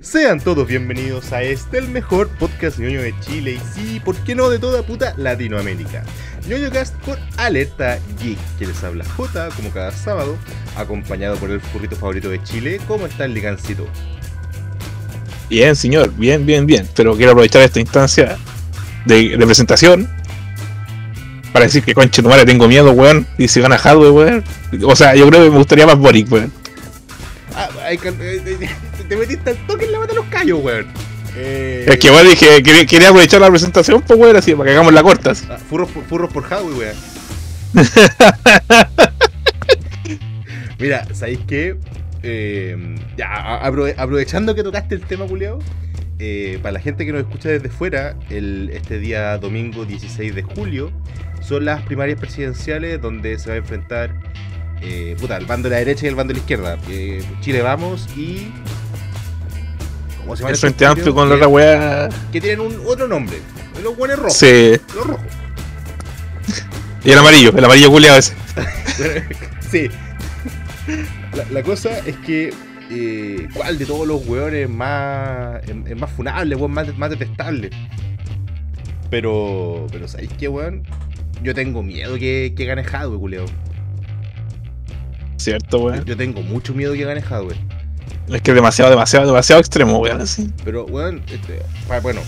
Sean 0.00 0.40
todos 0.40 0.66
bienvenidos 0.66 1.32
a 1.32 1.42
este, 1.42 1.78
el 1.78 1.88
mejor 1.88 2.28
podcast 2.28 2.78
ñoño 2.78 3.02
de 3.02 3.14
Chile 3.20 3.54
y 3.54 3.60
sí, 3.74 4.00
¿por 4.00 4.16
qué 4.18 4.34
no 4.34 4.48
de 4.48 4.58
toda 4.58 4.82
puta 4.82 5.12
Latinoamérica? 5.16 6.04
ñoño 6.48 6.70
cast 6.70 6.94
por 6.98 7.18
Alerta 7.36 7.98
Geek, 8.22 8.38
que 8.58 8.66
les 8.66 8.82
habla 8.84 9.04
J 9.04 9.48
como 9.56 9.70
cada 9.70 9.90
sábado, 9.90 10.36
acompañado 10.76 11.36
por 11.36 11.50
el 11.50 11.60
furrito 11.60 11.96
favorito 11.96 12.30
de 12.30 12.42
Chile. 12.42 12.80
¿Cómo 12.86 13.06
está 13.06 13.24
el 13.24 13.34
ligancito? 13.34 13.86
Bien, 15.50 15.74
señor, 15.74 16.12
bien, 16.14 16.46
bien, 16.46 16.64
bien. 16.66 16.88
Pero 16.94 17.16
quiero 17.16 17.32
aprovechar 17.32 17.62
esta 17.62 17.80
instancia 17.80 18.38
de, 19.04 19.36
de 19.36 19.46
presentación 19.46 20.08
para 21.52 21.64
decir 21.66 21.82
que 21.82 21.94
conche 21.94 22.22
tu 22.22 22.28
madre 22.28 22.46
tengo 22.46 22.68
miedo, 22.68 22.92
weón. 22.92 23.26
Y 23.36 23.48
si 23.48 23.60
gana 23.60 23.76
Hadwe, 23.76 24.10
weón. 24.10 24.44
O 24.84 24.94
sea, 24.96 25.14
yo 25.16 25.28
creo 25.28 25.44
que 25.44 25.50
me 25.50 25.56
gustaría 25.58 25.86
más 25.86 25.98
Boric, 25.98 26.30
weón. 26.32 26.52
Ah, 27.54 27.68
hay 27.84 27.98
que- 27.98 28.08
eh, 28.10 28.42
eh, 28.46 28.68
te 29.08 29.16
metiste 29.16 29.50
al 29.50 29.56
toque 29.66 29.86
en 29.86 29.92
la 29.92 29.98
mata 30.00 30.12
de 30.12 30.16
los 30.18 30.26
callos, 30.26 30.60
weón. 30.62 30.86
Eh, 31.36 31.86
Es 31.88 31.98
que, 31.98 32.10
weón, 32.10 32.28
dije, 32.28 32.62
quería, 32.62 32.86
quería 32.86 33.08
aprovechar 33.08 33.40
la 33.40 33.50
presentación, 33.50 34.02
pues, 34.02 34.18
weón, 34.18 34.36
así, 34.36 34.52
para 34.54 34.66
que 34.66 34.70
hagamos 34.72 34.92
la 34.92 35.02
corta. 35.02 35.30
así. 35.32 35.46
ah, 35.50 35.58
furros, 35.58 35.90
por- 35.90 36.04
furros 36.04 36.32
por 36.32 36.44
Howie, 36.52 36.74
weón. 36.78 36.96
Mira, 40.78 41.06
¿sabéis 41.12 41.40
qué? 41.46 41.76
Eh, 42.22 42.76
ya, 43.16 43.56
aprovechando 43.96 44.54
que 44.54 44.62
tocaste 44.62 44.94
el 44.94 45.02
tema, 45.02 45.26
culiao, 45.26 45.58
eh, 46.18 46.58
para 46.62 46.72
la 46.72 46.80
gente 46.80 47.04
que 47.06 47.12
nos 47.12 47.22
escucha 47.22 47.48
desde 47.48 47.68
fuera, 47.68 48.16
el, 48.30 48.70
este 48.72 48.98
día 48.98 49.38
domingo 49.38 49.84
16 49.84 50.34
de 50.34 50.42
julio 50.42 50.90
son 51.40 51.64
las 51.64 51.82
primarias 51.82 52.18
presidenciales 52.18 53.00
donde 53.00 53.38
se 53.38 53.48
va 53.48 53.54
a 53.54 53.58
enfrentar 53.58 54.14
eh, 54.82 55.16
puta, 55.20 55.36
el 55.36 55.46
bando 55.46 55.68
de 55.68 55.74
la 55.76 55.78
derecha 55.78 56.06
y 56.06 56.08
el 56.08 56.14
bando 56.14 56.32
de 56.32 56.38
la 56.38 56.40
izquierda. 56.40 56.78
Chile 57.40 57.62
Vamos 57.62 58.08
y. 58.16 58.52
¿Cómo 60.28 60.36
se 60.36 60.42
llama 60.42 60.50
El 60.50 60.56
Frente? 60.58 60.84
Amplio 60.84 61.14
con 61.14 61.26
la 61.30 61.34
Que- 61.34 61.36
otra 61.38 61.48
weá. 61.48 62.08
Que 62.30 62.38
tienen 62.38 62.60
un 62.60 62.82
otro 62.84 63.08
nombre. 63.08 63.38
Los 63.82 63.96
buenos 63.96 64.18
rojos. 64.18 64.34
Sí. 64.36 64.76
Los 64.94 65.06
rojos. 65.06 65.24
Y 67.04 67.12
el 67.12 67.18
amarillo, 67.18 67.56
el 67.56 67.64
amarillo 67.64 67.90
culiado 67.90 68.18
ese. 68.18 68.34
sí. 69.70 69.88
La, 71.34 71.44
la 71.50 71.62
cosa 71.62 71.96
es 72.00 72.16
que. 72.18 72.52
eh, 72.90 73.48
¿Cuál 73.54 73.78
de 73.78 73.86
todos 73.86 74.06
los 74.06 74.26
hueones 74.26 74.64
es 74.64 74.68
más. 74.68 75.62
es, 75.62 75.70
es 75.86 75.96
más 75.96 76.10
funable, 76.10 76.56
weón? 76.56 76.72
Más, 76.72 76.94
más 76.98 77.08
detestable. 77.08 77.70
Pero. 79.08 79.86
Pero 79.90 80.08
¿sabéis 80.08 80.30
qué, 80.38 80.48
weón? 80.48 80.82
Yo 81.42 81.54
tengo 81.54 81.82
miedo 81.82 82.16
que, 82.18 82.52
que 82.54 82.64
gane 82.66 82.82
Hadwe, 82.82 83.16
culeo. 83.16 83.46
Cierto, 85.36 85.78
weón. 85.78 86.04
Yo 86.04 86.16
tengo 86.16 86.42
mucho 86.42 86.74
miedo 86.74 86.92
que 86.92 87.04
gane 87.04 87.22
Hadwe. 87.22 87.54
Es 88.28 88.42
que 88.42 88.50
es 88.50 88.54
demasiado, 88.54 88.90
demasiado, 88.90 89.26
demasiado 89.26 89.60
extremo, 89.60 89.98
weón, 89.98 90.20
así. 90.20 90.50
Pero, 90.64 90.84
weón, 90.86 91.22
este, 91.28 91.60
bueno. 92.02 92.20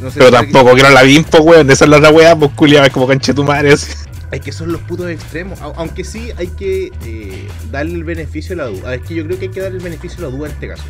No 0.00 0.10
sé 0.10 0.18
Pero 0.18 0.30
tampoco 0.30 0.72
quiero 0.72 0.88
la 0.90 1.02
BIM, 1.02 1.24
pues, 1.24 1.42
weón. 1.42 1.66
De 1.66 1.74
esa 1.74 1.84
es 1.84 1.90
la 1.90 1.98
otra 1.98 2.10
weá, 2.10 2.34
pues, 2.36 2.50
culiado, 2.52 2.86
es 2.86 2.92
como 2.92 3.06
conche 3.06 3.34
tu 3.34 3.44
madre, 3.44 3.72
así. 3.72 3.92
Es 4.30 4.40
que 4.40 4.52
son 4.52 4.70
los 4.72 4.80
putos 4.82 5.10
extremos. 5.10 5.60
Au- 5.60 5.74
Aunque 5.76 6.04
sí 6.04 6.30
hay 6.36 6.46
que 6.46 6.90
eh, 7.04 7.48
darle 7.72 7.94
el 7.94 8.04
beneficio 8.04 8.50
de 8.56 8.62
la 8.62 8.68
duda. 8.68 8.94
Es 8.94 9.02
que 9.02 9.14
yo 9.14 9.24
creo 9.26 9.38
que 9.38 9.46
hay 9.46 9.50
que 9.50 9.60
darle 9.60 9.78
el 9.78 9.82
beneficio 9.84 10.18
de 10.18 10.30
la 10.30 10.36
duda 10.36 10.46
en 10.48 10.52
este 10.54 10.68
caso. 10.68 10.84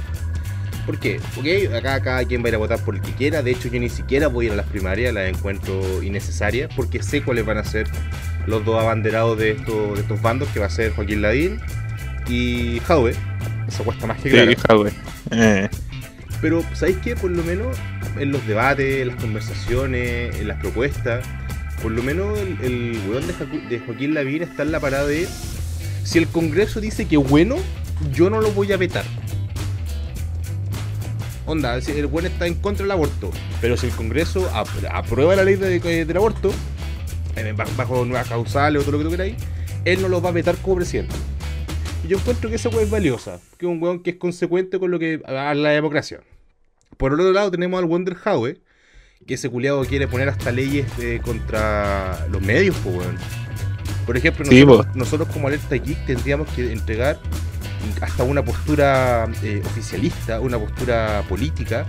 ¿Por 0.86 0.98
qué? 0.98 1.20
Ok, 1.38 1.74
acá 1.74 2.00
cada 2.02 2.24
quien 2.24 2.42
va 2.42 2.46
a 2.46 2.48
ir 2.50 2.54
a 2.56 2.58
votar 2.58 2.78
por 2.84 2.94
el 2.96 3.00
que 3.00 3.12
quiera. 3.12 3.42
De 3.42 3.50
hecho, 3.50 3.68
yo 3.68 3.80
ni 3.80 3.88
siquiera 3.88 4.28
voy 4.28 4.44
a 4.44 4.48
ir 4.48 4.52
a 4.52 4.56
las 4.56 4.66
primarias, 4.66 5.14
las 5.14 5.28
encuentro 5.28 6.02
innecesarias. 6.02 6.70
Porque 6.76 7.02
sé 7.02 7.22
cuáles 7.22 7.46
van 7.46 7.58
a 7.58 7.64
ser 7.64 7.86
los 8.46 8.64
dos 8.64 8.78
abanderados 8.80 9.38
de 9.38 9.52
estos, 9.52 9.94
de 9.94 10.00
estos 10.02 10.20
bandos, 10.20 10.48
que 10.50 10.60
va 10.60 10.66
a 10.66 10.70
ser 10.70 10.92
Joaquín 10.92 11.22
Ladín 11.22 11.60
y 12.28 12.80
Jaue. 12.86 13.14
Esa 13.70 13.84
cuesta 13.84 14.06
más 14.06 14.20
que 14.20 14.30
Sí, 14.30 14.36
hija, 14.36 14.74
weón. 14.76 14.92
Eh. 15.30 15.68
Pero, 16.40 16.62
¿sabéis 16.74 16.98
qué? 16.98 17.14
Por 17.16 17.30
lo 17.30 17.42
menos 17.42 17.76
en 18.18 18.32
los 18.32 18.46
debates, 18.46 19.02
en 19.02 19.08
las 19.08 19.16
conversaciones, 19.16 20.34
en 20.36 20.48
las 20.48 20.58
propuestas, 20.60 21.24
por 21.82 21.92
lo 21.92 22.02
menos 22.02 22.38
el, 22.38 22.58
el 22.62 23.00
weón 23.08 23.26
de, 23.26 23.34
Jacu- 23.34 23.68
de 23.68 23.78
Joaquín 23.80 24.14
Lavín 24.14 24.42
está 24.42 24.62
en 24.64 24.72
la 24.72 24.80
parada 24.80 25.06
de 25.06 25.26
si 26.04 26.18
el 26.18 26.26
Congreso 26.28 26.80
dice 26.80 27.06
que 27.06 27.16
bueno, 27.16 27.56
yo 28.12 28.28
no 28.30 28.40
lo 28.40 28.50
voy 28.52 28.72
a 28.72 28.76
vetar. 28.76 29.04
Onda, 31.46 31.80
si 31.80 31.92
el 31.92 32.06
weón 32.06 32.26
está 32.26 32.46
en 32.46 32.54
contra 32.54 32.84
del 32.84 32.92
aborto, 32.92 33.30
pero 33.60 33.76
si 33.76 33.86
el 33.86 33.92
Congreso 33.92 34.48
ap- 34.54 34.68
aprueba 34.92 35.34
la 35.36 35.44
ley 35.44 35.56
de- 35.56 35.78
de- 35.80 36.04
del 36.04 36.16
aborto, 36.16 36.52
eh, 37.36 37.52
bajo, 37.56 37.70
bajo 37.76 38.04
nuevas 38.04 38.28
causales 38.28 38.80
o 38.82 38.84
todo 38.84 38.92
lo 38.92 38.98
que 38.98 39.04
tú 39.04 39.10
queráis, 39.10 39.34
él 39.84 40.00
no 40.02 40.08
lo 40.08 40.20
va 40.22 40.28
a 40.30 40.32
vetar 40.32 40.56
como 40.56 40.76
presidente. 40.76 41.14
Y 42.04 42.08
yo 42.08 42.18
encuentro 42.18 42.48
que 42.48 42.56
esa 42.56 42.68
weá 42.70 42.82
es 42.82 42.90
valiosa, 42.90 43.40
que 43.58 43.66
es 43.66 43.70
un 43.72 43.82
weón 43.82 44.02
que 44.02 44.10
es 44.10 44.16
consecuente 44.16 44.78
con 44.78 44.90
lo 44.90 44.98
que 44.98 45.20
a 45.26 45.54
la 45.54 45.70
democracia. 45.70 46.20
Por 46.96 47.12
el 47.12 47.20
otro 47.20 47.32
lado 47.32 47.50
tenemos 47.50 47.78
al 47.78 47.86
Wonder 47.86 48.16
Howe, 48.24 48.58
que 49.26 49.34
ese 49.34 49.50
culiado 49.50 49.84
quiere 49.84 50.08
poner 50.08 50.28
hasta 50.28 50.50
leyes 50.50 50.86
eh, 50.98 51.20
contra 51.22 52.26
los 52.30 52.40
medios, 52.42 52.76
pues 52.82 52.96
weón. 52.96 53.16
Por 54.06 54.16
ejemplo, 54.16 54.44
Sí, 54.46 54.64
nosotros, 54.64 54.86
po. 54.86 54.98
nosotros 54.98 55.28
como 55.28 55.48
Alerta 55.48 55.76
Geek 55.76 56.06
tendríamos 56.06 56.48
que 56.50 56.72
entregar 56.72 57.18
hasta 58.00 58.24
una 58.24 58.44
postura 58.44 59.28
eh, 59.42 59.62
oficialista, 59.64 60.40
una 60.40 60.58
postura 60.58 61.22
política, 61.28 61.86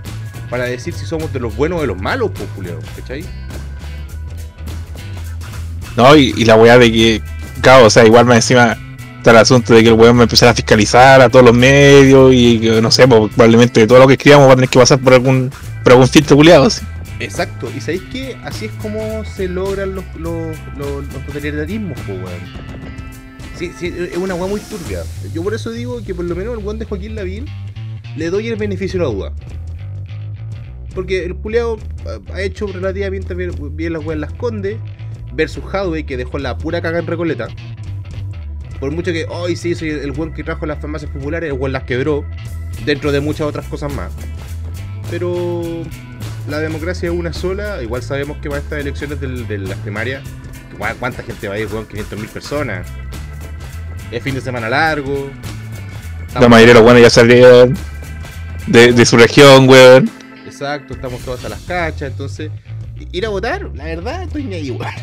para 0.49 0.65
decir 0.65 0.93
si 0.93 1.05
somos 1.05 1.31
de 1.31 1.39
los 1.39 1.55
buenos 1.55 1.79
o 1.79 1.81
de 1.81 1.87
los 1.87 1.99
malos, 2.01 2.31
pues 2.35 2.47
culiado, 2.55 2.79
¿cachai? 2.97 3.23
No, 5.95 6.15
y, 6.15 6.33
y 6.37 6.45
la 6.45 6.55
weá 6.55 6.77
de 6.77 6.91
que, 6.91 7.21
claro, 7.61 7.85
o 7.85 7.89
sea, 7.89 8.05
igual 8.05 8.25
más 8.25 8.37
encima 8.37 8.77
está 9.21 9.31
el 9.31 9.37
asunto 9.37 9.75
de 9.75 9.83
que 9.83 9.89
el 9.89 9.93
weón 9.93 10.17
va 10.17 10.21
a 10.21 10.23
empezar 10.23 10.49
a 10.49 10.53
fiscalizar 10.53 11.21
a 11.21 11.29
todos 11.29 11.45
los 11.45 11.53
medios 11.53 12.33
y 12.33 12.59
no 12.81 12.89
sé, 12.89 13.07
pues, 13.07 13.31
probablemente 13.35 13.85
todo 13.85 13.99
lo 13.99 14.07
que 14.07 14.13
escribamos 14.13 14.47
va 14.47 14.53
a 14.53 14.55
tener 14.55 14.69
que 14.69 14.79
pasar 14.79 14.99
por 14.99 15.13
algún, 15.13 15.51
por 15.83 15.93
algún 15.93 16.07
filtro 16.07 16.35
culiado, 16.35 16.65
así. 16.65 16.83
Exacto, 17.19 17.69
y 17.75 17.79
sabéis 17.79 18.01
que 18.11 18.35
así 18.43 18.65
es 18.65 18.71
como 18.81 19.23
se 19.23 19.47
logran 19.47 19.93
los, 19.93 20.03
los, 20.17 20.57
los, 20.75 21.07
totalitarismos, 21.27 21.99
po, 21.99 22.13
weón. 22.13 22.41
Sí, 23.59 23.71
sí, 23.77 23.93
es 24.11 24.17
una 24.17 24.33
weá 24.33 24.47
muy 24.47 24.59
turbia. 24.59 25.03
Yo 25.31 25.43
por 25.43 25.53
eso 25.53 25.69
digo 25.69 26.03
que 26.03 26.15
por 26.15 26.25
lo 26.25 26.35
menos 26.35 26.57
el 26.57 26.65
weón 26.65 26.79
de 26.79 26.85
Joaquín 26.85 27.13
Lavín 27.13 27.45
le 28.17 28.31
doy 28.31 28.47
el 28.47 28.55
beneficio 28.55 28.99
de 28.99 29.05
la 29.05 29.13
duda. 29.13 29.33
Porque 30.95 31.25
el 31.25 31.35
culeado 31.35 31.77
ha 32.33 32.41
hecho 32.41 32.65
relativamente 32.65 33.35
bien, 33.35 33.93
las 33.93 34.03
weas 34.03 34.15
en 34.15 34.21
las 34.21 34.33
condes, 34.33 34.77
versus 35.33 35.63
Hadwe 35.71 36.07
que 36.07 36.17
dejó 36.17 36.39
la 36.39 36.57
pura 36.57 36.81
caga 36.81 36.97
en 36.97 37.05
Recoleta. 37.05 37.49
Por 38.81 38.91
mucho 38.91 39.13
que 39.13 39.25
hoy 39.29 39.55
sí 39.55 39.73
soy 39.75 39.89
el 39.91 40.11
weón 40.11 40.33
que 40.33 40.43
trajo 40.43 40.65
las 40.65 40.79
farmacias 40.79 41.09
populares, 41.11 41.47
el 41.51 41.57
weón 41.57 41.71
las 41.71 41.83
quebró, 41.83 42.25
dentro 42.83 43.11
de 43.13 43.21
muchas 43.21 43.47
otras 43.47 43.65
cosas 43.67 43.93
más. 43.93 44.11
Pero 45.09 45.83
la 46.49 46.59
democracia 46.59 47.09
es 47.09 47.15
una 47.15 47.31
sola. 47.31 47.81
Igual 47.83 48.01
sabemos 48.03 48.37
que 48.41 48.49
para 48.49 48.59
estas 48.61 48.79
elecciones 48.79 49.21
del- 49.21 49.47
de 49.47 49.59
las 49.59 49.77
primarias, 49.79 50.23
¿cu- 50.77 50.83
¿cuánta 50.99 51.23
gente 51.23 51.47
va 51.47 51.53
a 51.55 51.59
ir, 51.59 51.67
weón? 51.67 51.85
500 51.85 52.19
mil 52.19 52.27
personas. 52.27 52.87
Es 54.11 54.21
fin 54.23 54.35
de 54.35 54.41
semana 54.41 54.67
largo. 54.67 55.29
La 56.39 56.49
mayoría 56.49 56.73
de 56.73 56.79
los 56.79 56.83
buenos 56.83 57.01
ya 57.01 57.09
salieron 57.09 57.73
de, 58.67 58.91
de 58.93 59.05
su 59.05 59.15
región, 59.17 59.69
weón. 59.69 60.09
Exacto, 60.45 60.93
estamos 60.95 61.21
todos 61.21 61.45
a 61.45 61.49
las 61.49 61.61
cachas. 61.61 62.11
Entonces, 62.11 62.49
ir 63.11 63.25
a 63.25 63.29
votar, 63.29 63.69
la 63.75 63.83
verdad, 63.85 64.23
estoy 64.23 64.43
medio 64.43 64.73
igual. 64.73 64.93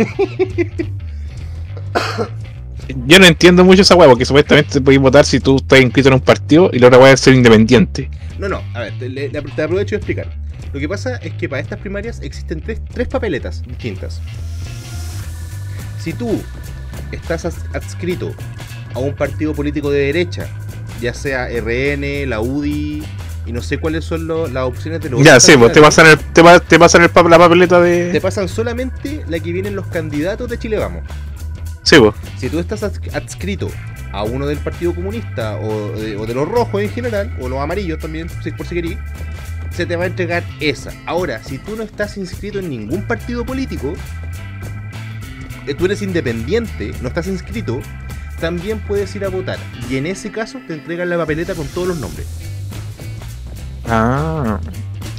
Yo 3.06 3.19
no 3.19 3.26
entiendo 3.26 3.65
mucho 3.65 3.82
esa 3.82 3.94
weá, 3.94 4.09
porque 4.09 4.25
supuestamente 4.25 4.72
te 4.75 4.81
podéis 4.81 5.00
votar 5.00 5.25
si 5.26 5.41
tú 5.41 5.56
estás 5.56 5.81
inscrito 5.81 6.09
en 6.09 6.15
un 6.15 6.21
partido 6.21 6.71
y 6.72 6.78
la 6.78 6.87
otra 6.88 6.99
weá 6.99 7.12
es 7.12 7.21
ser 7.21 7.34
independiente. 7.34 8.10
No, 8.38 8.49
no, 8.49 8.62
a 8.75 8.81
ver, 8.81 8.93
te, 8.99 9.09
te 9.31 9.62
aprovecho 9.62 9.91
de 9.91 9.97
explicar. 9.97 10.28
Lo 10.72 10.81
que 10.81 10.88
pasa 10.88 11.16
es 11.16 11.32
que 11.34 11.49
para 11.49 11.60
estas 11.62 11.78
primarias 11.78 12.21
existen 12.22 12.60
tres, 12.60 12.81
tres 12.93 13.09
papeletas 13.09 13.62
distintas. 13.66 14.21
Si 16.03 16.12
tú 16.12 16.41
estás 17.12 17.44
adscrito 17.75 18.32
a 18.94 18.99
un 18.99 19.15
partido 19.15 19.55
político 19.55 19.91
de 19.91 20.00
derecha, 20.00 20.47
ya 21.00 21.12
sea 21.15 21.49
RN, 21.49 22.26
la 22.28 22.41
UDI, 22.41 23.03
y 23.47 23.53
no 23.53 23.62
sé 23.62 23.78
cuáles 23.78 24.05
son 24.05 24.26
lo- 24.26 24.46
las 24.46 24.64
opciones 24.64 25.00
de 25.00 25.11
los 25.11 25.23
Ya, 25.25 25.41
sí, 25.41 25.56
pues 25.56 25.73
te 25.73 25.81
pasan, 25.81 26.06
el, 26.06 26.19
te, 26.19 26.43
te 26.69 26.79
pasan 26.79 27.02
el 27.02 27.11
la 27.31 27.38
papeleta 27.38 27.81
te 27.82 28.12
de. 28.12 28.20
pasan 28.20 28.49
solamente 28.49 29.25
la 29.29 29.41
que 29.41 29.52
vienen 29.52 29.75
los 29.75 29.87
candidatos 29.87 30.49
de 30.50 30.58
Chile 30.58 30.76
Vamos. 30.79 31.02
Sí, 31.83 31.97
pues. 31.99 32.15
Si 32.39 32.49
tú 32.51 32.59
estás 32.59 32.83
ads- 32.83 33.15
adscrito 33.15 33.69
a 34.13 34.23
uno 34.25 34.47
del 34.47 34.59
Partido 34.59 34.95
Comunista 34.95 35.57
o 35.57 35.93
de, 35.93 36.17
o 36.17 36.27
de 36.27 36.35
los 36.35 36.49
rojos 36.49 36.83
en 36.83 36.91
general, 36.91 37.35
o 37.41 37.49
los 37.49 37.59
amarillos 37.61 37.99
también, 37.99 38.29
si- 38.43 38.51
por 38.53 38.67
si 38.67 38.75
querís, 38.75 38.99
se 39.75 39.87
te 39.87 39.97
va 39.97 40.05
a 40.05 40.07
entregar 40.07 40.45
esa. 40.61 40.93
Ahora, 41.07 41.43
si 41.43 41.59
tú 41.59 41.77
no 41.77 41.83
estás 41.83 42.17
inscrito 42.17 42.59
en 42.59 42.69
ningún 42.71 43.03
partido 43.07 43.45
político, 43.45 43.95
eh, 45.67 45.75
tú 45.75 45.85
eres 45.85 46.03
independiente, 46.03 46.93
no 47.03 47.09
estás 47.09 47.27
inscrito, 47.27 47.81
también 48.41 48.81
puedes 48.81 49.15
ir 49.17 49.25
a 49.25 49.29
votar. 49.29 49.59
Y 49.91 49.97
en 49.97 50.07
ese 50.07 50.31
caso 50.31 50.59
te 50.67 50.75
entregan 50.75 51.09
la 51.11 51.17
papeleta 51.17 51.55
con 51.55 51.67
todos 51.69 51.89
los 51.89 51.99
nombres. 51.99 52.27
Ah. 53.87 54.61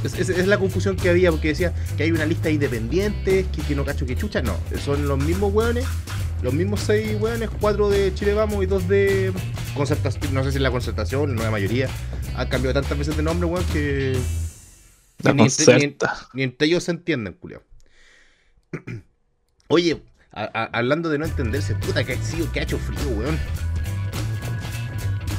Es, 0.04 0.14
es- 0.18 0.28
es 0.30 0.46
la 0.46 0.58
confusión 0.58 0.96
que 0.96 1.10
había 1.10 1.30
porque 1.30 1.48
decía 1.48 1.72
que 1.96 2.04
hay 2.04 2.12
una 2.12 2.24
lista 2.24 2.44
de 2.44 2.54
independientes, 2.54 3.46
que, 3.54 3.62
que 3.62 3.74
no 3.74 3.84
cacho 3.84 4.06
que 4.06 4.16
chucha. 4.16 4.40
No, 4.42 4.54
son 4.84 5.06
los 5.06 5.18
mismos 5.18 5.52
hueones, 5.52 5.84
los 6.42 6.54
mismos 6.54 6.80
seis 6.80 7.16
hueones, 7.20 7.50
cuatro 7.60 7.88
de 7.90 8.14
Chile 8.14 8.34
Vamos 8.34 8.62
y 8.62 8.66
dos 8.66 8.88
de 8.88 9.32
concertación, 9.74 10.32
no 10.34 10.42
sé 10.44 10.50
si 10.52 10.56
es 10.56 10.62
la 10.62 10.70
concertación, 10.70 11.30
la 11.30 11.34
nueva 11.36 11.50
mayoría. 11.52 11.88
han 12.36 12.48
cambiado 12.48 12.80
tantas 12.80 12.96
veces 12.98 13.16
de 13.16 13.22
nombre, 13.22 13.46
weón, 13.48 13.64
que. 13.72 14.16
La 15.22 15.34
ni, 15.34 15.42
entre, 15.44 15.76
ni, 15.78 15.96
ni 16.34 16.42
entre 16.44 16.66
ellos 16.68 16.84
se 16.84 16.92
entienden, 16.92 17.34
culiao. 17.34 17.62
Oye, 19.68 20.02
a- 20.32 20.50
a- 20.52 20.70
hablando 20.78 21.08
de 21.10 21.18
no 21.18 21.26
entenderse, 21.26 21.74
puta 21.74 22.04
que 22.04 22.14
ha 22.14 22.22
sido, 22.22 22.50
que 22.52 22.60
ha 22.60 22.62
hecho 22.62 22.78
frío, 22.78 23.08
weón. 23.16 23.38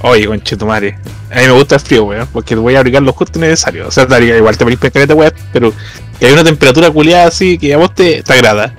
Oye, 0.04 0.26
conchetumare. 0.26 0.98
A 1.32 1.36
mí 1.40 1.46
me 1.48 1.52
gusta 1.52 1.76
el 1.76 1.82
frío, 1.82 2.06
weón, 2.06 2.28
porque 2.34 2.56
voy 2.56 2.76
a 2.76 2.80
abrigar 2.80 3.04
lo 3.04 3.14
justo 3.14 3.40
necesario. 3.40 3.88
O 3.88 3.92
sea, 3.92 4.06
daría 4.06 4.38
igual 4.38 4.58
te 4.58 4.64
ponís 4.66 4.80
pescareta, 4.80 5.14
weón, 5.16 5.34
pero 5.54 5.74
que 6.20 6.26
hay 6.28 6.34
una 6.34 6.44
temperatura 6.44 6.90
culiada 6.92 7.28
así 7.28 7.58
que 7.58 7.74
a 7.74 7.78
vos 7.78 7.94
te, 7.94 8.22
te 8.24 8.34
agrada. 8.34 8.74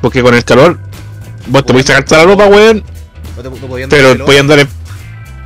Porque 0.00 0.22
con 0.22 0.34
el 0.34 0.44
calor, 0.44 0.78
vos 1.48 1.64
te 1.64 1.72
podés 1.72 1.86
sacarte 1.86 2.16
la 2.16 2.24
ropa, 2.24 2.46
weón, 2.46 2.82
pero 3.90 4.16
podías 4.26 4.40
andar 4.40 4.58
en, 4.60 4.68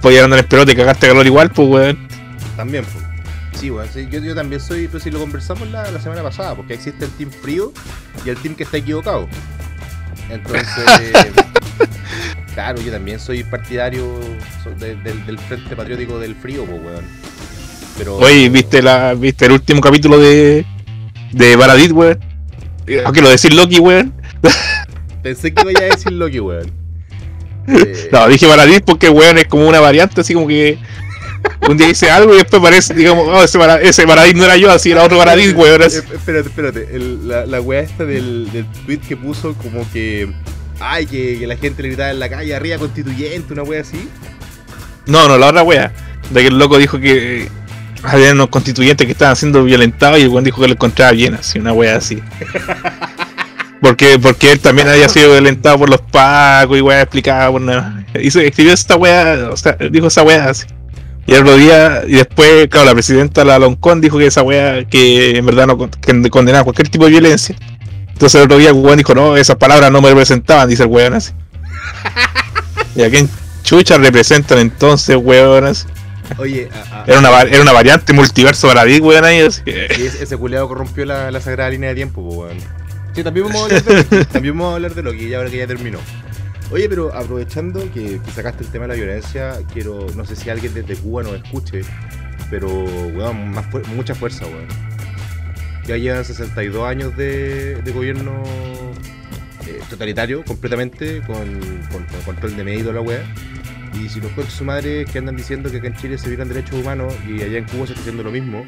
podías 0.01 0.25
andar 0.25 0.39
en 0.41 0.47
pelote 0.47 0.73
y 0.73 0.77
cagarte 0.77 1.09
calor 1.09 1.27
igual, 1.27 1.51
pues, 1.51 1.69
weón. 1.69 2.09
También, 2.57 2.85
pues. 2.85 3.05
Sí, 3.61 3.71
weón. 3.71 3.89
sí, 3.93 4.09
yo, 4.11 4.21
yo 4.21 4.35
también 4.35 4.61
soy, 4.61 4.89
pues 4.89 5.03
si 5.03 5.11
lo 5.11 5.19
conversamos 5.19 5.69
la, 5.69 5.91
la 5.91 6.01
semana 6.01 6.23
pasada, 6.23 6.55
porque 6.55 6.75
existe 6.75 7.05
el 7.05 7.11
team 7.13 7.31
frío 7.31 7.73
y 8.25 8.29
el 8.31 8.37
team 8.37 8.55
que 8.55 8.63
está 8.65 8.79
equivocado. 8.79 9.29
Entonces, 10.31 10.67
claro, 12.55 12.81
yo 12.81 12.93
también 12.93 13.19
soy 13.19 13.43
partidario 13.45 14.19
de- 14.79 14.95
del, 14.97 15.39
Frente 15.39 15.75
Patriótico 15.77 16.19
del 16.19 16.35
Frío, 16.37 16.65
pues, 16.65 16.81
weón. 16.83 17.05
Pero, 17.99 18.17
Oye, 18.17 18.49
¿viste 18.49 18.81
la 18.83 19.13
viste 19.15 19.47
el 19.47 19.53
último 19.53 19.81
capítulo 19.81 20.19
de 20.19 20.65
de 21.33 21.57
Baradit, 21.57 21.93
weón? 21.93 22.19
Eh, 22.87 23.03
Aunque 23.05 23.21
lo 23.21 23.29
decir 23.29 23.53
Loki, 23.53 23.79
weón. 23.79 24.15
Pensé 25.23 25.53
que 25.53 25.71
iba 25.71 25.81
a 25.81 25.85
decir 25.85 26.13
Loki, 26.13 26.41
weón. 26.41 26.71
Eh, 27.69 28.09
No, 28.13 28.27
dije 28.29 28.47
Baradit 28.47 28.85
porque 28.85 29.09
weón 29.09 29.39
es 29.39 29.47
como 29.47 29.69
una 29.69 29.81
variante, 29.81 30.21
así 30.21 30.35
como 30.35 30.47
que 30.49 30.79
un 31.69 31.77
día 31.77 31.87
dice 31.87 32.11
algo 32.11 32.35
y 32.35 32.39
después 32.39 32.61
parece, 32.63 32.93
digamos, 32.95 33.27
oh, 33.29 33.43
ese, 33.43 33.57
Bara- 33.59 33.81
ese 33.81 34.05
no 34.07 34.45
era 34.45 34.57
yo, 34.57 34.71
así 34.71 34.91
era 34.91 35.05
otro 35.05 35.19
Baradit, 35.19 35.57
weón. 35.57 35.83
así. 35.83 35.99
Espérate, 35.99 36.49
espérate. 36.49 36.89
el- 36.93 37.29
la, 37.29 37.47
la 37.47 37.61
weá 37.61 37.81
esta 37.81 38.05
del, 38.05 38.51
del 38.53 38.67
tweet 38.87 38.99
que 38.99 39.17
puso 39.17 39.55
como 39.55 39.87
que. 39.93 40.31
Ay, 40.81 41.05
que, 41.07 41.39
que 41.39 41.47
la 41.47 41.57
gente 41.57 41.83
le 41.83 41.89
gritaba 41.89 42.11
en 42.11 42.19
la 42.21 42.29
calle 42.31 42.55
arriba 42.55 42.79
constituyente, 42.79 43.53
una 43.53 43.63
weá 43.63 43.83
así. 43.83 44.09
No, 45.07 45.29
no, 45.29 45.37
la 45.39 45.49
otra 45.49 45.63
wea. 45.63 45.93
De 46.31 46.41
que 46.41 46.47
el 46.49 46.59
loco 46.59 46.79
dijo 46.79 46.99
que 46.99 47.49
había 48.03 48.33
unos 48.33 48.49
constituyentes 48.49 49.05
que 49.07 49.13
estaban 49.13 49.37
siendo 49.37 49.63
violentados 49.65 50.19
y 50.19 50.23
el 50.23 50.29
weón 50.29 50.45
dijo 50.45 50.61
que 50.63 50.69
lo 50.69 50.73
encontraba 50.75 51.13
bien, 51.13 51.35
así, 51.35 51.59
una 51.59 51.73
wea 51.75 51.97
así. 51.97 52.23
Porque, 53.81 54.19
porque 54.21 54.53
él 54.53 54.61
también 54.61 54.89
había 54.89 55.09
sido 55.09 55.33
violentado 55.33 55.79
por 55.79 55.89
los 55.89 56.01
pacos 56.03 56.77
y 56.77 56.81
wea 56.83 57.01
explicaba 57.03 57.51
por 57.51 57.61
nada. 57.63 58.05
Hizo, 58.21 58.41
escribió 58.41 58.75
esta 58.75 58.97
wea, 58.97 59.49
o 59.51 59.57
sea, 59.57 59.77
dijo 59.91 60.09
esa 60.09 60.23
wea 60.23 60.51
así. 60.51 60.67
Y 61.27 61.33
el 61.35 61.41
otro 61.43 61.57
día, 61.57 62.03
y 62.07 62.13
después, 62.17 62.69
claro, 62.69 62.87
la 62.87 62.93
presidenta 62.93 63.45
la 63.45 63.59
Loncón 63.59 64.01
dijo 64.01 64.19
que 64.19 64.27
esa 64.27 64.43
wea, 64.43 64.85
que 64.85 65.37
en 65.37 65.47
verdad 65.47 65.67
no 65.67 65.91
que 65.91 66.29
condenaba 66.31 66.65
cualquier 66.65 66.89
tipo 66.89 67.05
de 67.05 67.11
violencia. 67.13 67.57
Entonces 68.13 68.35
el 68.39 68.45
otro 68.47 68.59
día 68.59 68.69
el 68.71 68.75
weón 68.75 68.99
dijo, 68.99 69.15
no, 69.15 69.37
esas 69.37 69.57
palabras 69.57 69.91
no 69.91 70.03
me 70.03 70.09
representaban, 70.11 70.69
dice 70.69 70.83
el 70.83 70.89
weón 70.91 71.15
así. 71.15 71.33
¿Y 72.97 73.03
a 73.03 73.09
quién 73.11 73.31
chucha 73.63 73.97
representan 73.97 74.59
entonces, 74.59 75.17
weón? 75.17 75.65
así? 75.65 75.87
Oye, 76.39 76.69
a- 76.93 77.01
a- 77.01 77.05
Era 77.07 77.19
una, 77.21 77.41
era 77.43 77.63
una 77.63 77.73
variante 77.73 78.13
multiverso 78.13 78.69
para 78.69 78.85
ti, 78.85 79.01
weón, 79.01 79.25
ahí. 79.25 79.41
así 79.41 79.63
ese, 79.65 80.23
ese 80.25 80.37
culeado 80.37 80.69
corrompió 80.69 81.07
la, 81.07 81.31
la 81.31 81.41
sagrada 81.41 81.71
línea 81.71 81.91
de 81.91 81.95
tiempo, 81.95 82.23
pues, 82.23 82.37
weón. 82.37 82.80
Sí, 83.15 83.23
también 83.25 83.47
vamos 83.47 83.63
a 83.63 83.65
hablar 83.65 83.85
de. 83.85 84.25
También 84.27 84.59
vamos 84.59 84.97
Loki, 84.97 85.29
ya 85.29 85.39
ahora 85.39 85.51
que 85.51 85.59
ya 85.59 85.67
terminó. 85.67 85.99
Oye, 86.71 86.89
pero 86.89 87.13
aprovechando 87.13 87.81
que, 87.93 88.21
sacaste 88.33 88.63
el 88.63 88.71
tema 88.71 88.85
de 88.85 88.89
la 88.89 88.95
violencia, 88.95 89.59
quiero, 89.73 90.07
no 90.15 90.25
sé 90.25 90.37
si 90.37 90.51
alguien 90.51 90.73
desde 90.73 90.95
Cuba 90.95 91.25
nos 91.25 91.35
escuche, 91.35 91.81
pero, 92.49 92.69
weón, 92.69 93.53
mucha 93.97 94.15
fuerza, 94.15 94.47
weón. 94.47 94.69
Ya 95.87 95.97
llevan 95.97 96.25
62 96.25 96.89
años 96.89 97.17
de, 97.17 97.83
gobierno 97.93 98.45
eh, 99.67 99.81
totalitario, 99.91 100.45
completamente, 100.45 101.21
con, 101.23 101.35
con- 101.91 102.05
con 102.05 102.23
control 102.25 102.57
de 102.57 102.63
medido 102.63 102.93
la 102.93 103.01
weá. 103.01 103.25
Y 104.01 104.09
si 104.09 104.21
los 104.21 104.31
coches 104.33 104.53
su 104.53 104.65
madre 104.65 105.05
que 105.05 105.19
andan 105.19 105.37
diciendo 105.37 105.69
que 105.73 105.79
acá 105.79 105.89
en 105.89 105.97
Chile 105.97 106.17
se 106.19 106.29
violan 106.29 106.49
derechos 106.49 106.79
humanos 106.81 107.13
y 107.27 107.43
allá 107.43 107.59
en 107.59 107.65
Cuba 107.65 107.87
se 107.87 107.93
está 107.95 108.03
haciendo 108.03 108.23
lo 108.23 108.31
mismo, 108.31 108.65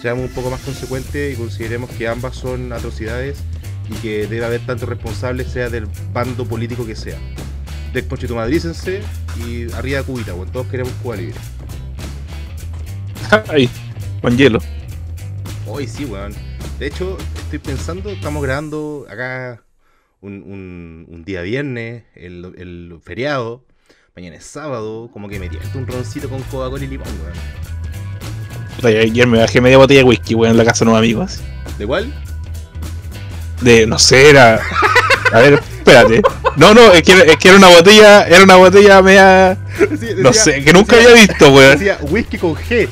seamos 0.00 0.24
un 0.28 0.34
poco 0.34 0.50
más 0.50 0.60
consecuentes 0.62 1.32
y 1.34 1.36
consideremos 1.36 1.88
que 1.90 2.08
ambas 2.08 2.34
son 2.34 2.72
atrocidades 2.72 3.38
y 3.90 3.94
que 3.96 4.26
debe 4.26 4.44
haber 4.44 4.64
tanto 4.66 4.86
responsables, 4.86 5.48
sea 5.52 5.68
del 5.70 5.86
bando 6.12 6.44
político 6.46 6.84
que 6.86 6.96
sea. 6.96 7.18
Desconchitumadrícense 7.92 9.00
y 9.46 9.70
arriba 9.72 10.02
Cubita, 10.02 10.34
weón. 10.34 10.50
Todos 10.50 10.66
queremos 10.66 10.92
Cuba 11.02 11.16
libre. 11.16 11.34
Ay, 13.48 13.68
con 14.20 14.36
hielo. 14.36 14.58
Hoy 15.66 15.86
sí, 15.86 16.04
weón. 16.04 16.32
De 16.78 16.86
hecho, 16.86 17.16
estoy 17.36 17.58
pensando, 17.58 18.10
estamos 18.10 18.42
grabando 18.42 19.06
acá 19.08 19.62
un, 20.20 20.42
un- 20.42 21.06
un 21.08 21.24
día 21.24 21.42
viernes, 21.42 22.04
el, 22.14 22.52
el 22.58 22.98
feriado. 23.02 23.64
Mañana 24.14 24.36
es 24.36 24.44
sábado, 24.44 25.10
como 25.12 25.28
que 25.28 25.38
me 25.38 25.48
tiento 25.48 25.78
un 25.78 25.86
roncito 25.86 26.28
con 26.28 26.40
Coca-Cola 26.44 26.84
y 26.84 26.88
limón, 26.88 27.08
weón. 27.22 27.34
Ayer 28.96 29.26
me 29.26 29.38
bajé 29.38 29.60
media 29.60 29.78
botella 29.78 30.00
de 30.00 30.04
whisky, 30.04 30.34
weón, 30.34 30.52
en 30.52 30.58
la 30.58 30.64
casa 30.64 30.84
de 30.84 30.90
unos 30.90 30.98
amigos. 30.98 31.40
¿De 31.78 31.86
cuál? 31.86 32.12
De, 33.60 33.86
no 33.86 33.98
sé, 33.98 34.30
era. 34.30 34.60
A 35.32 35.38
ver, 35.40 35.54
espérate. 35.54 36.22
No, 36.56 36.72
no, 36.74 36.92
es 36.92 37.02
que, 37.02 37.12
es 37.12 37.36
que 37.36 37.48
era 37.48 37.56
una 37.58 37.68
botella, 37.68 38.22
era 38.26 38.42
una 38.44 38.56
botella 38.56 39.02
media. 39.02 39.56
Decía- 39.90 40.14
No 40.18 40.28
decía- 40.30 40.42
sé, 40.44 40.64
que 40.64 40.72
nunca 40.72 40.96
decía- 40.96 41.10
había 41.12 41.26
visto, 41.26 41.52
weón. 41.52 41.78
Decía 41.78 41.98
whisky 42.02 42.38
con 42.38 42.54
G. 42.54 42.88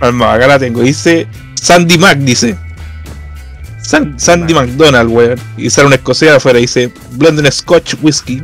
Alma, 0.00 0.34
acá 0.34 0.46
la 0.46 0.58
tengo. 0.58 0.80
Dice 0.82 1.26
Sandy 1.54 1.98
Mac, 1.98 2.18
dice. 2.18 2.56
San- 3.82 4.18
Sandy 4.18 4.54
Mac. 4.54 4.66
McDonald, 4.68 5.10
weón. 5.10 5.38
Y 5.56 5.68
sale 5.70 5.86
una 5.88 5.96
escocesa 5.96 6.36
afuera, 6.36 6.58
dice 6.58 6.92
Blending 7.12 7.50
Scotch 7.52 7.94
Whisky. 8.02 8.42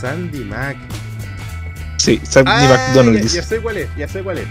Sandy 0.00 0.44
Mac. 0.44 0.76
Sí, 1.98 2.20
Sandy 2.28 2.50
Ah, 2.54 2.68
McDonald 2.88 3.16
ya, 3.16 3.22
dice. 3.22 3.36
ya 3.36 3.42
sé 3.42 3.58
cuál 3.60 3.76
es, 3.78 3.88
ya 3.96 4.08
sé 4.08 4.22
cuál 4.22 4.38
es. 4.38 4.46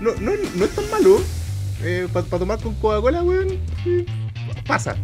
No, 0.00 0.10
no, 0.20 0.32
no 0.54 0.64
es 0.64 0.70
tan 0.70 0.88
malo. 0.90 1.20
Para 2.12 2.24
tomar 2.38 2.58
con 2.60 2.74
Coca-Cola, 2.74 3.22
weón. 3.22 3.48
eh, 3.86 4.04
Pasa. 4.66 4.96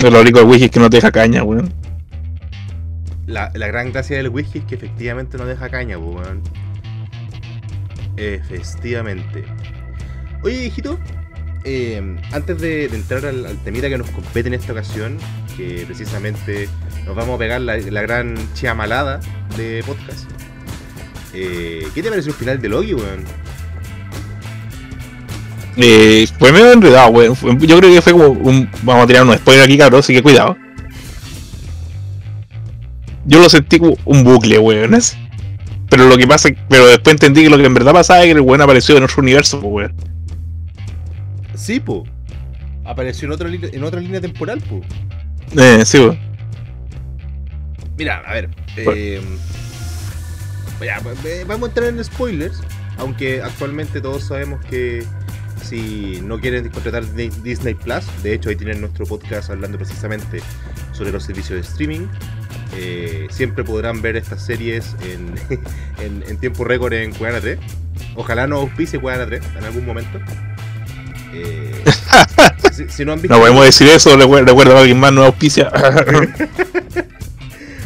Lo 0.00 0.22
rico 0.22 0.40
del 0.40 0.48
whisky 0.48 0.64
es 0.64 0.70
que 0.70 0.80
no 0.80 0.90
te 0.90 0.96
deja 0.96 1.12
caña, 1.12 1.42
weón. 1.44 1.72
La, 3.26 3.50
la 3.54 3.66
gran 3.68 3.92
gracia 3.92 4.16
del 4.16 4.28
whisky 4.28 4.58
es 4.58 4.64
que 4.64 4.74
efectivamente 4.74 5.38
no 5.38 5.46
deja 5.46 5.68
caña, 5.68 5.96
weón. 5.96 6.42
Efectivamente. 8.16 9.44
Oye, 10.42 10.58
viejito, 10.58 10.98
eh, 11.64 12.16
antes 12.32 12.60
de, 12.60 12.88
de 12.88 12.96
entrar 12.96 13.24
al, 13.24 13.46
al 13.46 13.56
temita 13.58 13.88
que 13.88 13.96
nos 13.98 14.10
compete 14.10 14.48
en 14.48 14.54
esta 14.54 14.72
ocasión, 14.72 15.18
que 15.56 15.84
precisamente 15.86 16.68
nos 17.06 17.14
vamos 17.14 17.36
a 17.36 17.38
pegar 17.38 17.60
la, 17.60 17.78
la 17.78 18.02
gran 18.02 18.34
chiamalada 18.54 19.20
de 19.56 19.82
podcast. 19.86 20.28
eh, 21.32 21.86
¿Qué 21.94 22.02
te 22.02 22.10
pareció 22.10 22.32
el 22.32 22.38
final 22.38 22.60
de 22.60 22.68
Loki, 22.68 22.94
weón? 22.94 23.24
Eh, 25.76 26.26
fue 26.38 26.52
medio 26.52 26.72
enredado, 26.72 27.08
weón. 27.10 27.34
Fue- 27.36 27.56
Yo 27.66 27.78
creo 27.78 27.92
que 27.92 28.02
fue 28.02 28.12
como 28.12 28.28
un. 28.28 28.68
Vamos 28.82 29.04
a 29.04 29.06
tirar 29.06 29.22
un 29.24 29.34
spoiler 29.36 29.64
aquí, 29.64 29.78
cabrón, 29.78 30.00
así 30.00 30.12
que 30.14 30.22
cuidado. 30.22 30.56
Yo 33.24 33.40
lo 33.40 33.48
sentí 33.48 33.78
como 33.78 33.96
un 34.04 34.24
bucle, 34.24 34.58
weón. 34.58 34.94
así. 34.94 35.16
Pero 35.88 36.08
lo 36.08 36.16
que 36.16 36.26
pasa, 36.26 36.48
pero 36.68 36.86
después 36.86 37.12
entendí 37.14 37.42
que 37.42 37.50
lo 37.50 37.58
que 37.58 37.66
en 37.66 37.74
verdad 37.74 37.92
pasaba 37.92 38.20
es 38.20 38.26
que 38.26 38.32
el 38.32 38.40
weón 38.40 38.60
apareció 38.62 38.96
en 38.96 39.04
otro 39.04 39.22
universo, 39.22 39.60
pues, 39.60 39.72
weón. 39.72 39.94
Sí, 41.54 41.80
po. 41.80 42.04
Apareció 42.84 43.26
en 43.26 43.32
otra, 43.32 43.48
línea- 43.48 43.70
en 43.72 43.84
otra 43.84 44.00
línea 44.00 44.20
temporal, 44.20 44.60
po. 44.62 44.80
Eh, 45.60 45.82
sí, 45.84 45.98
weón. 45.98 46.18
Mira, 47.96 48.22
a 48.26 48.32
ver. 48.34 48.50
eh, 48.76 49.20
ya, 50.84 50.98
pues, 51.02 51.16
eh, 51.24 51.44
vamos 51.46 51.68
a 51.68 51.70
entrar 51.70 51.88
en 51.90 52.02
spoilers. 52.02 52.60
Aunque 52.98 53.40
actualmente 53.42 54.00
todos 54.00 54.24
sabemos 54.24 54.64
que 54.66 55.04
si 55.62 56.20
no 56.24 56.38
quieren 56.40 56.68
contratar 56.70 57.04
Di- 57.14 57.30
Disney 57.42 57.74
Plus, 57.74 58.04
de 58.22 58.34
hecho 58.34 58.48
ahí 58.50 58.56
tienen 58.56 58.80
nuestro 58.80 59.06
podcast 59.06 59.50
hablando 59.50 59.78
precisamente 59.78 60.42
sobre 60.92 61.12
los 61.12 61.24
servicios 61.24 61.50
de 61.60 61.60
streaming. 61.60 62.06
eh, 62.76 63.26
siempre 63.30 63.64
podrán 63.64 64.00
ver 64.02 64.16
estas 64.16 64.44
series 64.44 64.96
en, 65.02 65.34
en, 65.98 66.24
en 66.28 66.36
tiempo 66.38 66.64
récord 66.64 66.92
en 66.94 67.12
Cuevana 67.12 67.40
3. 67.40 67.58
Ojalá 68.16 68.46
no 68.46 68.56
auspice 68.56 68.98
Cuevana 68.98 69.26
3 69.26 69.42
en 69.58 69.64
algún 69.64 69.84
momento. 69.86 70.18
Eh, 71.34 71.82
si, 72.72 72.88
si 72.88 73.04
no 73.04 73.12
han 73.12 73.22
visto. 73.22 73.34
No 73.34 73.40
podemos 73.40 73.64
decir 73.64 73.88
eso, 73.88 74.16
recuerda, 74.16 74.52
a 74.76 74.78
alguien 74.80 74.98
más, 75.00 75.12
no 75.12 75.24
auspicia. 75.24 75.70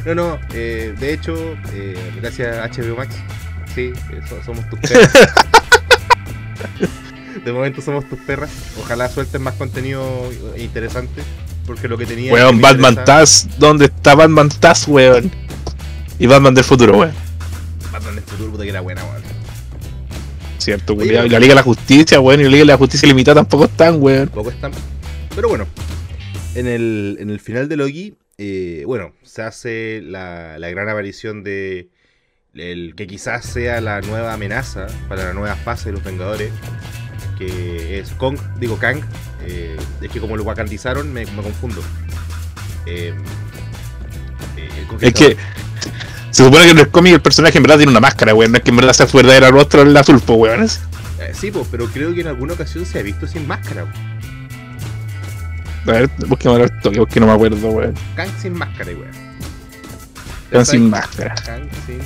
No, 0.05 0.15
no, 0.15 0.39
eh, 0.55 0.95
de 1.01 1.13
hecho, 1.15 1.35
gracias 2.21 2.57
a 2.59 2.69
HBO 2.69 2.95
Max, 2.97 3.17
sí, 3.75 3.93
so- 4.29 4.41
somos 4.45 4.65
tus. 4.71 4.79
De 7.45 7.53
momento 7.53 7.81
somos 7.83 8.09
tus 8.09 8.19
perras. 8.21 8.51
Ojalá 8.81 9.09
suelten 9.09 9.43
más 9.43 9.55
contenido 9.55 10.31
interesante, 10.57 11.23
porque 11.67 11.89
lo 11.89 11.97
que 11.99 12.07
tenía. 12.07 12.31
que 12.31 12.35
weón, 12.35 12.57
me 12.57 12.63
Batman 12.63 12.93
interesa- 12.95 13.05
Taz, 13.05 13.49
¿dónde 13.59 13.87
está 13.87 14.15
Batman 14.15 14.49
Taz, 14.49 14.87
weón? 14.89 15.31
Y 16.19 16.27
Batman 16.27 16.55
del 16.55 16.65
futuro, 16.65 16.99
weón. 16.99 17.13
Batman 17.93 18.15
del 18.17 18.25
futuro, 18.25 18.51
puta 18.53 18.63
que 18.65 18.71
era 18.71 18.81
buena, 18.81 19.05
weón. 19.05 19.23
Cierto, 20.59 20.95
Oye, 20.95 21.03
culiao. 21.07 21.25
Y 21.27 21.29
pero- 21.29 21.33
la 21.33 21.39
Liga 21.41 21.51
de 21.53 21.57
la 21.57 21.63
Justicia, 21.63 22.21
weón. 22.21 22.41
Y 22.41 22.45
la 22.45 22.49
Liga 22.51 22.61
de 22.63 22.67
la 22.67 22.77
Justicia 22.77 23.07
Limitada 23.09 23.37
tampoco 23.43 23.67
están, 23.67 24.03
weón. 24.03 24.27
Tampoco 24.29 24.51
están. 24.51 24.73
Pero 25.35 25.49
bueno, 25.49 25.67
en 26.55 26.67
el, 26.67 27.17
en 27.21 27.31
el 27.31 27.41
final 27.41 27.69
de 27.69 27.77
Loki, 27.77 28.15
eh, 28.39 28.83
bueno, 28.87 29.13
se 29.23 29.43
hace 29.43 30.01
la, 30.03 30.59
la 30.59 30.69
gran 30.71 30.89
aparición 30.89 31.43
de 31.45 31.89
el 32.55 32.95
que 32.97 33.07
quizás 33.07 33.45
sea 33.45 33.83
la 33.83 34.01
nueva 34.01 34.33
amenaza 34.33 34.87
para 35.11 35.25
la 35.25 35.35
nueva 35.35 35.57
fase 35.57 35.91
de 35.91 35.93
los 35.93 36.03
Vengadores, 36.05 36.51
que 37.39 37.99
es 38.01 38.11
Kong, 38.13 38.39
digo 38.59 38.79
Kang, 38.79 39.01
eh, 39.43 39.77
es 40.01 40.11
que 40.11 40.21
como 40.21 40.37
lo 40.37 40.45
wakandizaron 40.45 41.13
me, 41.13 41.27
me 41.27 41.43
confundo. 41.43 41.83
Eh, 42.87 43.15
eh, 44.57 44.87
Es 45.01 45.13
que 45.15 45.37
se 46.31 46.45
supone 46.45 46.65
que 46.65 46.71
en 46.71 46.79
el 46.79 46.89
cómic 46.89 47.15
el 47.15 47.21
personaje 47.23 47.57
en 47.57 47.63
verdad 47.63 47.79
tiene 47.79 47.91
una 47.91 48.01
máscara, 48.01 48.35
weón. 48.35 48.53
No 48.53 48.59
es 48.59 48.65
que 48.65 48.71
en 48.71 48.77
verdad 48.77 48.93
sea 48.93 49.07
su 49.07 49.17
verdadero 49.17 49.51
rostro 49.51 49.83
el 49.83 49.97
azul, 49.97 50.21
pues, 50.21 50.39
weón. 50.39 50.65
Eh, 50.65 51.33
sí, 51.33 51.51
pues, 51.51 51.67
pero 51.71 51.87
creo 51.87 52.15
que 52.15 52.21
en 52.21 52.27
alguna 52.29 52.55
ocasión 52.55 52.85
se 52.85 52.99
ha 52.99 53.03
visto 53.03 53.27
sin 53.27 53.47
máscara. 53.47 53.87
A 55.87 55.91
ver, 55.91 56.11
busquemos 56.27 56.61
el 56.61 56.81
toque, 56.81 56.99
porque 56.99 57.21
no 57.21 57.27
me 57.27 57.33
acuerdo, 57.33 57.69
weón. 57.69 57.95
Kang 58.15 58.29
sin 58.41 58.53
máscara, 58.53 58.91
weón. 58.91 59.11
Kang 60.51 60.65
sin 60.67 60.91
máscara. 60.91 61.35
Kang 61.37 61.69
sin 61.87 62.01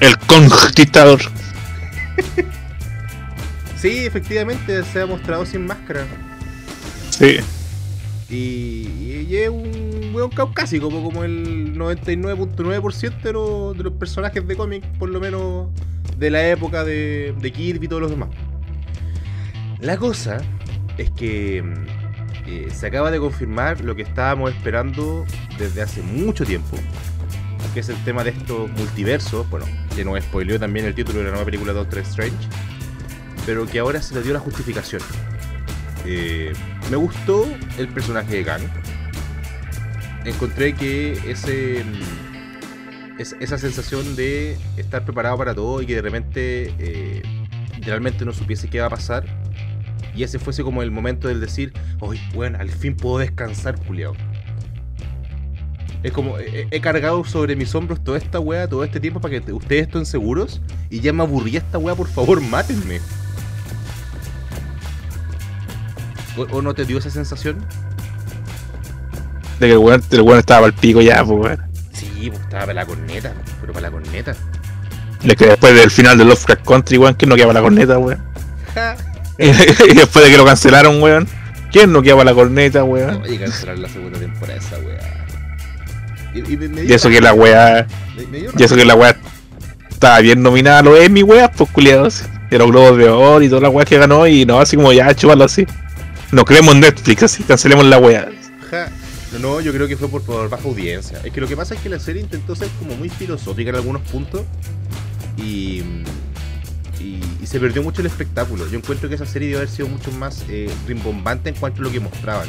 El 0.00 0.18
conquistador. 0.18 1.20
Sí, 3.80 4.04
efectivamente 4.04 4.82
se 4.84 5.00
ha 5.00 5.06
mostrado 5.06 5.46
sin 5.46 5.64
máscara. 5.64 6.06
Sí. 7.10 7.38
Y, 8.28 9.26
y 9.28 9.36
es 9.36 9.48
un 9.48 10.10
weón 10.12 10.30
caucásico, 10.30 10.90
como 10.90 11.24
el 11.24 11.74
99.9% 11.78 13.22
de 13.22 13.32
los, 13.32 13.76
de 13.76 13.84
los 13.84 13.92
personajes 13.94 14.46
de 14.46 14.54
cómic, 14.54 14.84
por 14.98 15.08
lo 15.08 15.18
menos 15.18 15.68
de 16.18 16.30
la 16.30 16.46
época 16.46 16.84
de, 16.84 17.34
de 17.40 17.52
Kirby 17.52 17.86
y 17.86 17.88
todos 17.88 18.02
los 18.02 18.10
demás. 18.10 18.28
La 19.80 19.96
cosa 19.96 20.38
es 20.98 21.10
que 21.12 21.62
mm, 21.62 22.48
eh, 22.48 22.68
se 22.70 22.86
acaba 22.86 23.10
de 23.10 23.18
confirmar 23.18 23.80
lo 23.80 23.96
que 23.96 24.02
estábamos 24.02 24.50
esperando 24.50 25.24
desde 25.58 25.80
hace 25.80 26.02
mucho 26.02 26.44
tiempo, 26.44 26.76
que 27.72 27.80
es 27.80 27.88
el 27.88 27.96
tema 28.04 28.24
de 28.24 28.30
estos 28.30 28.70
multiversos, 28.72 29.48
bueno, 29.48 29.64
que 29.96 30.04
nos 30.04 30.22
spoileó 30.22 30.60
también 30.60 30.84
el 30.84 30.94
título 30.94 31.20
de 31.20 31.24
la 31.24 31.30
nueva 31.30 31.46
película 31.46 31.72
Doctor 31.72 32.00
Strange, 32.00 32.36
pero 33.46 33.66
que 33.66 33.78
ahora 33.78 34.00
se 34.02 34.14
le 34.14 34.22
dio 34.22 34.32
la 34.32 34.40
justificación. 34.40 35.02
Eh, 36.06 36.52
me 36.90 36.96
gustó 36.96 37.46
el 37.78 37.88
personaje 37.88 38.36
de 38.36 38.44
Kang. 38.44 38.62
Encontré 40.24 40.74
que 40.74 41.12
ese 41.30 41.84
mm, 41.84 43.20
es- 43.20 43.36
esa 43.40 43.58
sensación 43.58 44.16
de 44.16 44.56
estar 44.76 45.04
preparado 45.04 45.36
para 45.38 45.54
todo 45.54 45.80
y 45.82 45.86
que 45.86 45.94
de 45.96 46.02
repente 46.02 46.74
eh, 46.78 47.22
realmente 47.82 48.24
no 48.24 48.32
supiese 48.32 48.68
qué 48.68 48.80
va 48.80 48.86
a 48.86 48.90
pasar. 48.90 49.24
Y 50.14 50.22
ese 50.24 50.38
fuese 50.38 50.62
como 50.62 50.82
el 50.82 50.90
momento 50.90 51.28
del 51.28 51.40
decir, 51.40 51.72
hoy, 52.00 52.20
bueno, 52.34 52.58
al 52.58 52.68
fin 52.68 52.96
puedo 52.96 53.18
descansar, 53.18 53.78
culiao. 53.86 54.14
Es 56.02 56.12
como, 56.12 56.38
he, 56.38 56.66
he 56.70 56.80
cargado 56.80 57.22
sobre 57.24 57.54
mis 57.56 57.74
hombros 57.74 58.02
toda 58.02 58.16
esta 58.18 58.40
wea 58.40 58.66
todo 58.66 58.84
este 58.84 59.00
tiempo 59.00 59.20
para 59.20 59.32
que 59.32 59.40
te- 59.42 59.52
ustedes 59.52 59.82
estén 59.86 60.06
seguros 60.06 60.60
y 60.88 61.00
ya 61.00 61.12
me 61.12 61.22
aburrí 61.22 61.56
esta 61.56 61.78
wea, 61.78 61.94
por 61.94 62.08
favor, 62.08 62.40
mátenme. 62.40 63.00
¿O, 66.36 66.42
o 66.42 66.62
no 66.62 66.74
te 66.74 66.84
dio 66.84 66.98
esa 66.98 67.10
sensación? 67.10 67.64
De 69.58 69.66
que 69.66 69.72
el 69.72 69.78
weón, 69.78 70.02
el 70.10 70.22
weón 70.22 70.38
estaba 70.38 70.60
para 70.60 70.72
el 70.72 70.78
pico 70.78 71.02
ya, 71.02 71.24
pues, 71.24 71.38
weón. 71.38 71.60
Sí, 71.92 72.28
pues 72.28 72.40
estaba 72.40 72.62
para 72.62 72.74
la 72.74 72.86
corneta, 72.86 73.32
pero 73.60 73.72
para 73.72 73.88
la 73.88 73.92
corneta. 73.92 74.34
De 75.22 75.36
que 75.36 75.46
después 75.46 75.74
del 75.74 75.90
final 75.90 76.16
de 76.16 76.24
Lovecraft 76.24 76.64
Country, 76.66 76.96
weón, 76.98 77.14
¿quién 77.14 77.28
no 77.28 77.36
queda 77.36 77.46
para 77.46 77.60
la 77.60 77.62
corneta, 77.62 77.98
weón? 77.98 78.22
Y 79.38 79.94
después 79.94 80.24
de 80.24 80.30
que 80.30 80.36
lo 80.36 80.44
cancelaron, 80.44 81.02
weón, 81.02 81.26
¿quién 81.72 81.90
no 81.92 82.02
queda 82.02 82.14
para 82.16 82.30
la 82.30 82.34
corneta, 82.34 82.84
weón? 82.84 83.22
Oye, 83.22 83.38
cancelar 83.38 83.78
la 83.78 83.88
segunda 83.88 84.18
temporada 84.18 84.58
esa 84.58 84.76
weá. 84.78 85.26
Y, 86.34 86.52
y 86.52 86.56
me, 86.58 86.68
me 86.68 86.82
Y 86.82 86.86
dio 86.86 86.96
eso 86.96 87.08
que 87.08 87.22
la 87.22 87.32
weá, 87.32 87.86
y 88.56 88.62
eso 88.62 88.76
que 88.76 88.84
la 88.84 88.94
weá 88.94 89.16
estaba 89.88 90.20
bien 90.20 90.42
nominada 90.42 90.80
a 90.80 90.82
los 90.82 90.98
Emmy, 90.98 91.22
weón, 91.22 91.50
pues 91.56 91.70
culiados. 91.70 92.24
De 92.50 92.58
los 92.58 92.68
Globos 92.68 92.98
de 92.98 93.08
Oro 93.08 93.42
y 93.42 93.48
todas 93.48 93.62
las 93.62 93.72
weas 93.72 93.88
que 93.88 93.96
ganó, 93.96 94.26
y 94.26 94.44
no, 94.44 94.60
así 94.60 94.76
como 94.76 94.92
ya, 94.92 95.14
chúpalo 95.14 95.44
así. 95.44 95.66
No 96.32 96.44
creemos 96.44 96.74
en 96.74 96.80
Netflix, 96.80 97.22
así, 97.24 97.42
cancelemos 97.42 97.84
la 97.86 97.98
weá. 97.98 98.28
Ja. 98.70 98.90
No, 99.32 99.38
no, 99.38 99.60
yo 99.60 99.72
creo 99.72 99.86
que 99.88 99.96
fue 99.96 100.08
por, 100.08 100.22
por 100.22 100.48
baja 100.48 100.64
audiencia. 100.68 101.20
Es 101.24 101.32
que 101.32 101.40
lo 101.40 101.46
que 101.48 101.56
pasa 101.56 101.74
es 101.74 101.80
que 101.80 101.88
la 101.88 101.98
serie 102.00 102.22
intentó 102.22 102.54
ser 102.56 102.68
como 102.78 102.96
muy 102.96 103.08
filosófica 103.08 103.70
en 103.70 103.76
algunos 103.76 104.02
puntos 104.02 104.42
y, 105.36 105.82
y, 107.00 107.20
y 107.40 107.46
se 107.46 107.60
perdió 107.60 107.82
mucho 107.82 108.00
el 108.00 108.06
espectáculo. 108.08 108.66
Yo 108.68 108.78
encuentro 108.78 109.08
que 109.08 109.14
esa 109.14 109.26
serie 109.26 109.48
debe 109.48 109.58
haber 109.62 109.70
sido 109.70 109.88
mucho 109.88 110.10
más 110.12 110.44
eh, 110.48 110.68
rimbombante 110.86 111.48
en 111.50 111.54
cuanto 111.56 111.80
a 111.80 111.84
lo 111.84 111.92
que 111.92 112.00
mostraban. 112.00 112.48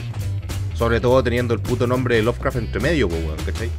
Sobre 0.76 1.00
todo 1.00 1.22
teniendo 1.24 1.54
el 1.54 1.60
puto 1.60 1.86
nombre 1.86 2.16
de 2.16 2.24
Lovecraft 2.24 2.58
entre 2.58 2.80
medio, 2.82 3.08
pues, 3.08 3.24
weón, 3.24 3.38
¿cachai? 3.46 3.70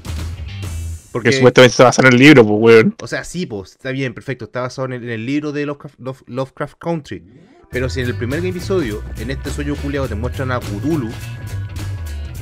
Porque 1.10 1.32
supuestamente 1.32 1.76
se 1.76 1.82
basa 1.82 2.02
en 2.02 2.12
el 2.12 2.18
libro, 2.18 2.46
pues 2.46 2.58
weón. 2.60 2.94
O 3.02 3.06
sea, 3.08 3.24
sí, 3.24 3.46
pues, 3.46 3.72
está 3.72 3.90
bien, 3.90 4.14
perfecto. 4.14 4.44
Está 4.44 4.60
basado 4.62 4.86
en 4.86 4.92
el, 4.94 5.02
en 5.04 5.10
el 5.10 5.26
libro 5.26 5.50
de 5.52 5.66
Lovecraft, 5.66 5.98
Love- 5.98 6.22
Lovecraft 6.26 6.78
Country. 6.78 7.22
Pero 7.72 7.88
si 7.88 8.00
en 8.00 8.06
el 8.06 8.14
primer 8.14 8.44
episodio, 8.44 9.02
en 9.18 9.30
este 9.30 9.50
sueño 9.50 9.74
culiado, 9.76 10.06
te 10.08 10.14
muestran 10.14 10.52
a 10.52 10.60
Cthulhu. 10.60 11.10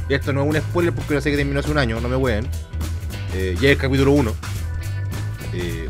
y 0.08 0.14
Esto 0.14 0.32
no 0.32 0.42
es 0.42 0.49
un 0.49 0.56
spoiler 0.56 0.92
porque 0.92 1.14
yo 1.14 1.20
sé 1.20 1.30
que 1.30 1.37
terminó 1.37 1.60
hace 1.60 1.70
un 1.70 1.78
año, 1.78 2.00
no 2.00 2.08
me 2.08 2.16
hueen. 2.16 2.46
Eh, 3.34 3.54
ya 3.60 3.68
es 3.68 3.76
el 3.76 3.78
capítulo 3.78 4.10
1. 4.12 4.34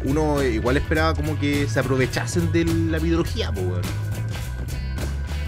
uno 0.05 0.43
igual 0.43 0.77
esperaba 0.77 1.15
como 1.15 1.39
que 1.39 1.67
se 1.69 1.81
aprovechasen 1.81 2.53
de 2.53 2.65
la 2.65 2.99
mitología, 2.99 3.51
pues, 3.53 3.67
weón. 3.67 3.83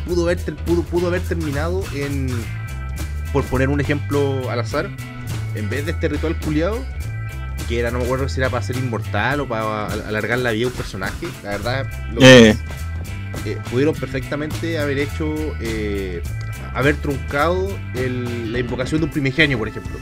Pudo 0.07 0.25
haber, 0.25 0.39
pudo, 0.39 0.83
pudo 0.83 1.07
haber 1.09 1.21
terminado 1.23 1.85
en. 1.95 2.29
Por 3.33 3.45
poner 3.45 3.69
un 3.69 3.81
ejemplo 3.81 4.51
al 4.51 4.61
azar, 4.61 4.91
en 5.55 5.71
vez 5.71 5.87
de 5.87 5.93
este 5.93 6.09
ritual 6.09 6.39
culiado, 6.41 6.85
que 7.69 7.79
era, 7.79 7.91
no 7.91 7.99
me 7.99 8.05
acuerdo 8.05 8.29
si 8.29 8.41
era 8.41 8.51
para 8.51 8.63
ser 8.63 8.77
inmortal 8.77 9.41
o 9.41 9.49
para 9.49 9.87
al- 9.87 10.03
alargar 10.07 10.39
la 10.39 10.51
vida 10.51 10.63
de 10.63 10.67
un 10.67 10.73
personaje. 10.73 11.29
La 11.43 11.51
verdad, 11.51 11.87
lo 12.13 12.21
Eh. 12.21 12.57
Eh, 13.47 13.59
pudieron 13.71 13.95
perfectamente 13.95 14.79
haber 14.79 14.99
hecho, 14.99 15.35
eh, 15.61 16.23
haber 16.75 16.97
truncado 16.97 17.69
el- 17.95 18.53
la 18.53 18.59
invocación 18.59 19.01
de 19.01 19.07
un 19.07 19.11
primigenio, 19.13 19.59
por 19.59 19.69
ejemplo. 19.69 19.99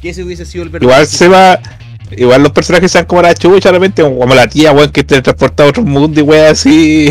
Que 0.00 0.10
ese 0.10 0.22
hubiese 0.22 0.46
sido 0.46 0.64
el 0.64 0.70
verdadero. 0.70 0.92
Igual 0.92 1.06
se 1.06 1.28
va. 1.28 1.60
Igual 2.16 2.42
los 2.42 2.52
personajes 2.52 2.90
sean 2.90 3.04
como 3.04 3.20
la 3.20 3.34
chucha, 3.34 3.68
de 3.68 3.74
repente, 3.74 4.02
como 4.02 4.34
la 4.34 4.46
tía, 4.48 4.72
weón, 4.72 4.90
que 4.90 5.04
te 5.04 5.20
transporta 5.20 5.64
a 5.64 5.66
otro 5.66 5.82
mundo 5.82 6.18
y 6.20 6.22
weón 6.22 6.46
así. 6.52 7.10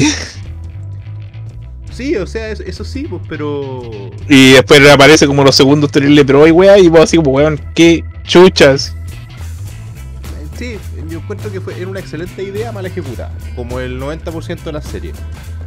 Sí, 1.91 2.15
o 2.15 2.25
sea, 2.27 2.50
eso, 2.50 2.63
eso 2.63 2.84
sí, 2.84 3.05
pues, 3.10 3.22
pero. 3.27 3.81
Y 4.27 4.53
después 4.53 4.81
reaparece 4.81 5.27
como 5.27 5.43
los 5.43 5.55
segundos 5.55 5.91
terribles, 5.91 6.25
pero 6.25 6.41
hoy 6.41 6.51
weón, 6.51 6.79
y 6.84 6.88
vos 6.89 7.01
así 7.01 7.17
como 7.17 7.31
weón, 7.31 7.60
qué 7.75 8.03
chuchas. 8.24 8.96
Encuentro 11.27 11.51
que 11.51 11.60
fue, 11.60 11.75
era 11.77 11.89
una 11.89 12.00
excelente 12.00 12.41
idea 12.41 12.72
mal 12.72 12.86
ejecutada, 12.86 13.29
como 13.53 13.81
el 13.81 14.00
90% 14.00 14.63
de 14.63 14.72
la 14.72 14.81
serie. 14.81 15.12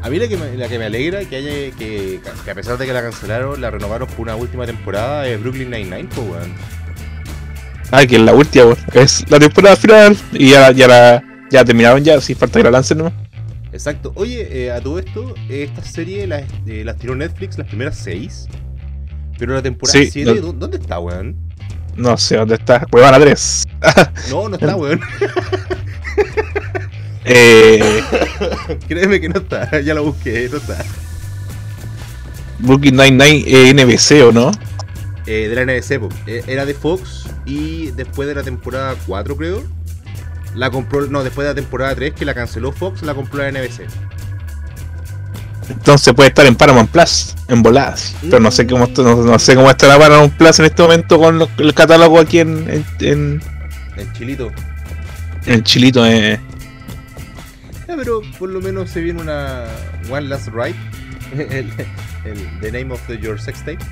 A 0.00 0.08
mí 0.08 0.18
la 0.18 0.26
que 0.26 0.38
me, 0.38 0.56
la 0.56 0.68
que 0.68 0.78
me 0.78 0.86
alegra 0.86 1.22
que 1.26 1.36
haya 1.36 1.50
que, 1.76 2.18
que 2.44 2.50
a 2.50 2.54
pesar 2.54 2.78
de 2.78 2.86
que 2.86 2.94
la 2.94 3.02
cancelaron, 3.02 3.60
la 3.60 3.70
renovaron 3.70 4.08
por 4.08 4.20
una 4.20 4.36
última 4.36 4.64
temporada 4.64 5.28
es 5.28 5.38
Brooklyn 5.38 5.68
Nine-Nine, 5.70 6.08
pues 6.14 6.26
weón. 6.26 6.54
Ay, 7.90 8.06
que 8.06 8.16
es 8.16 8.22
la 8.22 8.32
última, 8.32 8.64
weón. 8.64 8.78
Es 8.94 9.30
la 9.30 9.38
temporada 9.38 9.76
final 9.76 10.16
y 10.32 10.50
ya, 10.52 10.70
ya 10.72 10.88
la. 10.88 11.22
Ya 11.50 11.62
terminaron 11.64 12.02
ya, 12.02 12.18
si 12.22 12.34
falta 12.34 12.58
que 12.60 12.64
la 12.64 12.70
lancen 12.70 12.96
nomás. 12.98 13.12
Exacto. 13.72 14.12
Oye, 14.14 14.64
eh, 14.66 14.70
a 14.72 14.80
todo 14.80 14.98
esto, 14.98 15.34
esta 15.50 15.82
serie 15.84 16.26
las 16.26 16.44
eh, 16.66 16.84
las 16.84 16.96
tiró 16.96 17.14
Netflix 17.16 17.58
las 17.58 17.66
primeras 17.66 17.98
seis. 17.98 18.46
Pero 19.38 19.52
la 19.54 19.60
temporada 19.62 19.98
Sí, 19.98 20.08
7, 20.10 20.34
no- 20.36 20.40
¿dó- 20.40 20.52
¿dónde 20.52 20.78
está, 20.78 20.98
weón? 21.00 21.36
No 22.00 22.16
sé 22.16 22.36
dónde 22.36 22.54
está. 22.54 22.86
Weón 22.92 23.14
a 23.14 23.20
3. 23.20 23.68
No, 24.30 24.48
no 24.48 24.56
está, 24.56 24.74
weón. 24.76 25.00
Eh, 27.26 28.02
Créeme 28.88 29.20
que 29.20 29.28
no 29.28 29.40
está, 29.40 29.80
ya 29.80 29.92
lo 29.92 30.04
busqué, 30.04 30.48
no 30.50 30.56
está. 30.56 30.82
Brooklyn 32.58 32.96
Nine-Nine 32.96 33.44
eh, 33.46 33.74
NBC, 33.74 34.24
¿o 34.26 34.32
no? 34.32 34.50
Eh, 35.26 35.48
de 35.48 35.54
la 35.54 35.64
NBC. 35.64 36.00
Eh, 36.26 36.42
era 36.46 36.64
de 36.64 36.72
Fox 36.72 37.26
y 37.44 37.90
después 37.90 38.26
de 38.26 38.34
la 38.34 38.42
temporada 38.42 38.96
4, 39.06 39.36
creo, 39.36 39.62
la 40.54 40.70
compró, 40.70 41.06
no, 41.06 41.22
después 41.22 41.46
de 41.46 41.50
la 41.50 41.54
temporada 41.54 41.94
3 41.94 42.14
que 42.14 42.24
la 42.24 42.32
canceló 42.32 42.72
Fox, 42.72 43.02
la 43.02 43.14
compró 43.14 43.42
la 43.42 43.52
NBC. 43.52 43.82
Entonces 45.70 46.12
puede 46.14 46.28
estar 46.28 46.44
en 46.46 46.56
Paramount 46.56 46.90
Plus, 46.90 47.34
en 47.48 47.62
voladas. 47.62 48.14
Pero 48.22 48.40
no 48.40 48.50
sé 48.50 48.66
cómo 48.66 48.86
no, 48.98 49.16
no 49.22 49.38
sé 49.38 49.54
cómo 49.54 49.70
estará 49.70 49.98
Paramount 49.98 50.34
Plus 50.34 50.58
en 50.58 50.64
este 50.66 50.82
momento 50.82 51.18
con 51.18 51.38
lo- 51.38 51.48
el 51.58 51.72
catálogo 51.74 52.18
aquí 52.18 52.40
en, 52.40 52.68
en, 52.68 52.84
en, 53.00 53.42
El 53.96 54.12
chilito. 54.12 54.50
en 55.46 55.62
Chilito. 55.62 56.04
Eh. 56.06 56.38
Ya, 57.88 57.96
pero 57.96 58.20
por 58.38 58.48
lo 58.50 58.60
menos 58.60 58.90
se 58.90 59.00
viene 59.00 59.20
una 59.22 59.64
One 60.10 60.28
Last 60.28 60.48
Ride. 60.48 60.74
El, 61.32 61.72
el- 62.24 62.60
the 62.60 62.72
name 62.72 62.92
of 62.92 63.00
the, 63.06 63.16
your 63.18 63.40
sex 63.40 63.60
tape. 63.60 63.78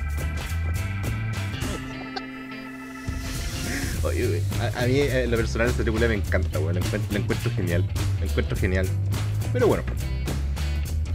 Oye, 4.03 4.37
eh, 4.37 4.43
a, 4.75 4.83
a 4.83 4.85
mí 4.85 4.99
eh, 4.99 5.25
la 5.29 5.35
personal 5.37 5.67
esta 5.67 5.79
película 5.83 6.07
me 6.07 6.15
encanta, 6.15 6.59
weón. 6.59 6.75
La, 6.75 6.81
encuent- 6.81 7.09
la 7.11 7.19
encuentro 7.19 7.51
genial. 7.55 7.85
La 8.19 8.25
encuentro 8.25 8.57
genial. 8.57 8.87
Pero 9.53 9.67
bueno. 9.67 9.83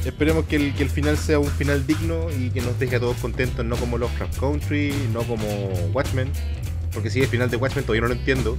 Esperemos 0.05 0.45
que 0.45 0.57
el, 0.57 0.75
que 0.75 0.83
el 0.83 0.91
final 0.91 1.17
sea 1.17 1.39
un 1.39 1.51
final 1.51 1.87
digno 1.87 2.31
y 2.31 2.51
que 2.51 2.61
nos 2.61 2.79
deje 2.79 2.97
a 2.97 3.01
todos 3.01 3.17
contentos, 3.17 3.65
no 3.65 3.77
como 3.77 3.97
Lovecraft 3.97 4.39
Country, 4.39 4.93
no 5.13 5.23
como 5.23 5.47
Watchmen. 5.93 6.31
Porque 6.93 7.11
si 7.11 7.21
el 7.21 7.27
final 7.27 7.51
de 7.51 7.57
Watchmen 7.57 7.85
todavía 7.85 8.03
no 8.03 8.09
lo 8.09 8.15
entiendo. 8.15 8.59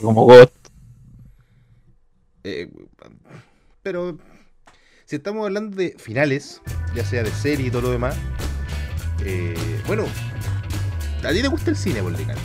Como 0.00 0.24
God. 0.24 0.48
Eh, 2.44 2.70
pero 3.82 4.18
si 5.06 5.16
estamos 5.16 5.46
hablando 5.46 5.76
de 5.76 5.96
finales, 5.98 6.60
ya 6.94 7.04
sea 7.04 7.22
de 7.22 7.30
serie 7.30 7.68
y 7.68 7.70
todo 7.70 7.82
lo 7.82 7.90
demás, 7.90 8.16
eh, 9.24 9.54
bueno, 9.86 10.04
a 11.24 11.32
ti 11.32 11.40
te 11.40 11.48
gusta 11.48 11.70
el 11.70 11.76
cine, 11.76 12.02
Volcán. 12.02 12.36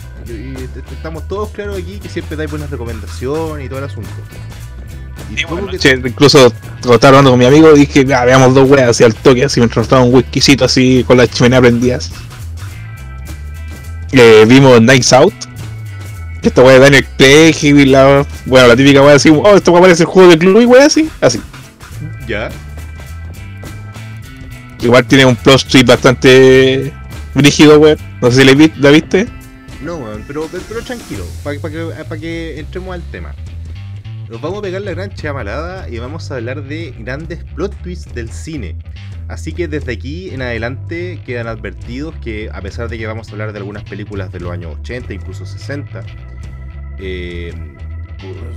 Estamos 0.91 1.27
todos 1.27 1.49
claros 1.49 1.77
aquí 1.77 1.99
que 1.99 2.07
siempre 2.07 2.37
dais 2.37 2.49
buenas 2.49 2.69
recomendaciones 2.69 3.65
y 3.65 3.69
todo 3.69 3.79
el 3.79 3.85
asunto. 3.85 4.09
Sí, 5.35 5.43
bueno, 5.49 5.67
che, 5.77 5.91
incluso 5.91 6.51
cuando 6.81 6.95
estaba 6.95 7.09
hablando 7.19 7.29
con 7.31 7.39
mi 7.39 7.45
amigo 7.45 7.71
dije, 7.73 8.05
"Ah, 8.13 8.25
veamos 8.25 8.53
dos 8.53 8.69
weas 8.69 8.89
así 8.89 9.03
al 9.03 9.13
toque, 9.15 9.45
así 9.45 9.59
mientras 9.59 9.77
nos 9.83 9.87
tomaba 9.87 10.07
un 10.07 10.13
whiskycito 10.15 10.65
así 10.65 11.03
con 11.07 11.17
la 11.17 11.27
chimenea 11.27 11.61
prendidas. 11.61 12.11
Eh, 14.11 14.45
vimos 14.47 14.81
Nights 14.81 15.13
Out. 15.13 15.33
Esta 16.41 16.61
wea 16.63 16.73
de 16.75 16.79
Daniel 16.79 17.05
Craig 17.17 17.55
y 17.61 17.85
la, 17.85 18.25
bueno, 18.45 18.67
la 18.67 18.75
típica 18.75 19.01
wea 19.01 19.15
así, 19.15 19.29
oh, 19.29 19.55
esta 19.55 19.71
wea 19.71 19.81
parece 19.81 20.03
el 20.03 20.07
juego 20.09 20.29
de 20.31 20.37
club 20.37 20.61
y 20.61 20.65
wea 20.65 20.85
así, 20.85 21.09
así. 21.21 21.41
ya, 22.27 22.49
Igual 24.81 25.05
tiene 25.05 25.25
un 25.25 25.35
plot 25.35 25.65
twist 25.65 25.85
bastante 25.85 26.93
rígido, 27.35 27.77
wea. 27.79 27.97
No 28.21 28.31
sé 28.31 28.41
si 28.41 28.47
la, 28.47 28.53
vi- 28.53 28.71
la 28.77 28.89
viste. 28.91 29.27
no, 29.81 29.95
weón, 29.97 30.23
pero, 30.25 30.47
pero, 30.69 30.81
tranquilo, 30.81 31.25
para 31.43 31.59
que, 31.59 32.03
pa' 32.07 32.17
que 32.17 32.59
entremos 32.59 32.93
al 32.95 33.01
tema. 33.11 33.35
Nos 34.29 34.41
vamos 34.41 34.59
a 34.59 34.61
pegar 34.61 34.83
la 34.83 34.91
gran 34.91 35.11
chamalada 35.11 35.89
y 35.89 35.97
vamos 35.97 36.29
a 36.29 36.35
hablar 36.35 36.63
de 36.63 36.93
grandes 36.99 37.43
plot 37.55 37.75
twists 37.81 38.13
del 38.13 38.29
cine. 38.29 38.75
Así 39.27 39.53
que 39.53 39.67
desde 39.67 39.93
aquí 39.93 40.29
en 40.29 40.43
adelante 40.43 41.19
quedan 41.25 41.47
advertidos 41.47 42.13
que 42.21 42.47
a 42.53 42.61
pesar 42.61 42.89
de 42.89 42.99
que 42.99 43.07
vamos 43.07 43.29
a 43.29 43.31
hablar 43.31 43.53
de 43.53 43.57
algunas 43.57 43.83
películas 43.83 44.31
de 44.31 44.39
los 44.39 44.51
años 44.51 44.77
80, 44.81 45.13
incluso 45.15 45.47
60, 45.47 46.03
eh, 46.99 47.53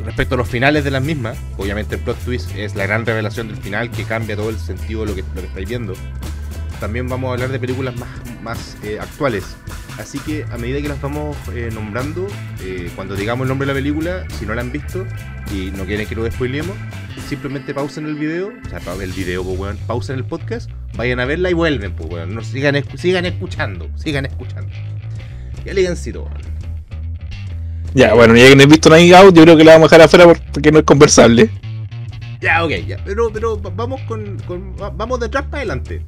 respecto 0.04 0.34
a 0.34 0.38
los 0.38 0.48
finales 0.48 0.84
de 0.84 0.90
las 0.90 1.02
mismas, 1.02 1.38
obviamente 1.56 1.94
el 1.94 2.02
plot 2.02 2.18
twist 2.18 2.54
es 2.54 2.74
la 2.74 2.84
gran 2.84 3.06
revelación 3.06 3.48
del 3.48 3.56
final 3.56 3.90
que 3.90 4.04
cambia 4.04 4.36
todo 4.36 4.50
el 4.50 4.58
sentido 4.58 5.00
de 5.00 5.06
lo 5.06 5.14
que, 5.14 5.22
lo 5.22 5.40
que 5.40 5.46
estáis 5.46 5.68
viendo. 5.68 5.94
También 6.82 7.08
vamos 7.08 7.28
a 7.30 7.34
hablar 7.34 7.50
de 7.50 7.60
películas 7.60 7.94
más, 7.96 8.08
más 8.42 8.76
eh, 8.82 8.98
actuales. 9.00 9.44
Así 10.00 10.18
que 10.18 10.44
a 10.50 10.58
medida 10.58 10.82
que 10.82 10.88
las 10.88 11.00
vamos 11.00 11.36
eh, 11.54 11.70
nombrando, 11.72 12.26
eh, 12.60 12.90
cuando 12.96 13.14
digamos 13.14 13.44
el 13.44 13.50
nombre 13.50 13.66
de 13.68 13.72
la 13.72 13.78
película, 13.78 14.24
si 14.36 14.46
no 14.46 14.52
la 14.54 14.62
han 14.62 14.72
visto 14.72 15.06
y 15.54 15.70
no 15.70 15.84
quieren 15.84 16.08
que 16.08 16.16
lo 16.16 16.28
spoilemos, 16.28 16.74
simplemente 17.28 17.72
pausen 17.72 18.06
el 18.06 18.16
video, 18.16 18.48
o 18.66 18.68
sea, 18.68 18.80
el 19.00 19.12
video, 19.12 19.44
pues, 19.44 19.58
weón, 19.60 19.78
pausen 19.86 20.16
el 20.16 20.24
podcast, 20.24 20.68
vayan 20.96 21.20
a 21.20 21.24
verla 21.24 21.50
y 21.50 21.52
vuelven, 21.52 21.92
pues, 21.94 22.10
weón. 22.10 22.34
No, 22.34 22.42
sigan, 22.42 22.82
sigan 22.98 23.26
escuchando, 23.26 23.88
sigan 23.94 24.26
escuchando. 24.26 24.72
Y 25.64 25.68
elegancito, 25.68 26.24
weón. 26.24 26.42
Ya, 27.94 28.12
bueno, 28.14 28.34
ya 28.34 28.48
que 28.48 28.56
no 28.56 28.62
he 28.64 28.66
visto 28.66 28.90
Night 28.90 29.12
Out, 29.14 29.36
yo 29.36 29.42
creo 29.44 29.56
que 29.56 29.62
la 29.62 29.74
vamos 29.74 29.92
a 29.92 29.96
dejar 29.98 30.06
afuera 30.24 30.40
porque 30.52 30.72
no 30.72 30.80
es 30.80 30.84
conversable. 30.84 31.48
Ya, 32.40 32.64
ok, 32.64 32.70
ya. 32.88 32.96
Pero, 33.04 33.30
pero 33.32 33.60
va- 33.62 33.70
vamos 33.70 34.00
con, 34.08 34.36
con- 34.48 34.74
va- 34.80 34.90
vamos 34.90 35.20
de 35.20 35.26
atrás 35.26 35.44
para 35.44 35.58
adelante. 35.58 36.02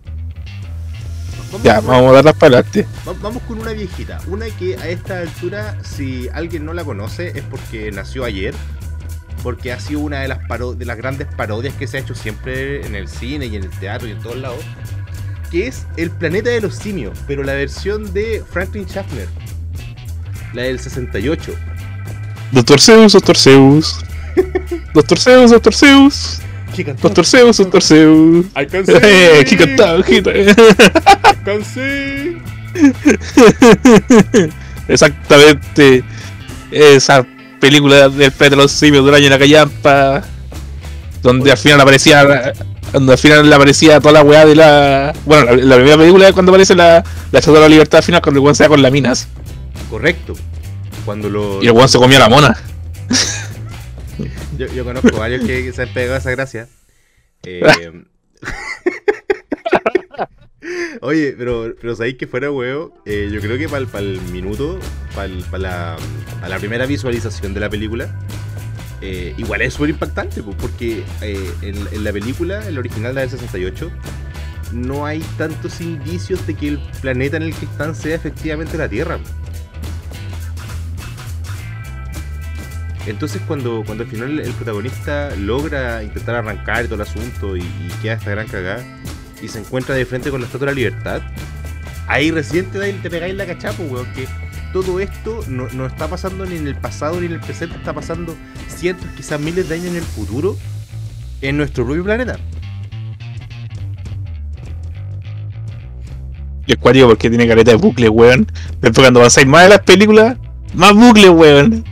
Vamos 1.51 1.63
Ya, 1.63 1.77
con- 1.77 1.87
vamos 1.87 2.11
a 2.11 2.15
darlas 2.15 2.35
para 2.35 2.59
adelante. 2.59 2.87
Va- 3.07 3.15
Vamos 3.23 3.43
con 3.45 3.61
una 3.61 3.73
viejita, 3.73 4.21
una 4.27 4.47
que 4.47 4.77
a 4.77 4.89
esta 4.89 5.21
altura, 5.21 5.77
si 5.83 6.29
alguien 6.33 6.65
no 6.65 6.73
la 6.73 6.85
conoce, 6.85 7.29
es 7.37 7.43
porque 7.45 7.91
nació 7.93 8.25
ayer, 8.25 8.55
porque 9.43 9.73
ha 9.73 9.81
sido 9.81 10.01
una 10.01 10.21
de 10.21 10.29
las, 10.29 10.39
paro- 10.49 10.75
de 10.75 10.85
las 10.85 10.97
grandes 10.97 11.29
parodias 11.37 11.75
que 11.75 11.87
se 11.87 11.99
ha 11.99 12.01
hecho 12.01 12.15
siempre 12.15 12.85
en 12.87 12.95
el 12.95 13.09
cine 13.09 13.47
y 13.47 13.57
en 13.57 13.65
el 13.65 13.71
teatro 13.71 14.09
y 14.09 14.13
en 14.13 14.19
todos 14.21 14.37
lados, 14.37 14.61
que 15.51 15.67
es 15.69 15.87
El 15.97 16.11
planeta 16.11 16.51
de 16.51 16.61
los 16.61 16.75
simios, 16.75 17.17
pero 17.27 17.45
la 17.45 17.53
versión 17.55 18.13
de 18.13 18.43
Franklin 18.51 18.87
Schaffner, 18.87 19.29
la 20.53 20.63
del 20.63 20.79
68. 20.81 21.55
Doctor 22.53 22.81
Zeus, 22.81 23.13
Doctor 23.13 23.37
Zeus. 23.37 23.99
Doctor 24.95 25.19
Zeus, 25.19 25.51
Doctor 25.51 25.75
Zeus. 25.75 26.39
Zeus, 27.25 27.57
Doctor 27.59 27.83
Zeus. 27.83 28.47
I 28.57 28.67
can 28.67 28.85
Eh, 28.89 29.45
can 31.45 31.65
see. 31.65 32.37
Exactamente. 34.89 36.05
Esa 36.71 37.25
película 37.61 38.09
del 38.09 38.33
planeta 38.33 38.57
de 38.57 38.63
los 38.63 38.73
simios 38.73 39.05
del 39.05 39.15
año 39.15 39.27
en 39.27 39.33
la 39.33 39.39
callampa. 39.39 40.23
Donde 41.23 41.51
al 41.51 41.59
final 41.59 41.81
aparecía. 41.81 42.53
Donde 42.93 43.13
al 43.13 43.19
final 43.19 43.49
le 43.49 43.55
aparecía 43.55 44.01
toda 44.01 44.13
la 44.13 44.23
weá 44.23 44.45
de 44.45 44.55
la. 44.55 45.13
Bueno, 45.25 45.47
la, 45.47 45.53
la 45.57 45.75
primera 45.77 45.97
película 45.97 46.29
es 46.29 46.35
cuando 46.35 46.53
aparece 46.53 46.75
la, 46.75 47.03
la 47.33 47.39
estatua 47.39 47.61
de 47.61 47.65
la 47.67 47.69
libertad 47.69 47.99
al 47.99 48.05
final 48.05 48.23
cuando 48.23 48.41
el 48.41 48.45
weón 48.45 48.55
se 48.55 48.65
va 48.65 48.69
con 48.69 48.83
la 48.83 48.91
minas. 48.91 49.29
Correcto. 49.91 50.35
Cuando 51.05 51.29
lo... 51.29 51.63
Y 51.63 51.67
el 51.67 51.73
weón 51.73 51.89
se 51.89 51.99
comía 51.99 52.19
la 52.19 52.29
mona. 52.29 52.57
Yo, 54.59 54.67
yo 54.67 54.85
conozco 54.85 55.17
varios 55.17 55.45
que 55.45 55.73
se 55.73 55.83
han 55.83 55.93
pegado 55.93 56.19
esa 56.19 56.31
gracia. 56.31 56.69
Eh, 57.43 58.05
Oye, 61.01 61.35
pero, 61.37 61.75
pero 61.81 61.95
sabéis 61.95 62.17
que 62.17 62.27
fuera 62.27 62.51
huevo, 62.51 62.95
eh, 63.05 63.29
yo 63.31 63.41
creo 63.41 63.59
que 63.59 63.69
para 63.69 64.01
el, 64.01 64.21
minuto, 64.33 64.79
para 65.15 65.29
la, 65.59 65.97
pa' 66.41 66.59
primera 66.59 66.87
visualización 66.87 67.53
de 67.53 67.61
la 67.61 67.69
película, 67.69 68.19
eh, 69.03 69.35
igual 69.37 69.61
es 69.61 69.75
súper 69.75 69.91
impactante, 69.91 70.43
porque 70.43 71.05
eh, 71.21 71.51
en, 71.61 71.77
en 71.93 72.05
la 72.05 72.13
película, 72.13 72.67
en 72.67 72.75
la 72.75 72.81
original, 72.81 73.15
la 73.15 73.21
del 73.21 73.31
68, 73.31 73.91
no 74.73 75.05
hay 75.05 75.21
tantos 75.37 75.81
indicios 75.81 76.47
de 76.47 76.55
que 76.55 76.69
el 76.69 76.79
planeta 77.03 77.37
en 77.37 77.45
el 77.45 77.55
que 77.55 77.67
están 77.67 77.95
sea 77.95 78.17
efectivamente 78.17 78.79
la 78.79 78.89
Tierra. 78.89 79.19
Entonces 83.07 83.43
cuando, 83.47 83.83
cuando 83.85 84.05
al 84.05 84.11
final 84.11 84.41
el 84.41 84.53
protagonista 84.53 85.35
logra 85.37 86.03
intentar 86.03 86.37
arrancar 86.37 86.85
todo 86.85 86.95
el 86.97 87.01
asunto 87.03 87.57
y, 87.57 87.65
queda 88.01 88.15
esta 88.15 88.31
gran 88.31 88.47
cagada 88.47 88.85
y 89.43 89.49
se 89.49 89.59
encuentra 89.59 89.95
de 89.95 90.07
frente 90.07 90.31
con 90.31 90.41
la 90.41 90.47
Estatua 90.47 90.67
de 90.67 90.73
la 90.73 90.77
Libertad, 90.77 91.23
ahí 92.07 92.31
recién 92.31 92.71
te, 92.71 92.93
te 92.93 93.11
pegáis 93.11 93.35
la 93.35 93.47
cachapo, 93.47 93.83
weón, 93.85 94.11
que 94.15 94.27
todo 94.73 95.01
esto 95.01 95.41
no, 95.49 95.69
no 95.73 95.87
está 95.87 96.09
pasando 96.09 96.47
ni 96.47 96.57
en 96.57 96.67
el 96.67 96.77
pasado 96.77 97.21
ni 97.21 97.27
en 97.27 97.33
el 97.33 97.41
presente, 97.41 97.77
está 97.77 97.93
pasando 97.93 98.35
cientos, 98.69 99.07
quizás 99.17 99.39
miles 99.39 99.69
de 99.69 99.75
años 99.75 99.89
en 99.89 99.97
el 99.97 100.03
futuro 100.03 100.57
en 101.43 101.59
nuestro 101.59 101.85
propio 101.85 102.05
planeta. 102.05 102.39
Y 106.67 106.73
es 106.73 106.79
cuático 106.79 107.09
porque 107.09 107.29
tiene 107.29 107.47
careta 107.47 107.73
de 107.73 107.77
bucle, 107.77 108.09
weón. 108.09 108.47
Después 108.81 109.05
cuando 109.05 109.21
avanzáis 109.21 109.47
más 109.47 109.65
de 109.65 109.69
las 109.69 109.81
películas, 109.81 110.39
más 110.75 110.95
bucle, 110.95 111.29
weón. 111.29 111.85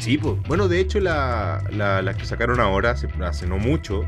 Sí, 0.00 0.16
pues. 0.18 0.34
Bueno, 0.46 0.68
de 0.68 0.80
hecho, 0.80 1.00
la, 1.00 1.62
la, 1.70 2.02
las 2.02 2.16
que 2.16 2.24
sacaron 2.24 2.60
ahora, 2.60 2.92
hace, 2.92 3.08
hace 3.24 3.46
no 3.46 3.58
mucho, 3.58 4.04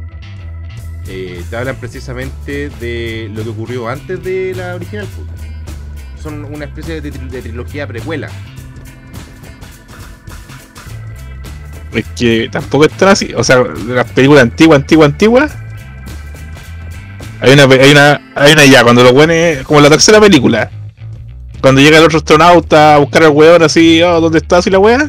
eh, 1.09 1.42
te 1.50 1.57
hablan 1.57 1.76
precisamente 1.76 2.70
de 2.81 3.31
lo 3.35 3.42
que 3.42 3.50
ocurrió 3.50 3.88
antes 3.88 4.22
de 4.22 4.55
la 4.55 4.74
original. 4.76 5.07
pues. 5.14 6.22
Son 6.22 6.44
una 6.44 6.66
especie 6.66 7.00
de, 7.00 7.12
tri- 7.12 7.29
de 7.29 7.42
trilogía 7.42 7.87
precuela. 7.87 8.29
Es 11.92 12.05
que 12.16 12.48
tampoco 12.53 12.85
es 12.85 12.92
tan 12.92 13.09
así. 13.09 13.33
O 13.35 13.42
sea, 13.42 13.64
las 13.88 14.07
películas 14.12 14.42
antiguas, 14.44 14.81
antiguas, 14.81 15.11
antiguas. 15.11 15.57
Hay 17.40 17.53
una, 17.53 17.64
hay 17.64 17.90
una, 17.90 18.33
hay 18.37 18.53
una 18.53 18.64
ya, 18.66 18.85
cuando 18.85 19.03
los 19.03 19.12
weones, 19.12 19.64
como 19.64 19.81
la 19.81 19.88
tercera 19.88 20.20
película. 20.20 20.70
Cuando 21.61 21.81
llega 21.81 21.98
el 21.98 22.05
otro 22.05 22.18
astronauta 22.18 22.94
a 22.94 22.98
buscar 22.98 23.24
al 23.24 23.31
weón 23.31 23.62
así, 23.62 24.00
oh, 24.03 24.20
¿dónde 24.20 24.38
estás? 24.38 24.66
Y 24.66 24.70
la 24.70 24.79
weá. 24.79 25.09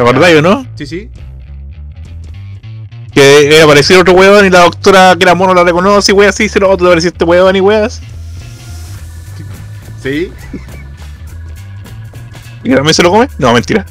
¿Te 0.00 0.08
acordáis 0.08 0.38
o 0.38 0.40
no? 0.40 0.66
Sí, 0.76 0.86
sí. 0.86 1.10
Que 3.12 3.50
eh, 3.50 3.62
apareció 3.62 4.00
otro 4.00 4.14
weón 4.14 4.46
y 4.46 4.48
la 4.48 4.60
doctora 4.60 5.14
que 5.14 5.24
era 5.24 5.34
mono 5.34 5.52
la 5.52 5.62
reconoce 5.62 6.12
y 6.12 6.14
weá 6.14 6.30
así, 6.30 6.48
se 6.48 6.58
lo 6.58 6.70
otro 6.70 6.86
apareció 6.86 7.08
este 7.10 7.22
weón 7.22 7.54
y 7.54 7.60
weas. 7.60 8.00
Sí. 10.02 10.32
¿Y 12.64 12.68
que 12.70 12.74
también 12.74 12.94
se 12.94 13.02
lo 13.02 13.10
come? 13.10 13.28
No, 13.36 13.52
mentira. 13.52 13.84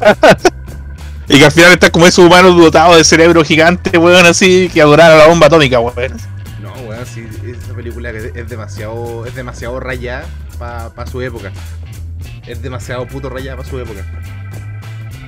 y 1.28 1.38
que 1.38 1.44
al 1.44 1.52
final 1.52 1.72
está 1.72 1.90
como 1.90 2.08
esos 2.08 2.26
humanos 2.26 2.56
dotados 2.56 2.96
de 2.96 3.04
cerebro 3.04 3.44
gigante, 3.44 3.96
weón, 3.96 4.26
así, 4.26 4.68
que 4.74 4.82
adoraron 4.82 5.18
la 5.18 5.28
bomba 5.28 5.46
atómica, 5.46 5.78
weón. 5.78 6.16
No, 6.60 6.72
weón, 6.88 7.06
sí, 7.06 7.24
esa 7.46 7.74
película 7.74 8.10
que 8.10 8.32
es 8.34 8.48
demasiado, 8.48 9.24
es 9.24 9.36
demasiado 9.36 9.78
rayada 9.78 10.26
para 10.58 11.06
su 11.06 11.22
época. 11.22 11.52
Es 12.44 12.60
demasiado 12.60 13.06
puto 13.06 13.30
rayada 13.30 13.58
para 13.58 13.68
su 13.68 13.78
época. 13.78 14.04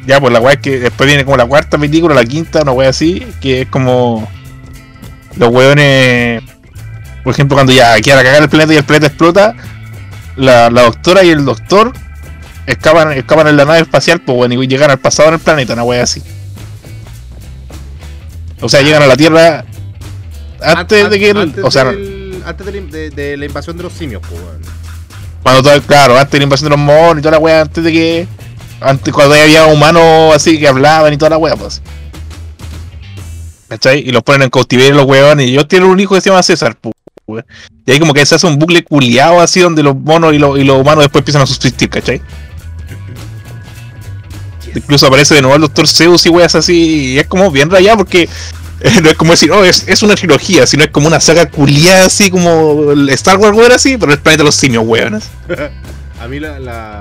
Ya, 0.07 0.19
pues 0.21 0.33
la 0.33 0.41
weá 0.41 0.55
es 0.55 0.61
que 0.61 0.79
después 0.79 1.07
viene 1.07 1.25
como 1.25 1.37
la 1.37 1.47
cuarta 1.47 1.77
película, 1.79 2.15
la 2.15 2.25
quinta, 2.25 2.63
una 2.63 2.73
weá 2.73 2.89
así, 2.89 3.27
que 3.41 3.63
es 3.63 3.69
como 3.69 4.29
los 5.37 5.49
weones 5.51 6.43
por 7.23 7.35
ejemplo, 7.35 7.55
cuando 7.57 7.73
ya 7.73 7.95
quiera 8.01 8.23
cagar 8.23 8.43
el 8.43 8.49
planeta 8.49 8.73
y 8.73 8.77
el 8.79 8.85
planeta 8.85 9.07
explota, 9.09 9.55
la, 10.37 10.71
la 10.71 10.83
doctora 10.85 11.23
y 11.23 11.29
el 11.29 11.45
doctor 11.45 11.93
escapan, 12.67 13.13
escapan 13.13 13.47
en 13.49 13.59
la 13.59 13.67
nave 13.67 13.81
espacial, 13.81 14.21
pues 14.23 14.37
bueno, 14.37 14.61
y 14.63 14.67
llegan 14.67 14.91
al 14.91 14.99
pasado 14.99 15.29
en 15.29 15.35
el 15.35 15.41
planeta, 15.41 15.75
una 15.75 15.83
wea 15.85 16.03
así. 16.03 16.23
O 18.63 18.69
sea, 18.69 18.81
llegan 18.83 19.03
a 19.03 19.07
la 19.07 19.17
Tierra 19.17 19.65
antes 20.63 21.05
An- 21.05 21.11
de 21.11 21.19
que. 21.19 21.31
el- 21.31 21.37
antes 21.37 21.65
o 21.65 21.71
sea, 21.71 21.85
del- 21.85 22.43
antes 22.47 22.67
de 22.67 22.73
la, 22.81 22.87
de- 22.87 23.11
de 23.11 23.37
la 23.37 23.45
invasión 23.47 23.77
de 23.77 23.83
los 23.83 23.93
simios, 23.93 24.23
pues, 24.29 24.41
weón. 24.41 24.61
cuando 25.43 25.63
todo, 25.63 25.81
claro, 25.83 26.15
antes 26.19 26.33
de 26.33 26.39
la 26.39 26.45
invasión 26.45 26.71
de 26.71 26.77
los 26.77 26.85
monos 26.85 27.19
y 27.19 27.23
toda 27.23 27.33
la 27.33 27.39
wea, 27.39 27.61
antes 27.63 27.83
de 27.85 27.93
que. 27.93 28.29
Antes, 28.81 29.13
cuando 29.13 29.35
había 29.35 29.67
humanos 29.67 30.35
así 30.35 30.59
que 30.59 30.67
hablaban 30.67 31.13
y 31.13 31.19
toda 31.19 31.31
la 31.31 31.39
wea, 31.39 31.57
pues. 31.57 31.83
¿Cachai? 33.69 34.01
Y 34.01 34.11
los 34.11 34.23
ponen 34.23 34.43
en 34.43 34.51
cautiverio 34.51 34.95
los 34.95 35.07
weones. 35.07 35.49
Y 35.49 35.53
yo 35.53 35.67
tengo 35.67 35.89
un 35.89 36.01
hijo 36.01 36.15
que 36.15 36.21
se 36.21 36.31
llama 36.31 36.43
César, 36.43 36.77
pues, 36.81 36.95
weón. 37.27 37.45
Y 37.87 37.93
ahí 37.93 38.01
como 38.01 38.15
que 38.15 38.25
se 38.25 38.35
hace 38.35 38.47
un 38.47 38.59
bucle 38.59 38.83
culiado 38.83 39.41
así 39.41 39.61
donde 39.61 39.83
los 39.83 39.97
monos 39.97 40.35
y, 40.35 40.39
los- 40.39 40.59
humanos 40.59 41.05
después 41.05 41.21
empiezan 41.21 41.43
a 41.43 41.47
subsistir, 41.47 41.89
¿cachai? 41.91 42.21
Incluso 44.75 45.07
aparece 45.07 45.35
de 45.35 45.43
nuevo 45.43 45.57
el 45.57 45.63
Doctor 45.63 45.87
Zeus 45.87 46.25
y 46.27 46.29
weas 46.29 46.55
así. 46.55 47.13
Y 47.13 47.19
es 47.19 47.27
como 47.27 47.51
bien 47.51 47.71
rayado 47.71 47.99
porque 47.99 48.29
no 49.03 49.11
es 49.11 49.17
como 49.17 49.33
decir, 49.33 49.51
oh, 49.53 49.65
es, 49.65 50.03
una 50.03 50.15
trilogía, 50.15 50.67
sino 50.67 50.85
es 50.85 50.91
como 50.91 51.07
una 51.07 51.21
saga 51.21 51.51
culiada 51.51 52.07
así 52.07 52.31
como 52.31 52.93
Star 53.11 53.37
Wars, 53.37 53.57
weón, 53.57 53.73
así, 53.73 53.99
pero 53.99 54.13
el 54.13 54.19
planeta 54.19 54.43
de 54.43 54.47
los 54.47 54.55
simios, 54.55 54.85
weones. 54.87 55.25
A 56.21 56.29
mí 56.29 56.39
la, 56.39 57.01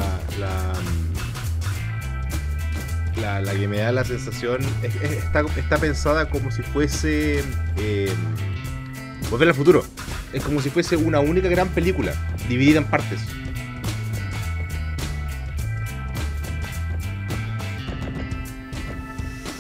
la 3.42 3.54
que 3.54 3.68
me 3.68 3.78
da 3.78 3.92
la 3.92 4.04
sensación 4.04 4.60
es- 4.84 4.96
es- 4.96 5.24
está, 5.24 5.44
está 5.58 5.78
pensada 5.78 6.30
como 6.30 6.52
si 6.52 6.62
fuese 6.63 7.44
eh, 7.78 8.12
Volver 9.30 9.50
al 9.50 9.54
futuro. 9.56 9.86
Es 10.34 10.42
como 10.44 10.60
si 10.62 10.70
fuese 10.72 10.96
una 10.96 11.20
única 11.20 11.48
gran 11.50 11.68
película, 11.70 12.13
dividida 12.48 12.80
en 12.80 12.86
partes. 12.86 13.20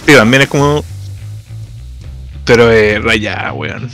Sí, 0.05 0.13
también 0.15 0.43
es 0.43 0.47
como. 0.49 0.83
Pero 2.45 2.71
eh, 2.71 2.99
rayada, 2.99 3.53
weón. 3.53 3.89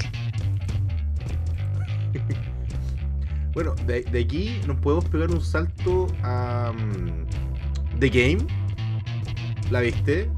Bueno, 3.53 3.73
de, 3.85 4.01
de 4.03 4.19
aquí 4.19 4.59
nos 4.67 4.77
podemos 4.77 5.05
pegar 5.05 5.31
un 5.31 5.41
salto 5.41 6.07
a 6.23 6.71
mm, 6.73 7.99
The 7.99 8.09
Game. 8.09 8.37
¿La 9.71 9.81
viste? 9.81 10.29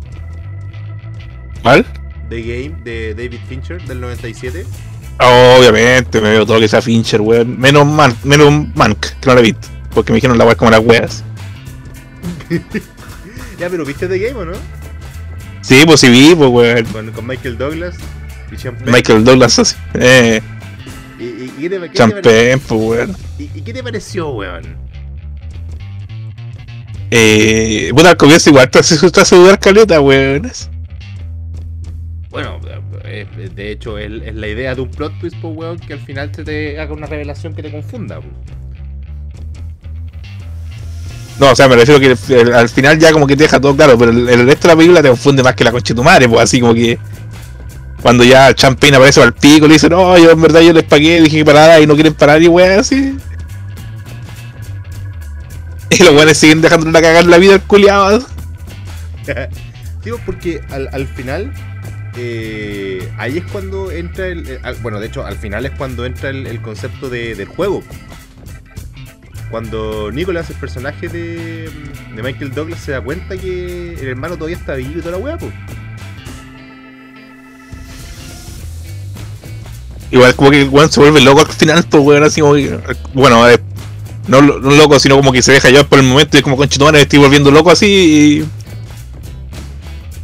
¿Mal? 1.63 1.85
The 2.29 2.41
Game 2.41 2.83
de 2.83 3.13
David 3.13 3.39
Fincher 3.47 3.81
del 3.83 3.99
97. 4.01 4.65
Obviamente, 5.19 6.21
me 6.21 6.29
veo 6.31 6.45
todo 6.45 6.59
que 6.59 6.67
sea 6.67 6.81
Fincher, 6.81 7.21
weón. 7.21 7.59
Menos 7.59 7.85
man, 7.87 8.15
menos 8.23 8.51
Mank, 8.75 8.99
que 8.99 9.27
no 9.27 9.33
la 9.33 9.39
he 9.39 9.43
visto. 9.43 9.67
Porque 9.93 10.11
me 10.11 10.17
dijeron 10.17 10.37
la 10.37 10.45
weá 10.45 10.55
como 10.55 10.71
las 10.71 10.81
weas. 10.81 11.23
Ya, 13.59 13.69
pero 13.71 13.83
¿viste 13.83 14.07
The 14.07 14.19
Game 14.19 14.39
o 14.39 14.45
no? 14.45 14.53
Sí, 15.61 15.81
pues 15.87 15.99
sí 15.99 16.09
vi, 16.09 16.35
pues 16.35 16.49
weón. 16.51 16.85
Con, 16.85 17.11
con 17.11 17.25
Michael 17.25 17.57
Douglas 17.57 17.95
y. 18.51 18.89
Michael 18.91 19.23
Douglas 19.23 19.57
así. 19.57 19.75
Eh, 19.95 20.41
¿Y, 21.19 21.23
y- 21.23 21.53
y 21.57 21.61
qué 21.61 21.69
te, 21.71 21.79
qué 21.81 21.89
te 21.89 21.97
Sean 21.97 22.09
pare- 22.11 22.21
Penn, 22.21 22.59
pues 22.59 22.81
weón. 22.81 23.15
y- 23.39 23.49
y 23.55 23.61
qué 23.63 23.73
te 23.73 23.81
pareció, 23.81 24.29
weón? 24.29 24.77
Eh, 27.09 27.89
puta, 27.95 28.09
al 28.11 28.17
comienzo 28.17 28.49
igual 28.49 28.69
te 28.69 28.79
hace, 28.79 29.09
te 29.11 29.21
hace 29.21 29.35
dudar 29.35 29.59
caleta, 29.59 29.99
weón. 30.01 30.51
Bueno, 32.29 32.59
eh, 33.05 33.25
de 33.55 33.71
hecho 33.71 33.97
es, 33.97 34.11
es 34.25 34.35
la 34.35 34.47
idea 34.47 34.75
de 34.75 34.81
un 34.81 34.91
plot 34.91 35.17
twist, 35.19 35.35
pues, 35.41 35.55
weón, 35.55 35.79
que 35.79 35.93
al 35.93 35.99
final 35.99 36.31
te, 36.31 36.43
te 36.43 36.79
haga 36.79 36.93
una 36.93 37.07
revelación 37.07 37.53
que 37.53 37.63
te 37.63 37.71
confunda. 37.71 38.15
pues. 38.17 38.27
No, 41.39 41.51
o 41.51 41.55
sea, 41.55 41.67
me 41.67 41.75
refiero 41.75 41.99
que 41.99 42.07
el- 42.07 42.47
el- 42.47 42.53
al 42.53 42.67
final 42.67 42.97
ya 42.97 43.11
como 43.11 43.27
que 43.27 43.37
te 43.37 43.43
deja 43.43 43.59
todo 43.59 43.75
claro, 43.75 43.97
pero 43.97 44.11
el, 44.11 44.27
el 44.27 44.45
resto 44.47 44.67
de 44.67 44.73
la 44.73 44.77
película 44.77 45.01
te 45.03 45.07
confunde 45.09 45.43
más 45.43 45.55
que 45.55 45.63
la 45.63 45.71
concha 45.71 45.93
de 45.93 45.95
tu 45.97 46.03
madre, 46.03 46.27
pues 46.27 46.41
así 46.41 46.59
como 46.59 46.73
que 46.73 46.97
cuando 48.01 48.23
ya 48.23 48.53
Champagne 48.55 48.95
aparece 48.95 49.21
al 49.21 49.33
pico, 49.33 49.67
le 49.67 49.73
dice, 49.73 49.87
no, 49.89 50.17
yo 50.17 50.31
en 50.31 50.41
verdad 50.41 50.61
yo 50.61 50.73
les 50.73 50.83
pagué, 50.83 51.21
dije 51.21 51.37
que 51.37 51.45
parara 51.45 51.79
y 51.79 51.85
no 51.87 51.93
quieren 51.93 52.13
parar 52.15 52.41
y 52.41 52.47
weón 52.47 52.79
así. 52.79 53.15
Y 55.99 56.03
los 56.03 56.13
weones 56.13 56.37
siguen 56.37 56.61
dejando 56.61 56.89
la 56.91 57.01
cagar 57.01 57.25
la 57.25 57.37
vida 57.37 57.53
al 57.55 57.63
culiado. 57.63 58.25
Digo, 60.03 60.19
porque 60.25 60.61
al, 60.69 60.89
al 60.91 61.07
final, 61.07 61.51
eh, 62.17 63.09
ahí 63.17 63.37
es 63.39 63.45
cuando 63.51 63.91
entra 63.91 64.27
el. 64.27 64.47
eh, 64.49 64.59
al- 64.63 64.75
bueno, 64.75 64.99
de 64.99 65.07
hecho, 65.07 65.25
al 65.25 65.37
final 65.37 65.65
es 65.65 65.71
cuando 65.71 66.05
entra 66.05 66.29
el, 66.29 66.45
el 66.47 66.61
concepto 66.61 67.09
de- 67.09 67.35
del 67.35 67.47
juego. 67.47 67.83
Cuando 69.49 70.11
Nicholas, 70.11 70.49
el 70.49 70.57
personaje 70.57 71.07
de, 71.07 71.69
de 72.15 72.21
Michael 72.23 72.53
Douglas, 72.53 72.81
se 72.81 72.91
da 72.91 72.99
cuenta 73.01 73.37
que 73.37 73.93
el 73.93 74.07
hermano 74.09 74.35
todavía 74.35 74.57
está 74.57 74.75
vivo 74.75 74.91
y 74.99 75.01
toda 75.01 75.11
la 75.13 75.17
weá, 75.23 75.37
pues. 75.37 75.53
Igual 80.11 80.35
como 80.35 80.51
que 80.51 80.61
el 80.61 80.69
weón 80.69 80.91
se 80.91 80.99
vuelve 81.01 81.21
loco 81.21 81.41
al 81.41 81.47
final, 81.47 81.83
pues 81.89 82.03
weón, 82.03 82.23
así 82.23 82.39
como 82.41 82.53
que, 82.55 82.77
bueno, 83.13 83.45
no, 84.27 84.41
no 84.41 84.71
loco, 84.75 84.99
sino 84.99 85.15
como 85.15 85.31
que 85.31 85.41
se 85.41 85.53
deja 85.53 85.69
llevar 85.69 85.87
por 85.87 85.99
el 85.99 86.05
momento 86.05 86.37
y 86.37 86.39
es 86.39 86.43
como 86.43 86.57
concha 86.57 86.73
de 86.75 86.79
tu 86.79 86.85
madre, 86.85 86.97
me 86.99 87.01
estoy 87.03 87.19
volviendo 87.19 87.51
loco 87.51 87.71
así 87.71 87.85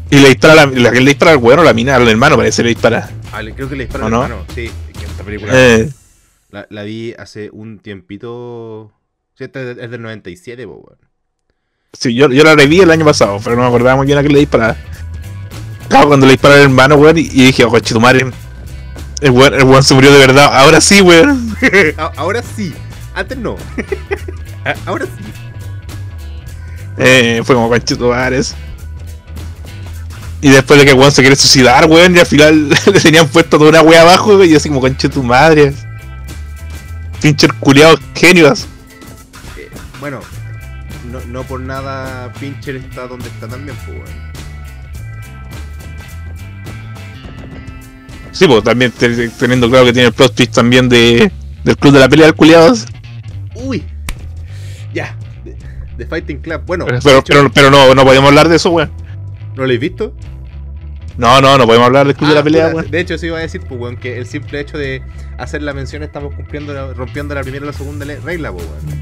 y. 0.09 0.15
Y 0.15 0.19
le 0.19 0.29
dispara, 0.29 0.65
la, 0.67 0.91
que 0.91 0.99
le 1.01 1.09
dispara 1.11 1.31
al 1.31 1.37
weón 1.37 1.59
o 1.59 1.63
la 1.63 1.73
mina, 1.73 1.95
al 1.95 2.07
hermano 2.07 2.37
parece 2.37 2.61
le 2.61 2.69
dispara. 2.69 3.09
Ah, 3.31 3.41
le- 3.41 3.53
creo 3.55 3.67
que 3.67 3.75
le 3.75 3.85
dispara 3.85 4.03
¿O 4.03 4.07
al 4.07 4.11
no? 4.13 4.23
hermano. 4.23 4.45
Sí, 4.53 4.69
esta 5.03 5.23
película 5.23 5.51
Eh, 5.55 5.89
la, 6.51 6.67
la 6.69 6.83
vi 6.83 7.13
hace 7.17 7.49
un 7.51 7.79
tiempito. 7.79 8.91
Sí, 9.35 9.45
esta 9.45 9.61
es 9.71 9.89
del 9.89 10.01
97, 10.01 10.67
pues, 10.67 10.77
weón. 10.77 10.99
sí, 11.93 12.13
yo, 12.13 12.29
yo 12.29 12.43
la 12.43 12.53
reví 12.55 12.79
el 12.79 12.91
año 12.91 13.05
pasado, 13.05 13.39
pero 13.43 13.55
no 13.55 13.63
me 13.63 13.67
acordaba 13.69 13.95
muy 13.95 14.05
bien 14.05 14.19
a 14.19 14.21
qué 14.23 14.29
le 14.29 14.37
dispara. 14.39 14.77
Claro, 15.89 16.07
cuando 16.09 16.27
le 16.27 16.33
dispara 16.33 16.55
al 16.55 16.61
hermano, 16.61 16.95
weón, 16.95 17.17
y, 17.17 17.21
y 17.21 17.45
dije, 17.47 17.63
oh, 17.65 17.81
tu 17.81 17.99
madre. 17.99 18.27
El 19.21 19.31
weón, 19.31 19.53
el 19.55 19.63
weón 19.63 19.83
se 19.83 19.95
murió 19.95 20.11
de 20.11 20.19
verdad. 20.19 20.49
Ahora 20.55 20.79
sí, 20.79 21.01
weón. 21.01 21.55
Ahora 22.17 22.43
sí, 22.55 22.71
antes 23.15 23.37
no. 23.37 23.55
Ahora 24.85 25.05
sí. 25.05 25.23
Eh, 26.97 27.41
fue 27.43 27.55
como 27.55 27.69
conche 27.69 27.95
tu 27.95 28.09
madre. 28.09 28.37
eso. 28.39 28.55
Y 30.41 30.49
después 30.49 30.79
de 30.79 30.85
que 30.85 30.93
weón 30.93 31.11
se 31.11 31.21
quiere 31.21 31.35
suicidar, 31.37 31.85
weón, 31.85 32.15
y 32.15 32.19
al 32.19 32.25
final 32.25 32.69
le 32.93 32.99
tenían 32.99 33.27
puesto 33.29 33.57
toda 33.57 33.69
una 33.69 33.81
wea 33.81 34.01
abajo, 34.01 34.43
y 34.43 34.49
yo 34.49 34.57
así 34.57 34.67
como 34.69 34.81
conche 34.81 35.07
tu 35.09 35.23
madre. 35.23 35.73
Pincher 37.21 37.53
culiados 37.55 37.99
genios. 38.13 38.67
Eh, 39.57 39.69
bueno, 40.01 40.19
no, 41.09 41.21
no 41.21 41.43
por 41.43 41.61
nada 41.61 42.31
Pincher 42.33 42.75
está 42.75 43.07
donde 43.07 43.29
está 43.29 43.47
también, 43.47 43.77
pues, 43.85 43.97
weón. 43.97 44.33
Sí, 48.31 48.47
pues 48.47 48.63
también 48.63 48.91
te- 48.91 49.29
teniendo 49.29 49.69
claro 49.69 49.85
que 49.85 49.93
tiene 49.93 50.07
el 50.07 50.13
plot 50.13 50.33
twist 50.35 50.53
también 50.53 50.89
de, 50.89 51.31
del 51.63 51.77
club 51.77 51.93
de 51.93 51.99
la 51.99 52.09
pelea 52.09 52.27
de 52.27 52.33
culiados. 52.33 52.85
Uy, 53.55 53.83
ya. 54.93 55.15
The, 55.43 55.55
The 55.97 56.05
Fighting 56.05 56.39
Club. 56.39 56.61
Bueno, 56.65 56.85
Pero, 56.85 56.99
pero, 57.03 57.19
hecho, 57.19 57.33
pero, 57.33 57.51
pero 57.51 57.71
no, 57.71 57.93
no 57.95 58.03
podemos 58.03 58.29
hablar 58.29 58.49
de 58.49 58.55
eso, 58.55 58.69
weón. 58.71 58.91
¿no 59.51 59.57
lo 59.57 59.63
habéis 59.65 59.79
visto? 59.79 60.13
No, 61.17 61.39
no, 61.41 61.57
no 61.59 61.65
podemos 61.67 61.85
hablar 61.85 62.07
del 62.07 62.15
club 62.15 62.29
de 62.29 62.33
Ah, 62.35 62.37
la 62.39 62.43
pelea, 62.43 62.65
puta, 62.71 62.75
weón. 62.81 62.91
de 62.91 62.99
hecho, 62.99 63.13
eso 63.13 63.25
iba 63.27 63.37
a 63.37 63.41
decir, 63.41 63.61
pues, 63.67 63.79
weón, 63.79 63.97
que 63.97 64.17
el 64.17 64.25
simple 64.25 64.59
hecho 64.59 64.77
de 64.79 65.03
hacer 65.37 65.61
la 65.61 65.73
mención 65.73 66.01
estamos 66.01 66.33
cumpliendo, 66.33 66.73
la- 66.73 66.93
rompiendo 66.93 67.35
la 67.35 67.41
primera 67.41 67.63
y 67.63 67.67
la 67.67 67.73
segunda 67.73 68.05
regla, 68.23 68.51
pues, 68.51 68.65
weón. 68.65 69.01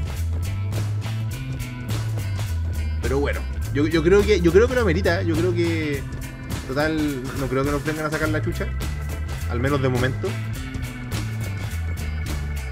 Pero 3.02 3.18
bueno, 3.18 3.40
yo, 3.74 3.86
yo 3.86 4.02
creo 4.02 4.22
que 4.22 4.40
yo 4.40 4.52
creo 4.52 4.68
que 4.68 4.74
lo 4.74 4.80
amerita, 4.82 5.22
yo 5.22 5.34
creo 5.34 5.54
que 5.54 6.02
total 6.68 7.22
no 7.40 7.46
creo 7.46 7.64
que 7.64 7.70
nos 7.70 7.84
vengan 7.84 8.06
a 8.06 8.10
sacar 8.10 8.28
la 8.28 8.40
chucha, 8.42 8.66
al 9.50 9.60
menos 9.60 9.82
de 9.82 9.88
momento. 9.88 10.28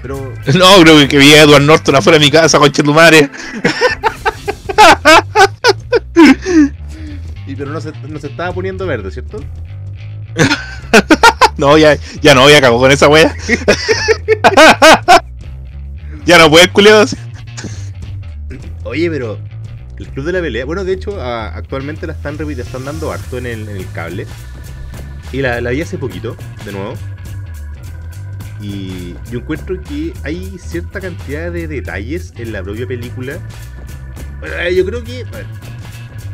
Pero 0.01 0.33
No, 0.55 0.81
creo 0.81 0.97
que, 0.99 1.07
que 1.07 1.17
vi 1.17 1.33
a 1.33 1.43
Edward 1.43 1.63
Norton 1.63 1.95
afuera 1.95 2.19
de 2.19 2.25
mi 2.25 2.31
casa, 2.31 2.59
conche 2.59 2.83
tu 2.83 2.93
madre. 2.93 3.29
y 7.47 7.55
pero 7.55 7.71
no 7.71 7.81
se, 7.81 7.91
no 8.07 8.19
se 8.19 8.27
estaba 8.27 8.53
poniendo 8.53 8.85
verde, 8.85 9.11
¿cierto? 9.11 9.43
No, 11.57 11.77
ya, 11.77 11.95
ya 12.21 12.33
no, 12.33 12.49
ya 12.49 12.59
cagó 12.59 12.79
con 12.79 12.89
esa 12.91 13.07
wea. 13.07 13.35
ya 16.25 16.39
no 16.39 16.49
puede, 16.49 16.71
culiado. 16.71 17.05
Oye, 18.83 19.11
pero 19.11 19.37
el 19.99 20.07
club 20.07 20.25
de 20.25 20.31
la 20.31 20.41
pelea, 20.41 20.65
bueno, 20.65 20.83
de 20.83 20.93
hecho, 20.93 21.21
a- 21.21 21.49
actualmente 21.55 22.07
la 22.07 22.13
están, 22.13 22.35
la 22.37 22.51
están 22.63 22.83
dando 22.85 23.11
harto 23.11 23.37
en 23.37 23.45
el, 23.45 23.69
en 23.69 23.77
el 23.77 23.91
cable. 23.91 24.25
Y 25.31 25.41
la, 25.41 25.61
la 25.61 25.69
vi 25.69 25.83
hace 25.83 25.99
poquito, 25.99 26.35
de 26.65 26.71
nuevo. 26.71 26.95
Y 28.61 29.15
yo 29.31 29.39
encuentro 29.39 29.81
que 29.81 30.13
hay 30.23 30.57
cierta 30.59 30.99
cantidad 30.99 31.51
de 31.51 31.67
detalles 31.67 32.33
en 32.37 32.53
la 32.53 32.61
propia 32.63 32.87
película. 32.87 33.37
Bueno, 34.39 34.55
eh, 34.57 34.75
yo 34.75 34.85
creo 34.85 35.03
que, 35.03 35.25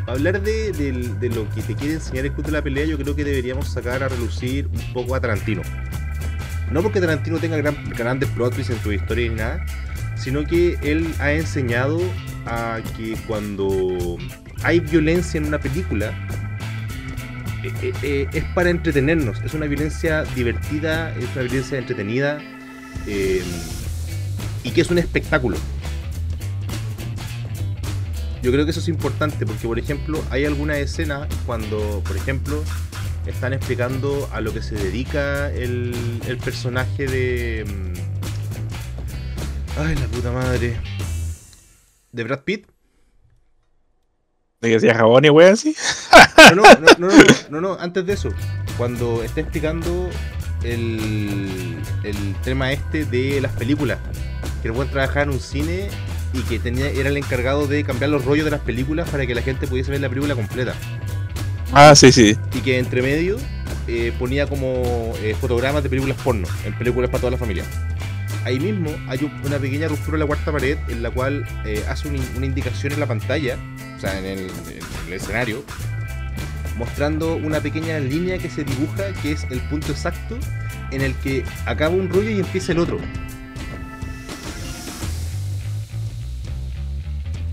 hablar 0.06 0.42
de, 0.42 0.72
de 0.72 1.28
lo 1.30 1.48
que 1.50 1.62
te 1.62 1.74
quiere 1.74 1.94
enseñar 1.94 2.26
el 2.26 2.32
club 2.32 2.46
de 2.46 2.52
la 2.52 2.62
pelea, 2.62 2.84
yo 2.84 2.98
creo 2.98 3.16
que 3.16 3.24
deberíamos 3.24 3.68
sacar 3.68 4.02
a 4.02 4.08
relucir 4.08 4.66
un 4.66 4.92
poco 4.92 5.14
a 5.14 5.20
Tarantino. 5.20 5.62
No 6.70 6.82
porque 6.82 7.00
Tarantino 7.00 7.38
tenga 7.38 7.56
gran, 7.56 7.76
grandes 7.90 8.28
plot 8.30 8.54
twists 8.54 8.74
en 8.74 8.82
su 8.82 8.92
historia 8.92 9.28
ni 9.30 9.36
nada, 9.36 9.66
sino 10.16 10.44
que 10.44 10.78
él 10.82 11.14
ha 11.18 11.32
enseñado 11.32 12.00
a 12.46 12.80
que 12.96 13.16
cuando 13.26 14.18
hay 14.62 14.80
violencia 14.80 15.38
en 15.38 15.46
una 15.46 15.58
película, 15.58 16.12
eh, 17.82 17.92
eh, 18.02 18.28
es 18.32 18.44
para 18.54 18.70
entretenernos. 18.70 19.40
Es 19.42 19.54
una 19.54 19.66
violencia 19.66 20.24
divertida, 20.24 21.14
es 21.16 21.24
una 21.34 21.42
violencia 21.42 21.78
entretenida 21.78 22.38
eh, 23.06 23.42
y 24.62 24.70
que 24.70 24.80
es 24.80 24.90
un 24.90 24.98
espectáculo. 24.98 25.56
Yo 28.42 28.52
creo 28.52 28.64
que 28.64 28.70
eso 28.70 28.80
es 28.80 28.88
importante 28.88 29.44
porque, 29.46 29.66
por 29.66 29.78
ejemplo, 29.78 30.22
hay 30.30 30.44
alguna 30.44 30.78
escena 30.78 31.26
cuando, 31.44 32.02
por 32.06 32.16
ejemplo, 32.16 32.62
están 33.26 33.52
explicando 33.52 34.28
a 34.32 34.40
lo 34.40 34.52
que 34.54 34.62
se 34.62 34.74
dedica 34.74 35.52
el, 35.52 35.94
personaje 36.44 37.06
de... 37.06 37.64
mm, 37.66 37.92
Ay, 39.80 39.94
la 39.96 40.06
puta 40.06 40.32
madre. 40.32 40.80
De 42.12 42.24
Brad 42.24 42.40
Pitt. 42.40 42.66
De 44.60 44.70
que 44.70 44.80
sea 44.80 44.94
jabón 44.94 45.24
y 45.24 45.30
weón 45.30 45.52
así. 45.52 45.76
No, 46.54 46.62
no, 46.62 46.88
no, 46.98 47.08
no, 47.50 47.60
no, 47.60 47.74
antes 47.80 48.06
de 48.06 48.12
eso. 48.14 48.30
Cuando 48.76 49.22
está 49.22 49.40
explicando 49.40 50.08
el, 50.64 51.76
el 52.04 52.34
tema 52.42 52.72
este 52.72 53.04
de 53.04 53.40
las 53.40 53.52
películas. 53.52 53.98
Que 54.62 54.68
el 54.68 54.72
buen 54.72 54.88
trabajaba 54.90 55.22
en 55.22 55.30
un 55.30 55.40
cine 55.40 55.88
y 56.32 56.40
que 56.42 56.58
tenía, 56.58 56.90
era 56.90 57.08
el 57.08 57.16
encargado 57.16 57.66
de 57.66 57.84
cambiar 57.84 58.10
los 58.10 58.24
rollos 58.24 58.44
de 58.44 58.50
las 58.50 58.60
películas 58.60 59.08
para 59.08 59.26
que 59.26 59.34
la 59.34 59.42
gente 59.42 59.66
pudiese 59.66 59.90
ver 59.90 60.00
la 60.00 60.08
película 60.08 60.34
completa. 60.34 60.74
Ah, 61.72 61.94
sí, 61.94 62.10
sí. 62.12 62.36
Y 62.54 62.60
que 62.60 62.78
entre 62.78 63.02
medio 63.02 63.36
eh, 63.86 64.12
ponía 64.18 64.46
como 64.46 65.12
eh, 65.22 65.36
fotogramas 65.40 65.82
de 65.82 65.88
películas 65.88 66.16
porno, 66.22 66.48
en 66.64 66.72
películas 66.76 67.08
para 67.10 67.20
toda 67.20 67.30
la 67.32 67.36
familia. 67.38 67.64
Ahí 68.44 68.58
mismo 68.58 68.90
hay 69.08 69.24
un- 69.24 69.32
una 69.46 69.58
pequeña 69.58 69.88
ruptura 69.88 70.16
en 70.16 70.20
la 70.20 70.26
cuarta 70.26 70.50
pared 70.52 70.78
en 70.88 71.02
la 71.02 71.10
cual 71.10 71.46
eh, 71.64 71.84
hace 71.88 72.08
una, 72.08 72.18
una 72.36 72.46
indicación 72.46 72.92
en 72.94 73.00
la 73.00 73.06
pantalla, 73.06 73.56
o 73.96 74.00
sea, 74.00 74.18
en 74.18 74.24
el, 74.24 74.38
en 74.40 75.06
el 75.08 75.12
escenario, 75.12 75.62
mostrando 76.78 77.36
una 77.36 77.60
pequeña 77.60 77.98
línea 77.98 78.38
que 78.38 78.48
se 78.48 78.64
dibuja, 78.64 79.12
que 79.22 79.32
es 79.32 79.46
el 79.50 79.60
punto 79.68 79.92
exacto 79.92 80.38
en 80.90 81.02
el 81.02 81.14
que 81.16 81.44
acaba 81.66 81.94
un 81.94 82.08
rollo 82.08 82.30
y 82.30 82.38
empieza 82.38 82.72
el 82.72 82.78
otro. 82.78 82.98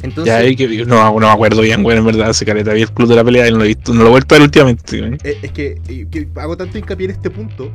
Entonces, 0.04 0.32
Ya 0.32 0.38
ahí 0.38 0.56
que 0.56 0.68
no, 0.86 1.20
no 1.20 1.20
me 1.20 1.28
acuerdo 1.28 1.62
bien, 1.62 1.84
weón, 1.84 2.00
en 2.00 2.06
verdad, 2.06 2.30
ese 2.30 2.46
careta. 2.46 2.74
Vi 2.74 2.84
el 2.84 2.92
club 2.92 3.10
de 3.10 3.16
la 3.16 3.24
pelea 3.24 3.48
y 3.48 3.52
no 3.52 3.58
lo 3.58 3.64
he 3.64 3.70
visto, 3.70 3.94
no 3.94 4.02
lo 4.02 4.08
he 4.08 4.12
vuelto 4.12 4.36
a 4.36 4.38
ver 4.38 4.44
últimamente. 4.46 5.20
Eh, 5.24 5.40
Es 5.42 5.52
que, 5.52 5.82
eh, 5.88 6.06
que 6.12 6.28
hago 6.36 6.56
tanto 6.56 6.78
hincapié 6.78 7.06
en 7.06 7.12
este 7.12 7.30
punto 7.32 7.72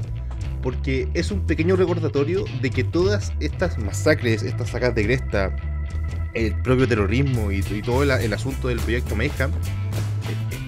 porque 0.62 1.08
es 1.14 1.30
un 1.30 1.46
pequeño 1.46 1.74
recordatorio 1.74 2.44
de 2.60 2.70
que 2.70 2.84
todas 2.84 3.32
estas 3.40 3.78
masacres, 3.78 4.42
estas 4.42 4.68
sacas 4.70 4.94
de 4.94 5.04
cresta, 5.04 5.56
el 6.34 6.54
propio 6.62 6.86
terrorismo 6.86 7.50
y, 7.50 7.58
y 7.58 7.82
todo 7.82 8.02
el, 8.04 8.10
el 8.10 8.32
asunto 8.32 8.68
del 8.68 8.78
proyecto 8.78 9.16
Mayhem 9.16 9.50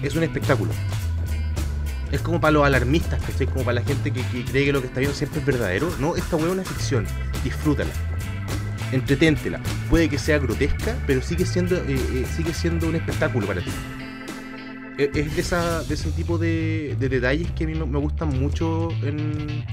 es 0.01 0.15
un 0.15 0.23
espectáculo. 0.23 0.71
Es 2.11 2.21
como 2.21 2.39
para 2.39 2.51
los 2.51 2.65
alarmistas, 2.65 3.21
¿cachai? 3.23 3.47
Como 3.47 3.65
para 3.65 3.75
la 3.79 3.85
gente 3.85 4.11
que, 4.11 4.21
cree 4.45 4.65
que 4.65 4.71
lo 4.73 4.81
que 4.81 4.87
está 4.87 4.99
viendo 4.99 5.17
siempre 5.17 5.39
es 5.39 5.45
verdadero. 5.45 5.89
No, 5.99 6.15
esta 6.15 6.35
hueá 6.35 6.47
es 6.47 6.53
una 6.53 6.63
ficción. 6.63 7.05
Disfrútala. 7.43 7.89
Entreténtela. 8.91 9.59
Puede 9.89 10.07
que 10.09 10.19
sea 10.19 10.37
grotesca, 10.37 10.95
pero 11.07 11.21
sigue 11.23 11.45
siendo, 11.45 11.75
eh, 11.75 11.83
eh, 11.87 12.25
sigue 12.35 12.53
siendo 12.53 12.87
un 12.87 12.95
espectáculo 12.95 13.47
para 13.47 13.61
ti 13.61 13.71
e- 14.99 15.09
es 15.15 15.35
de, 15.35 15.41
esa, 15.41 15.81
de 15.83 15.95
ese 15.95 16.11
tipo 16.11 16.37
de, 16.37 16.95
de 16.99 17.09
detalles 17.09 17.49
que 17.53 17.63
a 17.63 17.67
mí 17.67 17.73
me, 17.73 17.97
gustan 17.97 18.29
mucho 18.39 18.89
en- 19.01 19.63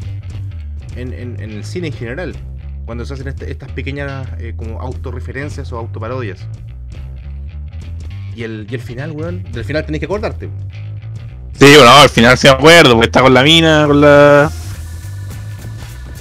en 0.96 1.38
el 1.40 1.62
cine 1.64 1.88
en 1.88 1.92
general. 1.92 2.34
Cuando 2.86 3.04
se 3.04 3.12
hacen 3.14 3.28
este- 3.28 3.50
estas 3.50 3.70
pequeñas 3.72 4.26
eh, 4.38 4.54
como 4.56 4.80
autorreferencias 4.80 5.70
o 5.72 5.78
autoparodias. 5.78 6.46
Y 8.34 8.42
el, 8.44 8.66
y 8.70 8.74
el 8.74 8.80
final, 8.80 9.10
weón, 9.12 9.42
del 9.52 9.64
final 9.64 9.84
tenés 9.84 9.98
que 9.98 10.06
acordarte. 10.06 10.48
Sí, 11.58 11.66
bueno, 11.76 11.90
al 11.90 12.08
final 12.08 12.38
sí 12.38 12.46
me 12.46 12.54
acuerdo, 12.54 12.94
porque 12.94 13.06
está 13.06 13.20
con 13.20 13.34
la 13.34 13.42
mina, 13.42 13.84
con 13.86 14.00
la. 14.00 14.50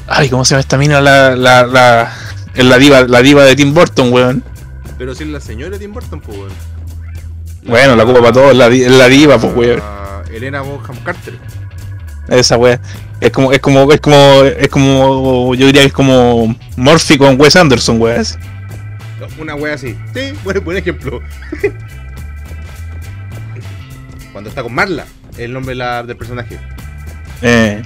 Ay, 0.08 0.28
¿cómo 0.30 0.44
se 0.44 0.52
llama 0.52 0.62
esta 0.62 0.78
mina? 0.78 1.00
La, 1.02 1.36
la, 1.36 1.66
la, 1.66 2.12
es 2.56 2.66
la 2.66 2.78
diva, 2.78 3.02
la 3.04 3.22
diva 3.22 3.44
de 3.46 3.56
Tim 3.56 3.74
Burton, 3.74 4.12
weón. 4.12 4.44
Pero 4.98 5.16
si 5.16 5.24
es 5.24 5.30
la 5.30 5.40
señora 5.40 5.78
Tim 5.80 5.94
Burton, 5.94 6.20
pues, 6.20 6.38
weón. 6.38 6.52
Bueno, 7.64 7.96
la 7.96 8.04
culpa 8.06 8.22
para 8.22 8.34
todos, 8.34 8.56
la, 8.56 8.70
la 8.70 9.08
diva, 9.08 9.38
pues, 9.38 9.56
weón. 9.56 9.82
Elena 10.34 10.62
Bonham 10.62 10.98
Carter. 11.04 11.38
Esa 12.28 12.58
weón. 12.58 12.80
Es 13.22 13.32
como, 13.32 13.52
es 13.52 13.60
como, 13.60 13.92
es 13.92 14.02
como, 14.02 14.44
es 14.44 14.68
como, 14.70 15.56
yo 15.56 15.66
diría 15.68 15.82
que 15.82 15.88
es 15.88 15.94
como 15.94 16.56
Murphy 16.76 17.18
con 17.18 17.40
Wes 17.40 17.56
Anderson, 17.56 18.02
weón. 18.02 18.26
Una 19.38 19.56
wea 19.56 19.74
así. 19.74 19.96
Sí, 20.14 20.34
buen, 20.44 20.64
buen 20.64 20.78
ejemplo. 20.78 21.22
Cuando 24.32 24.50
está 24.50 24.64
con 24.64 24.74
Marla, 24.74 25.06
el 25.38 25.52
nombre 25.54 25.76
la- 25.76 26.04
del 26.04 26.16
personaje. 26.18 26.58
Eh, 27.42 27.82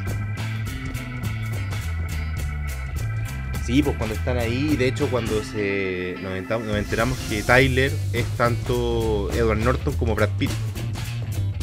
Sí, 3.65 3.81
pues 3.81 3.95
cuando 3.95 4.13
están 4.13 4.37
ahí, 4.37 4.75
de 4.75 4.89
hecho 4.89 5.07
cuando 5.07 5.41
se 5.41 6.17
nos, 6.21 6.33
enta- 6.33 6.59
nos 6.61 6.75
enteramos 6.75 7.17
que 7.29 7.41
Tyler 7.43 7.93
es 8.11 8.25
tanto 8.35 9.29
Edward 9.33 9.59
Norton 9.59 9.93
como 9.93 10.15
Brad 10.15 10.31
Pitt, 10.37 10.51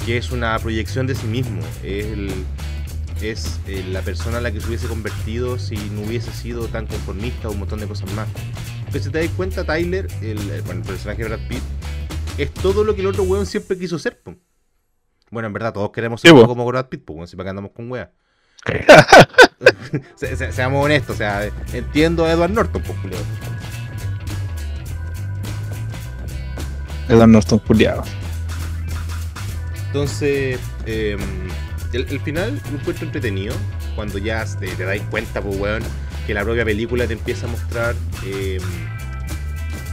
que 0.06 0.16
es 0.16 0.30
una 0.30 0.58
proyección 0.60 1.06
de 1.06 1.14
sí 1.14 1.26
mismo, 1.26 1.60
es, 1.84 2.06
el- 2.06 2.32
es 3.22 3.58
eh, 3.66 3.84
la 3.90 4.00
persona 4.02 4.38
a 4.38 4.40
la 4.40 4.50
que 4.52 4.60
se 4.60 4.68
hubiese 4.68 4.86
convertido 4.86 5.58
si 5.58 5.76
no 5.76 6.02
hubiese 6.02 6.32
sido 6.32 6.66
tan 6.68 6.86
conformista 6.86 7.48
o 7.48 7.52
un 7.52 7.58
montón 7.60 7.80
de 7.80 7.86
cosas 7.86 8.10
más. 8.14 8.26
Pero 8.90 9.04
si 9.04 9.10
te 9.10 9.20
das 9.20 9.30
cuenta, 9.36 9.64
Tyler, 9.64 10.06
el, 10.22 10.38
el- 10.50 10.62
bueno, 10.62 10.80
el 10.80 10.86
personaje 10.86 11.22
de 11.22 11.28
Brad 11.28 11.48
Pitt, 11.48 11.62
es 12.38 12.52
todo 12.54 12.84
lo 12.84 12.94
que 12.94 13.02
el 13.02 13.06
otro 13.08 13.22
weón 13.24 13.46
siempre 13.46 13.78
quiso 13.78 13.98
ser. 13.98 14.20
po. 14.22 14.34
Bueno, 15.30 15.46
en 15.46 15.52
verdad 15.52 15.72
todos 15.72 15.90
queremos 15.90 16.20
ser 16.20 16.32
como 16.32 16.64
Brad 16.66 16.86
Pitt, 16.86 17.04
pues, 17.04 17.30
si 17.30 17.36
para 17.36 17.46
qué 17.46 17.50
andamos 17.50 17.72
con 17.72 17.90
weas. 17.90 18.08
Se- 20.16 20.36
se- 20.36 20.52
seamos 20.52 20.84
honestos, 20.84 21.16
o 21.16 21.18
sea, 21.18 21.50
entiendo 21.72 22.24
a 22.24 22.32
Edward 22.32 22.50
Norton, 22.52 22.82
pues, 22.82 22.98
culiao. 23.00 23.20
Edward 27.08 27.28
Norton, 27.28 27.58
culiado. 27.60 28.02
Entonces, 29.86 30.60
eh, 30.86 31.16
el, 31.92 32.06
el 32.10 32.20
final 32.20 32.60
lo 32.70 32.78
encuentro 32.78 33.04
entretenido. 33.06 33.54
Cuando 33.94 34.18
ya 34.18 34.44
te, 34.44 34.66
te 34.68 34.84
dais 34.84 35.02
cuenta, 35.10 35.40
pues, 35.42 35.56
weón, 35.58 35.82
que 36.26 36.34
la 36.34 36.42
propia 36.44 36.64
película 36.64 37.06
te 37.06 37.14
empieza 37.14 37.46
a 37.46 37.50
mostrar. 37.50 37.94
eh, 38.26 38.58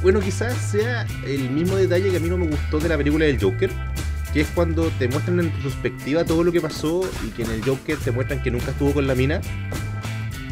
bueno, 0.04 0.20
quizás 0.20 0.56
sea 0.56 1.08
el 1.26 1.50
mismo 1.50 1.76
detalle 1.76 2.12
que 2.12 2.18
a 2.18 2.20
mí 2.20 2.30
no 2.30 2.38
me 2.38 2.48
gustó 2.48 2.80
de 2.80 2.88
la 2.90 2.98
película 2.98 3.26
del 3.26 3.42
Joker. 3.42 3.70
Que 4.34 4.42
es 4.42 4.48
cuando 4.54 4.92
te 5.00 5.08
muestran 5.08 5.40
en 5.40 5.52
retrospectiva 5.54 6.24
todo 6.26 6.44
lo 6.44 6.52
que 6.52 6.62
pasó 6.62 7.10
y 7.26 7.30
que 7.32 7.44
en 7.44 7.52
el 7.52 7.64
Joker 7.64 7.98
te 7.98 8.12
muestran 8.12 8.44
que 8.44 8.52
nunca 8.52 8.72
estuvo 8.72 8.94
con 8.94 9.08
la 9.08 9.16
mina. 9.16 9.42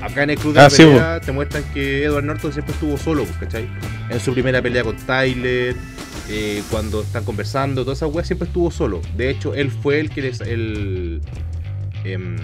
Acá 0.02 0.24
en 0.24 0.32
el 0.32 0.38
club 0.38 0.54
de 0.54 0.60
Ah, 0.60 0.64
la 0.64 0.70
sí, 0.70 0.84
pelea 0.84 1.20
te 1.22 1.32
muestran 1.32 1.64
que 1.74 2.04
Edward 2.06 2.24
Norton 2.26 2.54
siempre 2.54 2.74
estuvo 2.74 2.98
solo, 2.98 3.26
¿cachai? 3.40 3.68
En 4.10 4.20
su 4.20 4.34
primera 4.34 4.62
pelea 4.62 4.84
con 4.84 4.96
Tyler, 4.98 5.76
eh, 6.30 6.64
cuando 6.72 7.02
están 7.02 7.24
conversando, 7.24 7.84
toda 7.84 7.94
esa 7.94 8.08
weá 8.08 8.26
siempre 8.26 8.48
estuvo 8.48 8.72
solo. 8.72 9.02
De 9.16 9.30
hecho, 9.30 9.54
él 9.54 9.72
fue 9.72 10.00
el 10.00 10.10
que 10.10 10.22
les. 10.24 10.42
El, 10.42 11.22
em, 12.04 12.36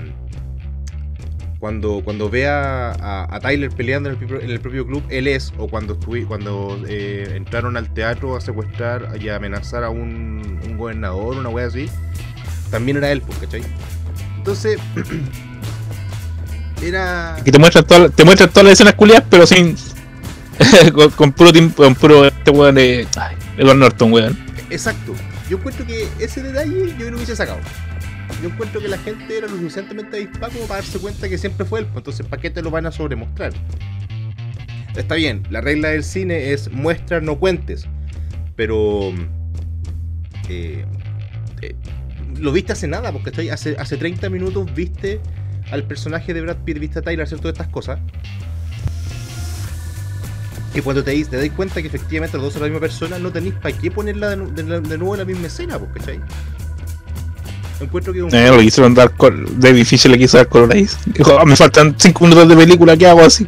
cuando, 1.60 2.02
cuando 2.04 2.28
ve 2.30 2.48
a, 2.48 2.91
a- 2.91 3.39
Tyler 3.39 3.70
peleando 3.70 4.10
en 4.10 4.15
el, 4.50 4.60
propio- 4.60 4.86
club, 4.88 5.04
él 5.10 5.28
es, 5.28 5.54
o 5.60 5.67
cuando 5.67 6.00
estuvi- 6.00 6.26
cuando 6.26 6.80
eh, 6.88 7.34
entraron 7.36 7.78
al 7.78 7.94
teatro 7.94 8.36
a 8.36 8.41
secuestrar 8.41 9.15
y 9.22 9.30
a 9.30 9.36
amenazar 9.36 9.84
a 9.84 9.89
un, 9.91 10.60
gobernador, 10.76 11.38
una 11.38 11.50
wea 11.50 11.67
así, 11.67 11.88
también 12.72 12.98
era 12.98 13.12
él, 13.12 13.22
pues, 13.22 13.38
¿cachai? 13.38 13.62
Entonces, 14.38 14.80
era. 16.82 17.38
Y 17.46 17.52
te 17.52 17.60
muestran 17.60 17.86
todas 17.86 18.12
te 18.12 18.24
muestran 18.26 18.50
todas 18.50 18.63
las 18.65 18.74
escenas 18.74 18.96
culiadas, 18.96 19.26
pero 19.30 19.46
sin. 19.46 19.76
con, 21.15 21.32
puro 21.32 21.52
tim- 21.52 21.74
con 21.74 21.94
puro 21.96 22.26
este 22.26 22.52
weón 22.52 22.76
de. 22.76 23.08
Edward 23.62 23.78
Norton, 23.78 24.12
weón. 24.12 24.38
Exacto. 24.71 25.13
Yo 25.47 25.58
encuentro 25.58 25.86
que 25.86 26.08
ese 26.19 26.41
detalle 26.41 26.95
yo 26.97 27.06
no 27.06 27.12
lo 27.12 27.17
hubiese 27.17 27.36
sacado. 27.36 27.60
Yo 28.41 28.50
encuentro 28.50 28.82
que 28.82 28.88
la 28.88 28.97
gente 28.97 29.38
era 29.38 29.47
lo 29.47 29.56
suficientemente 29.56 30.17
avispada 30.17 30.52
como 30.52 30.65
para 30.65 30.82
darse 30.82 30.97
cuenta 30.97 31.30
que 31.30 31.38
siempre 31.38 31.63
fue 31.65 31.82
él. 31.82 31.86
pues, 31.86 31.97
Entonces, 31.97 32.26
¿para 32.26 32.41
qué 32.41 32.50
te 32.50 32.63
lo 32.63 32.71
van 32.71 32.88
a 32.88 32.91
sobremostrar? 32.91 33.54
Está 34.95 35.13
bien, 35.13 35.43
la 35.52 35.62
regla 35.62 35.89
del 35.89 36.04
cine 36.04 36.54
es 36.54 36.71
muestra, 36.71 37.21
no 37.21 37.38
cuentes. 37.38 37.86
Pero. 38.56 39.13
eh, 40.50 40.84
eh, 41.62 41.76
lo 42.39 42.52
viste 42.52 42.74
hace 42.74 42.88
nada, 42.88 43.12
porque 43.12 43.30
estoy 43.30 43.50
hace, 43.50 43.76
hace 43.78 43.95
30 43.95 44.28
minutos 44.32 44.74
viste 44.74 45.19
al 45.69 45.84
personaje 45.84 46.34
de 46.34 46.41
Brad 46.41 46.58
Pitt, 46.65 46.80
viste 46.80 46.97
a 46.97 47.02
Tyler 47.04 47.21
hacer 47.21 47.39
todas 47.39 47.54
estas 47.54 47.67
cosas. 47.67 48.00
Que 50.73 50.81
cuando 50.81 51.03
te, 51.03 51.23
te 51.25 51.38
das 51.38 51.49
cuenta 51.55 51.81
que 51.81 51.88
efectivamente 51.88 52.38
los 52.38 52.45
dos 52.45 52.53
son 52.53 52.62
la 52.62 52.67
misma 52.69 52.79
persona, 52.79 53.19
no 53.19 53.31
tenéis 53.31 53.55
para 53.55 53.77
qué 53.77 53.91
ponerla 53.91 54.29
de, 54.36 54.63
de 54.63 54.81
de 54.81 54.97
nuevo 54.97 55.15
en 55.15 55.19
la 55.19 55.25
misma 55.25 55.47
escena, 55.47 55.77
pues, 55.77 55.91
¿cachai? 55.95 56.19
Encuentro 57.81 58.13
que 58.13 58.21
un 58.23 58.34
Eh, 58.34 58.51
le 58.55 58.63
quisieron 58.63 58.93
dar 58.93 59.12
col- 59.15 59.60
David 59.60 59.86
Fisher 59.86 60.12
le 60.12 60.17
quiso 60.17 60.38
dar 60.38 60.47
color 60.47 60.71
ahí. 60.73 60.88
Dijo, 61.07 61.38
"Ah, 61.39 61.45
me 61.45 61.55
faltan 61.55 61.95
5 61.97 62.23
minutos 62.25 62.47
de 62.47 62.55
película, 62.55 62.95
¿qué 62.95 63.07
hago 63.07 63.21
así? 63.21 63.47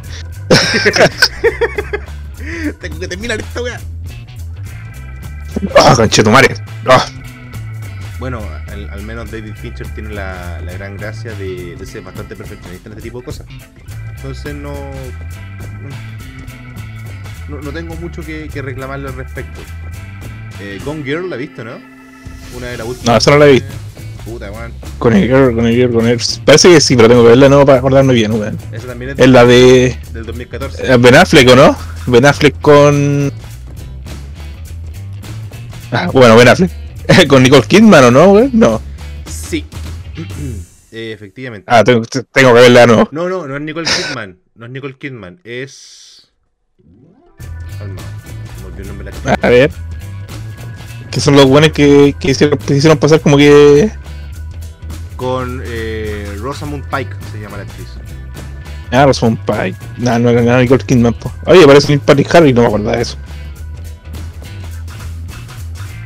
Tengo 2.80 2.98
que 2.98 3.08
terminar 3.08 3.40
esta 3.40 3.62
weá. 3.62 3.80
Ah, 5.78 5.94
conchetumare. 5.96 6.54
Ah, 6.86 7.06
Bueno, 8.18 8.40
al, 8.68 8.90
al 8.90 9.02
menos 9.02 9.30
David 9.30 9.54
Fincher 9.54 9.86
tiene 9.94 10.10
la, 10.14 10.60
la 10.60 10.72
gran 10.72 10.96
gracia 10.96 11.32
de, 11.34 11.76
de 11.76 11.86
ser 11.86 12.02
bastante 12.02 12.36
perfeccionista 12.36 12.88
en 12.88 12.92
este 12.92 13.02
tipo 13.02 13.18
de 13.20 13.24
cosas. 13.24 13.46
Entonces 14.16 14.54
no. 14.54 14.72
No, 17.48 17.60
no 17.60 17.72
tengo 17.72 17.94
mucho 17.96 18.22
que, 18.22 18.48
que 18.52 18.62
reclamarle 18.62 19.08
al 19.08 19.14
respecto. 19.16 19.60
Eh, 20.60 20.80
Gone 20.84 21.02
Girl 21.02 21.28
la 21.28 21.36
he 21.36 21.40
visto, 21.40 21.64
¿no? 21.64 21.78
Una 22.56 22.68
de 22.68 22.78
las 22.78 22.86
últimas. 22.86 23.06
No, 23.06 23.16
esa 23.16 23.30
no 23.32 23.38
la 23.38 23.46
he 23.48 23.52
visto. 23.52 23.68
Puta, 24.24 24.50
weón. 24.50 24.72
con 24.98 25.12
el 25.12 25.24
girl, 25.28 25.54
con 25.54 25.66
el 25.66 25.74
girl, 25.74 25.92
con 25.92 26.06
el. 26.06 26.18
Parece 26.46 26.70
que 26.70 26.80
sí, 26.80 26.96
pero 26.96 27.08
tengo 27.08 27.22
que 27.24 27.28
verla 27.30 27.48
nuevo 27.48 27.66
para 27.66 27.78
acordarme 27.78 28.14
bien, 28.14 28.32
weón. 28.32 28.56
Esa 28.72 28.86
también 28.86 29.10
es 29.10 29.18
Es 29.18 29.28
la 29.28 29.44
de 29.44 29.98
del 30.12 30.24
2014. 30.24 30.92
eh, 30.92 30.96
Ben 30.96 31.14
Affleck, 31.16 31.48
¿o 31.50 31.56
no? 31.56 31.76
Ben 32.06 32.24
Affleck 32.24 32.58
con. 32.62 33.30
Ah, 35.90 36.08
bueno, 36.12 36.36
Ben 36.36 36.48
Affleck. 36.48 36.70
con 37.28 37.42
Nicole 37.42 37.64
Kidman, 37.66 38.04
¿o 38.04 38.10
no, 38.10 38.32
weón? 38.32 38.50
No. 38.54 38.80
Sí. 39.26 39.66
Eh, 40.90 41.12
efectivamente. 41.14 41.66
Ah, 41.68 41.84
tengo, 41.84 42.02
tengo 42.32 42.54
que 42.54 42.60
verla 42.60 42.86
nuevo. 42.86 43.08
No, 43.12 43.28
no, 43.28 43.46
no 43.46 43.56
es 43.56 43.62
Nicole 43.62 43.86
Kidman. 43.88 44.38
No 44.54 44.66
es 44.66 44.72
Nicole 44.72 44.96
Kidman. 44.96 45.40
Es. 45.44 46.13
El 47.80 48.86
nombre 48.88 49.10
la. 49.24 49.34
A 49.40 49.48
ver. 49.48 49.70
Que 51.10 51.20
son 51.20 51.36
los 51.36 51.46
buenos 51.46 51.70
que, 51.70 52.14
que, 52.18 52.30
hicieron, 52.32 52.58
que 52.58 52.74
hicieron 52.76 52.98
pasar 52.98 53.20
como 53.20 53.36
que. 53.36 53.90
Con 55.16 55.62
eh, 55.64 56.36
Rosamund 56.40 56.84
Pike 56.90 57.14
se 57.32 57.40
llama 57.40 57.58
la 57.58 57.62
actriz. 57.62 57.86
Ah, 58.90 59.06
Rosamund 59.06 59.38
Pike. 59.44 59.76
No, 59.98 60.18
no 60.18 60.30
era 60.30 60.42
nada 60.42 60.60
Nicole 60.60 60.84
Kidman, 60.84 61.14
po. 61.14 61.32
Oye, 61.46 61.66
parece 61.66 61.88
Neil 61.88 62.00
Patrick 62.00 62.32
Harry, 62.34 62.52
no 62.52 62.62
me 62.62 62.66
acuerdo 62.66 62.90
de 62.90 63.00
eso. 63.02 63.16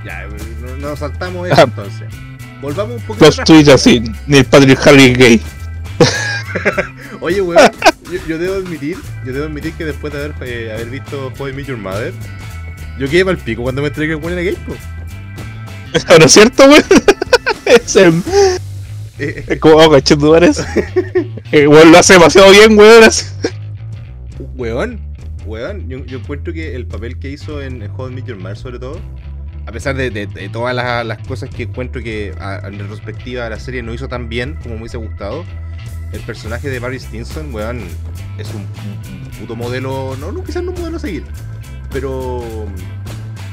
Ya, 0.04 0.24
eh, 0.24 0.28
no- 0.60 0.76
nos 0.76 0.98
saltamos 0.98 1.46
eso 1.50 1.60
Ah. 1.60 1.64
entonces. 1.64 2.08
Volvamos 2.60 2.96
un 2.96 3.02
poquito 3.02 3.26
Los 3.26 3.36
tweets 3.44 3.68
así, 3.68 4.02
Neil 4.26 4.44
Patrick 4.44 4.84
Harry 4.86 5.12
gay. 5.14 5.40
Oye, 7.20 7.40
weón, 7.40 7.67
yo, 8.12 8.18
yo 8.26 8.38
debo 8.38 8.54
admitir, 8.54 8.96
yo 9.24 9.32
debo 9.32 9.46
admitir 9.46 9.72
que 9.74 9.84
después 9.84 10.12
de 10.12 10.18
haber, 10.24 10.34
eh, 10.42 10.72
haber 10.72 10.90
visto 10.90 11.32
How 11.38 11.48
I 11.48 11.52
Met 11.52 11.66
Your 11.66 11.78
Mother, 11.78 12.12
yo 12.98 13.08
quedé 13.08 13.24
mal 13.24 13.38
pico 13.38 13.62
cuando 13.62 13.82
me 13.82 13.88
enteré 13.88 14.06
que 14.08 14.12
el 14.14 14.18
weón 14.18 14.32
era 14.38 14.42
gay. 14.42 14.56
¿No 16.18 16.24
es 16.24 16.32
cierto, 16.32 16.64
weón? 16.68 16.82
es 17.66 17.96
el. 17.96 18.22
Eh, 19.18 19.44
Es 19.48 19.58
como, 19.60 19.76
oh. 19.76 19.96
Eh, 21.52 21.66
weón, 21.66 21.92
lo 21.92 21.98
hace 21.98 22.12
demasiado 22.14 22.50
bien, 22.50 22.78
weón. 22.78 23.10
Weón, 24.56 25.00
weón, 25.46 25.88
yo, 25.88 26.04
yo 26.04 26.18
encuentro 26.18 26.52
que 26.52 26.74
el 26.74 26.86
papel 26.86 27.18
que 27.18 27.30
hizo 27.30 27.62
en, 27.62 27.82
en 27.82 27.90
How 27.90 28.10
I 28.10 28.14
Met 28.14 28.26
Your 28.26 28.36
Mother, 28.38 28.56
sobre 28.56 28.78
todo, 28.78 29.00
a 29.66 29.72
pesar 29.72 29.96
de, 29.96 30.10
de- 30.10 30.26
de 30.26 30.48
todas 30.48 30.74
las, 30.74 31.04
las 31.06 31.18
cosas 31.26 31.48
que 31.50 31.64
encuentro 31.64 32.02
que 32.02 32.34
a- 32.40 32.60
en 32.66 32.78
retrospectiva 32.78 33.48
la 33.48 33.58
serie 33.58 33.82
no 33.82 33.92
hizo 33.94 34.08
tan 34.08 34.28
bien 34.28 34.56
como 34.62 34.74
me 34.74 34.80
hubiese 34.82 34.96
gustado, 34.98 35.44
el 36.12 36.20
personaje 36.20 36.68
de 36.70 36.78
Barry 36.78 36.98
Stinson, 36.98 37.54
weón, 37.54 37.82
es 38.38 38.48
un, 38.54 38.66
puto 39.38 39.56
modelo, 39.56 40.16
no, 40.18 40.32
no 40.32 40.42
quizás 40.42 40.62
no 40.62 40.72
un 40.72 40.78
modelo 40.78 40.96
a 40.96 41.00
seguir, 41.00 41.24
pero... 41.92 42.66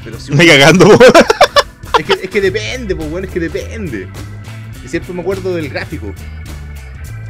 Pero 0.04 0.20
sí 0.20 0.32
un- 0.32 0.38
Me 0.38 0.48
cagando, 0.48 0.88
weón. 0.88 1.00
es, 2.00 2.06
que, 2.06 2.14
es 2.14 2.30
que 2.30 2.42
depende, 2.42 2.96
pues, 2.96 3.12
weón, 3.12 3.26
es 3.26 3.32
que 3.32 3.40
depende. 3.40 4.08
Y 4.84 4.88
siempre 4.88 5.14
me 5.14 5.22
acuerdo 5.22 5.56
del 5.56 5.70
gráfico. 5.70 6.14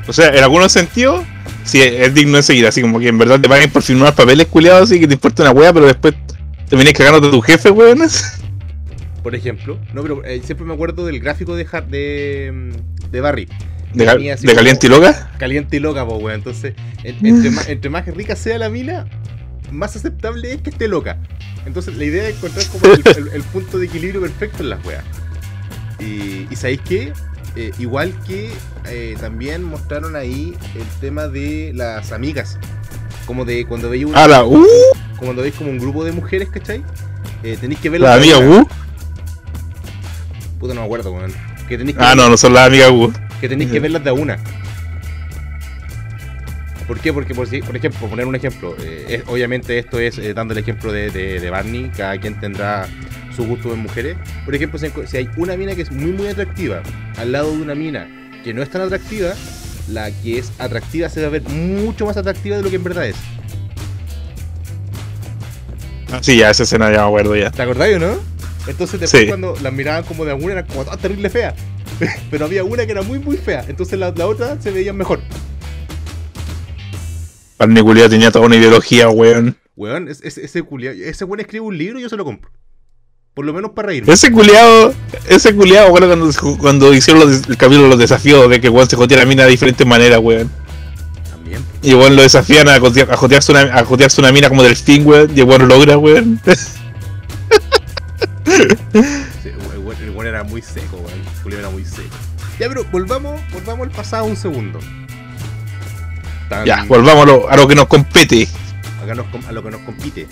O 0.08 0.14
sea, 0.14 0.30
en 0.30 0.44
algunos 0.44 0.72
sentidos, 0.72 1.26
sí, 1.64 1.82
es 1.82 2.14
digno 2.14 2.38
de 2.38 2.44
seguir. 2.44 2.68
Así 2.68 2.82
como 2.82 3.00
que 3.00 3.08
en 3.08 3.18
verdad 3.18 3.40
te 3.40 3.50
paguen 3.50 3.72
por 3.72 3.82
firmar 3.82 4.14
papeles 4.14 4.48
culiados, 4.48 4.92
así 4.92 5.00
que 5.00 5.08
te 5.08 5.14
importa 5.16 5.44
una 5.44 5.52
wea, 5.52 5.74
pero 5.74 5.88
después 5.88 6.14
te 6.70 6.76
vienes 6.76 6.94
cagando 6.94 7.22
de 7.22 7.32
tu 7.32 7.42
jefe, 7.42 7.72
weón. 7.72 8.00
Por 9.24 9.34
ejemplo, 9.34 9.80
no, 9.94 10.04
pero 10.04 10.24
eh, 10.24 10.42
siempre 10.44 10.68
me 10.68 10.74
acuerdo 10.74 11.06
del 11.06 11.20
gráfico 11.20 11.56
de, 11.56 11.66
de 13.12 13.22
Barry. 13.22 13.48
De, 13.93 14.06
cal- 14.06 14.17
Venía 14.17 14.34
así 14.34 14.43
de 14.45 14.54
como- 14.54 14.58
caliente 14.58 14.88
y 14.88 14.89
loca. 14.89 15.32
Caliente 15.38 15.78
y 15.78 15.80
loca, 15.80 16.06
pues, 16.06 16.21
weón. 16.21 16.36
Entonces, 16.36 16.74
en- 17.04 17.26
entre, 17.26 17.52
más, 17.52 17.69
entre 17.69 17.89
más 17.89 18.06
rica 18.08 18.36
sea 18.36 18.58
la 18.58 18.69
mina, 18.69 19.06
más 19.71 19.95
aceptable 19.95 20.54
es 20.54 20.62
que 20.62 20.69
esté 20.69 20.88
loca. 20.88 21.17
Entonces, 21.65 21.95
la 21.95 22.04
idea 22.04 22.28
es 22.28 22.36
encontrar 22.36 22.65
como 22.67 22.86
el, 22.93 23.02
el- 23.17 23.28
el 23.34 23.43
punto 23.43 23.78
de 23.80 23.86
equilibrio 23.86 24.21
perfecto 24.21 24.63
en 24.63 24.69
las 24.69 24.86
weas. 24.86 25.04
Y, 26.00 26.48
y 26.52 26.56
¿sabéis 26.56 26.82
qué? 26.88 27.13
Eh, 27.56 27.71
igual 27.80 28.13
que 28.28 28.52
eh, 28.89 29.15
también 29.21 29.63
mostraron 29.63 30.17
ahí 30.17 30.54
el 30.76 30.86
tema 31.00 31.28
de 31.30 31.71
las 31.74 32.12
amigas. 32.12 32.60
Como 33.26 33.45
de 33.45 33.65
cuando 33.65 33.89
veis 33.89 34.04
un, 34.06 34.12
Ah, 34.15 34.28
la 34.28 34.43
uh, 34.43 34.65
cuando 35.17 35.41
veis 35.41 35.56
como 35.56 35.69
un 35.71 35.80
grupo 35.80 36.04
de 36.04 36.12
mujeres, 36.12 36.50
¿cachai? 36.50 36.84
Eh, 37.43 37.58
tenéis 37.60 37.80
que 37.80 37.89
ver 37.89 38.02
la 38.02 38.13
amiga 38.15 38.38
uh. 38.39 38.67
Puta, 40.60 40.74
no 40.74 40.82
me 40.82 40.86
acuerdo, 40.86 41.12
weón. 41.12 41.32
Que 41.67 41.78
tenéis 41.78 41.98
que 41.98 42.04
Ah, 42.04 42.13
no, 42.13 42.30
no 42.30 42.38
son 42.38 42.54
las 42.54 42.67
amigas 42.67 42.91
uh. 42.91 43.12
Que 43.46 43.50
tenéis 43.50 43.72
que 43.72 43.80
verlas 43.80 44.04
de 44.04 44.10
a 44.10 44.14
una. 44.14 44.38
¿Por 46.88 47.00
qué? 47.00 47.12
Porque, 47.12 47.34
por, 47.34 47.48
por 47.48 47.76
ejemplo, 47.76 48.00
por 48.00 48.10
poner 48.10 48.26
un 48.28 48.36
ejemplo, 48.36 48.76
eh, 48.80 49.06
es- 49.10 49.24
obviamente 49.28 49.80
esto 49.80 50.00
es 50.00 50.18
eh, 50.20 50.34
dando 50.36 50.54
el 50.54 50.60
ejemplo 50.60 50.92
de, 50.92 51.10
de- 51.10 51.40
de 51.40 51.50
Barney, 51.50 51.92
cada 51.96 52.18
quien 52.20 52.40
tendrá 52.40 52.88
su 53.36 53.44
gusto 53.46 53.74
en 53.74 53.80
mujeres. 53.80 54.18
Por 54.46 54.54
ejemplo, 54.56 54.80
si, 54.80 55.18
hay 55.18 55.30
una 55.38 55.58
mina 55.58 55.74
que 55.76 55.82
es 55.82 55.92
muy, 55.92 56.12
muy 56.12 56.28
atractiva 56.28 56.82
al 57.18 57.32
lado 57.32 57.52
de 57.52 57.62
una 57.62 57.74
mina 57.76 58.08
que 58.44 58.54
no 58.54 58.62
es 58.62 58.70
tan 58.70 58.82
atractiva, 58.82 59.34
la 59.92 60.12
que 60.12 60.38
es 60.38 60.52
atractiva 60.60 61.10
se 61.10 61.22
va 61.22 61.28
a 61.28 61.32
ver 61.32 61.42
mucho 61.50 62.06
más 62.06 62.18
atractiva 62.18 62.58
de 62.58 62.64
lo 62.64 62.70
que 62.70 62.76
en 62.76 62.84
verdad 62.84 63.08
es. 63.08 63.16
Ah, 66.12 66.20
Sí, 66.22 66.38
ya, 66.38 66.52
esa 66.52 66.64
escena 66.64 66.92
ya 66.92 67.02
me 67.02 67.08
acuerdo 67.08 67.36
ya. 67.36 67.50
¿Te 67.52 67.62
acordáis 67.64 67.96
o 67.98 68.00
no? 68.00 68.14
Entonces 68.68 69.00
después 69.00 69.22
Sí. 69.24 69.28
cuando 69.28 69.56
las 69.62 69.74
miraban 69.74 70.04
como 70.04 70.24
de 70.26 70.32
a 70.32 70.36
una 70.36 70.54
eran 70.54 70.66
como 70.66 70.84
todas 70.84 71.00
terrible 71.00 71.30
feas. 71.30 71.56
Pero 72.32 72.46
había 72.46 72.64
una 72.64 72.86
que 72.86 72.92
era 72.92 73.02
muy 73.02 73.20
muy 73.20 73.38
fea. 73.38 73.66
Entonces 73.68 73.98
la, 74.00 74.12
la 74.16 74.28
otra 74.28 74.60
se 74.62 74.72
veía 74.72 74.94
mejor. 74.94 75.20
Barney 77.58 77.82
culiao 77.84 78.10
tenía 78.10 78.32
toda 78.32 78.46
una 78.46 78.58
ideología, 78.58 79.10
weón. 79.10 79.58
Weón, 79.78 80.08
es- 80.10 80.22
es- 80.24 80.38
ese 80.38 80.62
culiao, 80.64 80.94
ese 80.94 81.24
weón 81.26 81.40
escribe 81.40 81.66
un 81.66 81.78
libro 81.78 82.00
y 82.00 82.02
yo 82.02 82.10
se 82.10 82.18
lo 82.18 82.26
compro. 82.26 82.52
Por 83.34 83.46
lo 83.46 83.54
menos 83.54 83.72
para 83.72 83.88
reírme. 83.90 84.12
Ese 84.14 84.32
culiao, 84.32 84.94
ese 85.30 85.54
culiao, 85.56 85.92
weón, 85.94 86.08
cuando, 86.08 86.58
cuando 86.58 86.94
hicieron 86.94 87.22
los 87.30 87.48
el 87.50 87.58
capítulo 87.58 87.84
de 87.84 87.90
los 87.90 88.00
desafíos 88.00 88.50
de 88.50 88.60
que 88.62 88.70
weón 88.70 88.90
se 88.90 88.96
jotea 88.96 89.18
a 89.18 89.22
la 89.22 89.26
mina 89.26 89.44
de 89.44 89.52
diferentes 89.52 89.86
maneras, 89.88 90.20
weón. 90.22 90.50
También. 91.30 91.64
Y 91.82 91.94
weón 91.94 92.16
lo 92.16 92.22
desafían 92.22 92.68
a, 92.70 92.78
jotear- 92.80 93.10
a, 93.12 93.18
jotearse 93.18 93.52
una, 93.52 93.62
a 93.62 93.84
jotearse 93.86 94.20
una 94.22 94.32
mina 94.32 94.50
como 94.50 94.64
delfín, 94.64 95.06
weón. 95.06 95.32
Y 95.38 95.42
weón 95.42 95.62
lo 95.62 95.68
logra, 95.68 95.98
weón. 95.98 96.40
Era 100.26 100.44
muy 100.44 100.62
seco, 100.62 100.98
weón. 100.98 101.60
Era 101.60 101.70
muy 101.70 101.86
seco. 101.86 102.10
Ya, 102.60 102.68
pero 102.68 102.84
volvamos, 102.86 103.40
volvamos 103.54 103.88
al 103.88 103.94
pasado 103.94 104.26
un 104.26 104.36
segundo. 104.36 104.80
Tan- 106.50 106.66
Ya, 106.66 106.84
volvamos 106.84 107.24
a 107.24 107.26
lo, 107.28 107.50
a 107.50 107.56
lo 107.56 107.68
que 107.68 107.76
nos 107.76 107.88
compete. 107.88 108.48
nos 109.06 109.26
com- 109.28 109.44
a 109.48 109.52
lo 109.52 109.64
que 109.64 109.72
nos 109.72 109.82
compite. 109.82 110.28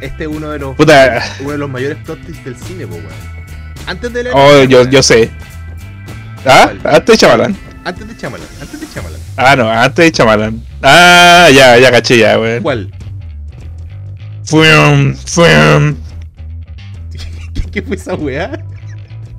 Este 0.00 0.24
es 0.24 0.28
uno 0.28 0.50
de 0.50 0.58
los 0.58 0.76
Puta, 0.76 1.22
uno 1.40 1.52
de 1.52 1.58
los 1.58 1.70
mayores 1.70 1.98
plot 2.04 2.20
twists 2.24 2.44
del 2.44 2.56
cine, 2.56 2.86
po, 2.86 2.96
weón. 2.96 3.06
Antes 3.86 4.12
de 4.12 4.24
la 4.24 4.30
oh, 4.34 4.64
yo, 4.64 4.84
yo 4.88 5.02
sé. 5.02 5.30
¿Ah? 6.44 6.70
Antes 6.84 7.06
de 7.06 7.16
Chamalan. 7.18 7.56
Antes 7.84 8.08
de 8.08 8.16
Chamalan, 8.16 8.46
antes 8.60 8.80
de 8.80 8.86
Chamalan. 8.92 9.20
Ah, 9.36 9.56
no, 9.56 9.70
antes 9.70 10.04
de 10.04 10.12
Chamalan. 10.12 10.62
Ah, 10.82 11.48
ya, 11.54 11.78
ya 11.78 11.90
caché 11.90 12.18
ya, 12.18 12.38
weón. 12.38 12.62
¿Cuál? 12.62 12.90
Fuim, 14.44 15.16
fuim. 15.16 15.96
¿Qué, 17.76 17.82
fue 17.82 17.96
esa 17.96 18.14
weá? 18.14 18.64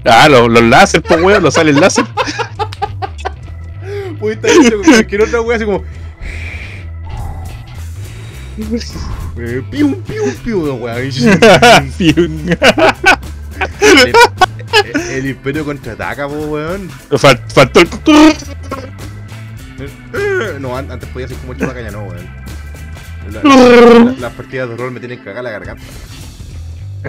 Ah, 0.06 0.30
los, 0.30 0.48
los 0.48 0.62
láser, 0.62 1.02
pues, 1.02 1.20
weón, 1.20 1.42
los 1.42 1.56
sale 1.56 1.72
el 1.72 1.80
láser. 1.80 2.06
Hecho 4.22 4.76
con 4.78 4.84
cualquier 4.84 5.22
otra 5.24 5.42
weá 5.42 5.56
así 5.56 5.66
como. 5.66 5.84
Eh, 9.40 9.64
pium, 9.72 9.96
pium, 10.04 10.36
pium, 10.44 10.82
weá. 10.84 10.98
Fium. 11.98 12.48
el, 13.82 14.14
el- 14.86 15.02
el 15.10 15.26
imperio 15.30 15.66
contraataca, 15.66 16.28
po, 16.28 16.36
weón. 16.36 16.92
Fal- 17.10 17.42
Faltó 17.48 17.80
el. 17.80 17.88
Eh, 19.80 20.58
No, 20.60 20.78
an- 20.78 20.92
antes 20.92 21.10
podía 21.10 21.28
ser 21.28 21.38
como 21.38 21.54
el 21.54 21.58
caña, 21.58 21.90
no, 21.90 22.04
weón. 22.04 22.28
La- 23.32 23.42
la- 23.42 24.12
las 24.20 24.34
partidas 24.34 24.70
de 24.70 24.78
rol 24.78 24.92
me 24.92 25.00
tienen 25.00 25.18
que 25.18 25.26
cagar 25.26 25.44
la 25.44 25.50
garganta. 25.50 25.84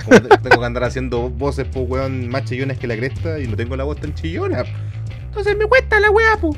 Tengo 0.05 0.61
que 0.61 0.67
andar 0.67 0.85
haciendo 0.85 1.31
voces, 1.31 1.67
po, 1.67 1.81
weón, 1.81 2.29
más 2.29 2.45
chillones 2.45 2.79
que 2.79 2.87
la 2.87 2.97
cresta 2.97 3.39
y 3.39 3.47
no 3.47 3.57
tengo 3.57 3.77
la 3.77 3.85
voz 3.85 4.01
tan 4.01 4.15
chillona. 4.15 4.65
Entonces 5.27 5.57
me 5.57 5.67
cuesta 5.67 6.01
la 6.01 6.11
weá, 6.11 6.37
po. 6.37 6.57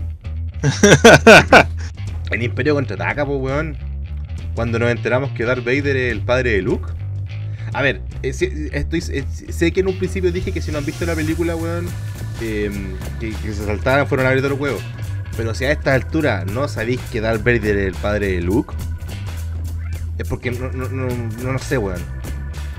El 2.31 2.43
Imperio 2.43 2.75
contraataca, 2.75 3.25
po, 3.27 3.37
weón. 3.37 3.77
Cuando 4.55 4.79
nos 4.79 4.91
enteramos 4.91 5.31
que 5.33 5.45
Darth 5.45 5.65
Vader 5.65 5.97
es 5.97 6.13
el 6.13 6.23
padre 6.23 6.53
de 6.53 6.63
Luke. 6.63 6.93
A 7.73 7.83
ver, 7.83 8.03
eh, 8.23 8.71
estoy, 8.73 9.03
eh, 9.13 9.25
sé 9.51 9.73
que 9.73 9.81
en 9.81 9.89
un 9.89 9.99
principio 9.99 10.33
dije 10.33 10.53
que 10.53 10.61
si 10.61 10.73
no 10.73 10.79
han 10.79 10.85
visto 10.85 11.07
la 11.07 11.15
película, 11.15 11.55
weón, 11.55 11.87
eh, 12.41 12.71
que, 13.21 13.31
que 13.31 13.53
se 13.53 13.65
saltaran 13.65 14.07
fueron 14.07 14.27
a 14.27 14.31
abrir 14.31 14.45
los 14.45 14.59
huevos. 14.59 14.83
Pero 15.37 15.55
si 15.55 15.65
a 15.65 15.73
esta 15.73 15.95
altura 15.95 16.45
no 16.45 16.69
sabéis 16.69 17.01
que 17.13 17.21
Darth 17.21 17.45
Vader 17.45 17.77
es 17.77 17.87
el 17.87 17.95
padre 17.95 18.33
de 18.33 18.41
Luke, 18.41 18.75
es 20.19 20.29
porque 20.29 20.51
no, 20.51 20.71
no, 20.73 20.89
no, 20.89 21.07
no, 21.07 21.53
no 21.53 21.59
sé, 21.59 21.79
weón. 21.79 22.01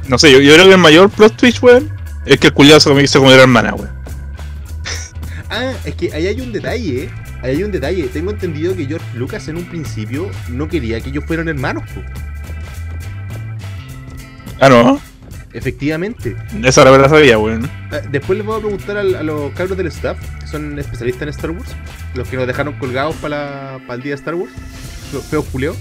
No 0.08 0.18
sé, 0.18 0.32
yo, 0.32 0.39
yo 0.39 0.54
creo 0.54 0.66
que 0.66 0.74
el 0.74 0.78
mayor 0.78 1.10
plot 1.10 1.38
twist, 1.38 1.62
weón, 1.64 1.89
es 2.26 2.39
que 2.39 2.47
el 2.47 2.54
culiado 2.54 2.80
se 2.80 2.89
comió, 2.89 3.08
se 3.08 3.18
comió 3.18 3.34
a 3.34 3.38
la 3.38 3.43
hermana, 3.43 3.74
weón. 3.74 3.91
Ah, 5.54 5.74
es 5.84 5.95
que 5.95 6.14
ahí 6.14 6.28
hay 6.28 6.39
un 6.39 6.54
detalle, 6.54 7.10
ahí 7.41 7.58
hay 7.58 7.64
un 7.64 7.72
detalle. 7.72 8.04
Tengo 8.08 8.32
entendido 8.32 8.74
que 8.74 8.86
George 8.86 9.06
Lucas 9.16 9.49
en 9.49 9.58
un 9.58 9.66
principio 9.66 10.32
no 10.47 10.70
quería 10.70 11.02
que 11.02 11.10
ellos 11.10 11.26
fueran 11.26 11.49
hermanos, 11.49 11.84
po. 11.93 12.02
Ah, 14.62 14.70
no. 14.70 15.02
Efectivamente. 15.54 16.38
Esa 16.64 16.86
la 16.86 16.91
verdad 16.91 17.10
sabía, 17.10 17.38
weón. 17.38 17.70
Ah, 17.91 17.99
Después 18.10 18.38
les 18.38 18.45
voy 18.45 18.58
a 18.58 18.62
preguntar 18.62 18.97
a, 18.97 19.04
los 19.04 19.52
cabros 19.54 19.78
del 19.78 19.88
staff, 19.88 20.18
que 20.39 20.47
son 20.47 20.80
especialistas 20.80 21.24
en 21.24 21.30
Star 21.30 21.52
Wars, 21.52 21.76
los 22.14 22.30
que 22.30 22.38
nos 22.38 22.47
dejaron 22.47 22.74
colgados 22.80 23.16
para 23.18 23.76
el 23.89 24.02
día 24.02 24.12
de 24.12 24.16
Star 24.16 24.36
Wars, 24.36 24.54
los 25.12 25.24
feos 25.26 25.45
culeos. 25.52 25.76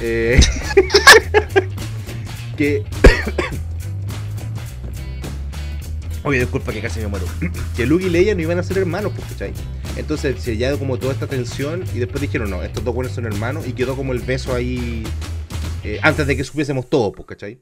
Eh, 0.00 0.40
que. 2.58 2.84
Oye, 6.24 6.40
disculpa 6.40 6.72
que 6.72 6.80
casi 6.82 7.00
me 7.00 7.06
muero. 7.06 7.26
que 7.76 7.86
Luke 7.86 8.04
y 8.04 8.10
Leia 8.10 8.34
no 8.34 8.42
iban 8.42 8.58
a 8.58 8.62
ser 8.62 8.76
hermanos, 8.78 9.12
pues, 9.16 9.26
¿cachai? 9.32 9.52
Entonces 9.96 10.42
se 10.42 10.52
hallado 10.52 10.78
como 10.78 10.98
toda 10.98 11.12
esta 11.12 11.26
tensión 11.26 11.84
y 11.94 11.98
después 12.00 12.20
dijeron, 12.20 12.50
no, 12.50 12.62
estos 12.62 12.84
dos 12.84 12.94
buenos 12.94 13.14
son 13.14 13.24
hermanos 13.24 13.66
y 13.66 13.72
quedó 13.72 13.96
como 13.96 14.12
el 14.12 14.18
beso 14.20 14.54
ahí 14.54 15.04
eh, 15.84 15.98
antes 16.02 16.26
de 16.26 16.36
que 16.36 16.44
supiésemos 16.44 16.88
todo, 16.90 17.12
pues, 17.12 17.26
¿cachai? 17.28 17.58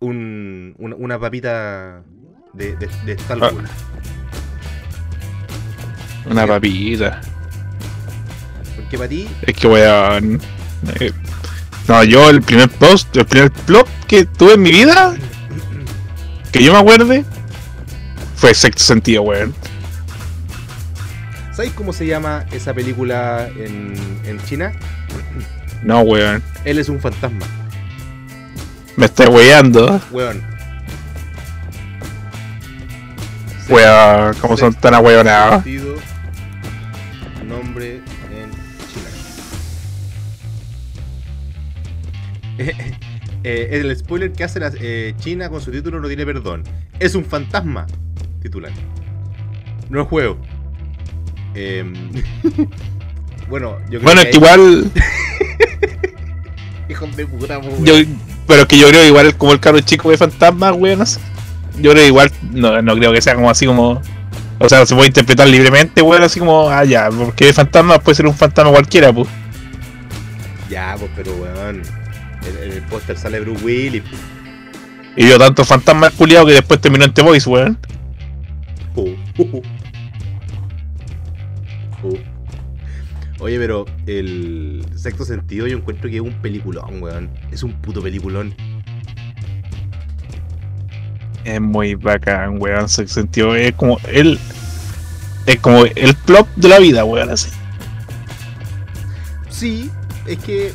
Un, 0.00 0.74
una, 0.78 0.96
una 0.96 1.18
papita 1.20 2.02
de, 2.54 2.74
de, 2.76 2.88
de 3.04 3.12
Star 3.12 3.38
Ah. 3.42 3.52
Una 6.30 6.46
papita. 6.46 7.20
Porque 8.76 8.96
para 8.96 9.08
ti, 9.08 9.28
Es 9.42 9.54
que 9.56 9.66
weón. 9.68 10.40
eh, 11.00 11.12
no, 11.90 12.04
yo 12.04 12.30
el 12.30 12.40
primer 12.40 12.68
post, 12.68 13.16
el 13.16 13.26
primer 13.26 13.50
plot 13.50 13.88
que 14.06 14.24
tuve 14.24 14.54
en 14.54 14.62
mi 14.62 14.70
vida, 14.70 15.12
que 16.52 16.62
yo 16.62 16.72
me 16.72 16.78
acuerde, 16.78 17.24
fue 18.36 18.54
sexto 18.54 18.84
sentido, 18.84 19.22
weón. 19.22 19.52
¿sabes 21.52 21.72
cómo 21.72 21.92
se 21.92 22.06
llama 22.06 22.46
esa 22.52 22.72
película 22.72 23.48
en, 23.56 23.92
en 24.24 24.40
China? 24.44 24.72
No, 25.82 26.02
weón. 26.02 26.44
Él 26.64 26.78
es 26.78 26.88
un 26.88 27.00
fantasma, 27.00 27.44
Me 28.96 29.06
estoy 29.06 29.26
weando. 29.26 30.00
weón. 30.12 30.44
Weón, 33.68 34.34
como 34.34 34.56
son 34.56 34.74
tan 34.74 34.94
ahueonados. 34.94 35.64
Eh, 43.42 43.68
el 43.72 43.96
spoiler 43.96 44.32
que 44.32 44.44
hace 44.44 44.60
la, 44.60 44.70
eh, 44.80 45.14
China 45.18 45.48
con 45.48 45.62
su 45.62 45.70
título 45.70 45.98
no 45.98 46.08
tiene 46.08 46.26
perdón. 46.26 46.62
Es 46.98 47.14
un 47.14 47.24
fantasma, 47.24 47.86
titular. 48.42 48.70
No 49.88 50.02
es 50.02 50.08
juego. 50.08 50.36
Em, 51.54 51.94
bueno, 53.48 53.78
yo 53.88 53.98
creo 53.98 54.02
Bueno, 54.02 54.20
es 54.20 54.26
que 54.26 54.32
que 54.32 54.36
igual. 54.36 54.92
hijos 56.90 57.16
de 57.16 57.26
puta, 57.26 57.60
po, 57.60 57.68
Yo, 57.82 57.94
pero 58.46 58.68
que 58.68 58.78
yo 58.78 58.88
creo 58.88 59.06
igual 59.06 59.34
como 59.36 59.52
el 59.52 59.60
caro 59.60 59.80
chico 59.80 60.10
de 60.10 60.18
fantasma, 60.18 60.72
weón. 60.72 60.98
no 60.98 61.06
sé. 61.06 61.18
Yo 61.80 61.92
creo 61.92 62.06
igual, 62.06 62.30
no, 62.52 62.82
no 62.82 62.94
creo 62.94 63.12
que 63.12 63.22
sea 63.22 63.34
como 63.36 63.48
así 63.48 63.64
como. 63.64 64.02
O 64.58 64.68
sea, 64.68 64.84
se 64.84 64.94
puede 64.94 65.06
interpretar 65.06 65.48
libremente, 65.48 66.02
weón, 66.02 66.22
así 66.22 66.38
como, 66.40 66.68
ah, 66.68 66.84
ya, 66.84 67.08
porque 67.08 67.46
de 67.46 67.54
fantasma 67.54 67.98
puede 67.98 68.16
ser 68.16 68.26
un 68.26 68.34
fantasma 68.34 68.70
cualquiera, 68.70 69.10
pues. 69.10 69.28
Ya, 70.68 70.94
pues, 70.98 71.10
pero 71.16 71.32
weón. 71.36 71.99
En, 72.46 72.72
el 72.72 72.82
póster 72.82 73.16
sale 73.16 73.40
Bruce 73.40 73.64
Willis. 73.64 74.02
Y 75.16 75.24
vio 75.24 75.38
tantos 75.38 75.66
fantasmas 75.66 76.12
culiados 76.14 76.48
que 76.48 76.54
después 76.54 76.80
terminó 76.80 77.04
en 77.04 77.12
The 77.12 77.22
Voice, 77.22 77.48
weón. 77.48 77.78
Oye, 83.40 83.58
pero 83.58 83.86
el 84.06 84.84
sexto 84.94 85.24
sentido 85.24 85.66
yo 85.66 85.78
encuentro 85.78 86.10
que 86.10 86.16
es 86.16 86.22
un 86.22 86.34
peliculón, 86.40 87.02
weón. 87.02 87.30
Es 87.50 87.62
un 87.62 87.72
puto 87.80 88.02
peliculón. 88.02 88.54
Es 91.44 91.60
muy 91.60 91.94
bacán, 91.94 92.60
weón. 92.60 92.88
Se 92.88 93.06
sentió, 93.08 93.54
es 93.54 93.74
como 93.74 93.98
el. 94.08 94.38
Es 95.46 95.58
como 95.58 95.84
el 95.84 96.14
plot 96.26 96.46
de 96.56 96.68
la 96.68 96.78
vida, 96.78 97.04
weón, 97.04 97.30
así. 97.30 97.50
Sí, 99.48 99.90
es 100.26 100.38
que. 100.38 100.72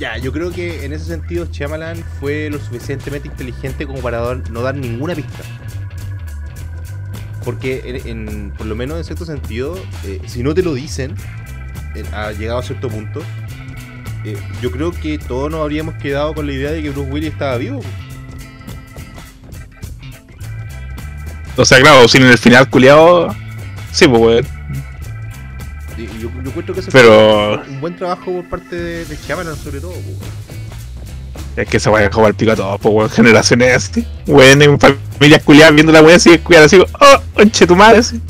Ya, 0.00 0.16
yo 0.16 0.32
creo 0.32 0.50
que 0.50 0.86
en 0.86 0.94
ese 0.94 1.04
sentido 1.04 1.46
Shyamalan 1.52 2.02
fue 2.18 2.48
lo 2.50 2.58
suficientemente 2.58 3.28
inteligente 3.28 3.86
como 3.86 4.00
para 4.00 4.34
no 4.50 4.62
dar 4.62 4.74
ninguna 4.74 5.14
pista. 5.14 5.44
Porque, 7.44 8.52
por 8.56 8.66
lo 8.66 8.74
menos 8.74 8.96
en 8.96 9.04
cierto 9.04 9.26
sentido, 9.26 9.78
eh, 10.04 10.20
si 10.26 10.42
no 10.42 10.54
te 10.54 10.62
lo 10.62 10.72
dicen, 10.72 11.14
eh, 11.94 12.02
ha 12.12 12.32
llegado 12.32 12.60
a 12.60 12.62
cierto 12.62 12.88
punto, 12.88 13.20
eh, 14.24 14.38
yo 14.62 14.70
creo 14.70 14.90
que 14.90 15.18
todos 15.18 15.50
nos 15.50 15.60
habríamos 15.60 15.94
quedado 15.96 16.32
con 16.32 16.46
la 16.46 16.52
idea 16.54 16.70
de 16.70 16.82
que 16.82 16.90
Bruce 16.90 17.10
Willis 17.10 17.32
estaba 17.32 17.58
vivo. 17.58 17.80
O 21.56 21.64
sea, 21.66 21.78
claro, 21.80 22.08
sin 22.08 22.22
el 22.22 22.38
final 22.38 22.70
culiado. 22.70 23.34
Sí, 23.92 24.08
pues, 24.08 24.46
yo, 26.06 26.30
yo 26.42 26.50
encuentro 26.50 26.74
que 26.74 26.80
ese 26.80 26.90
Pero- 26.90 27.60
fue 27.64 27.72
un 27.74 27.80
buen 27.80 27.96
trabajo 27.96 28.24
por 28.32 28.48
parte 28.48 28.76
de, 28.76 29.04
de 29.04 29.16
Shyamalan, 29.16 29.56
sobre 29.56 29.80
todo. 29.80 29.90
weón. 29.92 30.40
Es 31.56 31.68
que 31.68 31.80
se 31.80 31.90
vaya 31.90 32.06
a 32.06 32.12
jugar 32.12 32.30
el 32.30 32.36
pico 32.36 32.52
a 32.52 32.56
todos, 32.56 32.80
pues, 32.80 32.94
weón. 32.94 33.10
Generaciones 33.10 33.74
así. 33.76 34.06
Weón, 34.26 34.62
en 34.62 34.78
familias 34.78 35.42
culiadas 35.42 35.74
viendo 35.74 35.92
la 35.92 36.00
weón 36.02 36.16
así, 36.16 36.38
cuidar 36.38 36.64
así, 36.64 36.78
oh, 36.78 37.20
conche 37.34 37.66
tu 37.66 37.74
madre, 37.76 37.98
así. 37.98 38.20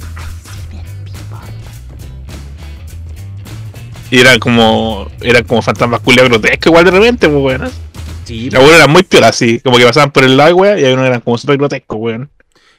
Y 4.11 4.19
eran 4.21 4.39
como. 4.41 5.09
Eran 5.21 5.45
como 5.45 5.63
fantasmas 5.63 6.01
culiados 6.01 6.31
grotescos 6.31 6.67
igual 6.67 6.85
de 6.85 6.91
repente, 6.91 7.29
pues, 7.29 7.43
weón. 7.61 7.71
Sí, 8.25 8.49
Algunos 8.53 8.75
eran 8.77 8.91
muy 8.91 9.03
piolas, 9.03 9.31
así, 9.31 9.61
como 9.61 9.77
que 9.77 9.85
pasaban 9.85 10.11
por 10.13 10.25
el 10.25 10.37
lado, 10.37 10.57
weón, 10.57 10.79
y 10.79 10.85
algunos 10.85 11.07
eran 11.07 11.21
como 11.21 11.39
súper 11.39 11.57
grotescos, 11.59 11.99
weón. 12.01 12.31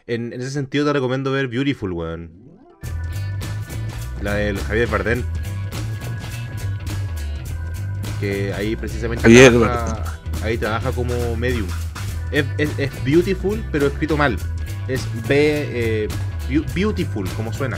En, 0.07 0.33
en 0.33 0.41
ese 0.41 0.51
sentido 0.51 0.85
te 0.85 0.93
recomiendo 0.93 1.31
ver 1.31 1.47
Beautiful, 1.47 1.93
weón. 1.93 2.31
La 4.21 4.35
del 4.35 4.59
Javier 4.59 4.87
Bardem. 4.87 5.23
Que 8.19 8.53
ahí 8.53 8.75
precisamente 8.75 9.23
Javier 9.23 9.51
trabaja, 9.51 10.03
ahí 10.43 10.57
trabaja 10.57 10.91
como 10.91 11.35
medium. 11.35 11.67
Es, 12.31 12.45
es- 12.57 12.69
es 12.77 13.03
Beautiful, 13.03 13.63
pero 13.71 13.87
escrito 13.87 14.15
mal. 14.15 14.37
Es 14.87 15.01
B, 15.27 15.35
eh, 15.37 16.07
beau- 16.49 16.65
Beautiful, 16.73 17.27
como 17.31 17.51
suena. 17.51 17.77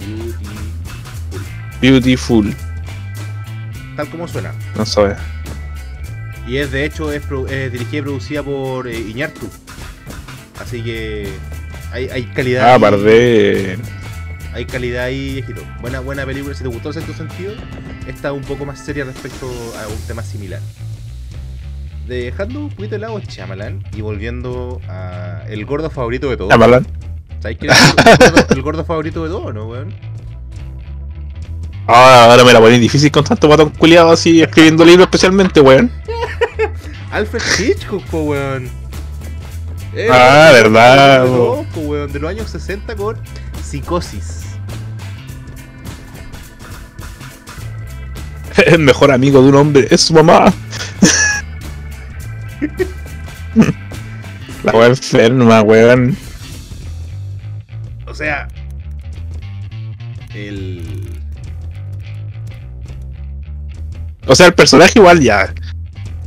Beautiful, 0.00 0.54
Beautiful, 1.80 2.56
tal 3.96 4.08
como 4.10 4.26
suena. 4.28 4.52
no 4.76 4.84
sé. 4.84 5.14
Y 6.46 6.58
es 6.58 6.70
de 6.72 6.84
hecho 6.84 7.10
es, 7.12 7.22
es 7.50 7.72
dirigida 7.72 7.98
y 7.98 8.02
producida 8.02 8.42
por 8.42 8.86
eh, 8.88 8.98
Iñárritu. 8.98 9.48
Así 10.60 10.82
que 10.82 11.28
hay, 11.92 12.08
hay 12.10 12.24
calidad. 12.26 12.74
Ah, 12.74 12.78
Bardem. 12.78 13.80
Hay 14.54 14.66
calidad 14.66 15.06
ahí, 15.06 15.32
viejito. 15.32 15.62
Buena, 15.80 15.98
buena 15.98 16.24
película. 16.24 16.54
Si 16.54 16.62
te 16.62 16.68
gustó 16.68 16.90
el 16.90 16.94
sexto 16.94 17.12
sentido, 17.12 17.54
esta 18.06 18.32
un 18.32 18.42
poco 18.42 18.64
más 18.64 18.78
seria 18.78 19.04
respecto 19.04 19.46
a 19.48 19.88
un 19.88 19.98
tema 20.06 20.22
similar. 20.22 20.60
Dejando 22.06 22.60
un 22.60 22.68
poquito 22.68 22.94
de 22.94 23.00
lado 23.00 23.18
Chamalan 23.18 23.82
y 23.96 24.00
volviendo 24.00 24.80
a 24.88 25.42
el 25.48 25.64
gordo 25.64 25.90
favorito 25.90 26.30
de 26.30 26.36
todos. 26.36 26.50
Shyamalan. 26.50 26.86
¿Sabes 27.40 27.58
quién 27.58 27.72
es 27.72 27.78
el 27.80 28.30
gordo, 28.30 28.46
el 28.50 28.62
gordo 28.62 28.84
favorito 28.84 29.24
de 29.24 29.30
todos, 29.30 29.52
no, 29.52 29.66
weón? 29.66 29.92
Ah, 31.88 32.28
ahora 32.30 32.44
me 32.44 32.52
la 32.52 32.60
ponen 32.60 32.80
difícil 32.80 33.10
con 33.10 33.24
tanto 33.24 33.48
guatón 33.48 33.70
culiado 33.70 34.12
así 34.12 34.40
escribiendo 34.40 34.84
libros 34.84 35.06
especialmente, 35.06 35.60
weón. 35.60 35.90
Alfred 37.10 37.42
Hitchcock, 37.58 38.04
po, 38.04 38.20
weón. 38.20 38.68
Ah, 40.08 40.50
gordo 40.52 40.62
verdad, 40.62 41.26
weón, 41.74 42.12
de 42.12 42.20
los 42.20 42.30
años 42.30 42.50
60 42.50 42.94
con 42.94 43.16
Psicosis. 43.64 44.43
El 48.66 48.80
mejor 48.80 49.10
amigo 49.10 49.42
de 49.42 49.48
un 49.48 49.54
hombre 49.56 49.88
es 49.90 50.02
su 50.02 50.14
mamá. 50.14 50.52
La 54.62 54.72
weón 54.72 54.90
enferma, 54.92 55.62
weón. 55.62 56.16
O 58.06 58.14
sea, 58.14 58.48
el. 60.34 61.08
O 64.26 64.34
sea, 64.34 64.46
el 64.46 64.54
personaje 64.54 64.98
igual 64.98 65.20
ya 65.20 65.52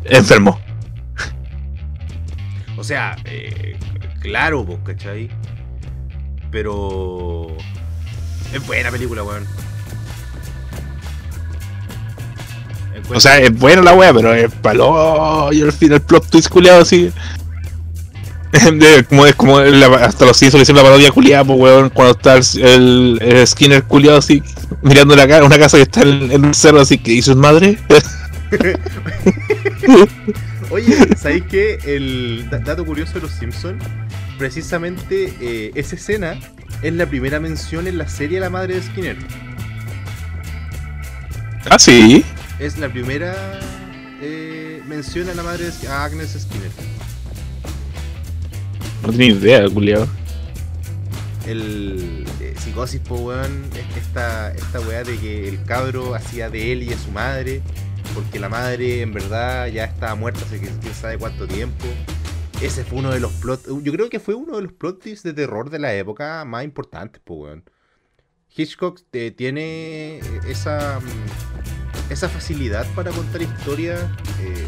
enfermó. 0.06 0.60
O 2.78 2.84
sea, 2.84 3.16
eh, 3.26 3.76
claro, 4.20 4.66
pues, 4.66 4.80
¿cachai? 4.86 5.30
Pero. 6.52 7.58
Es 8.54 8.66
buena 8.68 8.92
película, 8.92 9.24
weón. 9.24 9.48
O 13.14 13.20
sea, 13.20 13.40
es 13.40 13.58
buena 13.58 13.82
la 13.82 13.94
wea, 13.94 14.14
pero 14.14 14.34
es 14.34 14.52
palo. 14.62 15.50
Y 15.52 15.62
al 15.62 15.74
final 15.74 15.96
el 15.98 16.02
plot 16.02 16.30
twist 16.30 16.50
culiado 16.50 16.82
así. 16.82 17.12
De- 18.52 19.06
como 19.08 19.26
es 19.26 19.36
como 19.36 19.60
la- 19.60 20.06
hasta 20.06 20.26
los 20.26 20.38
Simpsons 20.38 20.60
le 20.60 20.64
hicieron 20.64 20.84
la 20.84 20.90
parodia 20.90 21.12
culiada, 21.12 21.44
pues 21.44 21.60
weón, 21.60 21.90
cuando 21.90 22.14
está 22.14 22.36
el, 22.38 22.44
el- 22.64 23.20
el 23.22 23.48
Skinner 23.48 23.84
culiado 23.84 24.18
así, 24.20 24.42
mirando 24.82 25.16
la 25.16 25.28
cara, 25.28 25.46
una 25.46 25.60
casa 25.60 25.78
que 25.78 25.84
está 25.84 26.02
en, 26.02 26.32
en 26.32 26.46
un 26.46 26.54
cerro 26.54 26.80
así 26.82 26.98
que 26.98 27.12
hizo 27.12 27.34
su 27.34 27.38
madre. 27.40 27.78
Oye, 30.70 30.96
¿sabéis 31.18 31.44
qué? 31.50 31.80
El 31.86 32.48
da- 32.50 32.60
dato 32.60 32.86
curioso 32.86 33.14
de 33.16 33.22
los 33.22 33.32
Simpsons, 33.32 33.82
precisamente 34.38 35.34
eh, 35.42 35.72
esa 35.76 35.96
escena 35.96 36.36
es 36.82 36.94
la 36.94 37.06
primera 37.06 37.40
mención 37.40 37.88
en 37.88 37.98
la 37.98 38.08
serie 38.08 38.40
la 38.40 38.50
madre 38.50 38.76
de 38.76 38.84
Skinner. 38.84 39.18
ah, 41.70 41.80
sí. 41.80 42.24
Es 42.60 42.78
la 42.78 42.90
primera 42.90 43.60
eh, 44.22 44.82
mención 44.88 45.30
a 45.30 45.36
la 45.36 45.44
madre 45.44 45.70
de 45.70 45.88
a 45.88 46.06
Agnes 46.06 46.32
Skinner. 46.40 46.72
No 49.04 49.12
tenía 49.12 49.28
idea, 49.28 49.70
culiado. 49.70 50.08
El 51.46 52.26
eh, 52.42 52.56
psicosis, 52.58 53.00
po, 53.02 53.16
weón, 53.18 53.64
es 53.76 53.98
esta, 53.98 54.52
esta 54.52 54.80
weá 54.82 55.04
de 55.04 55.18
que 55.18 55.48
el 55.48 55.64
cabro 55.64 56.16
hacía 56.16 56.50
de 56.50 56.74
él 56.74 56.84
y 56.84 56.88
de 56.88 56.98
su 56.98 57.12
madre, 57.12 57.62
porque 58.14 58.40
la 58.40 58.50
madre 58.50 59.02
en 59.02 59.14
verdad 59.14 59.68
ya 59.68 59.86
estaba 59.86 60.16
muerta 60.16 60.42
hace 60.44 60.60
que- 60.60 60.68
quién 60.82 60.94
sabe 60.94 61.18
cuánto 61.18 61.48
tiempo. 61.48 61.86
Ese 62.62 62.84
fue 62.84 62.98
uno 63.00 63.12
de 63.12 63.20
los 63.20 63.32
plot. 63.34 63.66
Yo 63.84 63.92
creo 63.94 64.10
que 64.10 64.20
fue 64.20 64.34
uno 64.34 64.56
de 64.56 64.64
los 64.64 64.74
plot 64.74 65.04
de 65.04 65.34
terror 65.34 65.70
de 65.70 65.78
la 65.80 65.94
época 65.94 66.44
más 66.44 66.64
importantes, 66.64 67.22
po, 67.24 67.36
weón. 67.36 67.64
Hitchcock 68.54 69.00
eh, 69.14 69.32
tiene 69.32 70.20
esa, 70.48 71.00
esa 72.10 72.30
facilidad 72.30 72.86
para 72.96 73.12
contar 73.12 73.42
historias, 73.42 74.02
eh, 74.42 74.68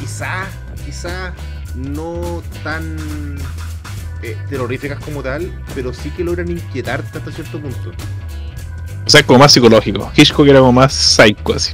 quizá, 0.00 0.46
quizá 0.84 1.32
no 1.74 2.42
tan 2.64 2.96
eh, 4.22 4.36
terroríficas 4.48 5.02
como 5.04 5.22
tal, 5.22 5.52
pero 5.74 5.92
sí 5.92 6.10
que 6.10 6.24
logran 6.24 6.50
inquietarte 6.50 7.18
hasta 7.18 7.30
cierto 7.32 7.60
punto. 7.60 7.92
O 9.06 9.10
sea, 9.10 9.20
es 9.20 9.26
como 9.26 9.38
más 9.38 9.52
psicológico. 9.52 10.10
Hitchcock 10.16 10.46
era 10.48 10.58
como 10.58 10.72
más 10.72 10.92
psycho, 10.92 11.54
así. 11.54 11.72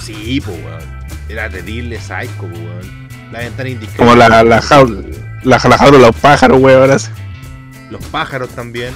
Sí, 0.00 0.40
po, 0.40 0.52
weón. 0.52 1.00
Era 1.28 1.50
terrible, 1.50 2.00
psycho, 2.00 2.40
po, 2.40 2.46
weón. 2.46 3.08
La 3.32 3.40
ventana 3.40 3.68
indiscreta. 3.68 4.04
Como 4.04 4.16
la, 4.16 4.42
la 4.42 4.62
jaula, 4.62 5.02
la, 5.42 5.60
la 5.62 5.78
jaula 5.78 5.98
de 5.98 6.04
los 6.06 6.16
pájaros, 6.16 6.60
weón. 6.60 6.90
así. 6.90 7.10
Los 7.90 8.04
pájaros 8.06 8.48
también. 8.50 8.94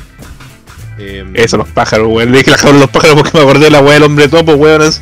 Em, 0.98 1.34
Eso, 1.34 1.56
los 1.56 1.68
pájaros, 1.68 2.08
weón. 2.08 2.32
Le 2.32 2.38
dije 2.38 2.50
la 2.50 2.58
jaula 2.58 2.74
de 2.74 2.80
los 2.80 2.90
pájaros 2.90 3.16
porque 3.16 3.36
me 3.36 3.42
acordé 3.42 3.64
de 3.64 3.70
la 3.70 3.80
weá 3.80 3.94
del 3.94 4.04
hombre 4.04 4.28
topo, 4.28 4.54
weón. 4.54 4.92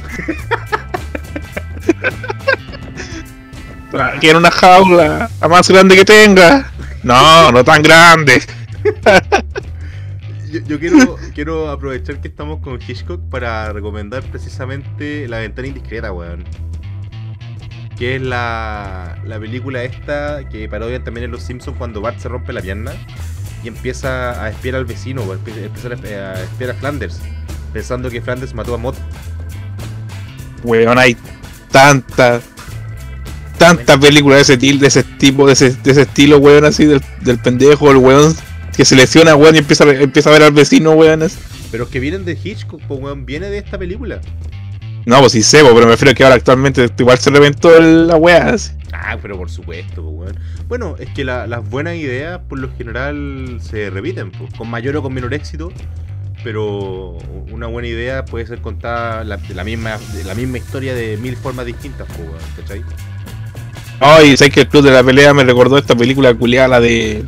Quiero 4.20 4.38
una 4.38 4.50
jaula, 4.50 5.30
la 5.40 5.48
más 5.48 5.68
grande 5.68 5.96
que 5.96 6.04
tenga. 6.04 6.72
No, 7.02 7.52
no 7.52 7.62
tan 7.64 7.82
grande. 7.82 8.42
Yo, 10.50 10.60
yo 10.66 10.78
quiero, 10.78 11.16
quiero 11.34 11.70
aprovechar 11.70 12.20
que 12.20 12.28
estamos 12.28 12.60
con 12.60 12.78
Hitchcock 12.80 13.20
para 13.30 13.72
recomendar 13.72 14.22
precisamente 14.22 15.26
La 15.26 15.38
ventana 15.38 15.68
indiscreta, 15.68 16.12
weón. 16.12 16.44
Que 17.98 18.16
es 18.16 18.22
la, 18.22 19.18
la 19.24 19.38
película 19.38 19.82
esta 19.82 20.48
que 20.48 20.68
parodian 20.68 21.04
también 21.04 21.24
en 21.24 21.30
Los 21.30 21.42
Simpsons 21.42 21.76
cuando 21.76 22.00
Bart 22.00 22.18
se 22.18 22.28
rompe 22.28 22.52
la 22.52 22.60
pierna 22.62 22.92
y 23.62 23.68
empieza 23.68 24.42
a 24.42 24.50
espiar 24.50 24.76
al 24.76 24.84
vecino, 24.84 25.22
empie- 25.24 25.64
empieza 25.64 25.88
a 25.88 25.90
esp- 25.92 26.16
a 26.36 26.42
espiar 26.42 26.70
a 26.70 26.74
Flanders, 26.74 27.18
pensando 27.72 28.10
que 28.10 28.20
Flanders 28.20 28.54
mató 28.54 28.74
a 28.74 28.78
Mott. 28.78 28.96
Weón, 30.64 30.98
hay 30.98 31.16
tanta, 31.70 32.40
tanta 33.58 33.98
película 33.98 34.36
de 34.36 34.42
ese, 34.42 34.56
de 34.56 34.86
ese 34.86 35.02
tipo, 35.02 35.46
de 35.46 35.52
ese, 35.54 35.70
de 35.70 35.90
ese 35.90 36.02
estilo, 36.02 36.38
weón, 36.38 36.64
así, 36.64 36.84
del, 36.84 37.02
del 37.20 37.38
pendejo, 37.38 37.90
el 37.90 37.96
weón 37.98 38.34
que 38.76 38.84
se 38.84 38.96
lesiona, 38.96 39.34
weón, 39.34 39.54
y 39.54 39.58
empieza, 39.58 39.84
a- 39.84 39.90
empieza 39.94 40.30
a 40.30 40.32
ver 40.32 40.42
al 40.42 40.52
vecino, 40.52 40.92
weón. 40.92 41.22
así. 41.22 41.36
Pero 41.70 41.88
que 41.88 42.00
vienen 42.00 42.24
de 42.24 42.38
Hitchcock, 42.42 42.80
pues, 42.86 43.00
weón, 43.00 43.26
viene 43.26 43.48
de 43.48 43.58
esta 43.58 43.78
película. 43.78 44.20
No, 45.04 45.18
pues 45.20 45.32
sí 45.32 45.42
sé, 45.42 45.60
po, 45.62 45.70
pero 45.74 45.86
me 45.86 45.92
refiero 45.92 46.12
a 46.12 46.14
que 46.14 46.22
ahora 46.22 46.36
actualmente 46.36 46.88
igual 46.98 47.18
se 47.18 47.30
reventó 47.30 47.80
la 47.80 48.16
weá. 48.16 48.54
Ah, 48.92 49.16
pero 49.20 49.36
por 49.36 49.50
supuesto, 49.50 50.02
pues, 50.02 50.14
weón. 50.30 50.38
Bueno, 50.68 50.94
es 50.98 51.08
que 51.10 51.24
la- 51.24 51.46
las 51.46 51.68
buenas 51.68 51.96
ideas 51.96 52.40
por 52.48 52.58
lo 52.58 52.70
general 52.76 53.58
se 53.60 53.90
repiten, 53.90 54.30
pues, 54.30 54.52
con 54.54 54.68
mayor 54.70 54.96
o 54.96 55.02
con 55.02 55.12
menor 55.12 55.34
éxito. 55.34 55.72
Pero 56.44 57.18
una 57.52 57.66
buena 57.68 57.86
idea 57.88 58.24
puede 58.24 58.46
ser 58.46 58.60
contada 58.60 59.22
la, 59.24 59.36
misma, 59.64 59.98
la 60.24 60.34
misma 60.34 60.58
historia 60.58 60.92
de 60.94 61.16
mil 61.16 61.36
formas 61.36 61.66
distintas, 61.66 62.06
pues, 62.08 62.20
weón, 62.20 62.40
¿cachai? 62.56 62.82
Ay, 64.00 64.36
¿sabes 64.36 64.52
que 64.52 64.60
el 64.62 64.68
club 64.68 64.84
de 64.84 64.90
la 64.90 65.02
pelea 65.04 65.32
me 65.34 65.44
recordó 65.44 65.78
esta 65.78 65.94
película 65.94 66.34
culiada, 66.34 66.66
la 66.68 66.80
de. 66.80 67.24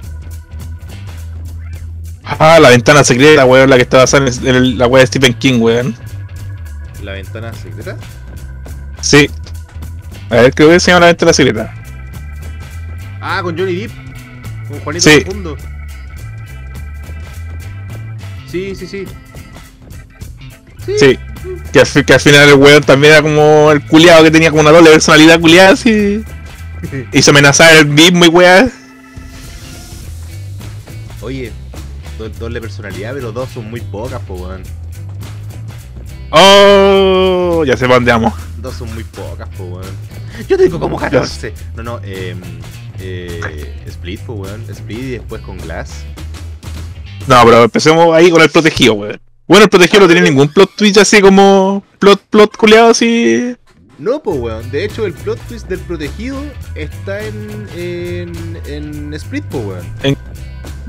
Ah, 2.24 2.58
la 2.60 2.70
ventana 2.70 3.04
secreta, 3.04 3.44
weón, 3.44 3.68
la 3.70 3.76
que 3.76 3.82
está 3.82 3.98
basada 3.98 4.26
en 4.28 4.46
el- 4.48 4.78
la 4.78 4.86
weá 4.86 5.00
de 5.02 5.06
Stephen 5.06 5.34
King, 5.34 5.60
weón. 5.60 5.94
La 7.04 7.12
ventana 7.12 7.52
secreta. 7.52 7.96
Sí. 9.00 9.28
A 10.30 10.36
ver, 10.36 10.54
creo 10.54 10.70
que 10.70 10.80
se 10.80 10.90
llama 10.90 11.00
la 11.00 11.06
ventana 11.08 11.32
secreta. 11.32 11.74
Ah, 13.20 13.40
con 13.42 13.56
Johnny 13.58 13.74
Depp. 13.76 13.92
Con 14.68 14.80
Juanito 14.80 15.10
Sí. 15.10 15.20
Profundo. 15.20 15.56
Sí, 18.50 18.74
sí, 18.74 18.86
sí. 18.86 19.04
Sí. 20.98 21.18
Que 21.72 21.80
al, 21.80 22.04
que 22.06 22.14
al 22.14 22.20
final 22.20 22.48
el 22.48 22.54
weón 22.54 22.82
también 22.82 23.14
era 23.14 23.22
como 23.22 23.70
el 23.72 23.84
culiado 23.86 24.22
que 24.24 24.30
tenía 24.30 24.50
como 24.50 24.62
una 24.62 24.70
doble 24.70 24.90
personalidad 24.90 25.40
culiada 25.40 25.70
así. 25.70 26.24
Y 27.12 27.22
se 27.22 27.30
amenazaba 27.30 27.72
el 27.72 27.86
mismo 27.86 28.26
y 28.26 28.28
weá. 28.28 28.68
Oye, 31.22 31.50
do- 32.18 32.28
doble 32.28 32.60
personalidad, 32.60 33.14
pero 33.14 33.32
dos 33.32 33.48
son 33.50 33.70
muy 33.70 33.80
pocas, 33.80 34.20
pues, 34.26 34.38
weón. 34.40 34.62
Oh, 36.36 37.62
ya 37.64 37.76
dónde 37.76 38.10
vamos. 38.10 38.34
Dos 38.58 38.74
son 38.74 38.92
muy 38.92 39.04
pocas, 39.04 39.48
pues, 39.56 39.70
weón. 39.70 40.46
Yo 40.48 40.56
tengo 40.56 40.80
como 40.80 40.98
14. 40.98 41.54
No, 41.76 41.82
no, 41.84 42.00
eh, 42.02 42.34
eh, 42.98 43.84
Split, 43.86 44.20
pues, 44.22 44.38
weón. 44.40 44.64
Split 44.68 44.98
y 44.98 45.10
después 45.12 45.40
con 45.42 45.58
Glass. 45.58 46.04
No, 47.28 47.40
pero 47.44 47.62
empecemos 47.62 48.12
ahí 48.16 48.32
con 48.32 48.42
el 48.42 48.50
protegido, 48.50 48.94
weón. 48.94 49.20
Bueno, 49.46 49.64
el 49.64 49.70
protegido 49.70 50.00
no 50.00 50.06
tiene 50.08 50.22
ningún 50.22 50.48
plot 50.48 50.74
twist 50.74 50.96
así 50.96 51.20
como 51.20 51.84
plot, 52.00 52.20
plot 52.30 52.56
culiado 52.56 52.90
así. 52.90 53.54
No, 54.00 54.20
pues, 54.20 54.36
weón. 54.36 54.68
De 54.72 54.84
hecho, 54.84 55.06
el 55.06 55.12
plot 55.12 55.38
twist 55.46 55.68
del 55.68 55.80
protegido 55.80 56.42
está 56.74 57.22
en, 57.22 57.68
en, 57.76 58.60
en 58.66 59.14
Split, 59.14 59.44
pues, 59.44 59.64
weón. 59.64 60.16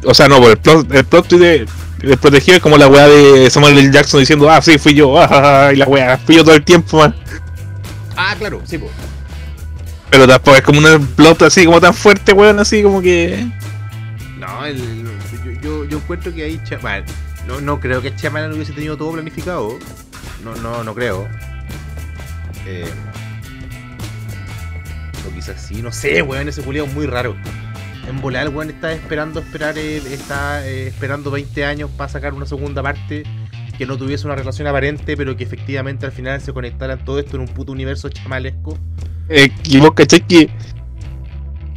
O 0.05 0.13
sea, 0.15 0.27
no, 0.27 0.39
por 0.39 0.49
el 0.49 0.57
plot, 0.57 0.91
el 0.91 1.05
plot 1.05 1.27
twist 1.27 1.43
de, 1.43 1.67
del 2.09 2.17
protegido 2.17 2.57
es 2.57 2.63
como 2.63 2.77
la 2.77 2.87
weá 2.87 3.07
de 3.07 3.49
Samuel 3.49 3.77
L. 3.77 3.91
Jackson 3.91 4.19
diciendo, 4.19 4.49
ah, 4.49 4.61
sí, 4.61 4.77
fui 4.77 4.93
yo, 4.93 5.15
ah, 5.19 5.71
y 5.73 5.77
la 5.77 5.85
weá, 5.85 6.17
fui 6.17 6.35
yo 6.35 6.43
todo 6.43 6.55
el 6.55 6.63
tiempo, 6.63 6.99
man. 6.99 7.15
Ah, 8.15 8.35
claro, 8.37 8.61
sí, 8.65 8.77
pues. 8.77 8.91
Pero 10.09 10.27
tampoco 10.27 10.55
es 10.55 10.63
como 10.63 10.79
un 10.79 11.07
plot 11.07 11.41
así 11.41 11.65
como 11.65 11.81
tan 11.81 11.93
fuerte, 11.93 12.31
weón, 12.31 12.59
así 12.59 12.83
como 12.83 13.01
que. 13.01 13.47
No, 14.37 14.65
el, 14.65 15.03
yo, 15.43 15.51
yo, 15.61 15.85
yo 15.85 15.97
encuentro 15.97 16.33
que 16.33 16.43
ahí 16.43 16.61
Chapman. 16.63 17.03
No, 17.47 17.59
no 17.59 17.79
creo 17.79 18.01
que 18.01 18.15
Chapman 18.15 18.53
hubiese 18.53 18.73
tenido 18.73 18.95
todo 18.97 19.11
planificado. 19.13 19.77
No, 20.43 20.55
no, 20.55 20.83
no 20.83 20.93
creo. 20.93 21.27
Eh, 22.65 22.89
o 25.27 25.33
quizás 25.33 25.61
sí, 25.61 25.81
no 25.81 25.91
sé, 25.91 26.21
weón, 26.21 26.47
ese 26.47 26.61
culiao 26.61 26.85
es 26.85 26.93
muy 26.93 27.07
raro. 27.07 27.35
En 28.07 28.21
volar, 28.21 28.49
weón, 28.49 28.69
está 28.69 28.93
esperando 28.93 29.39
esperar, 29.39 29.77
eh, 29.77 29.97
está 30.11 30.65
eh, 30.67 30.87
esperando 30.87 31.31
20 31.31 31.65
años 31.65 31.89
para 31.97 32.09
sacar 32.09 32.33
una 32.33 32.45
segunda 32.45 32.83
parte 32.83 33.23
que 33.77 33.85
no 33.85 33.97
tuviese 33.97 34.25
una 34.27 34.35
relación 34.35 34.67
aparente, 34.67 35.17
pero 35.17 35.35
que 35.35 35.43
efectivamente 35.43 36.05
al 36.05 36.11
final 36.11 36.39
se 36.39 36.53
conectaran 36.53 37.03
todo 37.03 37.19
esto 37.19 37.35
en 37.35 37.41
un 37.41 37.47
puto 37.47 37.71
universo 37.71 38.07
chamalesco. 38.09 38.77
Eh, 39.27 39.49
y 39.65 39.77
vos 39.79 39.91
cachai 39.95 40.21
que 40.25 40.49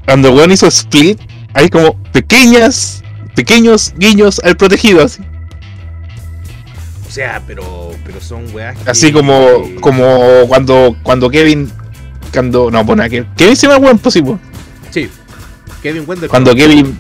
cuando 0.05 0.33
weón 0.35 0.53
hizo 0.53 0.67
Split, 0.67 1.19
hay 1.55 1.69
como 1.71 2.01
pequeñas, 2.13 3.03
pequeños 3.35 3.95
guiños 3.97 4.39
al 4.45 4.57
protegido, 4.57 5.03
así. 5.05 5.23
O 7.07 7.11
sea, 7.11 7.43
pero, 7.47 7.91
pero 8.05 8.21
son 8.21 8.45
weas 8.55 8.77
que- 8.79 8.91
Así 8.91 9.11
como, 9.13 9.63
que- 9.65 9.77
como 9.81 10.47
cuando, 10.47 10.95
cuando 11.03 11.31
Kevin, 11.31 11.71
cuando, 12.33 12.71
no, 12.71 12.85
bueno, 12.85 13.03
que 13.09 13.25
Kevin 13.37 13.57
se 13.57 13.67
llama 13.67 13.79
weón 13.87 13.99
posible. 13.99 14.37
Sí. 14.91 15.09
Kevin 15.83 16.05
Wender. 16.07 16.29
Cuando 16.29 16.55
Kevin, 16.55 16.99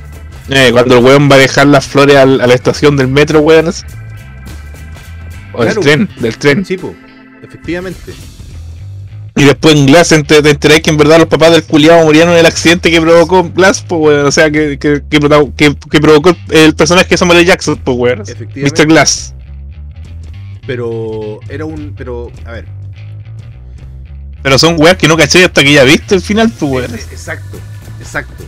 eh, 0.50 0.70
cuando 0.72 0.98
el 0.98 1.04
weón 1.04 1.30
va 1.30 1.34
a 1.36 1.38
dejar 1.38 1.66
las 1.66 1.86
flores 1.86 2.16
al- 2.16 2.40
a 2.40 2.46
la 2.46 2.54
estación 2.54 2.96
del 2.96 3.08
metro, 3.08 3.40
weón. 3.40 3.68
O 3.68 5.58
Claro. 5.62 5.74
del 5.74 5.78
tren, 5.80 6.08
del 6.20 6.36
tren. 6.38 6.64
Sí, 6.64 6.76
po, 6.76 6.94
efectivamente. 7.42 8.12
Y 9.36 9.44
después 9.44 9.74
en 9.76 9.86
Glass 9.86 10.08
te, 10.08 10.42
te 10.42 10.50
enterás 10.50 10.80
que 10.80 10.90
en 10.90 10.96
verdad 10.96 11.18
los 11.18 11.28
papás 11.28 11.52
del 11.52 11.62
culiado 11.62 12.04
murieron 12.04 12.32
en 12.32 12.40
el 12.40 12.46
accidente 12.46 12.90
que 12.90 13.00
provocó 13.00 13.48
Glass, 13.50 13.84
pues 13.86 14.00
weón. 14.00 14.26
O 14.26 14.32
sea, 14.32 14.50
que, 14.50 14.78
que, 14.78 15.02
que, 15.08 15.20
provocó 16.00 16.36
el 16.50 16.74
personaje 16.74 17.08
de 17.10 17.16
Samuel 17.16 17.38
L. 17.38 17.46
Jackson, 17.46 17.76
pues 17.84 17.96
weón. 17.96 18.20
Efectivamente. 18.22 18.82
Mr. 18.82 18.88
Glass. 18.88 19.34
Pero 20.66 21.40
era 21.48 21.64
un. 21.64 21.94
Pero, 21.96 22.30
a 22.44 22.52
ver. 22.52 22.66
Pero 24.42 24.58
son 24.58 24.76
weas 24.80 24.96
que 24.96 25.08
no 25.08 25.16
caché 25.16 25.44
hasta 25.44 25.62
que 25.62 25.72
ya 25.72 25.84
viste 25.84 26.14
el 26.14 26.20
final, 26.20 26.50
pues 26.58 26.72
weón. 26.72 26.94
Exacto, 26.94 27.58
exacto. 28.00 28.44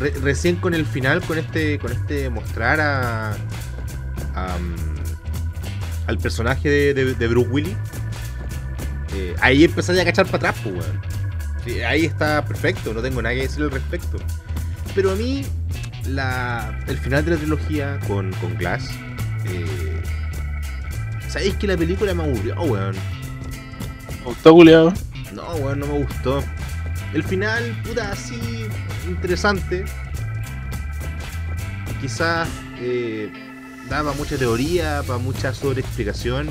Re- 0.00 0.14
recién 0.22 0.56
con 0.56 0.74
el 0.74 0.84
final, 0.86 1.22
con 1.22 1.38
este. 1.38 1.78
Con 1.78 1.92
este 1.92 2.28
mostrar 2.30 2.80
a. 2.80 3.30
a, 4.34 4.58
mm, 4.58 4.96
al 6.06 6.18
personaje 6.18 6.68
de, 6.68 6.94
de- 6.94 7.14
de 7.14 7.28
Bruce 7.28 7.48
Willis. 7.50 7.76
eh, 9.14 9.34
ahí 9.40 9.64
empezaste 9.64 10.00
a 10.00 10.04
cachar 10.04 10.26
para 10.26 10.50
atrás, 10.50 10.56
pues, 10.62 10.74
weón. 10.74 11.00
Sí, 11.64 11.80
ahí 11.80 12.04
está 12.04 12.44
perfecto, 12.44 12.92
no 12.94 13.02
tengo 13.02 13.20
nada 13.22 13.34
que 13.34 13.42
decir 13.42 13.62
al 13.62 13.70
respecto. 13.72 14.18
Pero 14.94 15.10
a 15.10 15.14
mí, 15.16 15.44
la, 16.06 16.78
el 16.86 16.96
final 16.98 17.24
de 17.24 17.32
la 17.32 17.36
trilogía 17.38 17.98
con, 18.06 18.30
con 18.34 18.56
Glass. 18.56 18.88
Eh, 19.46 20.00
¿Sabéis 21.28 21.54
que 21.56 21.66
la 21.66 21.76
película 21.76 22.14
me 22.14 22.22
aburrió, 22.22 22.54
weón? 22.62 22.94
Me 24.20 24.24
gustó, 24.26 24.52
culiado. 24.52 24.92
No, 25.32 25.42
weón, 25.56 25.80
no 25.80 25.86
me 25.86 25.98
gustó. 25.98 26.42
El 27.14 27.24
final, 27.24 27.76
puta, 27.84 28.12
así, 28.12 28.66
interesante. 29.08 29.84
Quizás 32.00 32.48
eh, 32.80 33.30
daba 33.88 34.12
mucha 34.12 34.36
teoría, 34.36 35.02
para 35.06 35.18
mucha 35.18 35.54
sobreexplicación. 35.54 36.48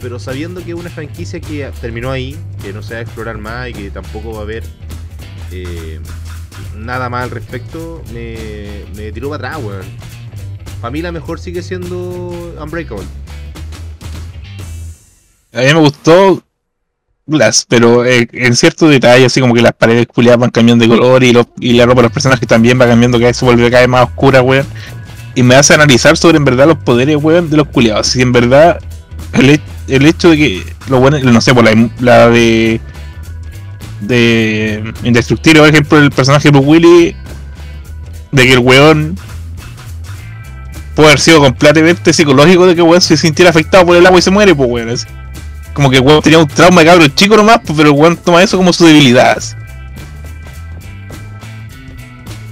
Pero 0.00 0.18
sabiendo 0.18 0.64
que 0.64 0.70
es 0.70 0.76
una 0.76 0.90
franquicia 0.90 1.40
que 1.40 1.70
terminó 1.80 2.10
ahí, 2.10 2.36
que 2.62 2.72
no 2.72 2.82
se 2.82 2.94
va 2.94 3.00
a 3.00 3.02
explorar 3.02 3.38
más 3.38 3.68
y 3.68 3.72
que 3.74 3.90
tampoco 3.90 4.32
va 4.32 4.38
a 4.40 4.42
haber 4.42 4.64
eh, 5.50 6.00
nada 6.76 7.10
más 7.10 7.24
al 7.24 7.30
respecto, 7.30 8.02
me, 8.12 8.84
me 8.96 9.12
tiró 9.12 9.28
para 9.28 9.48
atrás, 9.48 9.64
weón. 9.64 9.86
Para 10.80 10.90
mí 10.90 11.02
la 11.02 11.12
mejor 11.12 11.38
sigue 11.38 11.62
siendo 11.62 11.98
Unbreakable. 12.58 13.06
A 15.52 15.58
mí 15.60 15.66
me 15.66 15.80
gustó 15.80 16.42
Glass, 17.30 17.64
pero 17.68 18.04
eh, 18.04 18.28
en 18.32 18.54
ciertos 18.56 18.90
detalles, 18.90 19.26
así 19.26 19.40
como 19.40 19.54
que 19.54 19.62
las 19.62 19.72
paredes 19.72 20.06
culiadas 20.06 20.40
van 20.40 20.50
cambiando 20.50 20.84
de 20.84 20.88
color 20.90 21.22
y, 21.24 21.32
los- 21.32 21.46
y 21.58 21.72
la 21.72 21.86
ropa 21.86 22.00
de 22.00 22.08
los 22.08 22.12
personajes 22.12 22.46
también 22.46 22.80
va 22.80 22.86
cambiando, 22.86 23.18
que 23.18 23.32
se 23.32 23.44
vuelve 23.44 23.70
cada 23.70 23.80
vez 23.82 23.88
más 23.88 24.04
oscura, 24.04 24.42
weón. 24.42 24.66
Y 25.34 25.42
me 25.42 25.54
hace 25.54 25.74
analizar 25.74 26.16
sobre 26.16 26.36
en 26.36 26.44
verdad 26.44 26.66
los 26.66 26.78
poderes, 26.78 27.16
weón, 27.16 27.48
de 27.50 27.56
los 27.56 27.68
culiados. 27.68 28.08
Si 28.08 28.20
en 28.20 28.32
verdad 28.32 28.78
el, 29.32 29.60
el 29.88 30.06
hecho 30.06 30.30
de 30.30 30.36
que, 30.36 30.62
lo 30.88 30.98
bueno, 31.00 31.18
no 31.20 31.40
sé, 31.40 31.54
por 31.54 31.64
la, 31.64 31.88
la 32.00 32.28
de. 32.28 32.80
de 34.00 34.92
Indestructible, 35.04 35.60
por 35.60 35.68
ejemplo, 35.68 35.98
el 35.98 36.10
personaje 36.10 36.50
de 36.50 36.58
Willis, 36.58 37.14
de 38.32 38.42
que 38.46 38.52
el 38.52 38.58
weón 38.58 39.16
puede 40.94 41.08
haber 41.10 41.20
sido 41.20 41.40
completamente 41.40 42.12
psicológico 42.12 42.66
de 42.66 42.74
que 42.74 42.82
weón 42.82 43.00
se 43.00 43.16
sintiera 43.16 43.50
afectado 43.50 43.86
por 43.86 43.96
el 43.96 44.06
agua 44.06 44.18
y 44.18 44.22
se 44.22 44.30
muere, 44.30 44.54
pues 44.54 44.68
weón. 44.68 44.88
así. 44.90 45.06
Como 45.72 45.90
que 45.90 45.96
el 45.96 46.02
weón 46.02 46.20
tenía 46.22 46.38
un 46.38 46.48
trauma 46.48 46.80
de 46.80 46.86
cabro 46.88 47.08
chico 47.08 47.36
nomás, 47.36 47.60
pues, 47.64 47.76
pero 47.76 47.90
el 47.90 47.94
weón 47.94 48.16
toma 48.16 48.42
eso 48.42 48.56
como 48.56 48.72
su 48.72 48.84
debilidad. 48.86 49.38
así. 49.38 49.54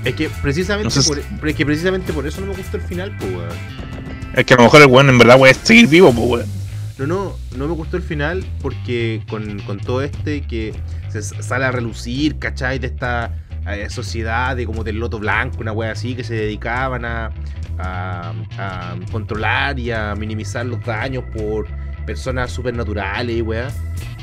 Es 0.04 0.14
que 0.14 0.30
precisamente, 0.42 0.84
No 0.84 1.02
sé 1.02 1.08
por, 1.08 1.48
es 1.48 1.56
que 1.56 1.66
precisamente 1.66 2.12
por 2.12 2.26
eso 2.26 2.40
no 2.40 2.46
me 2.48 2.54
gustó 2.56 2.76
el 2.76 2.82
final, 2.82 3.14
pues, 3.18 3.30
weón. 3.32 3.48
Es 4.34 4.44
que 4.44 4.54
a 4.54 4.56
lo 4.56 4.62
mejor 4.64 4.80
el 4.82 4.86
weón 4.86 5.08
en 5.08 5.18
verdad 5.18 5.36
puede 5.36 5.54
seguir 5.54 5.88
vivo, 5.88 6.12
pues 6.12 6.26
weón. 6.28 6.58
No, 6.98 7.06
no, 7.06 7.36
no 7.56 7.68
me 7.68 7.74
gustó 7.74 7.96
el 7.96 8.02
final 8.02 8.44
porque 8.60 9.22
con, 9.28 9.60
con 9.60 9.78
todo 9.78 10.02
este 10.02 10.40
que 10.42 10.74
se 11.10 11.22
sale 11.22 11.64
a 11.64 11.70
relucir, 11.70 12.38
¿cachai? 12.38 12.78
De 12.78 12.88
esta 12.88 13.34
eh, 13.68 13.88
sociedad 13.90 14.56
de 14.56 14.66
como 14.66 14.82
del 14.82 14.96
loto 14.96 15.18
blanco, 15.18 15.58
una 15.60 15.72
wea 15.72 15.92
así, 15.92 16.14
que 16.14 16.24
se 16.24 16.34
dedicaban 16.34 17.04
a, 17.04 17.30
a, 17.78 18.32
a 18.58 18.94
controlar 19.12 19.78
y 19.78 19.90
a 19.92 20.14
minimizar 20.16 20.66
los 20.66 20.84
daños 20.84 21.24
por 21.36 21.66
personas 22.08 22.50
supernaturales 22.50 23.36
y 23.36 23.42
wea. 23.42 23.68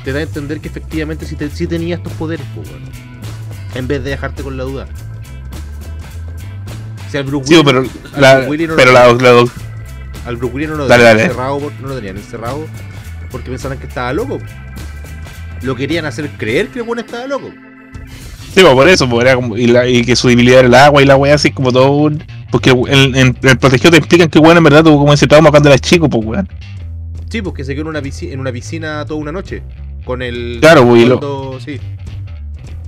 Te 0.04 0.12
da 0.12 0.18
a 0.18 0.22
entender 0.22 0.60
que 0.60 0.66
efectivamente 0.68 1.24
sí, 1.24 1.36
te- 1.36 1.48
sí 1.50 1.68
tenía 1.68 1.94
estos 1.94 2.12
poderes, 2.14 2.44
pues, 2.54 2.68
weón. 2.68 2.82
En 3.76 3.86
vez 3.86 4.02
de 4.02 4.10
dejarte 4.10 4.42
con 4.42 4.56
la 4.56 4.64
duda. 4.64 4.88
O 7.06 7.10
sea, 7.10 7.20
el 7.20 7.26
Bruce 7.28 7.46
Sí, 7.46 7.54
Willis- 7.54 7.64
pero, 7.64 7.78
al 8.16 8.20
la, 8.20 8.34
Bruce 8.34 8.50
Willis 8.50 8.68
no 8.68 8.76
pero 8.76 8.90
lo- 8.92 8.98
la, 8.98 9.50
al 10.26 10.36
Bruce 10.36 10.54
Willis 10.54 10.68
no 10.68 10.74
lo 10.76 10.88
Dale, 10.88 11.04
tenían 11.04 11.16
dale. 11.16 11.22
encerrado, 11.30 11.58
por- 11.60 11.72
no 11.80 11.88
lo 11.88 11.94
tenían 11.94 12.16
encerrado 12.16 12.66
porque 13.30 13.50
pensaban 13.50 13.78
que 13.78 13.86
estaba 13.86 14.12
loco. 14.12 14.38
Lo 15.62 15.76
querían 15.76 16.04
hacer 16.06 16.28
creer 16.36 16.68
que 16.68 16.80
el 16.80 16.84
bueno 16.84 17.02
estaba 17.02 17.26
loco. 17.28 17.50
Sí, 18.52 18.62
pues 18.62 18.74
por 18.74 18.88
eso, 18.88 19.08
pues, 19.08 19.24
era 19.24 19.36
como, 19.36 19.56
y, 19.56 19.68
la- 19.68 19.86
y 19.86 20.04
que 20.04 20.16
su 20.16 20.26
debilidad 20.28 20.58
era 20.60 20.68
el 20.68 20.74
agua 20.74 21.02
y 21.02 21.06
la 21.06 21.14
weá 21.16 21.34
así 21.36 21.52
como 21.52 21.70
todo 21.72 21.92
un. 21.92 22.24
Porque 22.50 22.70
en, 22.70 23.14
en- 23.14 23.16
en 23.16 23.36
el 23.42 23.58
protegido 23.58 23.92
te 23.92 23.98
explican 23.98 24.28
que 24.28 24.40
weón 24.40 24.56
en 24.56 24.64
verdad 24.64 24.82
tuvo 24.82 24.98
como 24.98 25.12
ese 25.12 25.26
trauma 25.28 25.50
cuando 25.50 25.68
era 25.68 25.78
chico, 25.78 26.08
pues 26.10 26.24
weón. 26.26 26.48
Sí, 27.30 27.42
porque 27.42 27.64
se 27.64 27.72
quedó 27.74 27.82
en 27.82 27.88
una, 27.88 28.02
piscina, 28.02 28.32
en 28.34 28.40
una 28.40 28.52
piscina 28.52 29.04
toda 29.04 29.20
una 29.20 29.32
noche. 29.32 29.62
Con 30.04 30.22
el. 30.22 30.58
Claro, 30.60 30.86
pues, 30.86 31.02
y 31.02 31.06
lo- 31.06 31.20
fondo- 31.20 31.58
sí. 31.64 31.80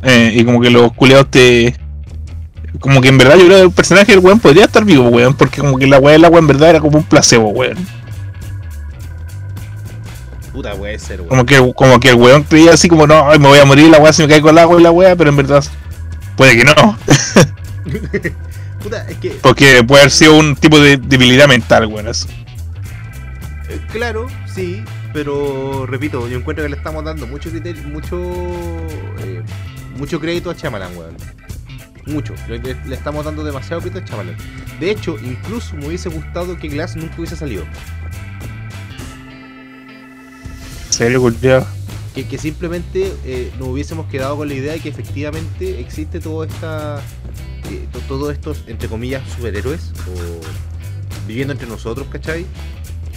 Eh, 0.05 0.33
y 0.37 0.45
como 0.45 0.61
que 0.61 0.71
los 0.71 0.93
culiados 0.93 1.31
te. 1.31 1.75
Como 2.81 3.01
que 3.01 3.09
en 3.09 3.19
verdad 3.19 3.37
yo 3.37 3.47
creo 3.47 3.57
que 3.59 3.65
el 3.65 3.71
personaje 3.73 4.13
del 4.13 4.21
weón 4.21 4.39
podría 4.39 4.67
estar 4.67 4.85
vivo, 4.85 5.09
weón. 5.09 5.35
Porque 5.35 5.61
como 5.61 5.77
que 5.79 5.87
la 5.87 5.99
weá 5.99 6.13
del 6.13 6.25
agua 6.25 6.39
en 6.39 6.47
verdad 6.47 6.71
era 6.71 6.81
como 6.81 6.99
un 6.99 7.05
placebo, 7.05 7.49
weón. 7.49 7.77
Puta, 10.53 10.75
puede 10.75 10.99
ser, 10.99 11.21
weón. 11.21 11.29
Como 11.29 11.47
que, 11.47 11.73
como 11.75 12.01
que 12.01 12.11
el 12.11 12.15
weón 12.17 12.43
creía 12.45 12.73
así 12.73 12.89
como, 12.89 13.07
no, 13.07 13.29
ay, 13.31 13.39
me 13.39 13.49
voy 13.49 13.59
a 13.59 13.65
morir, 13.65 13.89
la 13.91 13.99
weá 13.99 14.13
se 14.13 14.23
me 14.23 14.29
cae 14.29 14.41
con 14.41 14.51
el 14.51 14.59
agua 14.59 14.79
y 14.81 14.83
la 14.83 14.91
weá, 14.91 15.15
pero 15.17 15.31
en 15.31 15.37
verdad 15.37 15.65
puede 16.37 16.57
que 16.57 16.65
no. 16.65 16.75
Puta, 18.83 19.05
es 19.09 19.17
que. 19.19 19.31
Porque 19.43 19.83
puede 19.85 20.03
haber 20.03 20.13
sido 20.13 20.37
un 20.37 20.55
tipo 20.55 20.79
de 20.79 20.97
debilidad 20.97 21.49
mental, 21.49 21.87
weón. 21.87 22.07
eso. 22.09 22.29
Claro, 23.93 24.27
sí. 24.47 24.83
Pero 25.13 25.87
repito, 25.87 26.29
yo 26.29 26.39
encuentro 26.39 26.63
que 26.65 26.69
le 26.71 26.77
estamos 26.77 27.05
dando 27.05 27.27
mucho 27.27 27.51
criterio, 27.51 27.83
mucho. 27.85 28.17
eh, 29.21 29.43
mucho 29.97 30.21
crédito 30.21 30.51
a 30.51 30.57
Chamalan, 30.57 30.97
weón. 30.97 31.17
Mucho. 32.07 32.35
Le, 32.49 32.77
estamos 32.95 33.25
dando 33.25 33.43
demasiado 33.45 33.81
crédito 33.81 34.01
a 34.01 34.05
Chamalan. 34.05 34.37
De 34.79 34.91
hecho, 34.91 35.17
incluso 35.19 35.75
me 35.77 35.87
hubiese 35.89 36.09
gustado 36.09 36.57
que 36.59 36.69
Glass 36.69 36.97
nunca 36.97 37.15
hubiese 37.19 37.37
salido. 37.37 37.65
¿En 40.87 40.93
serio, 40.93 41.21
culiao? 41.21 41.67
que, 42.15 42.27
que 42.27 42.39
simplemente 42.39 43.13
eh, 43.25 43.53
nos 43.59 43.69
hubiésemos 43.69 44.07
quedado 44.09 44.37
con 44.37 44.49
la 44.49 44.55
idea 44.55 44.73
de 44.73 44.81
que 44.81 44.89
efectivamente 44.89 45.79
existe 45.81 46.19
todo 46.19 46.43
esta 46.43 47.01
eh, 47.71 47.87
to- 47.93 48.01
todos 48.09 48.33
estos 48.33 48.65
entre 48.67 48.89
comillas 48.89 49.23
superhéroes 49.37 49.93
o 50.09 51.27
viviendo 51.29 51.53
entre 51.53 51.69
nosotros 51.69 52.09
¿cachai? 52.11 52.45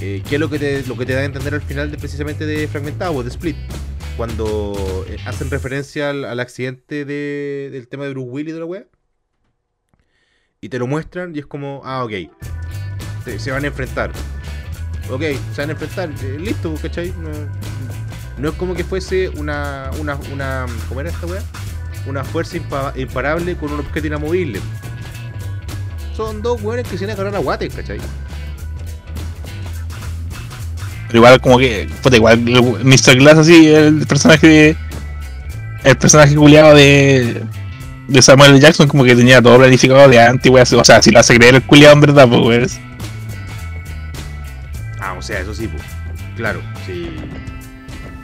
Eh, 0.02 0.24
que 0.28 0.36
es 0.36 0.42
lo 0.42 0.50
que 0.50 0.58
te 0.58 0.84
lo 0.88 0.98
que 0.98 1.06
te 1.06 1.14
da 1.14 1.20
a 1.22 1.26
entender 1.26 1.54
al 1.54 1.62
final 1.62 1.92
de 1.92 1.98
precisamente 1.98 2.46
de 2.48 2.68
fragmentado 2.68 3.14
o 3.14 3.24
de 3.24 3.30
split 3.30 3.56
cuando 4.18 5.06
eh, 5.08 5.18
hacen 5.26 5.50
referencia 5.52 6.10
al, 6.10 6.40
accidente 6.40 7.06
de- 7.06 7.70
del 7.72 7.88
tema 7.88 8.06
de 8.06 8.10
Bruce 8.12 8.30
Willis 8.30 8.54
de 8.54 8.60
la 8.60 8.66
wea 8.66 8.86
y 10.60 10.70
te 10.70 10.80
lo 10.80 10.88
muestran 10.88 11.36
y 11.36 11.40
es 11.40 11.46
como 11.46 11.82
ah 11.86 12.04
ok 12.04 12.12
se, 13.38 13.52
van 13.52 13.64
a 13.64 13.68
enfrentar 13.68 14.12
ok 15.12 15.22
se 15.54 15.62
van 15.62 15.70
a 15.70 15.74
enfrentar 15.74 16.10
eh, 16.24 16.38
listo 16.40 16.74
¿cachai? 16.82 17.14
No, 18.38 18.50
es 18.50 18.56
como 18.56 18.74
que 18.74 18.84
fuese 18.84 19.30
una. 19.30 19.92
una, 20.00 20.16
una 20.34 20.66
¿Cómo 20.90 21.00
era 21.02 21.12
esta 21.12 21.28
weá? 21.28 21.44
Una 22.08 22.24
fuerza 22.24 22.58
impa- 22.58 22.92
imparable 23.00 23.56
con 23.56 23.72
un 23.72 23.82
objeto 23.82 24.08
inamovible. 24.08 24.60
Son 26.16 26.42
dos 26.42 26.60
weones 26.64 26.88
que 26.88 26.98
se 26.98 27.06
van 27.06 27.12
a 27.12 27.14
agarrar 27.14 27.36
a 27.36 27.40
guates, 27.40 27.76
¿cachai? 27.76 28.00
Pero 31.12 31.26
igual 31.26 31.42
como 31.42 31.58
que, 31.58 31.90
puta, 32.02 32.16
igual 32.16 32.40
Mr. 32.40 33.18
Glass 33.18 33.40
así, 33.40 33.68
el 33.68 34.08
personaje 34.08 34.48
de, 34.48 34.78
el 35.84 35.98
personaje 35.98 36.34
culiado 36.36 36.74
de, 36.74 37.44
de 38.08 38.22
Samuel. 38.22 38.62
Jackson 38.62 38.88
como 38.88 39.04
que 39.04 39.14
tenía 39.14 39.42
todo 39.42 39.58
planificado 39.58 40.08
de 40.08 40.22
antes, 40.22 40.50
weón. 40.50 40.66
O 40.80 40.86
sea, 40.86 41.02
si 41.02 41.12
lo 41.12 41.20
hace 41.20 41.36
creer 41.36 41.56
el 41.56 41.64
culiado 41.64 41.96
en 41.96 42.00
verdad, 42.00 42.30
pues 42.30 42.42
weón. 42.42 42.68
Ah, 45.02 45.16
o 45.18 45.22
sea, 45.22 45.42
eso 45.42 45.54
sí, 45.54 45.68
pues. 45.68 45.84
Claro, 46.38 46.62
sí. 46.86 47.10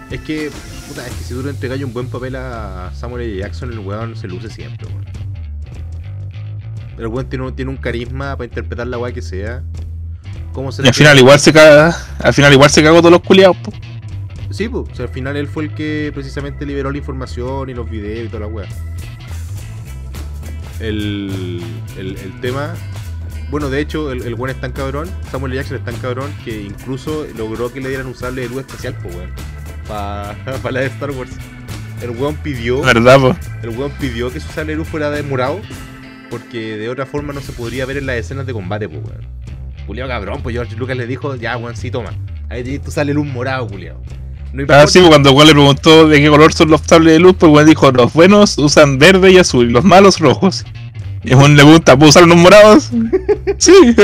Es 0.10 0.22
que, 0.22 0.50
puta, 0.88 1.06
es 1.06 1.14
que 1.14 1.24
si 1.26 1.34
tú 1.34 1.44
le 1.44 1.50
entregas 1.50 1.82
un 1.82 1.92
buen 1.92 2.08
papel 2.08 2.38
a 2.38 2.90
Samuel. 2.96 3.38
Jackson, 3.38 3.74
el 3.74 3.80
weón 3.80 4.16
se 4.16 4.30
luce 4.30 4.50
siempre, 4.50 4.88
weón. 4.88 5.06
El 6.98 7.08
weón 7.08 7.28
tiene, 7.28 7.52
tiene 7.52 7.70
un 7.70 7.78
carisma 7.78 8.38
para 8.38 8.46
interpretar 8.46 8.88
la 8.88 8.98
weá 8.98 9.12
que 9.12 9.22
sea. 9.22 9.62
¿Cómo 10.58 10.72
se 10.72 10.82
Y 10.82 10.88
al 10.88 10.94
final 10.96 11.20
igual 11.20 11.40
se 11.40 11.54
caga, 11.54 11.96
al 12.18 12.34
final 12.34 12.52
igual 12.52 12.72
se 12.72 12.82
cagó 12.82 12.98
todos 12.98 13.12
los 13.12 13.22
culiados, 13.22 13.56
pues. 13.62 13.78
Sí, 14.50 14.68
pues, 14.68 14.90
o 14.92 14.96
sea, 14.96 15.06
al 15.06 15.12
final 15.12 15.38
él 15.38 15.48
fue 15.48 15.66
el 15.66 15.76
que 15.76 16.10
precisamente 16.16 16.66
liberó 16.66 16.90
la 16.92 16.98
información 16.98 17.70
y 17.70 17.76
los 17.76 17.88
videos 17.88 18.26
y 18.26 18.28
toda 18.28 18.40
la 18.40 18.48
weá. 18.48 18.68
El, 20.80 21.62
el, 21.96 22.18
el 22.18 22.42
tema. 22.42 22.74
Bueno, 23.52 23.70
de 23.70 23.82
hecho, 23.82 24.12
el, 24.12 24.24
el 24.24 24.34
buen 24.34 24.50
es 24.50 24.60
tan 24.60 24.72
cabrón, 24.72 25.08
Samuel. 25.32 25.54
Jackson 25.54 25.78
es 25.78 25.86
tan 25.86 25.96
cabrón 25.98 26.34
que 26.44 26.60
incluso 26.60 27.28
logró 27.38 27.72
que 27.72 27.80
le 27.80 27.90
dieran 27.90 28.08
un 28.08 28.16
sable 28.16 28.42
de 28.42 28.50
luz 28.50 28.62
especial, 28.62 28.96
pues, 29.04 29.16
weón. 29.16 29.30
Para 29.88 30.36
la 30.72 30.80
de 30.80 30.88
Star 30.88 31.12
Wars. 31.12 31.34
el 32.02 32.10
weón 32.10 32.36
pidió, 32.38 32.82
¿Verdad, 32.82 33.20
po? 33.20 33.36
el 33.62 33.78
weón 33.78 33.92
pidió 34.00 34.34
que 34.34 34.40
su 34.40 34.48
sable 34.48 34.72
de 34.72 34.78
luz 34.78 34.88
fuera 34.88 35.12
de 35.12 35.22
morado, 35.22 35.62
porque 36.32 36.78
de 36.78 36.90
otra 36.90 37.06
forma 37.06 37.32
no 37.32 37.42
se 37.42 37.52
podría 37.52 37.86
ver 37.86 37.98
en 37.98 38.08
las 38.08 38.16
escenas 38.16 38.48
de 38.48 38.54
combate, 38.54 38.90
pues 38.90 39.06
weón. 39.06 39.38
Culeado 39.88 40.10
cabrón, 40.10 40.42
pues 40.44 40.54
George 40.54 40.76
Lucas 40.76 40.98
le 40.98 41.08
dijo, 41.08 41.36
ya 41.36 41.58
weón, 41.58 41.76
sí, 41.76 41.90
toma. 41.90 42.12
Ahí 42.50 42.80
sable 42.88 43.12
de 43.12 43.16
luz 43.16 43.26
morado, 43.26 43.68
culiao. 43.68 43.98
No 44.54 44.64
Ah, 44.70 44.88
sí, 44.88 45.00
pues, 45.00 45.10
cuando 45.10 45.34
Juan 45.34 45.48
le 45.48 45.54
preguntó 45.54 46.08
de 46.08 46.22
qué 46.22 46.30
color 46.30 46.54
son 46.54 46.70
los 46.70 46.82
sables 46.82 47.14
de 47.14 47.20
luz, 47.20 47.36
pues 47.38 47.50
Juan 47.50 47.66
dijo, 47.66 47.92
los 47.92 48.14
buenos 48.14 48.58
usan 48.58 48.98
verde 48.98 49.32
y 49.32 49.38
azul, 49.38 49.70
y 49.70 49.72
los 49.72 49.84
malos 49.84 50.20
rojos. 50.20 50.66
Y 51.24 51.34
Juan 51.34 51.58
le 51.58 51.64
pregunta, 51.64 51.98
¿puedo 51.98 52.10
usar 52.10 52.24
unos 52.24 52.38
morados? 52.38 52.90
sí. 53.58 53.74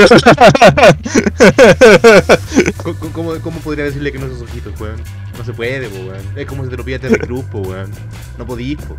¿Cómo, 2.77 2.99
cómo, 3.13 3.33
cómo 3.41 3.59
podría 3.59 3.85
decirle 3.85 4.11
que 4.11 4.19
no 4.19 4.25
esos 4.25 4.41
ojitos, 4.41 4.79
weón? 4.79 4.97
No 5.37 5.45
se 5.45 5.53
puede, 5.53 5.87
weón. 5.87 6.21
Es 6.35 6.45
como 6.45 6.65
si 6.65 6.69
te 6.69 6.77
lo 6.77 6.83
pida 6.83 6.99
Terry 6.99 7.19
Cruz, 7.19 7.45
po, 7.45 7.59
weón. 7.59 7.91
No 8.37 8.45
podís, 8.45 8.77
po. 8.77 8.97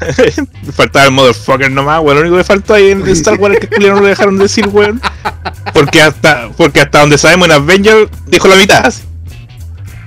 Faltaba 0.74 1.06
el 1.06 1.12
motherfucker 1.12 1.70
nomás, 1.70 2.00
weón. 2.00 2.16
Lo 2.16 2.20
único 2.22 2.36
que 2.36 2.44
faltó 2.44 2.74
ahí 2.74 2.90
en 2.90 3.06
Star 3.08 3.34
Wars 3.38 3.56
es 3.60 3.68
que 3.68 3.78
no 3.80 4.00
lo 4.00 4.06
dejaron 4.06 4.38
decir, 4.38 4.66
weón. 4.68 5.00
Porque 5.72 6.00
hasta, 6.02 6.48
porque 6.56 6.80
hhasta 6.80 7.00
donde 7.00 7.18
sabemos 7.18 7.48
en 7.48 7.52
Avengers 7.54 8.08
dijo 8.26 8.48
la 8.48 8.56
mitad. 8.56 8.86
así. 8.86 9.02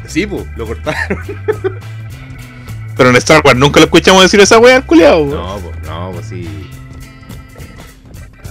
Sí, 0.07 0.25
po, 0.25 0.45
lo 0.55 0.65
cortaron. 0.67 1.19
Pero 2.97 3.09
en 3.09 3.15
Star 3.17 3.41
Wars 3.43 3.57
nunca 3.57 3.79
lo 3.79 3.85
escuchamos 3.85 4.21
decir 4.23 4.39
esa 4.41 4.59
weá, 4.59 4.81
culiao. 4.81 5.23
weón. 5.23 5.29
No, 5.31 5.57
po, 5.59 5.71
no, 5.87 6.11
pues 6.13 6.27
sí. 6.27 6.47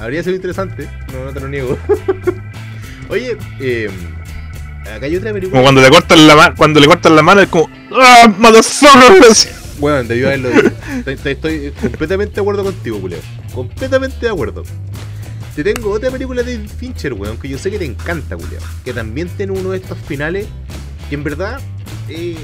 Habría 0.01 0.23
sido 0.23 0.37
interesante, 0.37 0.89
no, 1.13 1.27
no 1.27 1.33
te 1.33 1.41
lo 1.41 1.49
niego. 1.49 1.77
Oye, 3.11 3.37
eh, 3.61 3.91
acá 4.97 5.05
hay 5.07 5.17
otra 5.17 5.31
Como 5.31 5.41
película. 5.41 5.63
cuando 5.63 5.81
le 5.83 5.91
cortan 5.91 6.27
la 6.27 6.37
mano, 6.37 6.55
cuando 6.57 6.81
le 6.81 6.87
cortan 6.87 7.17
la 7.17 7.23
mano 7.23 7.41
es 7.43 7.49
como, 7.49 7.69
¡Ah, 7.93 8.33
motherfucker! 8.39 9.27
Bueno, 9.81 10.05
debió 10.05 10.27
haberlo 10.29 10.51
dicho. 10.51 10.73
Estoy, 11.07 11.33
estoy- 11.33 11.71
completamente 11.81 12.35
de 12.35 12.41
acuerdo 12.41 12.63
contigo, 12.65 13.01
culeo. 13.01 13.21
Completamente 13.55 14.17
de 14.21 14.29
acuerdo. 14.31 14.63
Te 15.57 15.65
tengo 15.65 15.91
otra 15.91 16.11
película 16.11 16.43
de 16.43 16.59
Fincher, 16.69 17.13
weón, 17.15 17.37
que 17.39 17.49
yo 17.49 17.59
sé 17.59 17.71
que 17.71 17.79
te 17.79 17.85
encanta, 17.85 18.37
culeo. 18.37 18.61
Que 18.85 18.93
también 18.93 19.29
tiene 19.29 19.53
uno 19.53 19.71
de 19.71 19.79
estos 19.79 19.99
finales 19.99 20.47
que 21.09 21.15
en 21.17 21.25
verdad, 21.25 21.61
eh, 22.09 22.37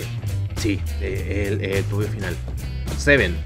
sí, 0.56 0.80
eh, 1.00 1.46
es 1.46 1.52
el, 1.52 1.64
el 1.76 1.84
propio 1.84 2.08
final. 2.08 2.34
Seven. 2.98 3.36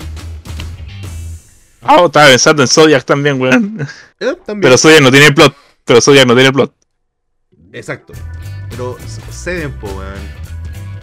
Ah, 1.82 1.97
oh, 2.01 2.07
estaba 2.07 2.26
pensando 2.28 2.62
en 2.62 2.68
Zodiac 2.68 3.05
también, 3.05 3.41
weón. 3.41 3.86
Eh, 4.20 4.34
también. 4.47 4.62
Pero 4.62 4.78
Zodiac 4.78 5.01
no 5.03 5.11
tiene 5.11 5.32
plot. 5.32 5.55
Pero 5.84 6.01
Zodiac 6.01 6.26
no 6.26 6.34
tiene 6.34 6.53
plot. 6.53 6.74
Exacto. 7.72 8.12
Pero 8.70 8.97
Seven, 9.30 9.72
po, 9.72 9.88
weón. 9.88 10.39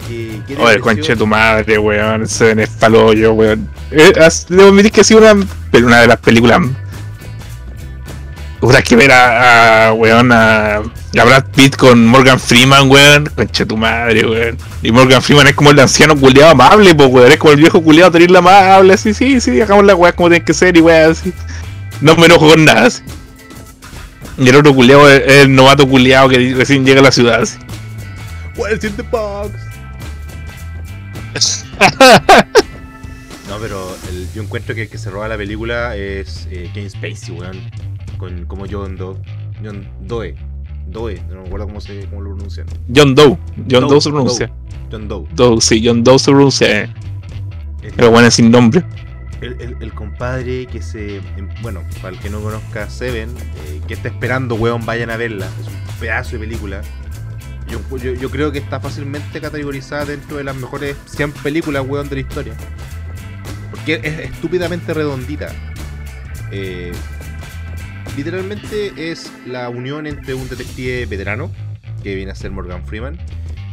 Que, 0.08 0.40
que 0.46 0.56
Oye, 0.56 0.80
conche 0.80 1.14
tu 1.16 1.26
madre, 1.26 1.78
weón. 1.78 2.26
Se 2.26 2.44
ven 2.46 2.60
espaloyo, 2.60 3.34
weón. 3.34 3.68
Eh, 3.90 4.12
has- 4.20 4.46
debo 4.48 4.68
admitir 4.68 4.90
que 4.92 5.02
ha 5.02 5.04
sido 5.04 5.20
una, 5.20 5.46
una 5.74 6.00
de 6.00 6.06
las 6.06 6.16
películas. 6.18 6.60
Habrá 8.60 8.82
que 8.82 8.96
ver 8.96 9.12
a, 9.12 9.88
a, 9.88 9.92
weón, 9.92 10.32
a, 10.32 10.76
a 10.78 11.24
Brad 11.24 11.44
Pitt 11.54 11.76
con 11.76 12.04
Morgan 12.06 12.40
Freeman, 12.40 12.90
weón. 12.90 13.30
Conche 13.36 13.64
tu 13.66 13.76
madre, 13.76 14.26
weón. 14.26 14.58
Y 14.82 14.90
Morgan 14.90 15.22
Freeman 15.22 15.46
es 15.46 15.54
como 15.54 15.70
el 15.70 15.78
anciano 15.78 16.16
culiado 16.16 16.50
amable, 16.52 16.94
pues, 16.94 17.08
weón. 17.08 17.30
Es 17.30 17.36
como 17.38 17.52
el 17.52 17.60
viejo 17.60 17.82
culiado 17.82 18.10
tenerla 18.10 18.40
amable, 18.40 18.94
así, 18.94 19.14
sí, 19.14 19.40
sí, 19.40 19.60
hagamos 19.60 19.84
las 19.84 19.94
weas 19.96 20.14
como 20.14 20.28
tienen 20.30 20.44
que 20.44 20.54
ser 20.54 20.76
y 20.76 20.80
weón, 20.80 21.12
así. 21.12 21.32
No 22.00 22.16
me 22.16 22.26
enojo 22.26 22.48
con 22.48 22.64
nada, 22.64 22.86
así. 22.86 23.02
Y 24.38 24.48
el 24.48 24.56
otro 24.56 24.74
culiado 24.74 25.08
es, 25.10 25.22
el 25.42 25.54
novato 25.54 25.88
culiado 25.88 26.28
que 26.28 26.54
recién 26.56 26.84
llega 26.84 27.00
a 27.00 27.04
la 27.04 27.12
ciudad, 27.12 27.42
así. 27.42 27.58
What's 28.56 28.82
in 28.82 28.94
the 28.96 29.02
box? 29.02 29.50
No, 33.48 33.56
pero 33.60 33.96
el- 34.10 34.28
yo 34.34 34.42
encuentro 34.42 34.74
que 34.74 34.82
el 34.82 34.88
que 34.88 34.98
se 34.98 35.10
roba 35.10 35.26
la 35.28 35.36
película 35.36 35.96
es 35.96 36.46
eh, 36.50 36.70
Kevin 36.74 36.90
Spacey, 36.90 37.34
weón. 37.38 37.58
Con, 38.18 38.44
como 38.46 38.66
John 38.70 38.96
Doe. 38.96 39.16
John 39.64 39.88
Doe. 40.02 40.34
Doe, 40.88 41.22
no 41.30 41.42
me 41.42 41.46
acuerdo 41.46 41.66
cómo, 41.66 41.80
se, 41.80 42.06
cómo 42.06 42.22
lo 42.22 42.30
pronuncian. 42.34 42.66
John 42.94 43.14
Doe. 43.14 43.38
John 43.70 43.82
Doe, 43.82 43.90
Doe 43.90 44.00
se 44.00 44.10
pronuncia. 44.10 44.50
John 44.90 45.08
Doe. 45.08 45.26
Doe, 45.34 45.60
sí, 45.60 45.82
John 45.84 46.02
Doe 46.04 46.18
se 46.18 46.30
pronuncia. 46.30 46.82
eh. 46.82 46.88
Pero 47.96 48.10
bueno, 48.10 48.28
es 48.28 48.34
sin 48.34 48.50
nombre. 48.50 48.84
el, 49.40 49.56
el- 49.60 49.76
el 49.80 49.94
compadre 49.94 50.66
que 50.66 50.82
se. 50.82 51.16
em, 51.36 51.48
Bueno, 51.62 51.82
para 52.02 52.14
el 52.14 52.20
que 52.20 52.28
no 52.30 52.40
conozca 52.40 52.90
Seven, 52.90 53.30
eh, 53.66 53.80
que 53.86 53.94
está 53.94 54.08
esperando, 54.08 54.56
weón, 54.56 54.84
vayan 54.84 55.10
a 55.10 55.16
verla. 55.16 55.46
Es 55.60 55.66
un 55.68 55.74
pedazo 56.00 56.32
de 56.32 56.38
película. 56.40 56.82
Yo, 57.68 58.30
creo 58.30 58.50
que 58.50 58.58
está 58.58 58.80
fácilmente 58.80 59.40
categorizada 59.40 60.06
dentro 60.06 60.38
de 60.38 60.44
las 60.44 60.56
mejores 60.56 60.96
100 61.06 61.32
películas, 61.32 61.84
weón, 61.86 62.08
de 62.08 62.16
la 62.16 62.20
historia. 62.20 62.54
Porque 63.70 64.00
es 64.02 64.30
estúpidamente 64.30 64.94
redondita. 64.94 65.52
Eh, 66.50 66.92
literalmente 68.16 69.10
es 69.10 69.30
la 69.46 69.68
unión 69.68 70.06
entre 70.06 70.34
un 70.34 70.48
detective 70.48 71.06
veterano, 71.06 71.50
que 72.02 72.14
viene 72.14 72.30
a 72.30 72.34
ser 72.34 72.50
Morgan 72.50 72.84
Freeman, 72.86 73.18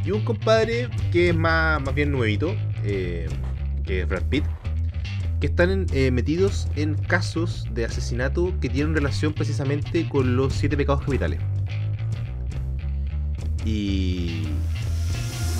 y 0.03 0.11
un 0.11 0.23
compadre 0.23 0.89
que 1.11 1.29
es 1.29 1.35
más, 1.35 1.81
más 1.81 1.95
bien 1.95 2.11
nuevito, 2.11 2.55
eh, 2.83 3.27
que 3.85 4.01
es 4.01 4.07
Brad 4.07 4.23
Pitt, 4.23 4.43
que 5.39 5.47
están 5.47 5.85
eh, 5.93 6.11
metidos 6.11 6.67
en 6.75 6.95
casos 6.95 7.65
de 7.71 7.85
asesinato 7.85 8.53
que 8.59 8.69
tienen 8.69 8.93
relación 8.93 9.33
precisamente 9.33 10.07
con 10.09 10.35
los 10.35 10.53
siete 10.53 10.77
pecados 10.77 11.03
capitales. 11.03 11.39
Y 13.66 14.43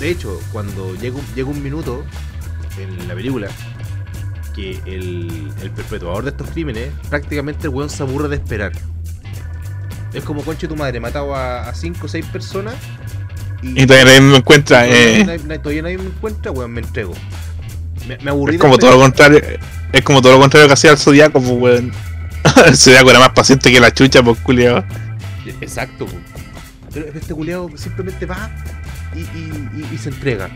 de 0.00 0.10
hecho, 0.10 0.38
cuando 0.52 0.94
llega 0.94 1.16
un, 1.16 1.24
llega 1.34 1.48
un 1.50 1.62
minuto 1.62 2.04
en 2.78 3.08
la 3.08 3.14
película 3.14 3.48
que 4.54 4.80
el, 4.86 5.50
el 5.60 5.70
perpetuador 5.70 6.24
de 6.24 6.30
estos 6.30 6.48
crímenes 6.50 6.90
prácticamente 7.10 7.64
el 7.66 7.70
weón 7.74 7.90
se 7.90 8.02
aburre 8.02 8.28
de 8.28 8.36
esperar. 8.36 8.72
Es 10.14 10.24
como 10.24 10.42
conche 10.42 10.66
tu 10.66 10.76
madre, 10.76 10.98
matado 11.00 11.34
a 11.34 11.74
5 11.74 12.06
o 12.06 12.08
6 12.08 12.24
personas 12.26 12.74
y, 13.62 13.82
Y 13.82 13.86
todavía 13.86 14.04
nadie 14.06 14.20
me 14.22 14.36
encuentra. 14.36 14.84
todavía, 14.84 15.18
eh, 15.18 15.24
nadie, 15.26 15.38
nadie- 15.44 15.58
todavía 15.58 15.82
nadie 15.82 15.98
me 15.98 16.06
encuentra, 16.06 16.52
weón, 16.52 16.70
me 16.72 16.80
entrego. 16.80 17.12
Me, 18.08 18.16
me 18.18 18.30
aburrí 18.30 18.54
es 18.54 18.60
como 18.60 18.78
todo 18.78 18.92
lo 18.92 18.98
contrario. 19.00 19.40
Es 19.92 20.02
como 20.02 20.22
todo 20.22 20.32
lo 20.34 20.40
contrario 20.40 20.68
que 20.68 20.74
hacía 20.74 20.92
el 20.92 20.98
Zodiaco, 20.98 21.40
pues 21.40 21.52
weón. 21.60 21.92
el 22.66 22.76
Zodiaco 22.76 23.10
era 23.10 23.18
más 23.18 23.30
paciente 23.30 23.70
que 23.72 23.80
la 23.80 23.92
chucha, 23.92 24.22
pues 24.22 24.38
culiado. 24.40 24.84
Exacto, 25.60 26.06
po. 26.06 26.12
Pero 27.04 27.18
este 27.18 27.34
culiao 27.34 27.70
simplemente 27.76 28.24
va 28.26 28.50
y, 29.14 29.20
y- 29.20 29.68
y- 29.90 29.94
y 29.94 29.98
se 29.98 30.08
entrega. 30.08 30.48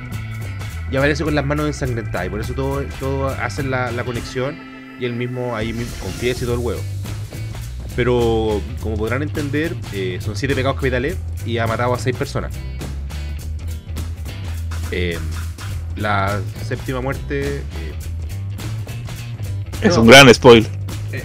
Y 0.90 0.96
aparece 0.96 1.22
con 1.22 1.34
las 1.34 1.44
manos 1.44 1.66
ensangrentadas. 1.66 2.26
Y 2.26 2.30
por 2.30 2.40
eso 2.40 2.54
todos 2.54 2.84
todo 2.98 3.28
hacen 3.28 3.70
la, 3.70 3.90
la 3.92 4.04
conexión 4.04 4.56
y 4.98 5.04
él 5.04 5.12
mismo 5.12 5.54
ahí 5.54 5.72
mismo 5.72 5.92
confiesa 6.02 6.42
y 6.42 6.46
todo 6.46 6.54
el 6.54 6.60
huevo. 6.60 6.80
Pero 7.94 8.60
como 8.80 8.96
podrán 8.96 9.22
entender, 9.22 9.76
eh, 9.92 10.18
son 10.22 10.34
siete 10.36 10.54
pecados 10.54 10.76
capitales 10.76 11.16
y 11.44 11.58
ha 11.58 11.66
matado 11.66 11.92
a 11.94 11.98
seis 11.98 12.16
personas. 12.16 12.52
Eh, 14.92 15.18
la 15.96 16.40
séptima 16.66 17.00
muerte 17.00 17.58
eh, 17.58 17.62
Es 19.82 19.94
No. 19.96 20.02
un 20.02 20.08
gran 20.08 20.32
spoiler. 20.34 20.70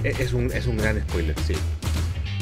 es, 0.03 0.33
un, 0.33 0.51
es 0.51 0.65
un 0.67 0.77
gran 0.77 0.99
spoiler, 1.01 1.35
sí. 1.47 1.53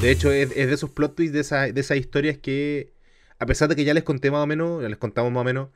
De 0.04 0.12
hecho, 0.12 0.34
es, 0.34 0.50
es 0.54 0.68
de 0.68 0.74
esos 0.74 0.90
plot 0.90 1.16
twists 1.16 1.34
de, 1.34 1.40
esa, 1.40 1.62
de 1.62 1.80
esas 1.80 1.96
historias 1.96 2.38
que, 2.38 2.92
a 3.40 3.46
pesar 3.46 3.70
de 3.70 3.76
que 3.78 3.86
ya 3.86 3.94
les 3.94 4.04
conté 4.04 4.32
más 4.32 4.44
o 4.44 4.46
menos, 4.46 4.82
ya 4.82 4.90
les 4.90 4.98
contamos 4.98 5.32
más 5.32 5.40
o 5.40 5.44
menos, 5.46 5.70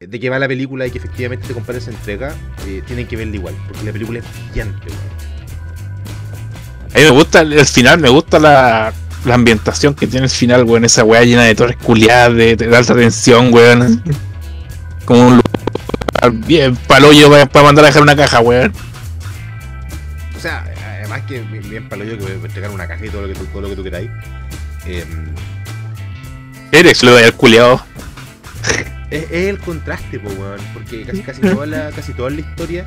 eh, 0.00 0.06
de 0.06 0.20
qué 0.20 0.28
va 0.28 0.38
la 0.38 0.48
película 0.48 0.86
y 0.86 0.90
que 0.90 0.98
efectivamente 0.98 1.44
este 1.44 1.54
compadre 1.54 1.80
se 1.80 1.90
entrega, 1.90 2.34
eh, 2.66 2.82
tienen 2.86 3.06
que 3.06 3.16
verla 3.16 3.36
igual, 3.36 3.54
porque 3.66 3.82
la 3.82 3.92
película 3.92 4.18
es 4.18 4.24
brillante. 4.50 4.86
A 6.92 6.98
mí 6.98 7.04
me 7.04 7.10
gusta 7.10 7.40
el 7.40 7.54
el 7.54 7.64
final, 7.64 8.00
me 8.00 8.10
gusta 8.10 8.38
la, 8.38 8.92
la 9.24 9.34
ambientación 9.34 9.94
que 9.94 10.06
tiene 10.06 10.26
el 10.26 10.30
final, 10.30 10.64
weón. 10.64 10.84
Esa 10.84 11.02
weá 11.02 11.24
llena 11.24 11.44
de 11.44 11.54
torres 11.54 11.78
culiadas, 11.78 12.36
de, 12.36 12.56
de 12.56 12.76
alta 12.76 12.94
tensión, 12.94 13.50
weón. 13.50 14.02
Como 15.06 15.26
un 15.26 15.34
lugar 15.36 16.46
bien 16.46 16.76
paloyo 16.76 17.30
para 17.48 17.64
mandar 17.64 17.86
a 17.86 17.88
dejar 17.88 18.02
una 18.02 18.14
caja, 18.14 18.40
weón. 18.40 18.74
O 20.36 20.38
sea, 20.38 20.69
además 21.10 21.28
que 21.28 21.40
bien, 21.68 21.88
palo 21.88 22.04
yo 22.04 22.16
que 22.16 22.24
voy 22.24 22.32
a 22.32 22.34
entregar 22.34 22.70
una 22.70 22.86
caja 22.86 23.04
y 23.04 23.08
todo 23.08 23.22
lo 23.22 23.28
que 23.28 23.34
tú, 23.34 23.44
todo 23.46 23.62
lo 23.62 23.68
que 23.70 23.76
tú 23.76 23.82
queráis. 23.82 24.10
Eh, 24.86 25.04
Eres 26.72 27.02
lo 27.02 27.16
del 27.16 27.34
culiado. 27.34 27.84
Es, 29.10 29.22
es 29.22 29.48
el 29.48 29.58
contraste, 29.58 30.20
po, 30.20 30.28
weón, 30.30 30.60
porque 30.72 31.02
casi, 31.02 31.22
casi, 31.22 31.40
toda 31.40 31.66
la, 31.66 31.90
casi 31.90 32.12
toda 32.12 32.30
la 32.30 32.40
historia 32.40 32.86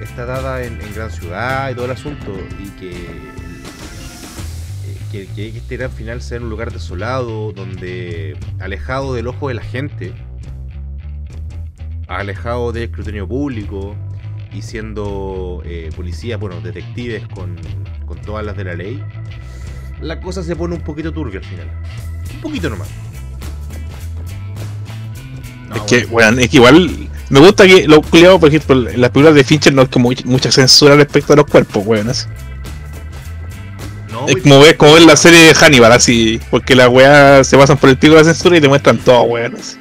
está 0.00 0.24
dada 0.24 0.64
en, 0.64 0.80
en 0.80 0.94
gran 0.94 1.12
ciudad 1.12 1.70
y 1.70 1.74
todo 1.74 1.84
el 1.84 1.92
asunto, 1.92 2.36
y 2.58 2.68
que, 2.80 2.90
eh, 2.90 3.30
que, 5.12 5.26
que 5.28 5.56
este 5.56 5.76
gran 5.76 5.92
final 5.92 6.22
sea 6.22 6.38
en 6.38 6.44
un 6.44 6.50
lugar 6.50 6.72
desolado, 6.72 7.52
donde 7.52 8.36
alejado 8.58 9.14
del 9.14 9.28
ojo 9.28 9.48
de 9.48 9.54
la 9.54 9.62
gente, 9.62 10.12
alejado 12.08 12.72
del 12.72 12.84
escrutinio 12.84 13.28
público, 13.28 13.94
y 14.52 14.62
siendo 14.62 15.62
eh, 15.64 15.90
policías, 15.94 16.38
bueno, 16.40 16.60
detectives 16.60 17.26
con, 17.28 17.56
con 18.06 18.20
todas 18.20 18.44
las 18.44 18.56
de 18.56 18.64
la 18.64 18.74
ley, 18.74 19.02
la 20.00 20.20
cosa 20.20 20.42
se 20.42 20.56
pone 20.56 20.74
un 20.74 20.82
poquito 20.82 21.12
turbia 21.12 21.40
al 21.40 21.46
final. 21.46 21.70
Un 22.34 22.40
poquito 22.40 22.70
nomás. 22.70 22.88
No, 25.68 25.76
es 25.76 25.82
que, 25.82 26.04
bueno. 26.06 26.30
weón, 26.30 26.40
es 26.40 26.48
que 26.48 26.56
igual 26.56 27.08
Me 27.28 27.38
gusta 27.38 27.64
que 27.66 27.86
los 27.86 28.04
culiados, 28.06 28.40
por 28.40 28.48
ejemplo, 28.48 28.90
en 28.90 29.00
las 29.00 29.10
películas 29.10 29.36
de 29.36 29.44
Fincher 29.44 29.72
no 29.72 29.82
hay 29.82 29.88
como 29.88 30.10
mucha 30.24 30.50
censura 30.50 30.96
respecto 30.96 31.32
a 31.32 31.36
los 31.36 31.46
cuerpos, 31.46 31.86
weón. 31.86 32.08
así. 32.08 32.26
No, 34.10 34.26
Es 34.26 34.36
como 34.42 34.60
ver, 34.60 34.76
como 34.76 34.94
ver 34.94 35.02
la 35.02 35.16
serie 35.16 35.38
de 35.38 35.54
Hannibal, 35.54 35.92
así, 35.92 36.40
porque 36.50 36.74
las 36.74 36.88
weas 36.88 37.46
se 37.46 37.56
pasan 37.56 37.76
por 37.78 37.88
el 37.90 37.96
pico 37.96 38.14
de 38.14 38.20
la 38.20 38.24
censura 38.24 38.56
y 38.56 38.60
te 38.60 38.68
muestran 38.68 38.98
todo, 38.98 39.22
weón. 39.22 39.54
así. 39.54 39.76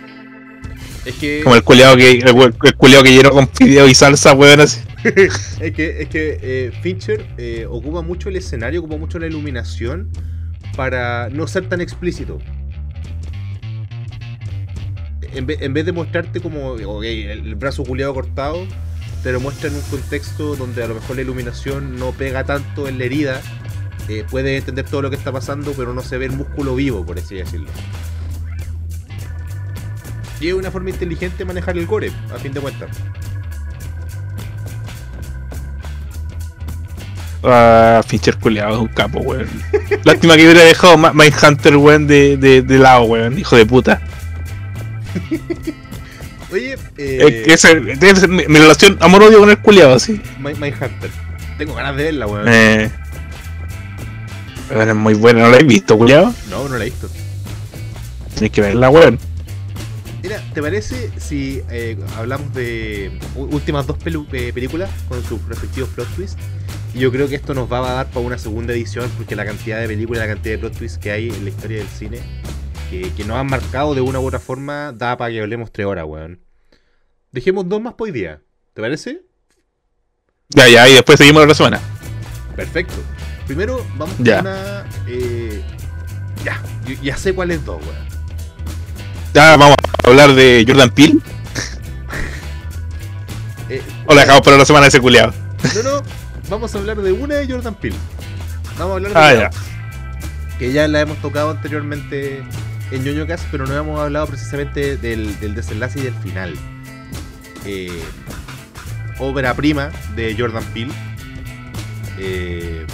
Es 1.09 1.15
que, 1.15 1.41
Como 1.43 1.55
el 1.55 1.63
culiado 1.63 1.97
que, 1.97 2.11
el, 2.11 2.27
el 2.27 3.03
que 3.03 3.11
llenó 3.11 3.31
con 3.31 3.47
fideo 3.49 3.87
y 3.87 3.95
salsa, 3.95 4.33
weón, 4.33 4.61
así. 4.61 4.79
es 5.03 5.73
que, 5.73 6.01
es 6.01 6.09
que 6.09 6.39
eh, 6.41 6.71
Fincher 6.81 7.25
eh, 7.37 7.65
ocupa 7.67 8.01
mucho 8.01 8.29
el 8.29 8.35
escenario, 8.35 8.81
ocupa 8.81 8.97
mucho 8.97 9.17
la 9.17 9.25
iluminación 9.25 10.09
para 10.75 11.29
no 11.29 11.47
ser 11.47 11.67
tan 11.67 11.81
explícito. 11.81 12.37
En 15.33 15.47
vez, 15.47 15.61
en 15.61 15.73
vez 15.73 15.85
de 15.85 15.93
mostrarte 15.93 16.41
como 16.41 16.75
el, 16.75 17.05
el 17.05 17.55
brazo 17.55 17.83
culiado 17.83 18.13
cortado, 18.13 18.67
te 19.23 19.31
lo 19.31 19.39
muestra 19.39 19.69
en 19.69 19.75
un 19.75 19.81
contexto 19.81 20.55
donde 20.55 20.83
a 20.83 20.87
lo 20.87 20.95
mejor 20.95 21.15
la 21.15 21.23
iluminación 21.23 21.97
no 21.97 22.11
pega 22.11 22.43
tanto 22.43 22.87
en 22.87 22.99
la 22.99 23.05
herida. 23.05 23.41
Eh, 24.07 24.25
puedes 24.29 24.59
entender 24.59 24.85
todo 24.85 25.01
lo 25.01 25.09
que 25.09 25.15
está 25.15 25.31
pasando, 25.31 25.73
pero 25.75 25.93
no 25.93 26.01
se 26.01 26.19
ve 26.19 26.25
el 26.25 26.33
músculo 26.33 26.75
vivo, 26.75 27.03
por 27.03 27.17
así 27.17 27.35
decirlo. 27.35 27.69
Y 30.41 30.47
es 30.47 30.53
una 30.53 30.71
forma 30.71 30.89
inteligente 30.89 31.39
de 31.39 31.45
manejar 31.45 31.77
el 31.77 31.85
gore, 31.85 32.11
a 32.33 32.37
fin 32.37 32.53
de 32.53 32.61
cuentas. 32.61 32.89
Ah, 37.43 38.01
Fincher 38.05 38.37
culiado 38.37 38.75
es 38.75 38.79
un 38.81 38.87
capo, 38.89 39.19
weón. 39.19 39.47
Lástima 40.03 40.35
que 40.35 40.43
hubiera 40.43 40.63
dejado 40.63 40.97
Mindhunter, 40.97 41.77
weón, 41.77 42.07
de, 42.07 42.37
de, 42.37 42.61
de 42.61 42.77
lado, 42.77 43.03
weón, 43.03 43.39
hijo 43.39 43.55
de 43.55 43.65
puta. 43.65 44.01
Oye, 46.51 46.77
eh, 46.97 47.43
Es 47.47 47.61
ser 47.61 47.81
mi, 48.27 48.47
mi 48.47 48.59
relación 48.59 48.97
amor-odio 49.01 49.39
con 49.39 49.49
el 49.49 49.59
culiado, 49.59 49.93
así. 49.93 50.19
My, 50.39 50.51
Hunter. 50.51 51.11
Tengo 51.57 51.75
ganas 51.75 51.95
de 51.95 52.03
verla, 52.05 52.27
weón. 52.27 52.47
Eh, 52.47 52.91
weón, 54.71 54.89
es 54.89 54.95
muy 54.95 55.13
buena, 55.13 55.41
no 55.41 55.49
la 55.49 55.57
he 55.57 55.63
visto, 55.63 55.97
culiado. 55.97 56.33
No, 56.49 56.67
no 56.67 56.77
la 56.77 56.85
he 56.85 56.89
visto. 56.89 57.09
Tienes 58.33 58.51
que 58.51 58.61
verla, 58.61 58.89
weón. 58.89 59.19
Mira, 60.29 60.43
¿te 60.53 60.61
parece 60.61 61.09
si 61.19 61.63
eh, 61.71 61.97
hablamos 62.15 62.53
de 62.53 63.17
últimas 63.35 63.87
dos 63.87 63.97
eh, 64.05 64.51
películas 64.53 64.87
con 65.07 65.23
sus 65.23 65.43
respectivos 65.47 65.89
plot 65.89 66.07
twists? 66.15 66.37
Y 66.93 66.99
yo 66.99 67.11
creo 67.11 67.27
que 67.27 67.33
esto 67.33 67.55
nos 67.55 67.71
va 67.71 67.79
a 67.79 67.93
dar 67.95 68.07
para 68.09 68.19
una 68.19 68.37
segunda 68.37 68.73
edición 68.73 69.09
porque 69.17 69.35
la 69.35 69.43
cantidad 69.43 69.79
de 69.81 69.87
películas, 69.87 70.27
la 70.27 70.31
cantidad 70.35 70.53
de 70.53 70.59
plot 70.59 70.77
twists 70.77 70.99
que 70.99 71.09
hay 71.09 71.29
en 71.29 71.45
la 71.45 71.49
historia 71.49 71.79
del 71.79 71.87
cine 71.87 72.19
que, 72.91 73.11
que 73.11 73.25
nos 73.25 73.37
han 73.37 73.47
marcado 73.47 73.95
de 73.95 74.01
una 74.01 74.19
u 74.19 74.27
otra 74.27 74.37
forma 74.39 74.91
da 74.91 75.17
para 75.17 75.31
que 75.31 75.41
hablemos 75.41 75.71
tres 75.71 75.87
horas, 75.87 76.05
weón. 76.07 76.39
Dejemos 77.31 77.67
dos 77.67 77.81
más 77.81 77.95
por 77.95 78.05
hoy 78.05 78.11
día. 78.11 78.39
¿Te 78.75 78.83
parece? 78.83 79.23
Ya, 80.49 80.67
ya, 80.69 80.87
y 80.87 80.93
después 80.93 81.17
seguimos 81.17 81.47
la 81.47 81.55
semana. 81.55 81.79
Perfecto. 82.55 82.93
Primero 83.47 83.83
vamos 83.97 84.15
Ya. 84.19 84.43
con 84.43 84.51
una... 84.51 84.85
eh, 85.07 85.63
ya, 86.45 86.61
yo 86.85 86.93
ya 87.01 87.17
sé 87.17 87.33
cuáles 87.33 87.65
dos, 87.65 87.81
weón. 87.81 88.18
Ya 89.33 89.55
vamos 89.57 89.75
a 90.03 90.07
hablar 90.07 90.33
de 90.33 90.63
Jordan 90.67 90.89
Peele. 90.91 91.19
Eh, 93.71 93.83
O 94.07 94.15
la 94.15 94.21
dejamos 94.21 94.41
para 94.41 94.57
la 94.57 94.65
semana 94.65 94.85
de 94.85 94.87
ese 94.89 94.99
culiado. 94.99 95.31
No, 95.75 95.83
no, 95.83 96.01
vamos 96.49 96.73
a 96.73 96.79
hablar 96.79 96.97
de 96.97 97.11
una 97.11 97.35
de 97.35 97.47
Jordan 97.47 97.75
Peele. 97.75 97.95
Vamos 98.79 98.93
a 98.93 98.95
hablar 98.95 99.13
de 99.13 99.19
Ah, 99.19 99.33
ya. 99.51 100.57
que 100.57 100.71
ya 100.71 100.87
la 100.87 101.01
hemos 101.01 101.19
tocado 101.21 101.51
anteriormente 101.51 102.43
en 102.89 103.03
ñoño 103.03 103.27
Cast, 103.27 103.45
pero 103.51 103.67
no 103.67 103.75
hemos 103.77 103.99
hablado 103.99 104.25
precisamente 104.25 104.97
del, 104.97 105.39
del 105.39 105.53
desenlace 105.53 105.99
y 105.99 106.01
del 106.01 106.15
final. 106.15 106.55
Eh, 107.67 108.01
obra 109.19 109.53
prima 109.53 109.91
de 110.15 110.35
Jordan 110.35 110.63
Peele. 110.73 110.93
Eh, 112.17 112.87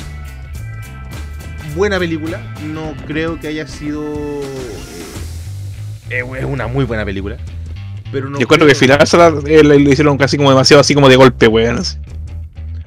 buena 1.73 1.97
película, 1.99 2.41
no 2.65 2.93
creo 3.07 3.39
que 3.39 3.47
haya 3.47 3.65
sido. 3.65 4.41
Es 6.09 6.45
una 6.45 6.67
muy 6.67 6.85
buena 6.85 7.03
película. 7.05 7.37
Pero 8.11 8.29
no 8.29 8.37
Yo 8.37 8.43
encuentro 8.43 8.67
que 8.67 8.73
creo- 8.75 8.97
final 8.97 9.43
eh, 9.47 9.63
le 9.63 9.79
le 9.79 9.91
hicieron 9.91 10.17
casi 10.17 10.37
como 10.37 10.49
demasiado 10.49 10.79
así 10.81 10.93
como 10.93 11.09
de 11.09 11.15
golpe, 11.15 11.47
weón. 11.47 11.81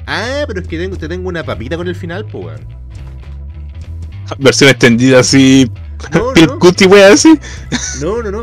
Ah, 0.07 0.45
pero 0.47 0.61
es 0.61 0.69
que 0.69 0.79
tengo, 0.79 0.97
te 0.97 1.09
tengo 1.09 1.29
una 1.29 1.45
papita 1.45 1.77
con 1.77 1.87
el 1.89 1.95
final, 1.95 2.25
pues, 2.25 2.47
weón. 2.47 2.61
Versión 4.39 4.71
extendida 4.71 5.21
así. 5.21 5.71
No, 6.12 6.33
Phil 6.35 6.47
no. 6.47 6.59
Cutie, 6.59 6.87
weón, 6.87 7.12
así. 7.12 7.39
No, 8.01 8.23
no, 8.23 8.31
no. 8.31 8.43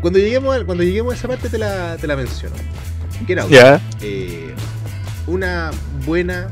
Cuando 0.00 0.18
lleguemos 0.18 0.54
a, 0.56 0.64
cuando 0.64 0.84
lleguemos 0.84 1.14
a 1.14 1.16
esa 1.16 1.28
parte 1.28 1.48
te 1.48 1.58
la, 1.58 1.96
te 1.96 2.06
la 2.06 2.14
menciono. 2.16 2.54
Out. 3.38 3.50
Ya. 3.50 3.80
Eh, 4.00 4.54
una 5.26 5.70
buena 6.04 6.48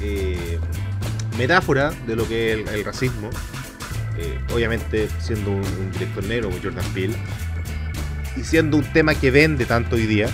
eh, 0.00 0.58
metáfora 1.36 1.92
de 2.06 2.16
lo 2.16 2.26
que 2.26 2.52
es 2.52 2.58
el, 2.68 2.68
el 2.74 2.84
racismo. 2.84 3.28
Eh, 4.18 4.38
obviamente 4.54 5.08
siendo 5.20 5.50
un, 5.50 5.58
un 5.60 5.90
director 5.92 6.24
negro 6.24 6.50
como 6.50 6.62
Jordan 6.62 6.84
Peele. 6.92 7.14
Y 8.36 8.42
siendo 8.44 8.76
un 8.76 8.84
tema 8.92 9.14
que 9.14 9.30
vende 9.30 9.64
tanto 9.64 9.96
hoy 9.96 10.06
día. 10.06 10.28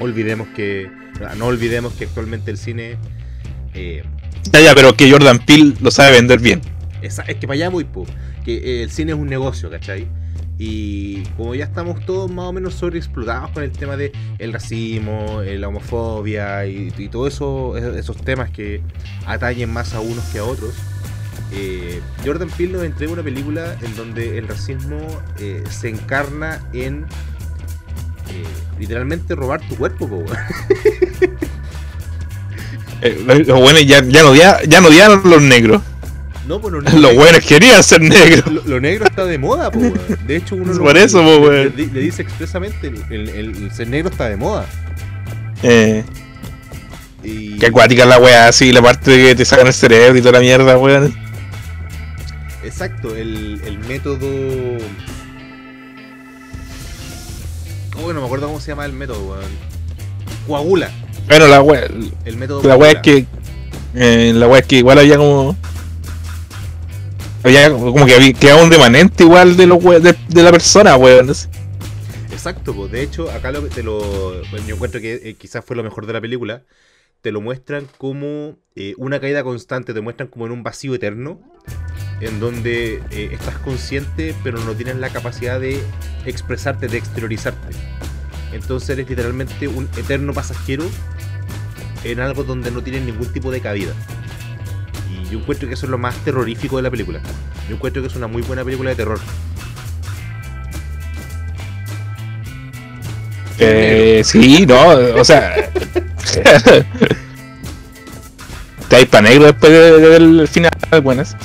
Olvidemos 0.00 0.48
que. 0.48 0.90
No 1.36 1.46
olvidemos 1.46 1.92
que 1.94 2.04
actualmente 2.04 2.50
el 2.50 2.58
cine. 2.58 2.96
eh, 3.74 4.02
Ya, 4.52 4.60
ya, 4.60 4.74
pero 4.74 4.94
que 4.96 5.10
Jordan 5.10 5.38
Peele 5.40 5.74
lo 5.80 5.90
sabe 5.90 6.12
vender 6.12 6.38
bien. 6.40 6.60
es 7.02 7.20
que 7.40 7.46
para 7.46 7.54
allá 7.54 7.68
voy, 7.70 7.84
po, 7.84 8.06
que 8.44 8.56
eh, 8.56 8.82
el 8.82 8.90
cine 8.90 9.12
es 9.12 9.18
un 9.18 9.26
negocio, 9.28 9.68
¿cachai? 9.70 10.06
Y 10.60 11.22
como 11.36 11.54
ya 11.54 11.64
estamos 11.66 12.04
todos 12.04 12.28
más 12.30 12.46
o 12.46 12.52
menos 12.52 12.74
sobreexplotados 12.74 13.50
con 13.50 13.62
el 13.62 13.70
tema 13.70 13.96
de 13.96 14.10
el 14.38 14.52
racismo, 14.52 15.40
eh, 15.42 15.56
la 15.58 15.68
homofobia 15.68 16.66
y, 16.66 16.92
y 16.98 17.08
todos 17.08 17.32
eso, 17.34 17.76
esos, 17.76 17.96
esos 17.96 18.16
temas 18.24 18.50
que 18.50 18.80
atañen 19.26 19.72
más 19.72 19.94
a 19.94 20.00
unos 20.00 20.24
que 20.32 20.38
a 20.38 20.44
otros, 20.44 20.74
eh, 21.52 22.00
Jordan 22.24 22.48
Peele 22.50 22.72
nos 22.74 22.84
entrega 22.84 23.12
una 23.12 23.22
película 23.22 23.76
en 23.82 23.96
donde 23.96 24.38
el 24.38 24.46
racismo 24.48 24.98
eh, 25.38 25.62
se 25.70 25.88
encarna 25.88 26.60
en 26.72 27.04
eh, 28.30 28.44
literalmente 28.78 29.34
robar 29.34 29.60
tu 29.68 29.76
cuerpo, 29.76 30.08
po, 30.08 30.16
weón. 30.16 30.36
Los 33.46 33.60
buenos 33.60 33.86
ya, 33.86 34.02
ya, 34.04 34.22
no 34.22 34.30
odian, 34.30 34.56
ya 34.68 34.80
no 34.80 34.88
odian 34.88 35.12
a 35.12 35.16
los 35.28 35.40
negros. 35.42 35.80
No, 36.48 36.60
pues 36.60 36.72
los 36.74 36.82
Los 36.94 36.94
negros- 36.94 37.14
buenos 37.14 37.44
querían 37.44 37.82
ser 37.82 38.00
negros. 38.00 38.50
Lo, 38.52 38.62
lo 38.64 38.80
negro 38.80 39.04
está 39.06 39.24
de 39.24 39.38
moda, 39.38 39.70
po. 39.70 39.80
De 40.26 40.36
hecho, 40.36 40.56
uno 40.56 40.72
lo- 40.74 40.82
por 40.82 40.96
eso, 40.96 41.22
po, 41.22 41.50
le, 41.50 41.70
le- 41.70 41.86
le 41.86 42.00
dice 42.00 42.22
expresamente, 42.22 42.88
el, 42.88 43.04
el- 43.10 43.28
el 43.64 43.70
ser 43.72 43.88
negro 43.88 44.10
está 44.10 44.28
de 44.28 44.36
moda. 44.36 44.66
Eh, 45.62 46.04
Y, 47.22 47.58
que 47.58 47.66
acuática 47.66 48.04
la 48.06 48.18
weá, 48.18 48.48
así, 48.48 48.72
la 48.72 48.82
parte 48.82 49.10
de 49.12 49.28
que 49.28 49.34
te 49.36 49.44
sacan 49.44 49.66
el 49.68 49.72
cerebro 49.74 50.18
y 50.18 50.20
toda 50.20 50.32
la 50.32 50.40
mierda, 50.40 50.76
weón. 50.78 51.14
Exacto, 52.68 53.16
el, 53.16 53.60
el 53.64 53.78
método... 53.78 54.28
Oh, 57.96 58.12
no 58.12 58.20
me 58.20 58.26
acuerdo 58.26 58.46
cómo 58.46 58.60
se 58.60 58.68
llama 58.68 58.84
el 58.84 58.92
método, 58.92 59.26
weón. 59.30 59.50
Coagula. 60.46 60.90
Bueno, 61.26 61.46
la 61.48 61.62
weá, 61.62 61.88
El 62.24 62.36
método 62.36 62.62
la 62.62 62.76
weá 62.76 62.92
es 62.92 62.98
que. 62.98 63.26
eh, 63.94 64.32
la 64.34 64.46
weá 64.46 64.60
es 64.60 64.66
que 64.66 64.76
igual 64.76 64.98
había 64.98 65.16
como. 65.16 65.56
Había 67.42 67.70
como 67.70 68.04
que 68.06 68.14
había 68.14 68.32
quedado 68.34 68.64
un 68.64 68.70
remanente 68.70 69.24
igual 69.24 69.56
de 69.56 69.66
los 69.66 69.82
we- 69.82 70.00
de, 70.00 70.14
de 70.28 70.42
la 70.42 70.50
persona, 70.52 70.96
weón. 70.96 71.30
Exacto, 72.30 72.74
pues 72.74 72.92
de 72.92 73.02
hecho, 73.02 73.30
acá 73.30 73.50
lo, 73.50 73.62
te 73.62 73.82
lo. 73.82 73.98
bueno, 74.50 74.66
yo 74.66 74.74
encuentro 74.74 75.00
que 75.00 75.14
eh, 75.14 75.34
quizás 75.34 75.64
fue 75.64 75.74
lo 75.74 75.82
mejor 75.82 76.06
de 76.06 76.12
la 76.12 76.20
película. 76.20 76.62
Te 77.20 77.32
lo 77.32 77.40
muestran 77.40 77.88
como 77.98 78.56
eh, 78.76 78.94
una 78.96 79.18
caída 79.20 79.42
constante, 79.42 79.92
te 79.92 80.00
muestran 80.00 80.28
como 80.28 80.46
en 80.46 80.52
un 80.52 80.62
vacío 80.62 80.94
eterno, 80.94 81.40
en 82.20 82.40
donde 82.40 83.02
eh, 83.10 83.30
estás 83.32 83.56
consciente, 83.58 84.34
pero 84.42 84.58
no 84.60 84.72
tienes 84.74 84.96
la 84.96 85.08
capacidad 85.10 85.60
de 85.60 85.80
expresarte, 86.26 86.88
de 86.88 86.98
exteriorizarte. 86.98 87.76
Entonces 88.52 88.88
eres 88.90 89.08
literalmente 89.08 89.68
un 89.68 89.88
eterno 89.96 90.32
pasajero 90.32 90.84
en 92.04 92.20
algo 92.20 92.44
donde 92.44 92.70
no 92.70 92.82
tienes 92.82 93.02
ningún 93.02 93.32
tipo 93.32 93.50
de 93.50 93.60
cabida. 93.60 93.92
Y 95.10 95.28
yo 95.30 95.38
encuentro 95.38 95.68
que 95.68 95.74
eso 95.74 95.86
es 95.86 95.90
lo 95.90 95.98
más 95.98 96.14
terrorífico 96.24 96.76
de 96.76 96.82
la 96.82 96.90
película. 96.90 97.20
Yo 97.68 97.74
encuentro 97.76 98.00
que 98.02 98.08
es 98.08 98.16
una 98.16 98.26
muy 98.26 98.42
buena 98.42 98.64
película 98.64 98.90
de 98.90 98.96
terror. 98.96 99.20
Eh, 103.58 104.22
sí, 104.24 104.64
no, 104.66 104.88
o 105.18 105.24
sea. 105.24 105.54
Te 108.88 108.96
hay 108.96 109.04
pa' 109.06 109.20
negro 109.20 109.44
después 109.46 109.70
de- 109.72 109.98
de- 110.00 110.08
del 110.18 110.48
final, 110.48 110.70
buenas. 111.02 111.36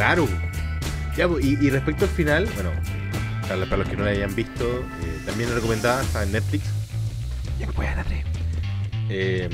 Claro. 0.00 0.26
Ya, 1.14 1.28
pues, 1.28 1.44
y, 1.44 1.58
y 1.60 1.68
respecto 1.68 2.06
al 2.06 2.10
final, 2.10 2.48
bueno, 2.54 2.70
para, 3.46 3.64
para 3.66 3.76
los 3.78 3.88
que 3.88 3.96
no 3.98 4.04
la 4.04 4.12
hayan 4.12 4.34
visto, 4.34 4.64
eh, 4.64 5.18
también 5.26 5.52
recomendada, 5.54 6.00
está 6.02 6.22
en 6.22 6.32
Netflix. 6.32 6.64
Ya 7.58 7.66
me 7.66 7.72
pueden 7.74 7.96
darle. 7.96 8.24
Eh, 9.10 9.50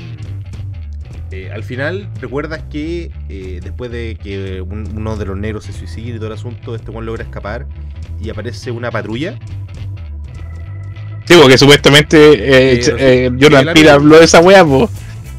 eh, 1.31 1.51
al 1.53 1.65
final, 1.65 2.07
recuerdas 2.21 2.61
que 2.71 3.11
eh, 3.27 3.59
después 3.61 3.91
de 3.91 4.17
que 4.23 4.61
un- 4.61 4.89
uno 4.95 5.17
de 5.17 5.25
los 5.25 5.35
negros 5.35 5.65
se 5.65 5.73
suicida 5.73 6.15
y 6.15 6.17
todo 6.17 6.27
el 6.27 6.33
asunto, 6.33 6.75
este 6.75 6.91
one 6.91 7.05
logra 7.05 7.23
escapar 7.23 7.67
y 8.21 8.29
aparece 8.29 8.71
una 8.71 8.89
patrulla. 8.89 9.37
Sí, 11.25 11.33
porque 11.41 11.57
supuestamente 11.57 12.17
eh, 12.75 12.81
eh. 12.99 13.31
Jordan 13.37 13.67
El 13.67 13.73
Peele 13.73 13.89
habló 13.89 14.17
de 14.17 14.23
esa 14.23 14.39
weá, 14.39 14.63
po. 14.63 14.89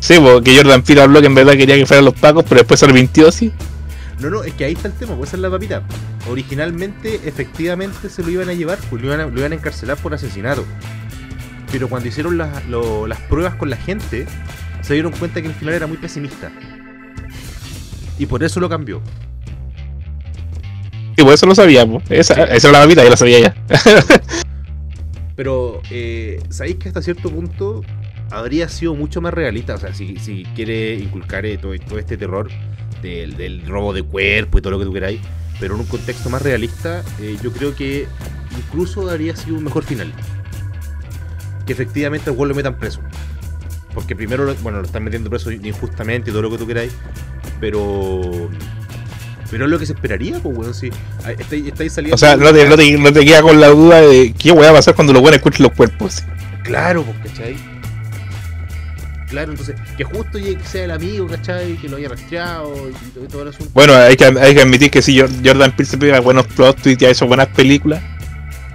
Sí, 0.00 0.16
porque 0.22 0.54
Jordan 0.54 0.82
Peele 0.82 1.00
habló 1.00 1.20
que 1.22 1.28
en 1.28 1.34
verdad 1.34 1.54
quería 1.54 1.76
que 1.76 1.86
fueran 1.86 2.04
los 2.04 2.12
pacos, 2.14 2.44
pero 2.46 2.56
después 2.60 2.78
se 2.78 2.84
arrepintió, 2.84 3.32
sí. 3.32 3.50
No, 4.20 4.30
no, 4.30 4.42
es 4.42 4.52
que 4.54 4.64
ahí 4.64 4.72
está 4.72 4.88
el 4.88 4.94
tema, 4.94 5.14
pues 5.16 5.30
esa 5.30 5.36
es 5.36 5.42
la 5.42 5.50
papita. 5.50 5.82
Originalmente, 6.28 7.20
efectivamente, 7.24 8.08
se 8.10 8.22
lo 8.22 8.30
iban 8.30 8.48
a 8.48 8.52
llevar, 8.52 8.78
pues 8.90 9.00
lo 9.00 9.08
iban 9.08 9.20
a, 9.20 9.26
lo 9.26 9.38
iban 9.38 9.52
a 9.52 9.54
encarcelar 9.54 9.96
por 9.98 10.12
asesinato. 10.14 10.64
Pero 11.70 11.88
cuando 11.88 12.08
hicieron 12.08 12.36
las, 12.38 12.66
lo- 12.66 13.06
las 13.06 13.20
pruebas 13.22 13.54
con 13.54 13.70
la 13.70 13.76
gente, 13.76 14.26
se 14.82 14.94
dieron 14.94 15.12
cuenta 15.12 15.40
que 15.40 15.48
el 15.48 15.54
final 15.54 15.74
era 15.74 15.86
muy 15.86 15.98
pesimista. 15.98 16.50
Y 18.18 18.26
por 18.26 18.42
eso 18.42 18.58
lo 18.58 18.68
cambió. 18.68 19.00
Y 21.16 21.22
por 21.22 21.32
eso 21.34 21.46
lo 21.46 21.54
sabía, 21.54 21.86
po. 21.86 22.02
Esa, 22.08 22.44
esa 22.44 22.68
era 22.68 22.78
la 22.78 22.84
papita, 22.84 23.04
ya 23.04 23.10
la 23.10 23.16
sabía 23.16 23.40
ya. 23.40 23.54
Pero, 25.36 25.80
eh, 25.90 26.40
¿sabéis 26.48 26.76
que 26.76 26.88
hasta 26.88 27.02
cierto 27.02 27.30
punto 27.30 27.82
habría 28.30 28.68
sido 28.68 28.94
mucho 28.94 29.20
más 29.20 29.32
realista? 29.32 29.74
O 29.74 29.78
sea, 29.78 29.94
si, 29.94 30.16
si 30.16 30.44
quiere 30.56 30.94
inculcar 30.96 31.46
eh, 31.46 31.58
todo, 31.58 31.76
todo 31.78 31.98
este 31.98 32.16
terror 32.16 32.48
del, 33.02 33.36
del 33.36 33.66
robo 33.66 33.92
de 33.92 34.02
cuerpo 34.02 34.58
y 34.58 34.62
todo 34.62 34.72
lo 34.72 34.78
que 34.78 34.84
tú 34.84 34.92
queráis, 34.92 35.20
pero 35.60 35.74
en 35.74 35.80
un 35.80 35.86
contexto 35.86 36.30
más 36.30 36.42
realista, 36.42 37.02
eh, 37.20 37.36
yo 37.42 37.52
creo 37.52 37.74
que 37.74 38.06
incluso 38.56 39.08
habría 39.10 39.34
sido 39.36 39.56
un 39.56 39.64
mejor 39.64 39.84
final. 39.84 40.12
Que 41.66 41.72
efectivamente 41.72 42.30
al 42.30 42.36
weón 42.36 42.48
lo 42.48 42.54
metan 42.54 42.78
preso. 42.78 43.00
Porque 43.94 44.14
primero, 44.14 44.44
lo- 44.44 44.54
bueno, 44.56 44.78
lo 44.78 44.84
están 44.84 45.02
metiendo 45.04 45.28
preso 45.30 45.50
injustamente 45.50 46.30
y 46.30 46.32
todo 46.32 46.42
lo 46.42 46.50
que 46.50 46.58
tú 46.58 46.66
queráis, 46.66 46.92
pero. 47.60 48.48
Pero 49.50 49.64
es 49.64 49.70
lo 49.70 49.78
que 49.78 49.86
se 49.86 49.94
esperaría, 49.94 50.38
pues, 50.40 50.56
weón. 50.56 50.74
Si 50.74 50.90
estáis, 51.38 51.66
estáis 51.66 51.92
saliendo. 51.92 52.14
O 52.14 52.18
sea, 52.18 52.36
no 52.36 52.52
te, 52.52 52.68
no, 52.68 52.76
te, 52.76 52.96
no 52.98 53.12
te 53.12 53.24
queda 53.24 53.42
con 53.42 53.60
la 53.60 53.68
duda 53.68 54.00
de 54.02 54.32
qué 54.38 54.52
weá 54.52 54.66
va 54.66 54.70
a 54.70 54.78
pasar 54.80 54.94
cuando 54.94 55.12
los 55.14 55.22
buenos 55.22 55.38
escuchen 55.38 55.62
los 55.64 55.72
cuerpos. 55.72 56.22
Claro, 56.64 57.02
pues, 57.02 57.16
¿cachai? 57.32 57.56
Claro, 59.28 59.50
entonces, 59.52 59.76
que 59.96 60.04
justo 60.04 60.38
llegue- 60.38 60.64
sea 60.64 60.84
el 60.84 60.90
amigo, 60.90 61.26
¿cachai? 61.26 61.76
Que 61.76 61.88
lo 61.88 61.96
haya 61.98 62.08
rastreado 62.08 62.72
y, 62.88 63.28
todo- 63.28 63.42
el 63.42 63.48
asunto. 63.48 63.70
Bueno, 63.74 63.94
hay 63.94 64.16
que, 64.16 64.24
hay 64.24 64.54
que 64.54 64.62
admitir 64.62 64.90
que 64.90 65.02
si 65.02 65.18
Jor- 65.18 65.30
Jordan 65.44 65.72
Peele 65.76 65.90
se 65.90 65.98
pega 65.98 66.20
buenos 66.20 66.46
plot 66.46 66.80
twists 66.80 67.02
y 67.02 67.06
ha 67.06 67.10
hecho 67.10 67.26
buenas 67.26 67.48
películas, 67.48 68.02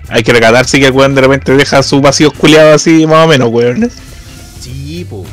hay 0.09 0.21
que 0.21 0.31
recatarse 0.31 0.79
que 0.79 0.85
el 0.87 0.91
weón 0.91 1.15
de 1.15 1.21
repente 1.21 1.53
deja 1.55 1.81
su 1.81 2.01
vacío 2.01 2.31
culiado 2.31 2.73
así, 2.75 3.07
más 3.07 3.25
o 3.25 3.27
menos, 3.27 3.49
weón. 3.51 3.89
Sí, 4.59 5.05
po. 5.09 5.25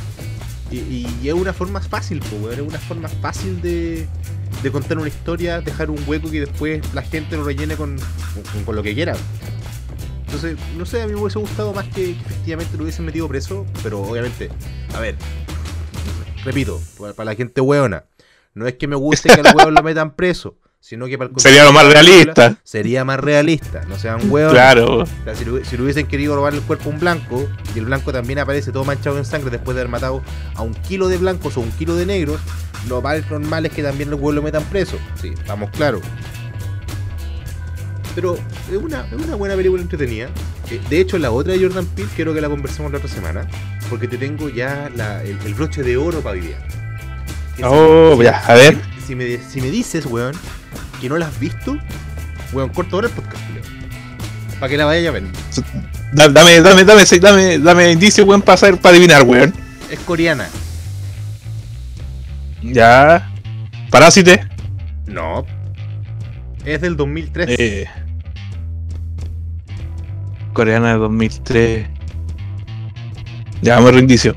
Y, 0.71 0.77
y- 0.79 1.17
y 1.23 1.29
es 1.29 1.35
una 1.35 1.53
forma 1.53 1.81
fácil, 1.81 2.21
po, 2.21 2.37
weón. 2.37 2.55
Es 2.55 2.67
una 2.67 2.79
forma 2.79 3.09
fácil 3.09 3.61
de, 3.61 4.07
de 4.63 4.71
contar 4.71 4.97
una 4.99 5.09
historia, 5.09 5.61
dejar 5.61 5.91
un 5.91 5.99
hueco 6.07 6.31
que 6.31 6.41
después 6.41 6.81
la 6.95 7.03
gente 7.03 7.37
lo 7.37 7.45
rellene 7.45 7.77
con, 7.77 7.97
con, 8.55 8.65
con 8.65 8.75
lo 8.77 8.83
que 8.83 8.95
quiera. 8.95 9.15
Entonces, 10.33 10.57
no 10.77 10.87
sé, 10.87 11.03
a 11.03 11.09
mí 11.09 11.13
me 11.13 11.21
hubiese 11.21 11.41
gustado 11.41 11.73
más 11.73 11.87
que, 11.87 11.95
que 11.95 12.11
efectivamente 12.13 12.77
lo 12.77 12.85
hubiesen 12.85 13.05
metido 13.05 13.27
preso, 13.27 13.67
pero 13.83 14.01
obviamente, 14.01 14.49
a 14.95 15.01
ver, 15.01 15.17
repito, 16.45 16.81
para, 17.01 17.15
para 17.15 17.33
la 17.33 17.35
gente 17.35 17.61
hueona, 17.61 18.05
no 18.55 18.69
es 18.69 18.75
que 18.75 18.87
me 18.87 18.95
guste 18.95 19.29
que 19.29 19.41
al 19.41 19.53
hueón 19.57 19.75
lo 19.75 19.83
metan 19.83 20.15
preso, 20.15 20.57
sino 20.79 21.07
que 21.07 21.19
para 21.19 21.31
el 21.31 21.41
Sería 21.41 21.65
lo 21.65 21.73
más 21.73 21.85
realista. 21.85 22.57
Sería 22.63 23.05
más 23.05 23.19
realista, 23.19 23.85
no 23.89 23.99
sean 23.99 24.31
hueones. 24.31 24.53
Claro. 24.53 24.99
O 24.99 25.07
sea, 25.25 25.35
si, 25.35 25.45
le 25.45 25.83
hubiesen 25.83 26.07
querido 26.07 26.37
robar 26.37 26.55
el 26.55 26.63
cuerpo 26.63 26.91
a 26.91 26.93
un 26.93 27.01
blanco 27.01 27.49
y 27.75 27.81
el 27.81 27.87
blanco 27.87 28.13
también 28.13 28.39
aparece 28.39 28.71
todo 28.71 28.85
manchado 28.85 29.19
en 29.19 29.25
sangre 29.25 29.51
después 29.51 29.75
de 29.75 29.81
haber 29.81 29.91
matado 29.91 30.23
a 30.55 30.63
un 30.63 30.75
kilo 30.75 31.09
de 31.09 31.19
blancos 31.19 31.57
o 31.57 31.61
un 31.61 31.73
kilo 31.73 31.97
de 31.97 32.07
negros, 32.07 32.41
lo 32.89 33.03
más 33.03 33.29
normal 33.29 33.67
es 33.67 33.73
que 33.73 33.83
también 33.83 34.11
los 34.11 34.21
huevos 34.21 34.37
lo 34.37 34.43
metan 34.43 34.63
preso. 34.67 34.97
Sí, 35.21 35.35
vamos 35.49 35.71
claro. 35.71 36.01
Pero 38.15 38.37
es 38.71 38.77
una, 38.77 39.07
es 39.07 39.13
una 39.25 39.37
buena 39.37 39.55
película 39.55 39.81
entretenida. 39.83 40.29
Eh, 40.71 40.81
De 40.89 41.01
hecho, 41.01 41.19
la 41.19 41.31
otra 41.31 41.53
de 41.53 41.61
Jordan 41.61 41.87
Peele 41.87 42.11
quiero 42.17 42.35
que 42.35 42.41
la 42.41 42.49
conversemos 42.49 42.91
la 42.93 42.99
otra 42.99 43.09
semana. 43.11 43.47
Porque 43.89 44.09
te 44.09 44.17
tengo 44.19 44.49
ya 44.49 44.91
la- 44.95 45.23
el, 45.23 45.39
el 45.45 45.55
broche 45.55 45.83
de 45.83 45.97
oro 45.97 46.21
para 46.21 46.35
vivir. 46.35 46.57
Oh, 47.63 48.21
ya, 48.23 48.39
a 48.47 48.55
ver. 48.55 48.77
Si 49.07 49.15
me, 49.15 49.39
si 49.39 49.61
me 49.61 49.71
dices, 49.71 50.07
weón, 50.07 50.35
que 51.01 51.09
no 51.09 51.19
la 51.19 51.27
has 51.27 51.39
visto, 51.41 51.77
weón, 52.53 52.71
corto 52.71 52.97
ahora 52.97 53.09
el 53.09 53.15
podcast, 53.15 53.43
Para 54.59 54.71
que 54.71 54.77
la 54.77 54.85
vaya 54.87 55.09
a 55.09 55.13
ver. 55.13 55.25
Da- 56.13 56.29
Dame, 56.29 56.61
dame, 56.61 56.85
dame, 56.85 57.05
dame, 57.05 57.19
dame, 57.21 57.59
dame 57.59 57.93
indicio, 57.93 58.25
weón, 58.25 58.43
para 58.43 58.57
saber, 58.57 58.81
para 58.81 58.95
adivinar, 58.97 59.23
weón. 59.25 59.53
Es 59.91 59.99
coreana. 60.01 60.49
Ya. 62.63 63.31
Parásite. 63.91 64.47
No. 65.07 65.45
Es 66.65 66.81
del 66.81 66.97
2003. 66.97 67.49
Eh, 67.59 67.87
coreana 70.53 70.93
de 70.93 70.99
2003. 70.99 71.87
Ya, 73.63 73.77
vamos 73.77 73.95
a 73.95 73.99
indicio. 73.99 74.35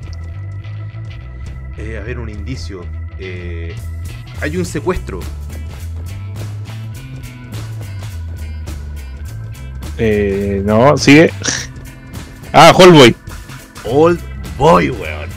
Eh, 1.78 1.98
a 1.98 2.04
ver, 2.04 2.20
un 2.20 2.30
indicio. 2.30 2.86
Eh, 3.20 3.76
hay 4.42 4.58
un 4.58 4.66
secuestro. 4.66 5.20
Eh, 9.98 10.62
no, 10.66 10.98
sigue. 10.98 11.32
Ah, 12.52 12.74
Hallboy. 12.78 13.16
Old 13.86 14.20
Boy, 14.58 14.90
weón. 14.92 15.30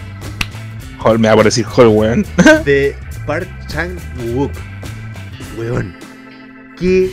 Hall, 1.02 1.18
me 1.18 1.28
va 1.28 1.34
a 1.34 1.36
parecer 1.36 1.64
Hall, 1.64 1.88
weón. 1.88 2.26
De 2.64 2.96
Park 3.26 3.48
Chan 3.68 3.96
Wook. 4.34 4.52
Weón. 5.58 5.96
Qué 6.78 7.10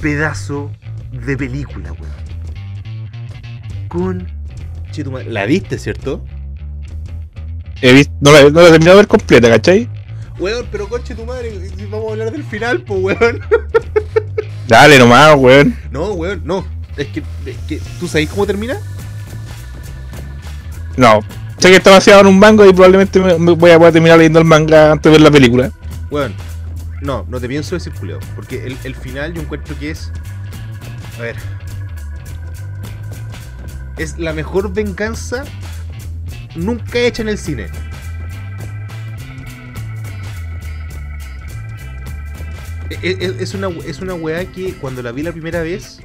pedazo 0.00 0.70
de 1.12 1.36
película, 1.36 1.92
weón. 1.92 2.17
Con. 3.88 4.26
La 5.26 5.46
viste, 5.46 5.78
¿cierto? 5.78 6.24
He 7.80 7.92
visto, 7.92 8.12
no, 8.20 8.32
la, 8.32 8.42
no 8.50 8.60
la 8.60 8.68
he 8.68 8.70
terminado 8.72 8.96
de 8.96 9.02
ver 9.02 9.06
completa, 9.06 9.48
¿cachai? 9.48 9.88
Weón, 10.38 10.66
pero 10.70 10.88
conche 10.88 11.14
tu 11.14 11.24
madre, 11.24 11.52
vamos 11.90 12.08
a 12.08 12.12
hablar 12.12 12.32
del 12.32 12.44
final, 12.44 12.82
pues, 12.82 13.00
weón. 13.02 13.40
Dale 14.68 14.98
nomás, 14.98 15.36
weón. 15.36 15.76
No, 15.90 16.12
weón, 16.12 16.42
no. 16.44 16.66
Es 16.96 17.06
que, 17.08 17.22
es 17.46 17.56
que 17.68 17.80
¿tú 18.00 18.08
sabes 18.08 18.28
cómo 18.28 18.46
termina? 18.46 18.76
No. 20.96 21.20
Sé 21.58 21.70
que 21.70 21.76
está 21.76 21.90
basado 21.90 22.20
en 22.20 22.26
un 22.26 22.38
manga 22.38 22.66
y 22.66 22.72
probablemente 22.72 23.20
me, 23.20 23.38
me 23.38 23.52
voy 23.52 23.70
a 23.70 23.78
poder 23.78 23.92
terminar 23.92 24.18
leyendo 24.18 24.38
el 24.40 24.44
manga 24.44 24.92
antes 24.92 25.04
de 25.04 25.10
ver 25.10 25.20
la 25.20 25.30
película. 25.30 25.72
Weón, 26.10 26.34
no, 27.00 27.24
no 27.28 27.40
te 27.40 27.48
pienso 27.48 27.74
decir 27.74 27.92
culeo. 27.94 28.18
Porque 28.34 28.66
el, 28.66 28.76
el 28.84 28.94
final 28.94 29.34
yo 29.34 29.42
encuentro 29.42 29.78
que 29.78 29.90
es. 29.90 30.12
A 31.18 31.22
ver. 31.22 31.36
Es 33.98 34.18
la 34.18 34.32
mejor 34.32 34.72
venganza 34.72 35.44
nunca 36.54 36.98
hecha 36.98 37.22
en 37.22 37.28
el 37.28 37.38
cine. 37.38 37.66
E- 42.90 42.98
e- 43.02 43.36
Es 43.40 43.54
una, 43.54 43.68
es 43.86 44.00
una 44.00 44.14
weá 44.14 44.44
que 44.46 44.72
cuando 44.74 45.02
la 45.02 45.12
vi 45.12 45.22
la 45.22 45.32
primera 45.32 45.60
vez, 45.62 46.00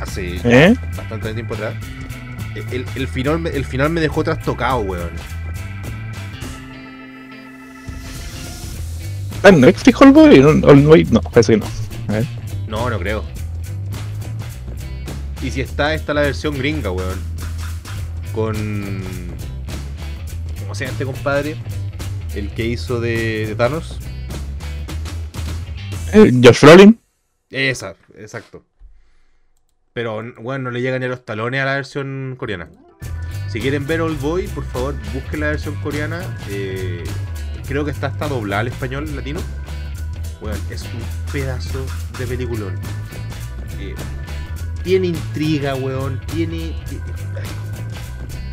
hace 0.00 0.40
¿Eh? 0.44 0.74
bastante 0.96 1.32
tiempo 1.32 1.54
atrás, 1.54 1.74
e- 2.54 2.64
el, 2.76 2.84
el 2.96 3.08
final, 3.08 3.38
me- 3.38 3.50
el 3.50 3.64
final 3.64 3.90
me 3.90 4.00
dejó 4.00 4.22
trastocado, 4.24 4.80
weón. 4.80 5.10
¿no 9.58 9.66
es 9.68 9.82
Hallboy? 9.82 10.40
No, 10.40 10.52
no, 10.52 10.74
no, 10.74 10.96
no, 11.10 11.20
parece 11.22 11.52
que 11.54 11.58
no. 11.58 11.66
A 12.08 12.12
ver. 12.12 12.26
No, 12.66 12.90
no 12.90 12.98
creo. 12.98 13.37
Y 15.42 15.50
si 15.50 15.60
está, 15.60 15.94
está 15.94 16.14
la 16.14 16.22
versión 16.22 16.58
gringa, 16.58 16.90
weón. 16.90 17.18
Con. 18.32 19.02
¿Cómo 20.60 20.74
se 20.74 20.84
llama 20.84 20.92
este 20.92 21.04
compadre? 21.04 21.56
El 22.34 22.50
que 22.50 22.66
hizo 22.66 23.00
de, 23.00 23.46
de 23.46 23.54
Thanos. 23.54 23.98
Eh, 26.12 26.32
Josh 26.42 26.60
Brolin. 26.62 26.98
Esa, 27.50 27.94
exacto. 28.16 28.64
Pero, 29.92 30.22
bueno, 30.40 30.64
no 30.64 30.70
le 30.70 30.80
llegan 30.80 31.00
ni 31.00 31.06
a 31.06 31.08
los 31.08 31.24
talones 31.24 31.60
a 31.60 31.64
la 31.64 31.74
versión 31.74 32.36
coreana. 32.38 32.68
Si 33.48 33.60
quieren 33.60 33.86
ver 33.86 34.02
Old 34.02 34.20
Boy, 34.20 34.46
por 34.48 34.64
favor, 34.64 34.94
busquen 35.14 35.40
la 35.40 35.46
versión 35.48 35.74
coreana. 35.76 36.20
Eh, 36.50 37.02
creo 37.66 37.84
que 37.84 37.90
está 37.90 38.08
hasta 38.08 38.28
doblada 38.28 38.60
al 38.60 38.68
español 38.68 39.16
latino. 39.16 39.40
Bueno, 40.40 40.56
es 40.70 40.82
un 40.82 41.32
pedazo 41.32 41.84
de 42.18 42.26
peliculón. 42.26 42.74
Eh, 43.80 43.94
tiene 44.82 45.08
intriga, 45.08 45.74
weón. 45.74 46.20
Tiene. 46.32 46.74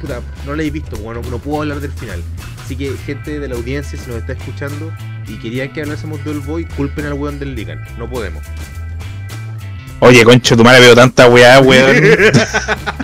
Puta, 0.01 0.21
no 0.45 0.55
la 0.55 0.63
he 0.63 0.69
visto, 0.69 0.95
weón. 0.97 1.21
No, 1.21 1.29
no 1.29 1.39
puedo 1.39 1.61
hablar 1.61 1.79
del 1.79 1.91
final. 1.91 2.21
Así 2.63 2.75
que, 2.75 2.91
gente 3.05 3.39
de 3.39 3.47
la 3.47 3.55
audiencia, 3.55 3.97
si 3.99 4.09
nos 4.09 4.17
está 4.17 4.33
escuchando 4.33 4.91
y 5.27 5.37
querían 5.37 5.71
que 5.71 5.81
hablásemos 5.81 6.23
de 6.25 6.33
Boy, 6.33 6.65
culpen 6.65 7.05
al 7.05 7.13
weón 7.13 7.39
del 7.39 7.55
Ligan. 7.55 7.83
No 7.97 8.09
podemos. 8.09 8.43
Oye, 9.99 10.23
concho, 10.23 10.57
tu 10.57 10.63
madre 10.63 10.81
veo 10.81 10.95
tanta 10.95 11.27
weá, 11.27 11.59
weón. 11.59 11.95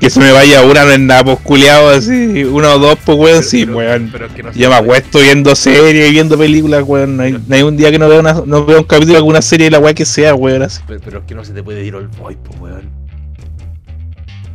que 0.00 0.08
se 0.10 0.18
me 0.18 0.32
vaya 0.32 0.62
una 0.64 0.94
en 0.94 1.06
la 1.06 1.22
posculeado 1.22 1.90
así, 1.90 2.42
uno 2.44 2.72
o 2.74 2.78
dos, 2.78 2.98
pues 3.04 3.18
weón, 3.18 3.42
sí, 3.44 3.66
Pero- 3.66 3.76
weón. 3.78 4.08
pero 4.10 4.26
es 4.26 4.32
que 4.32 4.42
no 4.42 4.52
Yo 4.52 4.68
me 4.70 4.74
acuesto 4.76 5.18
viendo 5.20 5.54
series 5.54 6.08
y 6.08 6.12
viendo 6.12 6.38
películas, 6.38 6.82
weón. 6.86 7.16
No 7.18 7.22
hay, 7.22 7.32
no 7.32 7.54
hay 7.54 7.62
un 7.62 7.76
día 7.76 7.90
que 7.90 7.98
no 7.98 8.08
vea, 8.08 8.20
una, 8.20 8.42
no 8.46 8.64
vea 8.64 8.78
un 8.78 8.84
capítulo 8.84 9.12
de 9.12 9.18
alguna 9.18 9.42
serie 9.42 9.66
de 9.66 9.72
la 9.72 9.78
weá 9.78 9.92
que 9.94 10.04
sea, 10.06 10.34
weón. 10.34 10.62
Así. 10.62 10.80
Pero, 10.88 11.00
pero 11.04 11.18
es 11.18 11.24
que 11.26 11.34
no 11.34 11.44
se 11.44 11.52
te 11.52 11.62
puede 11.62 11.84
ir 11.84 11.94
Old 11.94 12.16
Boy, 12.16 12.36
pues, 12.42 12.58
weón. 12.60 12.90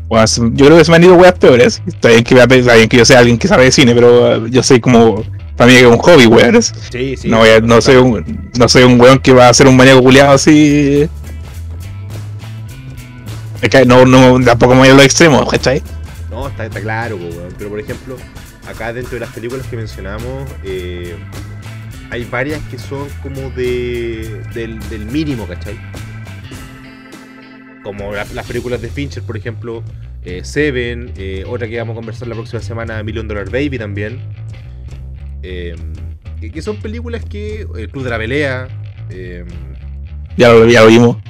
Bueno, 0.07 0.25
yo 0.53 0.65
creo 0.65 0.77
que 0.77 0.85
se 0.85 0.91
me 0.91 0.97
han 0.97 1.03
ido 1.03 1.15
weas 1.15 1.33
peores. 1.33 1.81
Está 1.87 2.09
bien 2.09 2.23
que, 2.23 2.35
está 2.35 2.75
bien 2.75 2.89
que 2.89 2.97
yo 2.97 3.05
sea 3.05 3.19
alguien 3.19 3.37
que 3.37 3.47
sabe 3.47 3.65
de 3.65 3.71
cine, 3.71 3.93
pero 3.95 4.37
uh, 4.39 4.47
yo 4.47 4.61
soy 4.63 4.79
como. 4.79 5.23
Para 5.57 5.71
mí 5.71 5.77
es 5.77 5.85
un 5.85 5.97
hobby, 5.97 6.25
weón. 6.27 6.61
Sí, 6.61 7.15
sí. 7.17 7.27
no, 7.29 7.41
a- 7.43 7.59
no, 7.61 7.81
soy 7.81 7.95
un, 7.95 8.51
no 8.59 8.67
soy 8.69 8.83
un 8.83 8.99
weón 8.99 9.19
que 9.19 9.31
va 9.31 9.47
a 9.49 9.53
ser 9.53 9.67
un 9.67 9.77
maníaco 9.77 10.01
culiado 10.03 10.33
así. 10.33 11.07
Es 13.65 13.69
que 13.71 13.83
no, 13.83 14.05
no, 14.05 14.39
tampoco 14.45 14.73
me 14.75 14.81
voy 14.81 14.89
a 14.89 14.93
los 14.93 15.03
extremos, 15.05 15.49
¿cachai? 15.49 15.81
No, 16.29 16.47
está, 16.47 16.65
está 16.67 16.79
claro. 16.81 17.17
Pero 17.57 17.71
por 17.71 17.79
ejemplo, 17.79 18.15
acá 18.69 18.93
dentro 18.93 19.13
de 19.15 19.21
las 19.21 19.29
películas 19.33 19.65
que 19.65 19.75
mencionamos, 19.75 20.47
eh, 20.63 21.15
hay 22.11 22.25
varias 22.25 22.61
que 22.69 22.77
son 22.77 23.07
como 23.23 23.49
de 23.49 24.39
del, 24.53 24.79
del 24.89 25.05
mínimo, 25.07 25.47
¿cachai? 25.47 25.79
Como 27.83 28.13
la- 28.13 28.25
las 28.35 28.45
películas 28.45 28.81
de 28.83 28.89
Fincher, 28.89 29.23
por 29.23 29.35
ejemplo, 29.35 29.83
eh, 30.23 30.41
Seven, 30.43 31.11
eh, 31.17 31.43
otra 31.47 31.67
que 31.67 31.77
vamos 31.79 31.93
a 31.93 31.95
conversar 31.95 32.27
la 32.27 32.35
próxima 32.35 32.61
semana, 32.61 33.01
Million 33.01 33.27
Dollar 33.27 33.49
Baby 33.49 33.79
también. 33.79 34.19
Eh, 35.41 35.75
que, 36.39 36.51
que 36.51 36.61
son 36.61 36.77
películas 36.77 37.25
que. 37.25 37.65
El 37.75 37.89
Club 37.89 38.03
de 38.03 38.09
la 38.11 38.17
Pelea. 38.19 38.67
Ya 40.37 40.49
lo, 40.49 40.67
ya 40.67 40.81
lo 40.81 40.87
vimos. 40.87 41.17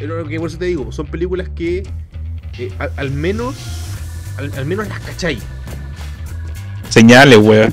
Que 0.00 0.38
por 0.38 0.48
eso 0.48 0.58
te 0.58 0.64
digo, 0.64 0.90
son 0.92 1.06
películas 1.06 1.48
que 1.54 1.82
eh, 2.58 2.72
al, 2.78 2.90
al 2.96 3.10
menos 3.10 3.54
al, 4.38 4.50
al 4.56 4.64
menos 4.66 4.88
las 4.88 4.98
cachai. 5.00 5.38
Señales, 6.88 7.38
weón. 7.38 7.72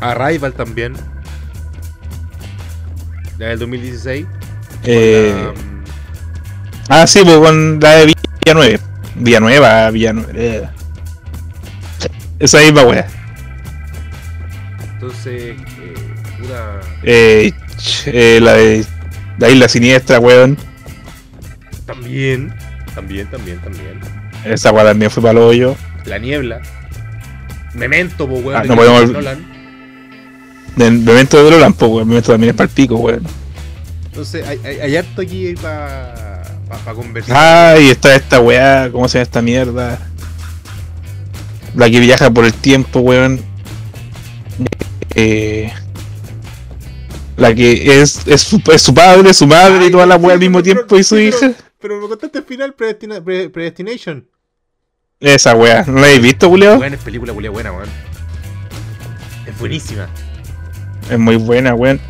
Arrival 0.00 0.52
también. 0.52 0.94
La 3.38 3.48
del 3.48 3.58
2016. 3.60 4.26
Eh, 4.84 5.32
La, 5.34 5.52
mm, 5.52 5.84
ah, 6.88 7.06
sí, 7.06 7.20
pues 7.24 7.38
con 7.38 7.78
la 7.80 7.90
de 7.92 8.14
Villanueva. 8.44 8.82
Villanueva, 9.14 9.90
Villanueva. 9.90 10.32
eh. 10.34 10.68
Esa 12.38 12.58
misma 12.60 12.82
wea. 12.82 13.06
entonces, 14.92 15.56
eh, 15.56 15.94
Eh, 17.02 17.52
eh, 18.06 18.40
la 18.42 18.52
de 18.54 18.84
la 19.38 19.48
isla 19.50 19.68
siniestra, 19.68 20.18
weón. 20.18 20.56
también, 21.86 22.52
también, 22.94 23.26
también, 23.30 23.60
también. 23.60 24.00
Esa 24.44 24.72
weá 24.72 24.84
también 24.84 25.10
fue 25.10 25.22
para 25.22 25.32
el 25.32 25.38
hoyo. 25.38 25.76
La 26.04 26.18
niebla. 26.18 26.60
Memento, 27.74 28.26
po, 28.28 28.34
weón. 28.36 28.56
Ah, 28.56 28.62
de 28.62 28.68
no 28.68 28.76
podemos- 28.76 29.10
Nolan. 29.10 29.46
Memento 30.76 31.42
de 31.44 31.50
Nolan, 31.50 31.72
pues 31.74 31.90
weón. 31.90 32.08
Memento 32.08 32.32
también 32.32 32.50
es 32.50 32.56
para 32.56 32.68
el 32.68 32.74
pico, 32.74 32.96
weón. 32.96 33.22
Entonces, 34.06 34.46
hay, 34.46 34.58
hay, 34.64 34.80
hay 34.80 34.96
harto 34.96 35.20
aquí 35.22 35.54
para 35.60 36.42
pa, 36.84 36.94
conversar. 36.94 37.36
Ay, 37.76 37.90
está 37.90 38.14
esta 38.14 38.40
weá, 38.40 38.88
¿cómo 38.90 39.08
se 39.08 39.18
llama 39.18 39.22
esta 39.22 39.42
mierda? 39.42 39.98
La 41.74 41.90
que 41.90 42.00
viaja 42.00 42.30
por 42.30 42.44
el 42.46 42.54
tiempo, 42.54 43.00
weón. 43.00 43.40
Eh, 45.14 45.72
la 47.36 47.54
que 47.54 48.00
es, 48.00 48.26
es, 48.26 48.40
su, 48.42 48.60
es 48.72 48.82
su 48.82 48.94
padre, 48.94 49.32
su 49.34 49.46
madre 49.46 49.78
Ay, 49.80 49.88
y 49.88 49.90
toda 49.90 50.06
la 50.06 50.16
sí, 50.16 50.22
weá 50.22 50.34
al 50.34 50.40
mismo 50.40 50.58
pero- 50.62 50.64
tiempo 50.74 50.98
y 50.98 51.04
su 51.04 51.16
pero- 51.16 51.28
hija. 51.28 51.52
Pero 51.78 52.00
me 52.00 52.08
contaste 52.08 52.38
el 52.38 52.44
final, 52.44 52.74
Predestina- 52.74 53.22
Pre- 53.22 53.50
Predestination. 53.50 54.28
Esa 55.20 55.54
weá, 55.54 55.84
¿no 55.86 55.94
la 56.00 56.06
habéis 56.06 56.22
visto, 56.22 56.48
Julio? 56.48 56.76
Weón, 56.76 56.94
es 56.94 57.00
película 57.00 57.32
culia 57.32 57.50
buena, 57.50 57.72
weón. 57.72 57.88
Es 59.46 59.58
buenísima. 59.58 60.08
Es 61.10 61.18
muy 61.18 61.36
buena, 61.36 61.74
weón. 61.74 62.00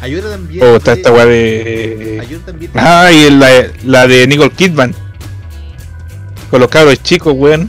Otra 0.00 0.30
también. 0.30 0.64
Oh, 0.64 0.76
está 0.76 0.92
de- 0.94 0.96
esta 1.00 1.12
weá 1.12 1.26
de. 1.26 2.20
Otra 2.24 2.46
también. 2.46 2.70
Ah, 2.74 3.10
y 3.12 3.30
la, 3.30 3.48
la 3.84 4.06
de 4.06 4.26
Nicole 4.26 4.50
Kidman. 4.50 4.94
Con 6.50 6.60
los 6.60 6.70
cabros 6.70 7.02
chicos, 7.02 7.34
weón. 7.36 7.68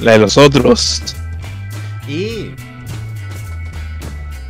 La 0.00 0.12
de 0.12 0.18
los 0.18 0.36
otros. 0.36 1.02
Y. 2.06 2.50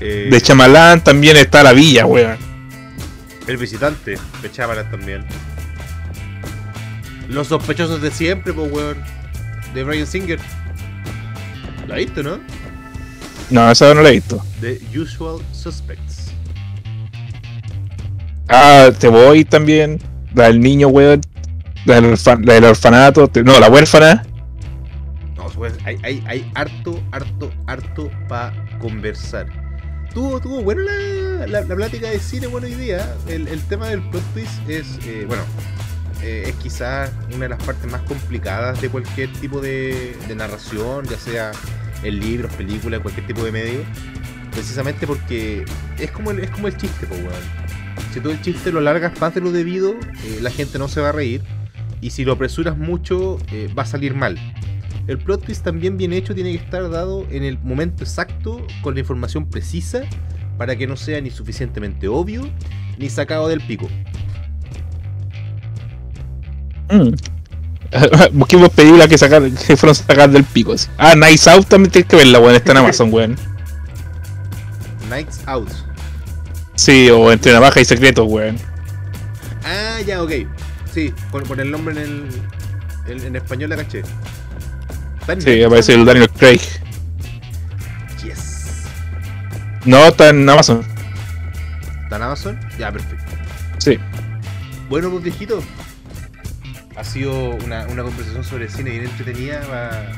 Eh, 0.00 0.28
De 0.30 0.40
Chamalán 0.40 1.02
también 1.02 1.36
está 1.36 1.62
la 1.62 1.72
villa, 1.72 2.06
weón. 2.06 2.36
El 3.46 3.56
visitante. 3.56 4.18
De 4.42 4.50
Chamalan 4.50 4.90
también. 4.90 5.24
Los 7.28 7.48
sospechosos 7.48 8.00
de 8.02 8.10
siempre, 8.10 8.52
pues, 8.52 8.70
weón. 8.70 9.02
De 9.74 9.84
Brian 9.84 10.06
Singer. 10.06 10.38
¿La 11.88 11.96
viste, 11.96 12.22
no? 12.22 12.38
No, 13.50 13.70
esa 13.70 13.94
no 13.94 14.02
la 14.02 14.08
he 14.10 14.12
visto. 14.12 14.44
The 14.60 14.80
Usual 14.98 15.40
Suspects. 15.52 16.32
Ah, 18.48 18.90
te 18.98 19.08
voy 19.08 19.44
también. 19.44 20.00
La 20.34 20.44
del 20.44 20.60
niño, 20.60 20.88
weón. 20.88 21.20
La 21.84 21.96
del, 22.00 22.12
orfa- 22.12 22.44
la 22.44 22.54
del 22.54 22.64
orfanato. 22.64 23.30
No, 23.44 23.58
la 23.60 23.68
huérfana. 23.70 24.24
No, 25.36 25.44
pues, 25.46 25.74
hay, 25.84 25.96
hay, 26.02 26.22
hay 26.26 26.50
harto, 26.54 27.00
harto, 27.12 27.52
harto 27.66 28.10
para 28.28 28.52
conversar. 28.80 29.46
Tuvo, 30.16 30.40
tuvo 30.40 30.62
bueno 30.62 30.80
la, 30.80 31.60
la, 31.60 31.76
plática 31.76 32.08
de 32.08 32.18
cine, 32.18 32.46
bueno, 32.46 32.66
hoy 32.66 32.72
día. 32.72 33.14
El, 33.28 33.46
el 33.48 33.60
tema 33.64 33.88
del 33.88 34.00
plot 34.00 34.22
twist 34.32 34.66
es, 34.66 34.98
eh, 35.06 35.26
bueno, 35.28 35.42
eh, 36.22 36.44
es 36.46 36.54
quizás 36.54 37.12
una 37.34 37.40
de 37.40 37.48
las 37.50 37.62
partes 37.62 37.92
más 37.92 38.00
complicadas 38.00 38.80
de 38.80 38.88
cualquier 38.88 39.30
tipo 39.34 39.60
de, 39.60 40.16
de 40.26 40.34
narración, 40.34 41.04
ya 41.04 41.18
sea 41.18 41.52
en 42.02 42.18
libros, 42.18 42.50
películas, 42.54 43.00
cualquier 43.00 43.26
tipo 43.26 43.44
de 43.44 43.52
medio. 43.52 43.80
Precisamente 44.52 45.06
porque 45.06 45.66
es 45.98 46.10
como 46.12 46.30
el, 46.30 46.38
es 46.38 46.48
como 46.48 46.68
el 46.68 46.78
chiste, 46.78 47.06
pues, 47.06 47.20
weón. 47.20 47.34
Si 48.14 48.20
tú 48.20 48.30
el 48.30 48.40
chiste 48.40 48.72
lo 48.72 48.80
largas 48.80 49.20
más 49.20 49.34
de 49.34 49.42
lo 49.42 49.52
debido, 49.52 49.96
eh, 50.24 50.38
la 50.40 50.50
gente 50.50 50.78
no 50.78 50.88
se 50.88 51.02
va 51.02 51.10
a 51.10 51.12
reír. 51.12 51.42
Y 52.00 52.08
si 52.08 52.24
lo 52.24 52.32
apresuras 52.32 52.78
mucho, 52.78 53.38
va 53.78 53.82
a 53.82 53.86
salir 53.86 54.14
mal. 54.14 54.38
El 55.06 55.18
plot 55.18 55.44
twist 55.44 55.62
también 55.64 55.96
bien 55.96 56.12
hecho 56.12 56.34
tiene 56.34 56.50
que 56.52 56.64
estar 56.64 56.90
dado 56.90 57.26
en 57.30 57.44
el 57.44 57.58
momento 57.60 58.02
exacto, 58.02 58.66
con 58.82 58.94
la 58.94 59.00
información 59.00 59.48
precisa, 59.48 60.02
para 60.58 60.76
que 60.76 60.86
no 60.86 60.96
sea 60.96 61.20
ni 61.20 61.30
suficientemente 61.30 62.08
obvio, 62.08 62.48
ni 62.98 63.08
sacado 63.08 63.48
del 63.48 63.60
pico. 63.60 63.88
Mm. 66.90 67.14
Busquemos 68.32 68.70
películas 68.70 69.06
que, 69.06 69.18
sacar, 69.18 69.48
que 69.50 69.76
fueron 69.76 69.94
sacadas 69.94 70.32
del 70.32 70.44
pico. 70.44 70.72
así. 70.72 70.88
Ah, 70.98 71.14
Nice 71.14 71.48
Out 71.48 71.66
también 71.68 71.90
tienes 71.92 72.08
que 72.08 72.16
verla, 72.16 72.40
weón. 72.40 72.56
Está 72.56 72.72
en 72.72 72.78
Amazon, 72.78 73.12
weón. 73.12 73.36
Nights 75.08 75.40
Out. 75.46 75.68
Sí, 76.74 77.08
o 77.10 77.32
Entre 77.32 77.52
Navaja 77.52 77.80
y 77.80 77.84
Secretos, 77.84 78.26
weón. 78.28 78.56
Ah, 79.64 80.00
ya, 80.04 80.22
ok. 80.22 80.32
Sí, 80.92 81.12
con, 81.30 81.44
con 81.44 81.60
el 81.60 81.70
nombre 81.70 81.94
en 81.94 82.00
el. 82.00 82.28
En, 83.06 83.24
en 83.24 83.36
español 83.36 83.70
la 83.70 83.76
caché. 83.76 84.02
¿Está 85.26 85.32
en 85.32 85.42
Sí, 85.42 85.62
aparece 85.62 85.94
el? 85.94 86.04
Daniel 86.04 86.30
Craig. 86.30 86.60
Yes. 88.24 88.84
No, 89.84 89.98
está 90.06 90.28
en 90.30 90.48
Amazon. 90.48 90.84
¿Está 92.04 92.16
en 92.16 92.22
Amazon? 92.22 92.60
Ya, 92.78 92.92
perfecto. 92.92 93.24
Sí. 93.78 93.98
Bueno, 94.88 95.10
pues 95.10 95.24
viejito. 95.24 95.62
Ha 96.96 97.04
sido 97.04 97.50
una, 97.56 97.86
una 97.88 98.02
conversación 98.04 98.42
sobre 98.44 98.68
cine 98.68 98.90
bien 98.90 99.04
entretenida 99.04 99.60
para 99.62 100.12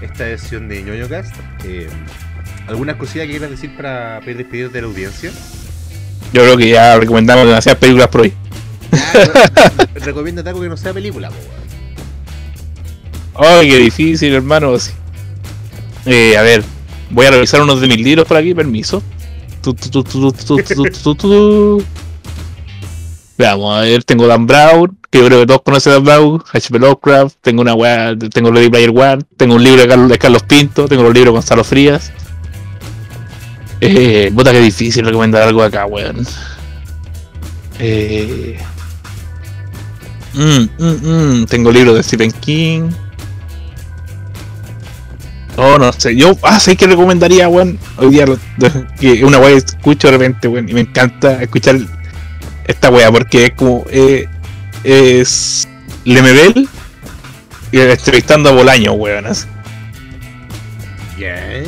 esta 0.00 0.28
edición 0.28 0.68
de 0.68 0.82
ñoño 0.82 1.08
Cast. 1.08 1.34
Eh, 1.64 1.88
¿Algunas 2.66 2.96
cosillas 2.96 3.26
que 3.26 3.32
quieras 3.32 3.50
decir 3.50 3.76
para 3.76 4.20
pedir 4.20 4.38
despedir 4.38 4.70
de 4.72 4.80
la 4.80 4.86
audiencia? 4.88 5.30
Yo 6.32 6.42
creo 6.42 6.56
que 6.56 6.70
ya 6.70 6.98
recomendamos 6.98 7.46
demasiadas 7.46 7.78
películas 7.78 8.08
por 8.08 8.22
hoy. 8.22 8.32
Ah, 8.92 9.12
re- 9.94 10.00
Recomiéndate 10.00 10.48
algo 10.48 10.62
que 10.62 10.68
no 10.68 10.76
sea 10.76 10.92
película, 10.92 11.28
po. 11.28 11.36
Ay, 13.34 13.68
qué 13.68 13.78
difícil, 13.78 14.32
hermano. 14.34 14.76
Eh, 16.06 16.36
a 16.36 16.42
ver, 16.42 16.62
voy 17.10 17.26
a 17.26 17.30
revisar 17.30 17.60
unos 17.62 17.80
de 17.80 17.88
mis 17.88 17.98
libros 17.98 18.26
por 18.26 18.36
aquí, 18.36 18.54
permiso. 18.54 19.02
Veamos, 23.36 23.76
a 23.76 23.80
ver, 23.80 24.04
tengo 24.04 24.26
Dan 24.26 24.46
Brown, 24.46 24.96
que 25.10 25.18
yo 25.18 25.26
creo 25.26 25.40
que 25.40 25.46
todos 25.46 25.62
conocen 25.62 25.94
Dan 25.94 26.04
Brown, 26.04 26.42
H.P. 26.52 26.78
Lovecraft, 26.78 27.36
tengo 27.40 27.62
una 27.62 27.74
wea, 27.74 28.14
tengo 28.16 28.52
Ready 28.52 28.68
Player 28.68 28.90
One, 28.90 29.22
tengo 29.36 29.56
un 29.56 29.64
libro 29.64 29.82
de 29.82 30.18
Carlos, 30.18 30.42
Pinto, 30.44 30.86
tengo 30.86 31.02
los 31.02 31.12
libros 31.14 31.32
de 31.32 31.38
Gonzalo 31.38 31.64
Frías. 31.64 32.12
Eh, 33.80 34.30
puta 34.34 34.52
que 34.52 34.60
difícil 34.60 35.04
recomendar 35.04 35.42
algo 35.42 35.62
acá, 35.62 35.86
weón. 35.86 36.24
Eh, 37.80 38.56
mm, 40.34 40.68
mm, 40.78 41.40
mm 41.40 41.46
tengo 41.46 41.72
libros 41.72 41.96
de 41.96 42.02
Stephen 42.02 42.30
King. 42.30 42.90
Oh, 45.56 45.78
no 45.78 45.92
sé. 45.92 46.16
Yo, 46.16 46.36
ah, 46.42 46.58
sé 46.58 46.76
que 46.76 46.86
recomendaría, 46.86 47.48
weón. 47.48 47.78
Hoy 47.96 48.10
día, 48.10 48.26
lo- 48.26 48.38
que 48.98 49.24
una 49.24 49.38
weá 49.38 49.56
escucho 49.56 50.08
de 50.08 50.12
repente, 50.12 50.48
weón. 50.48 50.68
Y 50.68 50.74
me 50.74 50.80
encanta 50.80 51.42
escuchar 51.42 51.78
esta 52.66 52.90
weá 52.90 53.10
porque 53.12 53.46
es 53.46 53.52
como. 53.52 53.84
eh, 53.90 54.26
es. 54.82 55.68
Lemebel 56.04 56.68
y 57.72 57.78
entrevistando 57.80 58.50
a 58.50 58.52
Bolaño, 58.52 58.92
weón. 58.92 59.24
Yeah. 61.16 61.62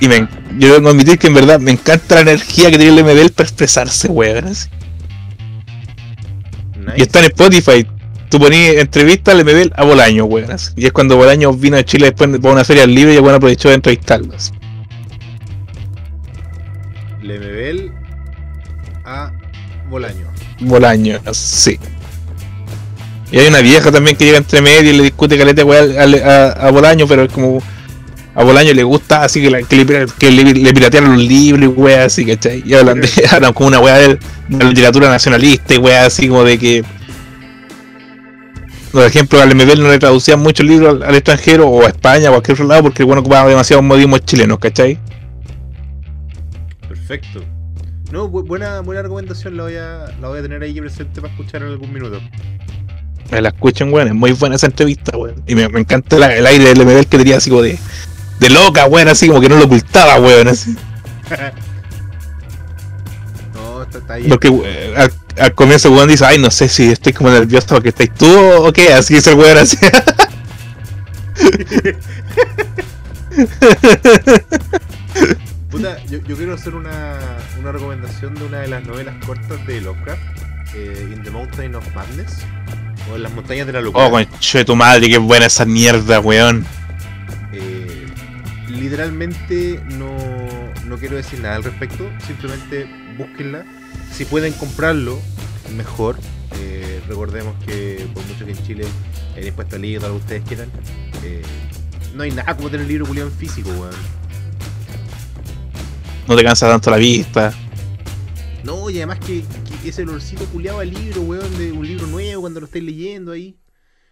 Y 0.00 0.06
me, 0.08 0.28
yo 0.58 0.74
tengo 0.74 0.82
que 0.82 0.88
admitir 0.90 1.18
que 1.18 1.26
en 1.26 1.34
verdad 1.34 1.58
me 1.60 1.72
encanta 1.72 2.14
la 2.14 2.20
energía 2.22 2.70
que 2.70 2.78
tiene 2.78 3.00
el 3.00 3.30
para 3.30 3.48
expresarse, 3.48 4.08
weón. 4.08 4.44
Nice. 4.46 4.68
Y 6.96 7.02
está 7.02 7.18
en 7.18 7.24
Spotify. 7.26 7.86
Tú 8.30 8.38
ponías 8.38 8.76
entrevista 8.76 9.32
al 9.32 9.42
MBL 9.44 9.72
a 9.74 9.84
Bolaño, 9.84 10.24
weón. 10.26 10.50
Y 10.76 10.84
es 10.86 10.92
cuando 10.92 11.16
Bolaño 11.16 11.52
vino 11.54 11.76
a 11.78 11.84
Chile 11.84 12.06
después 12.06 12.30
de 12.40 12.48
una 12.48 12.64
feria 12.64 12.86
libre 12.86 13.14
y 13.14 13.18
weón 13.18 13.36
aprovechó 13.36 13.68
de 13.70 13.76
entrevistarlo. 13.76 14.34
así. 14.36 14.52
Lemebel 17.22 17.92
a 19.04 19.32
Bolaño. 19.90 20.26
Bolaño, 20.60 21.20
sí. 21.32 21.78
Y 23.30 23.38
hay 23.38 23.48
una 23.48 23.60
vieja 23.60 23.90
también 23.92 24.16
que 24.16 24.24
llega 24.24 24.38
entre 24.38 24.62
medio 24.62 24.90
y 24.92 24.96
le 24.96 25.02
discute 25.04 25.36
caleta 25.36 25.64
weá 25.64 25.80
al- 26.02 26.22
a, 26.22 26.46
a 26.52 26.70
Bolaño, 26.70 27.06
pero 27.06 27.24
es 27.24 27.32
como. 27.32 27.62
A 28.34 28.44
Bolaño 28.44 28.72
le 28.72 28.84
gusta 28.84 29.24
así 29.24 29.42
que, 29.42 29.50
la- 29.50 29.62
que, 29.62 29.76
le, 29.84 30.06
que 30.18 30.30
le, 30.30 30.44
le 30.54 30.72
piratearon 30.72 31.12
los 31.14 31.22
libros 31.22 31.64
y 31.64 31.66
weá 31.66 32.04
así, 32.04 32.24
¿cachai? 32.24 32.62
Y 32.64 32.72
hablan, 32.74 33.00
de, 33.00 33.08
hablan 33.30 33.52
como 33.52 33.68
una 33.68 33.80
weá 33.80 33.96
de, 33.98 34.08
de 34.48 34.58
la 34.58 34.64
literatura 34.66 35.08
nacionalista 35.08 35.74
y 35.74 35.78
weá 35.78 36.06
así 36.06 36.28
como 36.28 36.44
de 36.44 36.58
que. 36.58 36.84
Por 38.92 39.04
ejemplo, 39.04 39.40
al 39.40 39.54
MBL 39.54 39.82
no 39.82 39.88
le 39.90 39.98
traducían 39.98 40.40
muchos 40.40 40.66
libros 40.66 40.94
al, 40.96 41.02
al 41.02 41.14
extranjero 41.14 41.68
o 41.68 41.82
a 41.84 41.88
España 41.88 42.26
o 42.26 42.28
a 42.28 42.32
cualquier 42.36 42.54
otro 42.54 42.66
lado 42.66 42.82
porque 42.84 43.02
bueno 43.04 43.20
ocupaba 43.20 43.48
demasiados 43.48 43.84
modismos 43.84 44.24
chilenos, 44.24 44.58
¿cachai? 44.58 44.98
Perfecto. 46.88 47.44
No, 48.10 48.30
bu- 48.30 48.46
buena, 48.46 48.80
buena 48.80 49.00
argumentación, 49.00 49.56
la 49.58 49.64
voy, 49.64 49.76
a, 49.76 50.06
la 50.20 50.28
voy 50.28 50.38
a 50.38 50.42
tener 50.42 50.62
ahí 50.62 50.80
presente 50.80 51.20
para 51.20 51.32
escuchar 51.32 51.62
en 51.62 51.68
algún 51.68 51.92
minuto. 51.92 52.18
Me 53.30 53.42
la 53.42 53.50
escuchan, 53.50 53.92
weón. 53.92 54.08
Es 54.08 54.14
muy 54.14 54.32
buena 54.32 54.56
esa 54.56 54.66
entrevista, 54.66 55.14
weón. 55.18 55.42
Y 55.46 55.54
me, 55.54 55.68
me 55.68 55.80
encanta 55.80 56.16
la- 56.18 56.34
el 56.34 56.46
aire 56.46 56.64
del 56.72 56.86
MBL 56.86 57.06
que 57.06 57.18
tenía 57.18 57.36
así 57.36 57.50
como 57.50 57.60
de, 57.62 57.78
de 58.40 58.48
loca, 58.50 58.86
weón. 58.86 59.08
Así 59.08 59.28
como 59.28 59.40
que 59.42 59.50
no 59.50 59.56
lo 59.58 59.66
ocultaba, 59.66 60.18
weón. 60.18 60.48
Así. 60.48 60.74
No, 63.54 63.82
está, 63.82 63.98
está 63.98 64.16
bien. 64.16 64.28
Porque 64.30 64.48
weón, 64.48 65.10
al, 65.40 65.54
comienzo, 65.54 65.90
weón 65.92 66.08
dice, 66.08 66.24
ay, 66.24 66.38
no 66.38 66.50
sé 66.50 66.68
si 66.68 66.90
estoy 66.90 67.12
como 67.12 67.30
nervioso 67.30 67.66
porque 67.68 67.90
estáis 67.90 68.14
tú 68.14 68.38
o 68.38 68.72
qué. 68.72 68.92
Así 68.92 69.14
dice 69.14 69.30
el 69.30 69.36
weón 69.36 69.58
así. 69.58 69.76
Puta, 75.70 76.02
yo, 76.06 76.18
yo 76.26 76.36
quiero 76.36 76.54
hacer 76.54 76.74
una, 76.74 77.18
una 77.60 77.72
recomendación 77.72 78.34
de 78.34 78.44
una 78.44 78.60
de 78.60 78.68
las 78.68 78.84
novelas 78.86 79.14
cortas 79.24 79.66
de 79.66 79.80
Lovecraft, 79.82 80.20
eh, 80.74 81.10
In 81.12 81.22
the 81.22 81.30
Mountain 81.30 81.74
of 81.74 81.84
Madness, 81.94 82.38
o 83.10 83.16
en 83.16 83.22
las 83.22 83.32
montañas 83.32 83.66
de 83.66 83.74
la 83.74 83.80
locura. 83.82 84.06
oh, 84.06 84.10
concho 84.10 84.58
de 84.58 84.64
tu 84.64 84.74
madre, 84.74 85.08
qué 85.08 85.18
buena 85.18 85.46
esa 85.46 85.64
mierda, 85.66 86.20
weón. 86.20 86.64
Eh, 87.52 88.06
literalmente 88.68 89.80
no, 89.90 90.16
no 90.86 90.96
quiero 90.96 91.16
decir 91.16 91.40
nada 91.40 91.56
al 91.56 91.64
respecto, 91.64 92.08
simplemente 92.26 92.88
búsquenla. 93.18 93.64
Si 94.12 94.24
pueden 94.24 94.52
comprarlo, 94.54 95.18
mejor. 95.76 96.18
Eh, 96.60 97.00
recordemos 97.08 97.54
que 97.64 98.06
por 98.14 98.24
mucho 98.26 98.44
que 98.44 98.52
en 98.52 98.62
Chile 98.66 98.84
el 99.36 99.46
impuesto 99.46 99.76
al 99.76 99.82
libro, 99.82 100.08
lo 100.08 100.14
que 100.14 100.20
ustedes 100.20 100.42
quieran, 100.44 100.70
eh, 101.22 101.42
no 102.14 102.22
hay 102.24 102.32
nada 102.32 102.56
como 102.56 102.68
tener 102.68 102.82
el 102.82 102.88
libro 102.88 103.06
culiado 103.06 103.28
en 103.28 103.34
físico, 103.36 103.70
weón. 103.70 103.94
No 106.26 106.36
te 106.36 106.42
cansa 106.42 106.68
tanto 106.68 106.90
la 106.90 106.96
vista. 106.96 107.54
No, 108.64 108.90
y 108.90 108.96
además 108.96 109.18
que, 109.20 109.44
que 109.82 109.88
ese 109.88 110.02
olorcito 110.02 110.44
culiado 110.46 110.80
al 110.80 110.90
libro, 110.92 111.22
weón, 111.22 111.56
de 111.58 111.70
un 111.72 111.86
libro 111.86 112.06
nuevo 112.08 112.40
cuando 112.42 112.60
lo 112.60 112.66
estáis 112.66 112.84
leyendo 112.84 113.32
ahí. 113.32 113.56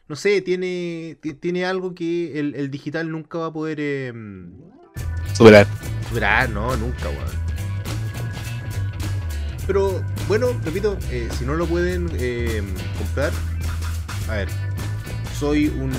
No 0.09 0.15
sé, 0.15 0.41
tiene, 0.41 1.19
ti- 1.21 1.35
tiene 1.35 1.65
algo 1.65 1.95
que 1.95 2.39
el, 2.39 2.55
el 2.55 2.71
digital 2.71 3.11
nunca 3.11 3.39
va 3.39 3.47
a 3.47 3.53
poder 3.53 3.79
eh, 3.81 4.13
Superar. 5.35 5.67
superar, 6.09 6.49
no, 6.49 6.77
nunca, 6.77 7.09
weón. 7.09 7.46
Pero 9.67 10.03
bueno, 10.29 10.49
repito, 10.65 10.97
eh, 11.11 11.29
si 11.39 11.45
no 11.45 11.55
lo 11.55 11.67
pueden 11.67 12.09
eh, 12.15 12.63
comprar, 12.99 13.33
a 14.29 14.35
ver, 14.37 14.49
soy 15.39 15.69
un 15.69 15.93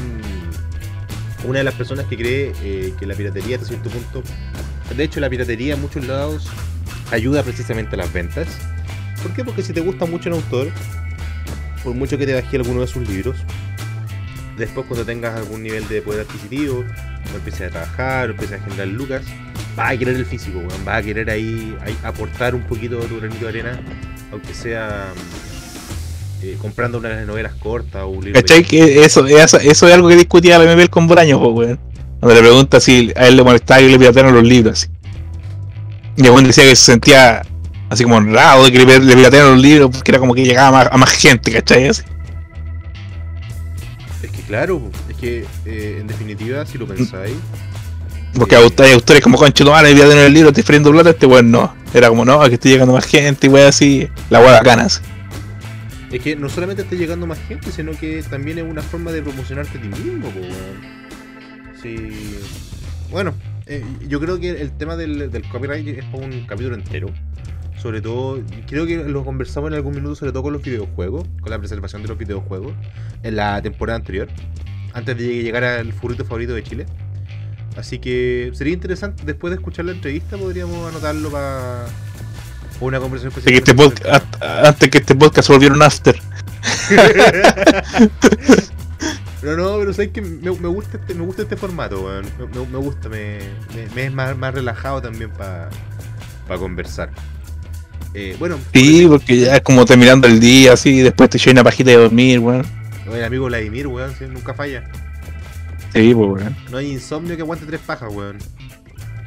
una 1.44 1.60
de 1.60 1.64
las 1.64 1.76
personas 1.76 2.06
que 2.06 2.18
cree 2.18 2.52
eh, 2.64 2.94
que 3.00 3.06
la 3.06 3.14
piratería 3.14 3.58
hasta 3.58 3.68
cierto 3.68 3.90
punto, 3.90 4.24
de 4.96 5.04
hecho 5.04 5.20
la 5.20 5.30
piratería 5.30 5.76
en 5.76 5.82
muchos 5.82 6.06
lados 6.06 6.50
ayuda 7.12 7.44
precisamente 7.44 7.96
a 7.96 8.00
las 8.00 8.12
ventas. 8.12 8.48
¿Por 9.22 9.34
qué? 9.34 9.44
Porque 9.44 9.64
si 9.64 9.74
te 9.74 9.82
gusta 9.82 10.06
mucho 10.06 10.30
un 10.30 10.36
autor, 10.36 10.70
por 11.84 11.94
mucho 11.94 12.18
que 12.18 12.26
te 12.26 12.34
baje 12.34 12.58
alguno 12.58 12.82
de 12.82 12.88
sus 12.88 13.08
libros, 13.08 13.38
después 14.58 14.86
cuando 14.88 15.06
tengas 15.06 15.36
algún 15.36 15.64
nivel 15.64 15.88
de 15.88 16.02
poder 16.02 16.22
adquisitivo, 16.22 16.84
o 17.34 17.36
empieces 17.36 17.68
a 17.68 17.70
trabajar, 17.70 18.30
o 18.30 18.32
empieces 18.32 18.62
a 18.62 18.64
generar 18.64 18.88
lucas, 18.88 19.24
vas 19.78 19.94
a 19.94 19.98
querer 19.98 20.16
el 20.16 20.26
físico, 20.26 20.58
weón. 20.58 20.84
Vas 20.84 20.98
a 20.98 21.04
querer 21.04 21.30
ahí, 21.30 21.78
ahí 21.86 21.96
aportar 22.04 22.56
un 22.56 22.64
poquito 22.64 23.00
de 23.00 23.08
tu 23.08 23.18
granito 23.18 23.46
de 23.46 23.50
arena, 23.50 23.80
aunque 24.32 24.54
sea 24.54 25.14
eh, 26.42 26.58
comprando 26.60 26.98
una 26.98 27.10
de 27.10 27.16
las 27.18 27.28
novelas 27.28 27.54
cortas 27.54 28.02
o 28.02 28.08
un 28.08 28.26
libro. 28.26 28.42
¿Cachai? 28.42 28.64
Que 28.64 29.06
eso, 29.06 29.26
eso, 29.28 29.60
eso 29.60 29.88
es 29.88 29.94
algo 29.94 30.10
que 30.10 30.16
discutía 30.16 30.58
la 30.58 30.76
MBL 30.76 30.90
con 30.90 31.08
Bolaño, 31.08 31.40
po, 31.40 31.50
weón. 31.50 31.80
Cuando 32.20 32.34
le 32.34 32.42
pregunta 32.42 32.80
si 32.80 33.14
a 33.16 33.28
él 33.28 33.38
le 33.38 33.44
molestaba 33.44 33.80
que 33.80 33.90
le 33.90 34.00
piratearon 34.00 34.34
los 34.34 34.44
libros. 34.44 34.80
Así. 34.80 34.88
Y 36.18 36.26
el 36.26 36.32
weón 36.32 36.46
decía 36.46 36.64
que 36.64 36.76
se 36.76 36.86
sentía 36.86 37.44
así 37.90 38.04
como 38.04 38.18
honrado 38.18 38.66
de 38.66 38.72
que 38.72 38.84
le, 38.84 39.00
le 39.00 39.16
piratearon 39.16 39.52
los 39.54 39.62
libros 39.62 39.92
porque 39.94 40.12
era 40.12 40.20
como 40.20 40.34
que 40.34 40.44
llegaba 40.44 40.70
a 40.70 40.72
más, 40.72 40.90
a 40.92 40.98
más 40.98 41.12
gente, 41.12 41.52
¿cachai? 41.52 41.88
Así. 41.88 42.02
Es 44.24 44.32
que 44.32 44.42
claro, 44.42 44.82
es 45.08 45.16
que 45.18 45.46
eh, 45.68 45.98
en 46.02 46.08
definitiva, 46.08 46.66
si 46.66 46.80
lo 46.80 46.88
pensáis, 46.88 47.36
Porque 48.36 48.56
hay 48.56 48.64
aut- 48.64 48.80
hay 48.84 48.94
autores 48.94 49.22
como 49.24 49.38
Concho 49.38 49.66
Tomás 49.66 49.84
le 49.84 49.94
piratearon 49.94 50.26
el 50.26 50.34
libro, 50.34 50.50
estoy 50.50 50.64
friendo 50.64 50.92
plata, 50.92 51.10
este 51.12 51.26
weón 51.26 51.50
no. 51.52 51.74
Era 51.94 52.10
como, 52.10 52.24
no, 52.26 52.40
que 52.48 52.56
estoy 52.56 52.72
llegando 52.72 52.94
más 52.94 53.06
gente 53.06 53.48
y 53.48 53.50
weón 53.50 53.68
así. 53.68 54.08
La 54.30 54.40
weá 54.40 54.62
ganas. 54.62 55.02
es 56.12 56.22
que 56.22 56.36
no 56.36 56.48
solamente 56.50 56.84
está 56.84 56.96
llegando 56.96 57.26
más 57.28 57.40
gente, 57.48 57.72
sino 57.72 57.92
que 57.94 58.24
también 58.30 58.60
es 58.60 58.64
una 58.70 58.82
forma 58.82 59.12
de 59.12 59.22
promocionarte 59.24 59.78
a 59.78 59.82
ti 59.82 59.88
mismo, 59.88 60.28
weón. 60.30 60.98
Sí. 61.82 62.38
Bueno, 63.12 63.34
eh, 63.66 63.84
yo 64.08 64.20
creo 64.20 64.40
que 64.40 64.50
el 64.50 64.72
tema 64.72 64.96
del, 64.96 65.32
del 65.32 65.48
copyright 65.50 65.88
es 65.88 66.06
para 66.06 66.26
un 66.26 66.46
capítulo 66.46 66.76
entero. 66.76 67.10
Sobre 67.82 68.02
todo, 68.02 68.42
creo 68.68 68.86
que 68.88 68.98
lo 68.98 69.24
conversamos 69.24 69.70
en 69.70 69.76
algún 69.76 69.94
minuto, 69.96 70.16
sobre 70.16 70.32
todo 70.32 70.44
con 70.44 70.54
los 70.54 70.62
videojuegos, 70.64 71.26
con 71.42 71.52
la 71.52 71.60
preservación 71.60 72.02
de 72.02 72.08
los 72.08 72.18
videojuegos, 72.18 72.74
en 73.24 73.36
la 73.36 73.62
temporada 73.62 73.98
anterior, 73.98 74.28
antes 74.94 75.16
de 75.18 75.44
llegar 75.44 75.64
al 75.64 75.94
furrito 75.94 76.26
favorito 76.26 76.54
de 76.54 76.64
Chile. 76.64 76.86
Así 77.78 78.00
que 78.00 78.52
sería 78.56 78.74
interesante, 78.74 79.24
después 79.26 79.52
de 79.52 79.58
escuchar 79.58 79.86
la 79.86 79.92
entrevista, 79.92 80.36
podríamos 80.38 80.90
anotarlo 80.90 81.30
para 81.32 81.86
una 82.82 83.00
conversación 83.00 83.32
Antes 83.36 83.44
que, 83.54 83.58
este 83.58 83.72
especial. 83.72 83.94
podcast, 83.94 84.44
antes 84.44 84.90
que 84.90 84.98
este 84.98 85.16
podcast 85.16 85.48
se 85.48 85.54
volviera 85.54 85.76
un 85.76 85.82
after. 85.84 86.20
Pero 89.40 89.56
no, 89.56 89.78
pero 89.78 89.94
sabes 89.94 90.10
que 90.12 90.22
me, 90.22 90.52
me 90.52 90.68
gusta 90.68 90.98
este, 90.98 91.14
me 91.14 91.24
gusta 91.24 91.44
este 91.44 91.56
formato, 91.56 92.04
weón. 92.04 92.26
Me, 92.72 92.78
gusta, 92.80 93.08
me, 93.08 93.38
es 93.96 94.12
más, 94.12 94.36
más 94.36 94.54
relajado 94.54 95.02
también 95.02 95.30
para 95.30 95.70
conversar. 96.58 97.12
Eh, 98.16 98.36
bueno, 98.40 98.58
Sí, 98.74 99.06
porque 99.08 99.38
ya 99.42 99.58
es 99.58 99.62
como 99.62 99.86
terminando 99.86 100.28
el 100.28 100.40
día 100.40 100.74
así, 100.74 100.90
y 100.90 101.02
después 101.02 101.30
te 101.30 101.38
echas 101.38 101.54
una 101.54 101.64
pajita 101.64 101.92
de 101.92 101.98
dormir, 101.98 102.40
weón. 102.40 102.66
el 103.14 103.24
amigo 103.24 103.46
Vladimir, 103.46 103.86
weón, 103.88 104.14
sí, 104.18 104.26
nunca 104.28 104.56
falla. 104.56 104.90
Sí, 105.94 106.14
pues 106.14 106.16
weón. 106.16 106.56
No 106.72 106.78
hay 106.78 106.92
insomnio 106.92 107.36
que 107.36 107.42
aguante 107.42 107.66
tres 107.66 107.82
pajas, 107.82 108.14
weón. 108.14 108.38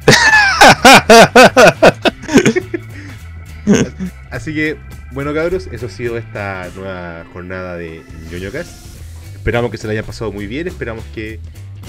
Así 4.31 4.53
que, 4.53 4.77
bueno 5.11 5.33
cabros, 5.33 5.67
eso 5.71 5.87
ha 5.87 5.89
sido 5.89 6.17
esta 6.17 6.69
nueva 6.75 7.25
jornada 7.33 7.77
de 7.77 8.01
ñoñocast. 8.31 8.85
Esperamos 9.35 9.71
que 9.71 9.77
se 9.77 9.87
la 9.87 9.93
hayan 9.93 10.05
pasado 10.05 10.31
muy 10.31 10.47
bien, 10.47 10.67
esperamos 10.67 11.03
que 11.13 11.39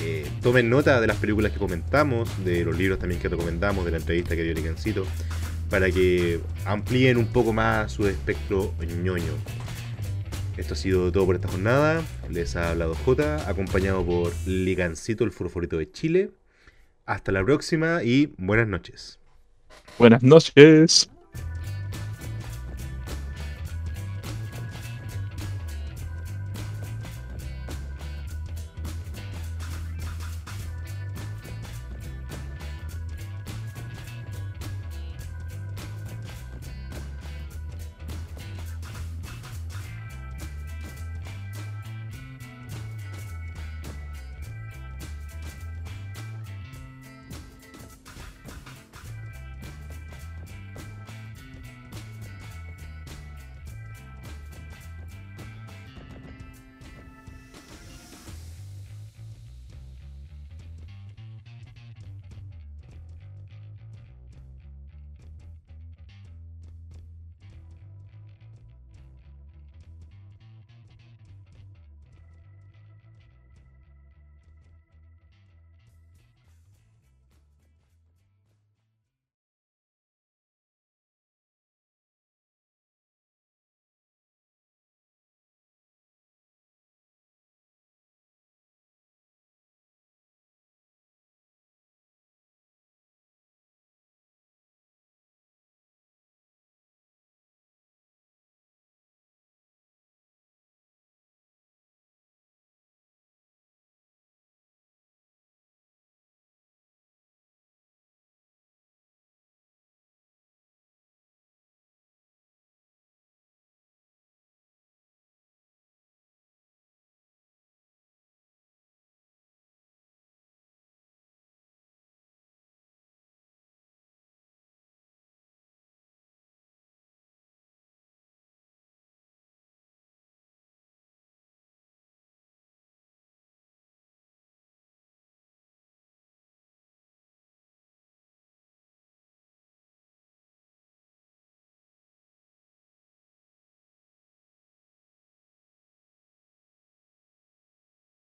eh, 0.01 0.27
tomen 0.43 0.71
nota 0.71 1.01
de 1.01 1.07
las 1.07 1.19
películas 1.19 1.53
que 1.53 1.59
comentamos, 1.59 2.29
de 2.45 2.65
los 2.65 2.77
libros 2.77 2.99
también 2.99 3.21
que 3.21 3.29
recomendamos, 3.29 3.85
de 3.85 3.93
la 3.93 3.99
entrevista 3.99 4.35
que 4.35 4.43
dio 4.43 4.55
Ligancito, 4.55 5.07
para 5.71 5.91
que 5.91 6.41
amplíen 6.65 7.17
un 7.17 7.27
poco 7.27 7.53
más 7.53 7.93
su 7.93 8.09
espectro 8.09 8.75
ñoño. 9.03 9.35
Esto 10.57 10.75
ha 10.75 10.77
sido 10.77 11.11
todo 11.11 11.27
por 11.27 11.37
esta 11.37 11.49
jornada. 11.49 12.03
Les 12.31 12.57
ha 12.57 12.71
hablado 12.71 12.95
J, 12.95 13.49
acompañado 13.49 14.05
por 14.05 14.33
Ligancito, 14.47 15.25
el 15.25 15.33
furforito 15.33 15.79
de 15.79 15.91
Chile. 15.91 16.31
Hasta 17.07 17.33
la 17.33 17.45
próxima 17.45 18.03
y 18.03 18.35
buenas 18.37 18.69
noches. 18.69 19.19
Buenas 19.99 20.23
noches. 20.23 21.12